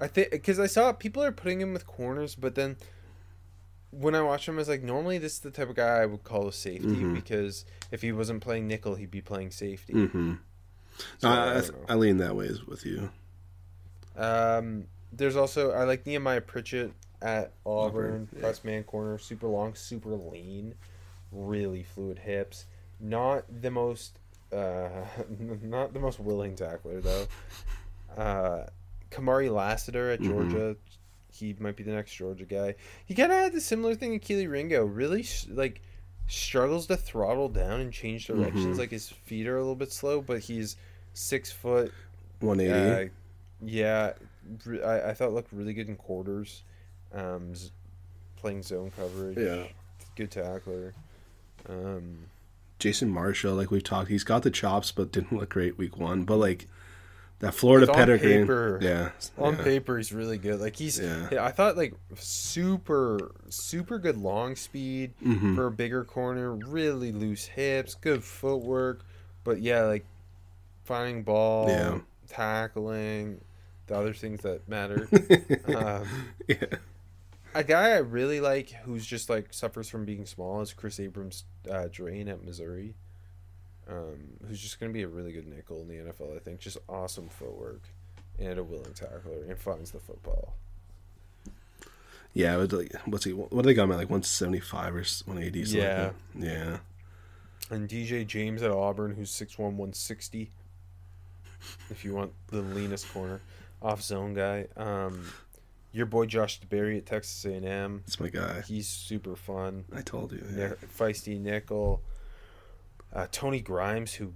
I 0.00 0.06
think 0.06 0.30
because 0.32 0.58
I 0.60 0.66
saw 0.66 0.92
people 0.92 1.22
are 1.24 1.32
putting 1.32 1.60
him 1.60 1.72
with 1.72 1.86
corners, 1.86 2.34
but 2.34 2.54
then 2.56 2.76
when 3.90 4.14
I 4.14 4.20
watch 4.20 4.46
him, 4.46 4.56
I 4.56 4.58
was 4.58 4.68
like, 4.68 4.82
normally 4.82 5.16
this 5.18 5.34
is 5.34 5.38
the 5.38 5.50
type 5.50 5.70
of 5.70 5.76
guy 5.76 6.02
I 6.02 6.06
would 6.06 6.22
call 6.24 6.46
a 6.46 6.52
safety 6.52 6.88
Mhm. 6.96 7.14
because 7.14 7.64
if 7.90 8.02
he 8.02 8.12
wasn't 8.12 8.42
playing 8.42 8.66
nickel, 8.68 8.96
he'd 8.96 9.10
be 9.10 9.22
playing 9.22 9.50
safety. 9.50 9.94
Mm-hmm. 9.94 10.34
So, 11.18 11.28
I, 11.28 11.34
I 11.34 11.56
I, 11.58 11.60
th- 11.60 11.72
I 11.90 11.94
lean 11.94 12.16
that 12.18 12.34
way 12.36 12.50
with 12.66 12.84
you. 12.86 13.10
Um, 14.16 14.84
there's 15.12 15.36
also 15.36 15.70
I 15.72 15.84
like 15.84 16.06
Nehemiah 16.06 16.40
Pritchett 16.40 16.92
at 17.22 17.52
Auburn, 17.64 18.28
yeah. 18.34 18.40
press 18.40 18.64
man 18.64 18.84
corner, 18.84 19.18
super 19.18 19.46
long, 19.48 19.74
super 19.74 20.10
lean, 20.10 20.74
really 21.32 21.82
fluid 21.82 22.18
hips. 22.18 22.66
Not 23.00 23.44
the 23.62 23.70
most, 23.70 24.18
uh, 24.52 24.88
not 25.62 25.92
the 25.92 26.00
most 26.00 26.18
willing 26.20 26.54
tackler 26.56 27.00
though. 27.00 27.26
Uh, 28.16 28.66
Kamari 29.10 29.52
Lassiter 29.52 30.10
at 30.10 30.20
Mhm. 30.20 30.28
Georgia, 30.28 30.76
he 31.32 31.54
might 31.58 31.76
be 31.76 31.82
the 31.84 31.92
next 31.92 32.12
Georgia 32.14 32.44
guy. 32.44 32.74
He 33.06 33.14
kind 33.14 33.30
of 33.32 33.38
had 33.38 33.52
the 33.52 33.60
similar 33.60 33.94
thing 33.94 34.12
in 34.14 34.20
Kelee 34.20 34.50
Ringo. 34.50 34.84
Really, 34.84 35.22
sh- 35.22 35.46
like 35.50 35.80
struggles 36.28 36.86
to 36.86 36.96
throttle 36.96 37.48
down 37.48 37.80
and 37.80 37.92
change 37.92 38.26
directions. 38.26 38.76
Mhm. 38.76 38.78
Like 38.78 38.90
his 38.90 39.08
feet 39.08 39.46
are 39.48 39.56
a 39.56 39.60
little 39.60 39.74
bit 39.74 39.90
slow, 39.90 40.20
but 40.20 40.40
he's 40.40 40.76
six 41.14 41.50
foot. 41.50 41.92
180. 42.40 43.06
Uh, 43.06 43.08
yeah, 43.60 44.12
I, 44.84 45.10
I 45.10 45.14
thought 45.14 45.32
looked 45.32 45.52
really 45.52 45.72
good 45.72 45.88
in 45.88 45.96
quarters. 45.96 46.62
Um, 47.12 47.54
playing 48.36 48.62
zone 48.62 48.92
coverage. 48.96 49.36
Yeah. 49.38 49.64
good 50.14 50.30
tackler. 50.30 50.94
Um, 51.68 52.26
Jason 52.78 53.08
Marshall, 53.08 53.54
like 53.54 53.70
we've 53.72 53.82
talked, 53.82 54.08
he's 54.08 54.22
got 54.24 54.42
the 54.44 54.50
chops, 54.50 54.92
but 54.92 55.10
didn't 55.10 55.36
look 55.36 55.48
great 55.48 55.76
week 55.78 55.96
one. 55.96 56.22
But 56.24 56.36
like 56.36 56.68
that 57.40 57.54
Florida 57.54 57.88
on 57.90 57.94
pedigree, 57.96 58.40
paper. 58.40 58.78
yeah, 58.82 59.10
on 59.36 59.56
yeah. 59.56 59.62
paper, 59.64 59.96
he's 59.96 60.12
really 60.12 60.38
good. 60.38 60.60
Like 60.60 60.76
he's, 60.76 60.98
Yeah. 60.98 61.28
yeah, 61.30 61.44
I 61.44 61.50
thought 61.52 61.76
like 61.76 61.94
super, 62.16 63.32
super 63.48 63.98
good 63.98 64.16
long 64.16 64.56
speed 64.56 65.14
Mhm. 65.24 65.54
for 65.54 65.66
a 65.66 65.70
bigger 65.70 66.04
corner. 66.04 66.52
Really 66.54 67.12
loose 67.12 67.46
hips, 67.46 67.94
good 67.94 68.24
footwork, 68.24 69.04
but 69.44 69.60
yeah, 69.60 69.82
like 69.82 70.04
finding 70.84 71.22
ball, 71.22 71.68
Yeah. 71.68 71.98
tackling, 72.28 73.40
the 73.86 73.94
other 73.96 74.14
things 74.14 74.42
that 74.42 74.68
matter. 74.68 75.08
um, 75.76 76.06
yeah. 76.48 76.56
a 77.54 77.64
guy 77.64 77.90
I 77.92 77.98
really 77.98 78.40
like 78.40 78.70
who's 78.84 79.06
just 79.06 79.30
like 79.30 79.52
suffers 79.54 79.88
from 79.88 80.04
being 80.04 80.26
small 80.26 80.60
is 80.60 80.72
Kris 80.72 80.98
Abrams 81.00 81.44
uh, 81.70 81.88
Draine 81.90 82.28
at 82.28 82.44
Missouri. 82.44 82.94
Um, 83.88 84.18
who's 84.46 84.60
just 84.60 84.78
going 84.78 84.92
to 84.92 84.94
be 84.94 85.02
a 85.02 85.08
really 85.08 85.32
good 85.32 85.46
nickel 85.46 85.80
in 85.80 85.88
the 85.88 85.94
NFL, 85.94 86.36
I 86.36 86.40
think. 86.40 86.60
Just 86.60 86.78
awesome 86.88 87.28
footwork 87.28 87.82
and 88.38 88.58
a 88.58 88.64
willing 88.64 88.92
tackler 88.92 89.44
and 89.48 89.58
finds 89.58 89.90
the 89.90 89.98
football. 89.98 90.54
Yeah, 92.34 92.54
it 92.54 92.58
was 92.58 92.72
like 92.72 92.94
what's 93.06 93.24
he? 93.24 93.32
What 93.32 93.50
do 93.50 93.62
they 93.62 93.74
got 93.74 93.84
him 93.84 93.92
at? 93.92 93.98
Like 93.98 94.10
one 94.10 94.22
seventy 94.22 94.60
five 94.60 94.94
or 94.94 95.02
one 95.24 95.42
eighty? 95.42 95.60
Yeah. 95.60 96.10
yeah. 96.38 96.78
And 97.70 97.88
DJ 97.88 98.26
James 98.26 98.62
at 98.62 98.70
Auburn, 98.70 99.14
who's 99.14 99.30
6'1", 99.30 99.58
160. 99.58 100.50
If 101.90 102.02
you 102.02 102.14
want 102.14 102.32
the 102.46 102.62
leanest 102.62 103.12
corner, 103.12 103.40
off 103.82 104.02
zone 104.02 104.32
guy. 104.32 104.66
Um, 104.76 105.26
your 105.92 106.06
boy 106.06 106.26
Josh 106.26 106.60
DeBerry 106.60 106.96
at 106.98 107.06
Texas 107.06 107.44
A&M. 107.44 108.02
That's 108.06 108.20
my 108.20 108.28
guy. 108.28 108.62
He's 108.62 108.88
super 108.88 109.36
fun. 109.36 109.84
I 109.94 110.00
told 110.00 110.32
you. 110.32 110.44
Yeah. 110.50 110.68
Nic- 110.68 110.96
feisty 110.96 111.40
nickel. 111.40 112.00
Uh, 113.12 113.26
Tony 113.32 113.60
Grimes, 113.60 114.14
who 114.14 114.32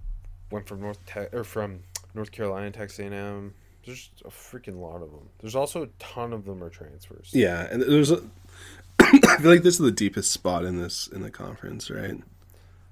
went 0.50 0.66
from 0.66 0.80
North 0.80 0.98
Te- 1.06 1.34
or 1.36 1.44
from 1.44 1.80
North 2.14 2.30
Carolina, 2.32 2.70
to 2.70 2.78
Texas 2.78 2.98
A&M. 3.00 3.54
There's 3.84 4.10
a 4.24 4.28
freaking 4.28 4.78
lot 4.80 5.02
of 5.02 5.10
them. 5.10 5.28
There's 5.40 5.56
also 5.56 5.82
a 5.82 5.86
ton 5.98 6.32
of 6.32 6.44
them 6.44 6.62
are 6.62 6.70
transfers. 6.70 7.30
Yeah, 7.32 7.66
and 7.70 7.82
there's 7.82 8.10
a. 8.10 8.22
I 9.00 9.38
feel 9.40 9.50
like 9.50 9.62
this 9.62 9.74
is 9.74 9.80
the 9.80 9.90
deepest 9.90 10.30
spot 10.30 10.64
in 10.64 10.80
this 10.80 11.08
in 11.08 11.22
the 11.22 11.30
conference, 11.30 11.90
right? 11.90 12.16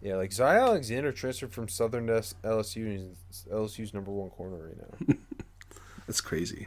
Yeah, 0.03 0.16
like 0.16 0.33
Zy 0.33 0.43
Alexander 0.43 1.12
transferred 1.12 1.53
from 1.53 1.68
Southern 1.68 2.09
S- 2.11 2.35
LSU. 2.43 2.87
and 2.87 3.16
LSU's 3.53 3.93
number 3.95 4.11
one 4.11 4.31
corner 4.31 4.66
right 4.68 4.76
now. 5.09 5.14
That's 6.07 6.20
crazy. 6.20 6.66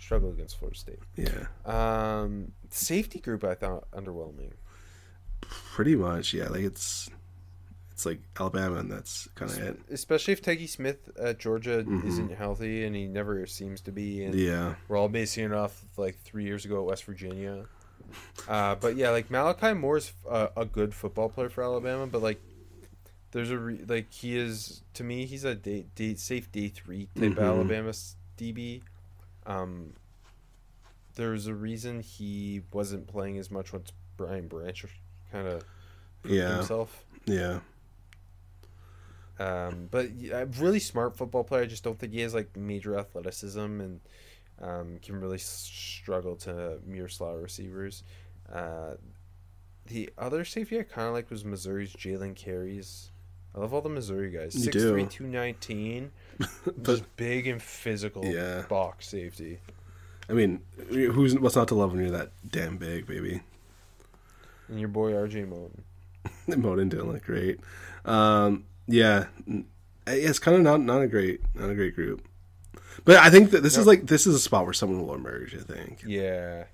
Struggle 0.00 0.30
against 0.30 0.58
Florida 0.58 0.78
State. 0.78 0.98
Yeah, 1.16 1.46
Um, 1.66 2.52
safety 2.70 3.18
group 3.20 3.44
I 3.44 3.54
thought 3.54 3.90
underwhelming. 3.92 4.52
pretty 5.40 5.94
much. 5.96 6.32
Yeah, 6.34 6.48
like 6.48 6.62
it's 6.62 7.10
it's 7.98 8.06
like 8.06 8.20
Alabama, 8.38 8.76
and 8.76 8.88
that's 8.92 9.26
kind 9.34 9.50
of 9.50 9.58
it. 9.58 9.80
Especially 9.90 10.32
if 10.32 10.40
Tykee 10.40 10.68
Smith 10.68 11.10
at 11.18 11.40
Georgia 11.40 11.84
isn't 12.06 12.30
healthy, 12.32 12.84
and 12.84 12.94
he 12.94 13.08
never 13.08 13.44
seems 13.46 13.80
to 13.80 13.90
be. 13.90 14.22
And 14.22 14.36
Yeah, 14.36 14.76
We're 14.86 14.96
all 14.96 15.08
basing 15.08 15.46
it 15.46 15.52
off 15.52 15.82
like 15.96 16.16
three 16.22 16.44
years 16.44 16.64
ago 16.64 16.78
at 16.78 16.84
West 16.86 17.02
Virginia. 17.02 17.64
Uh, 18.46 18.76
but 18.76 18.94
yeah, 18.94 19.10
like 19.10 19.32
Malachi 19.32 19.72
Moore's 19.72 20.12
a, 20.30 20.48
a 20.58 20.64
good 20.64 20.94
football 20.94 21.28
player 21.28 21.48
for 21.48 21.64
Alabama, 21.64 22.06
but 22.06 22.22
like 22.22 22.40
there's 23.32 23.50
a 23.50 23.58
re- 23.58 23.84
like 23.88 24.12
he 24.12 24.38
is 24.38 24.80
to 24.94 25.02
me 25.02 25.26
he's 25.26 25.42
a 25.42 25.56
day, 25.56 25.86
day 25.96 26.14
safe 26.14 26.52
day 26.52 26.68
three 26.68 27.08
type 27.18 27.32
Mhm. 27.32 27.42
Alabama 27.44 27.90
DB. 28.38 28.80
Um, 29.44 29.94
there's 31.16 31.48
a 31.48 31.54
reason 31.54 31.98
he 31.98 32.62
wasn't 32.72 33.08
playing 33.08 33.38
as 33.38 33.50
much 33.50 33.72
once 33.72 33.90
Brian 34.16 34.46
Branch 34.46 34.86
kind 35.32 35.48
of 35.48 35.64
Yeah. 36.24 36.58
himself. 36.58 37.04
yeah, 37.26 37.58
Um, 39.38 39.88
but 39.90 40.12
yeah, 40.14 40.44
really 40.58 40.80
smart 40.80 41.16
football 41.16 41.44
player. 41.44 41.62
I 41.62 41.66
just 41.66 41.84
don't 41.84 41.98
think 41.98 42.12
he 42.12 42.20
has 42.20 42.34
like 42.34 42.56
major 42.56 42.98
athleticism 42.98 43.60
and 43.60 44.00
um, 44.60 44.98
can 45.02 45.20
really 45.20 45.38
struggle 45.38 46.36
to 46.36 46.78
mirror 46.86 47.08
slot 47.08 47.40
receivers. 47.40 48.02
Uh, 48.52 48.94
the 49.86 50.10
other 50.18 50.44
safety 50.44 50.78
I 50.78 50.82
kind 50.82 51.08
of 51.08 51.14
like 51.14 51.30
was 51.30 51.44
Missouri's 51.44 51.92
Jaylon 51.92 52.34
Carlies. 52.34 53.10
I 53.54 53.60
love 53.60 53.72
all 53.72 53.80
the 53.80 53.88
Missouri 53.88 54.30
guys. 54.30 54.54
You 54.54 54.70
6'3", 54.70 54.72
do. 54.72 55.06
219. 55.06 56.10
but 56.38 56.82
just 56.82 57.16
big 57.16 57.46
and 57.46 57.62
physical 57.62 58.24
Yeah. 58.24 58.62
box 58.68 59.08
safety. 59.08 59.60
I 60.28 60.34
mean, 60.34 60.60
who's 60.90 61.38
what's 61.38 61.56
not 61.56 61.68
to 61.68 61.74
love 61.74 61.92
when 61.92 62.02
you're 62.02 62.10
that 62.10 62.32
damn 62.50 62.76
big, 62.76 63.06
baby? 63.06 63.40
And 64.68 64.78
your 64.78 64.90
boy 64.90 65.12
RJ 65.12 65.48
Moten. 65.48 65.80
Moten 66.48 66.90
didn't 66.90 67.10
look 67.10 67.24
great. 67.24 67.60
Um, 68.04 68.64
yeah, 68.88 69.26
eh, 69.48 69.62
it's 70.06 70.38
kind 70.40 70.56
of 70.56 70.62
not 70.62 70.80
not 70.80 71.02
a 71.02 71.06
great 71.06 71.40
not 71.54 71.70
a 71.70 71.74
great 71.74 71.94
group. 71.94 72.26
But 73.04 73.16
I 73.18 73.30
think 73.30 73.52
that 73.52 73.62
this 73.62 73.76
is 73.78 73.86
like 73.86 74.06
this 74.06 74.26
is 74.26 74.34
a 74.34 74.40
spot 74.40 74.64
where 74.64 74.72
someone 74.72 75.06
will 75.06 75.14
emerge. 75.14 75.54
I 75.54 75.60
think 75.60 76.02
Yeah. 76.04 76.64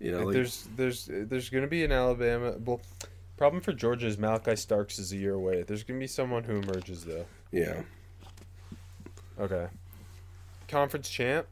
you 0.00 0.10
know, 0.12 0.24
Like, 0.24 0.32
there's 0.34 0.68
there's 0.76 1.08
there's 1.10 1.50
gonna 1.50 1.66
be 1.66 1.84
an 1.84 1.92
Alabama. 1.92 2.56
Well, 2.64 2.80
problem 3.36 3.60
for 3.62 3.72
Georgia 3.72 4.06
is 4.06 4.16
Malaki 4.16 4.56
Starks 4.56 4.98
is 4.98 5.12
a 5.12 5.16
year 5.16 5.34
away. 5.34 5.62
There's 5.64 5.82
gonna 5.82 6.00
be 6.00 6.06
someone 6.06 6.44
who 6.44 6.56
emerges 6.56 7.04
though. 7.04 7.26
yeah. 7.50 7.82
Okay. 9.38 9.66
Conference 10.68 11.08
champ. 11.10 11.46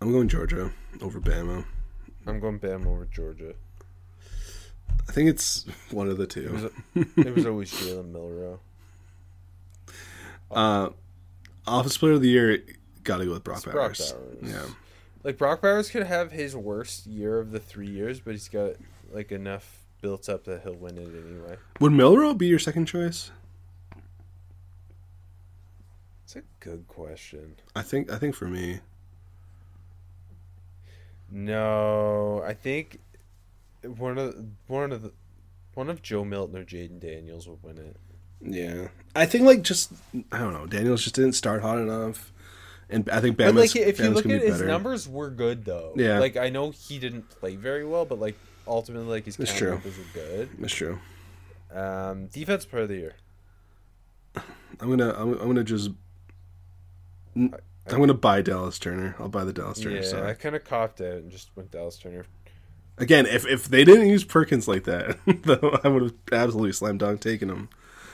I'm 0.00 0.10
going 0.12 0.28
Georgia 0.28 0.72
over 1.00 1.20
Bama. 1.20 1.64
I'm 2.26 2.40
going 2.40 2.58
Bam 2.58 2.86
over 2.86 3.04
Georgia. 3.06 3.54
I 5.08 5.12
think 5.12 5.30
it's 5.30 5.64
one 5.90 6.08
of 6.08 6.16
the 6.18 6.24
It 6.24 6.50
was 6.52 6.62
two. 6.94 7.06
it 7.16 7.34
was 7.34 7.46
always 7.46 7.72
Jalen 7.72 8.12
Milroe. 8.12 8.60
Uh, 10.50 10.90
office 11.66 11.96
player 11.98 12.12
of 12.12 12.22
the 12.22 12.28
year 12.28 12.62
got 13.04 13.18
to 13.18 13.24
go 13.26 13.32
with 13.32 13.44
Brock 13.44 13.62
Brock 13.64 13.74
Bowers. 13.74 14.12
Bowers. 14.12 14.36
Yeah, 14.42 14.62
Like 15.24 15.36
Brock 15.38 15.60
Bowers 15.62 15.90
could 15.90 16.04
have 16.06 16.32
his 16.32 16.54
worst 16.56 17.06
year 17.06 17.38
of 17.38 17.50
the 17.52 17.60
three 17.60 17.88
years, 17.88 18.20
but 18.20 18.32
he's 18.32 18.48
got 18.48 18.72
like 19.12 19.30
enough 19.32 19.84
built 20.00 20.28
up 20.28 20.44
that 20.44 20.62
he'll 20.62 20.74
win 20.74 20.96
it 20.96 21.08
anyway. 21.08 21.56
would 21.80 21.92
Milrow 21.92 22.36
be 22.36 22.46
your 22.46 22.58
second 22.58 22.86
choice? 22.86 23.30
It's 26.24 26.36
a 26.36 26.42
good 26.60 26.86
question. 26.88 27.56
I 27.74 27.82
think 27.82 28.10
I 28.12 28.18
think 28.18 28.34
for 28.34 28.46
me, 28.48 28.80
No, 31.30 32.42
I 32.46 32.54
think 32.54 33.00
one 33.82 34.18
of 34.18 34.34
one 34.66 34.92
of 34.92 35.02
the 35.02 35.12
one 35.74 35.88
of 35.88 36.02
Joe 36.02 36.24
Milton 36.24 36.56
or 36.56 36.64
Jayden 36.64 37.00
Daniels 37.00 37.48
would 37.48 37.62
win 37.62 37.78
it. 37.78 37.96
yeah, 38.40 38.88
I 39.14 39.26
think 39.26 39.44
like 39.44 39.62
just 39.62 39.92
I 40.32 40.38
don't 40.38 40.52
know. 40.52 40.66
Daniels 40.66 41.02
just 41.02 41.14
didn't 41.14 41.32
start 41.32 41.62
hot 41.62 41.78
enough, 41.78 42.32
and 42.90 43.08
I 43.10 43.20
think 43.20 43.36
Bama's, 43.36 43.52
But 43.54 43.60
like, 43.60 43.76
if 43.76 43.98
you 44.00 44.10
look 44.10 44.26
at 44.26 44.40
be 44.40 44.46
his 44.46 44.62
numbers, 44.62 45.08
were 45.08 45.30
good 45.30 45.64
though. 45.64 45.92
Yeah. 45.96 46.18
Like 46.18 46.36
I 46.36 46.48
know 46.48 46.70
he 46.70 46.98
didn't 46.98 47.28
play 47.30 47.56
very 47.56 47.84
well, 47.84 48.04
but 48.04 48.18
like 48.18 48.36
ultimately, 48.66 49.08
like 49.08 49.24
his 49.24 49.36
That's 49.36 49.52
count 49.52 49.72
numbers 49.72 49.98
were 49.98 50.04
good. 50.14 50.48
That's 50.58 50.74
true. 50.74 50.98
Um, 51.72 52.26
defense 52.28 52.64
player 52.64 52.82
of 52.84 52.88
the 52.88 52.96
year. 52.96 53.14
I'm 54.80 54.88
gonna 54.88 55.12
I'm, 55.16 55.32
I'm 55.34 55.46
gonna 55.46 55.64
just 55.64 55.90
I'm 57.36 57.52
gonna 57.86 58.14
buy 58.14 58.42
Dallas 58.42 58.78
Turner. 58.78 59.16
I'll 59.18 59.28
buy 59.28 59.44
the 59.44 59.52
Dallas 59.52 59.80
Turner. 59.80 60.00
Yeah. 60.00 60.26
I 60.26 60.34
kind 60.34 60.54
of 60.56 60.64
copped 60.64 61.00
out 61.00 61.14
and 61.14 61.30
just 61.30 61.50
went 61.56 61.70
Dallas 61.70 61.98
Turner. 61.98 62.26
Again, 62.98 63.26
if 63.26 63.46
if 63.46 63.68
they 63.68 63.84
didn't 63.84 64.08
use 64.08 64.24
Perkins 64.24 64.66
like 64.68 64.84
that, 64.84 65.18
though, 65.44 65.78
I 65.84 65.88
would 65.88 66.02
have 66.02 66.14
absolutely 66.32 66.72
slam 66.72 66.98
dunk 66.98 67.20
taken 67.20 67.48
him. 67.48 67.68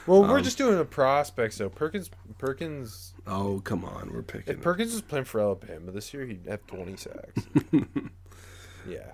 Well, 0.07 0.21
we're 0.21 0.37
Um, 0.37 0.43
just 0.43 0.57
doing 0.57 0.77
a 0.79 0.85
prospect, 0.85 1.55
so 1.55 1.67
Perkins. 1.69 2.11
Perkins. 2.37 3.13
Oh 3.25 3.61
come 3.63 3.83
on, 3.83 4.11
we're 4.13 4.21
picking. 4.21 4.53
If 4.55 4.61
Perkins 4.61 4.91
was 4.93 5.01
playing 5.01 5.25
for 5.25 5.41
Alabama 5.41 5.91
this 5.91 6.13
year, 6.13 6.25
he'd 6.25 6.45
have 6.47 6.65
twenty 6.67 6.95
sacks. 6.95 7.43
yeah, 8.87 9.11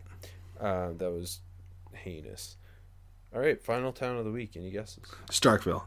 uh, 0.60 0.91
that 0.98 1.11
was 1.11 1.39
heinous. 1.93 2.57
All 3.34 3.39
right, 3.39 3.61
final 3.64 3.93
town 3.93 4.18
of 4.18 4.26
the 4.26 4.31
week. 4.31 4.57
Any 4.57 4.72
guesses? 4.72 5.06
Starkville. 5.30 5.84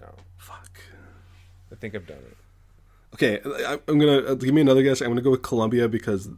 No, 0.00 0.08
Fuck. 0.36 0.80
I 1.70 1.74
think 1.76 1.94
I've 1.94 2.06
done 2.06 2.18
it. 2.18 2.36
Okay, 3.14 3.40
I'm 3.88 3.98
gonna 3.98 4.18
uh, 4.18 4.34
give 4.34 4.52
me 4.52 4.60
another 4.60 4.82
guess. 4.82 5.00
I'm 5.00 5.08
gonna 5.08 5.22
go 5.22 5.30
with 5.30 5.42
Columbia 5.42 5.88
because 5.88 6.28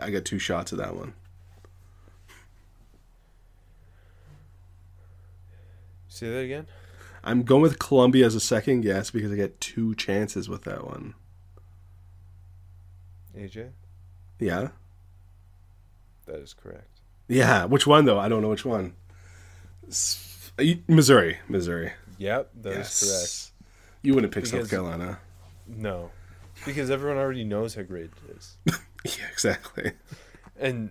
I 0.00 0.10
got 0.10 0.24
two 0.24 0.38
shots 0.38 0.72
at 0.72 0.78
that 0.78 0.96
one. 0.96 1.12
Say 6.16 6.30
that 6.30 6.38
again. 6.38 6.66
I'm 7.22 7.42
going 7.42 7.60
with 7.60 7.78
Columbia 7.78 8.24
as 8.24 8.34
a 8.34 8.40
second 8.40 8.80
guess 8.80 9.10
because 9.10 9.30
I 9.30 9.34
get 9.36 9.60
two 9.60 9.94
chances 9.96 10.48
with 10.48 10.62
that 10.62 10.86
one. 10.86 11.12
AJ, 13.36 13.72
Yeah, 14.38 14.68
that 16.24 16.36
is 16.36 16.54
correct. 16.54 17.00
yeah. 17.28 17.66
Which 17.66 17.86
one 17.86 18.06
though? 18.06 18.18
I 18.18 18.30
don't 18.30 18.40
know 18.40 18.48
which 18.48 18.64
one. 18.64 18.94
Missouri, 20.88 21.38
Missouri. 21.48 21.92
Yep, 22.16 22.50
that 22.62 22.70
is 22.72 22.76
yes. 22.78 23.02
correct. 23.52 23.68
You 24.02 24.14
wouldn't 24.14 24.32
pick 24.32 24.46
South 24.46 24.70
Carolina. 24.70 25.18
No, 25.66 26.12
because 26.64 26.90
everyone 26.90 27.18
already 27.18 27.44
knows 27.44 27.74
how 27.74 27.82
great 27.82 28.10
it 28.30 28.36
is. 28.36 28.56
Yeah, 29.04 29.26
exactly. 29.30 29.92
And 30.58 30.90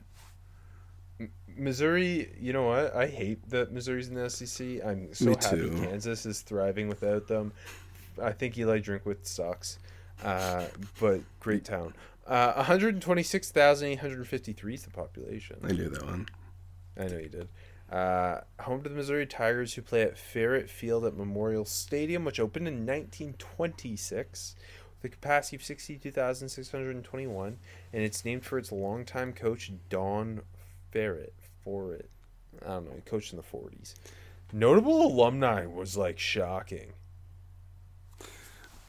Missouri, 1.58 2.32
you 2.40 2.54
know 2.54 2.64
what? 2.64 2.96
I 2.96 3.08
hate 3.08 3.50
that 3.50 3.72
Missouri's 3.72 4.10
in 4.10 4.16
the 4.16 4.30
SEC. 4.30 4.84
I'm 4.86 5.14
so 5.14 5.26
Me 5.26 5.36
happy 5.40 5.56
too. 5.58 5.70
Kansas 5.82 6.26
is 6.26 6.42
thriving 6.42 6.88
without 6.88 7.28
them. 7.28 7.54
I 8.22 8.32
think 8.32 8.58
Eli 8.58 8.80
Drinkwitz 8.80 9.28
sucks, 9.28 9.78
uh, 10.24 10.66
but 11.00 11.22
great 11.40 11.66
town. 11.66 11.94
Uh, 12.26 12.54
126,853 12.56 14.74
is 14.74 14.84
the 14.84 14.90
population. 14.90 15.58
I 15.64 15.74
knew 15.74 15.90
that 15.90 16.06
one. 16.06 16.28
I 16.98 17.08
know 17.08 17.18
you 17.18 17.30
did. 17.30 17.50
Uh, 17.92 18.40
home 18.62 18.82
to 18.82 18.90
the 18.90 18.96
Missouri 18.96 19.28
Tigers, 19.28 19.76
who 19.76 19.82
play 19.82 20.02
at 20.02 20.16
Faurot 20.16 20.70
Field 20.70 21.06
at 21.06 21.16
Memorial 21.16 21.66
Stadium, 21.66 22.26
which 22.26 22.40
opened 22.40 22.68
in 22.68 22.86
1926 22.86 24.56
with 25.02 25.12
a 25.12 25.14
capacity 25.14 25.56
of 25.58 25.64
62,621, 25.64 27.58
and 27.94 28.04
it's 28.04 28.26
named 28.26 28.44
for 28.44 28.58
its 28.58 28.72
longtime 28.72 29.34
coach, 29.34 29.72
Don 29.90 30.42
Faurot. 30.92 31.30
Faurot. 31.66 32.06
I 32.64 32.68
don't 32.70 32.86
know, 32.86 32.94
he 32.96 33.02
coached 33.02 33.34
in 33.34 33.38
the 33.38 33.44
40s. 33.44 33.96
Notable 34.54 35.06
alumni 35.06 35.66
was 35.66 35.98
like 35.98 36.20
shocking. 36.20 36.94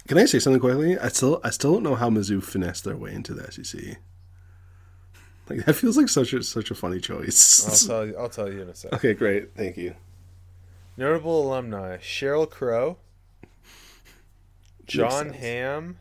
Can 0.06 0.18
I 0.18 0.26
say 0.26 0.38
something 0.38 0.60
quickly? 0.60 0.96
I 0.98 1.08
still, 1.08 1.40
I 1.42 1.50
still 1.50 1.74
don't 1.74 1.82
know 1.82 1.96
how 1.96 2.08
Mizzou 2.10 2.42
finessed 2.42 2.84
their 2.84 2.96
way 2.96 3.12
into 3.12 3.34
the 3.34 3.50
SEC. 3.50 3.96
Like 5.48 5.64
that 5.64 5.74
feels 5.74 5.96
like 5.96 6.08
such 6.08 6.32
a 6.32 6.42
such 6.42 6.70
a 6.70 6.74
funny 6.74 6.96
I'll 6.96 7.00
choice. 7.00 7.86
tell 7.86 8.06
you. 8.06 8.16
I'll 8.16 8.28
tell 8.28 8.52
you 8.52 8.62
in 8.62 8.68
a 8.68 8.74
second. 8.74 8.96
okay, 8.98 9.14
great. 9.14 9.54
Thank 9.56 9.76
you. 9.76 9.94
Notable 10.96 11.46
alumni: 11.48 11.98
Sheryl 11.98 12.48
Crow, 12.50 12.98
Jon. 14.86 15.30
Hamm, 15.34 15.98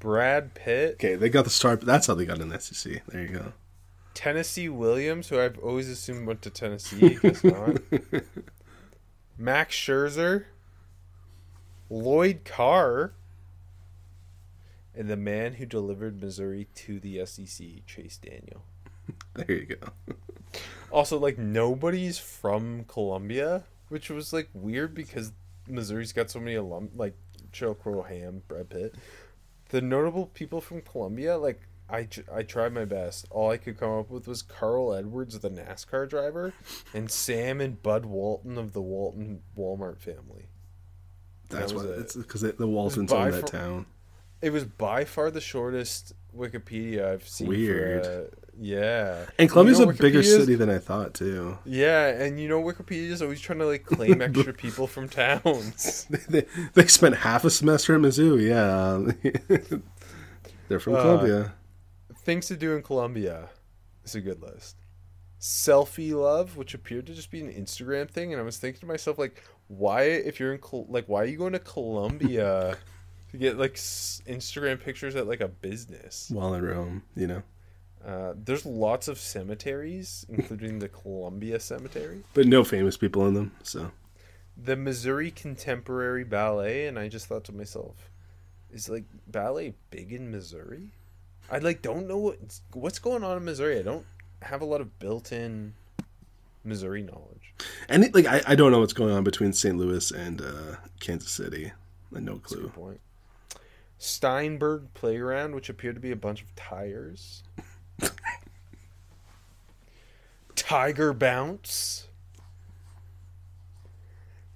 Brad 0.00 0.54
Pitt, 0.54 0.94
Okay, 0.94 1.14
they 1.14 1.28
got 1.28 1.44
the 1.44 1.50
start. 1.50 1.80
That's 1.82 2.06
how 2.08 2.14
they 2.14 2.24
got 2.24 2.40
in 2.40 2.48
the 2.48 2.58
SEC. 2.60 3.04
There 3.06 3.22
you 3.22 3.28
go. 3.28 3.52
Tennessee 4.18 4.68
Williams, 4.68 5.28
who 5.28 5.38
I've 5.38 5.60
always 5.60 5.88
assumed 5.88 6.26
went 6.26 6.42
to 6.42 6.50
Tennessee, 6.50 7.16
guess 7.22 7.44
not. 7.44 7.76
Max 9.38 9.76
Scherzer, 9.76 10.46
Lloyd 11.88 12.40
Carr, 12.44 13.12
and 14.92 15.08
the 15.08 15.16
man 15.16 15.52
who 15.52 15.66
delivered 15.66 16.20
Missouri 16.20 16.66
to 16.74 16.98
the 16.98 17.24
SEC, 17.24 17.86
Chase 17.86 18.18
Daniel. 18.18 18.64
There 19.34 19.52
you 19.52 19.76
go. 19.76 19.92
Also, 20.90 21.16
like 21.16 21.38
nobody's 21.38 22.18
from 22.18 22.86
Columbia, 22.88 23.62
which 23.88 24.10
was 24.10 24.32
like 24.32 24.48
weird 24.52 24.96
because 24.96 25.30
Missouri's 25.68 26.12
got 26.12 26.28
so 26.28 26.40
many 26.40 26.56
alum 26.56 26.90
like 26.96 27.14
Sheryl 27.52 27.78
Crow, 27.78 28.02
Hamm, 28.02 28.42
Brad 28.48 28.68
Pitt. 28.68 28.96
The 29.68 29.80
notable 29.80 30.26
people 30.26 30.60
from 30.60 30.82
Columbia, 30.82 31.38
like 31.38 31.60
I, 31.90 32.06
I 32.32 32.42
tried 32.42 32.72
my 32.74 32.84
best. 32.84 33.26
All 33.30 33.50
I 33.50 33.56
could 33.56 33.78
come 33.78 33.92
up 33.98 34.10
with 34.10 34.28
was 34.28 34.42
Carl 34.42 34.92
Edwards, 34.92 35.38
the 35.38 35.50
NASCAR 35.50 36.08
driver, 36.08 36.52
and 36.92 37.10
Sam 37.10 37.60
and 37.60 37.82
Bud 37.82 38.04
Walton 38.04 38.58
of 38.58 38.72
the 38.74 38.82
Walton 38.82 39.40
Walmart 39.56 39.98
family. 40.00 40.48
That's 41.48 41.72
That 41.72 41.76
what 41.78 41.86
it. 41.86 41.98
it's 42.00 42.14
because 42.16 42.42
the 42.42 42.66
Waltons 42.66 43.10
own 43.12 43.30
that 43.30 43.40
far- 43.50 43.60
town. 43.60 43.86
It 44.42 44.50
was 44.50 44.64
by 44.64 45.04
far 45.04 45.30
the 45.30 45.40
shortest 45.40 46.12
Wikipedia 46.36 47.06
I've 47.12 47.26
seen. 47.26 47.48
Weird. 47.48 48.04
For, 48.04 48.10
uh, 48.10 48.24
yeah. 48.60 49.24
And 49.38 49.48
Columbia's 49.48 49.78
You 49.80 49.86
know 49.86 49.90
a 49.92 49.94
bigger 49.94 50.22
city 50.22 50.54
than 50.56 50.68
I 50.68 50.78
thought 50.78 51.14
too. 51.14 51.58
Yeah, 51.64 52.08
and 52.08 52.38
you 52.38 52.48
know 52.48 52.62
Wikipedia's 52.62 53.22
always 53.22 53.40
trying 53.40 53.60
to 53.60 53.66
like 53.66 53.84
claim 53.86 54.20
extra 54.22 54.52
people 54.52 54.86
from 54.86 55.08
towns. 55.08 56.06
they, 56.28 56.44
they 56.74 56.86
spent 56.86 57.16
half 57.16 57.44
a 57.44 57.50
semester 57.50 57.94
in 57.96 58.02
Mizzou. 58.02 58.38
Yeah, 58.40 59.78
they're 60.68 60.78
from 60.80 60.94
Uh, 60.96 61.02
Columbia. 61.02 61.54
Things 62.28 62.44
to 62.48 62.58
do 62.58 62.76
in 62.76 62.82
Columbia 62.82 63.48
is 64.04 64.14
a 64.14 64.20
good 64.20 64.42
list. 64.42 64.76
Selfie 65.40 66.12
love, 66.12 66.58
which 66.58 66.74
appeared 66.74 67.06
to 67.06 67.14
just 67.14 67.30
be 67.30 67.40
an 67.40 67.50
Instagram 67.50 68.06
thing, 68.06 68.34
and 68.34 68.38
I 68.38 68.44
was 68.44 68.58
thinking 68.58 68.80
to 68.80 68.86
myself, 68.86 69.16
like, 69.16 69.42
why, 69.68 70.02
if 70.02 70.38
you're 70.38 70.52
in, 70.52 70.58
Col- 70.58 70.84
like, 70.90 71.06
why 71.08 71.22
are 71.22 71.24
you 71.24 71.38
going 71.38 71.54
to 71.54 71.58
Columbia 71.58 72.76
to 73.30 73.36
get 73.38 73.56
like 73.56 73.76
s- 73.76 74.20
Instagram 74.28 74.78
pictures 74.78 75.16
at 75.16 75.26
like 75.26 75.40
a 75.40 75.48
business? 75.48 76.28
While 76.30 76.52
in 76.52 76.66
Rome, 76.66 77.02
you 77.16 77.28
know. 77.28 77.42
Uh, 78.04 78.34
there's 78.36 78.66
lots 78.66 79.08
of 79.08 79.18
cemeteries, 79.18 80.26
including 80.28 80.80
the 80.80 80.88
Columbia 80.90 81.58
Cemetery, 81.58 82.24
But 82.34 82.46
no 82.46 82.62
famous 82.62 82.98
people 82.98 83.26
in 83.26 83.32
them. 83.32 83.52
So 83.62 83.90
the 84.54 84.76
Missouri 84.76 85.30
Contemporary 85.30 86.24
Ballet, 86.24 86.88
and 86.88 86.98
I 86.98 87.08
just 87.08 87.24
thought 87.24 87.44
to 87.44 87.54
myself, 87.54 88.10
is 88.70 88.90
like 88.90 89.04
ballet 89.26 89.76
big 89.88 90.12
in 90.12 90.30
Missouri? 90.30 90.92
I 91.50 91.58
like 91.58 91.82
don't 91.82 92.06
know 92.06 92.18
what 92.18 92.38
what's 92.72 92.98
going 92.98 93.24
on 93.24 93.36
in 93.36 93.44
Missouri. 93.44 93.78
I 93.78 93.82
don't 93.82 94.06
have 94.42 94.60
a 94.60 94.64
lot 94.64 94.80
of 94.80 94.98
built-in 94.98 95.74
Missouri 96.64 97.02
knowledge. 97.02 97.54
and 97.88 98.04
it, 98.04 98.14
like 98.14 98.26
I, 98.26 98.42
I 98.46 98.54
don't 98.54 98.70
know 98.72 98.80
what's 98.80 98.92
going 98.92 99.12
on 99.14 99.24
between 99.24 99.52
St. 99.52 99.76
Louis 99.76 100.10
and 100.10 100.40
uh, 100.42 100.76
Kansas 101.00 101.30
City. 101.30 101.72
I 102.14 102.20
no 102.20 102.38
clue. 102.38 102.68
point. 102.68 103.00
Steinberg 103.98 104.94
Playground, 104.94 105.54
which 105.54 105.68
appeared 105.68 105.96
to 105.96 106.00
be 106.00 106.12
a 106.12 106.16
bunch 106.16 106.42
of 106.42 106.54
tires. 106.54 107.42
Tiger 110.54 111.12
Bounce. 111.12 112.06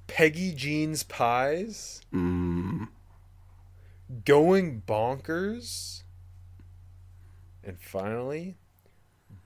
Peggy 0.07 0.53
Jean's 0.55 1.03
Pies. 1.03 2.03
Mm, 2.13 2.89
Going 4.25 4.83
Bonkers. 4.87 6.02
And 7.65 7.79
finally, 7.81 8.57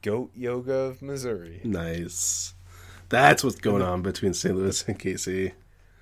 Goat 0.03 0.31
Yoga 0.35 0.73
of 0.75 1.03
Missouri. 1.03 1.61
nice. 1.65 2.55
That's 3.09 3.45
what's 3.45 3.57
going 3.61 3.83
on 3.83 4.03
between 4.03 4.35
St. 4.35 4.57
Louis 4.57 4.83
and 4.89 4.99
KC. 4.99 5.53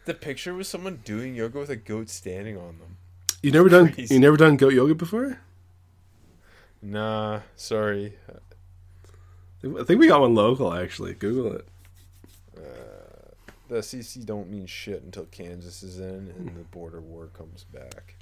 The 0.06 0.14
picture 0.14 0.54
was 0.54 0.68
someone 0.68 1.00
doing 1.04 1.34
yoga 1.34 1.58
with 1.58 1.68
a 1.68 1.76
goat 1.76 2.08
standing 2.08 2.56
on 2.56 2.78
them. 2.78 2.96
You 3.42 3.50
never 3.50 3.68
done 3.68 3.92
Crazy. 3.92 4.14
you 4.14 4.20
never 4.20 4.38
done 4.38 4.56
goat 4.56 4.72
yoga 4.72 4.94
before? 4.94 5.38
Nah, 6.80 7.40
sorry. 7.56 8.14
I 9.62 9.82
think 9.84 9.98
we 10.00 10.08
got 10.08 10.20
one 10.20 10.34
local 10.34 10.72
actually. 10.72 11.14
Google 11.14 11.52
it. 11.52 11.68
Uh, 12.56 13.32
the 13.68 13.82
SEC 13.82 14.24
don't 14.24 14.50
mean 14.50 14.66
shit 14.66 15.02
until 15.02 15.24
Kansas 15.26 15.82
is 15.82 15.98
in 15.98 16.32
and 16.38 16.48
the 16.56 16.64
border 16.70 17.00
war 17.00 17.26
comes 17.26 17.64
back. 17.64 18.16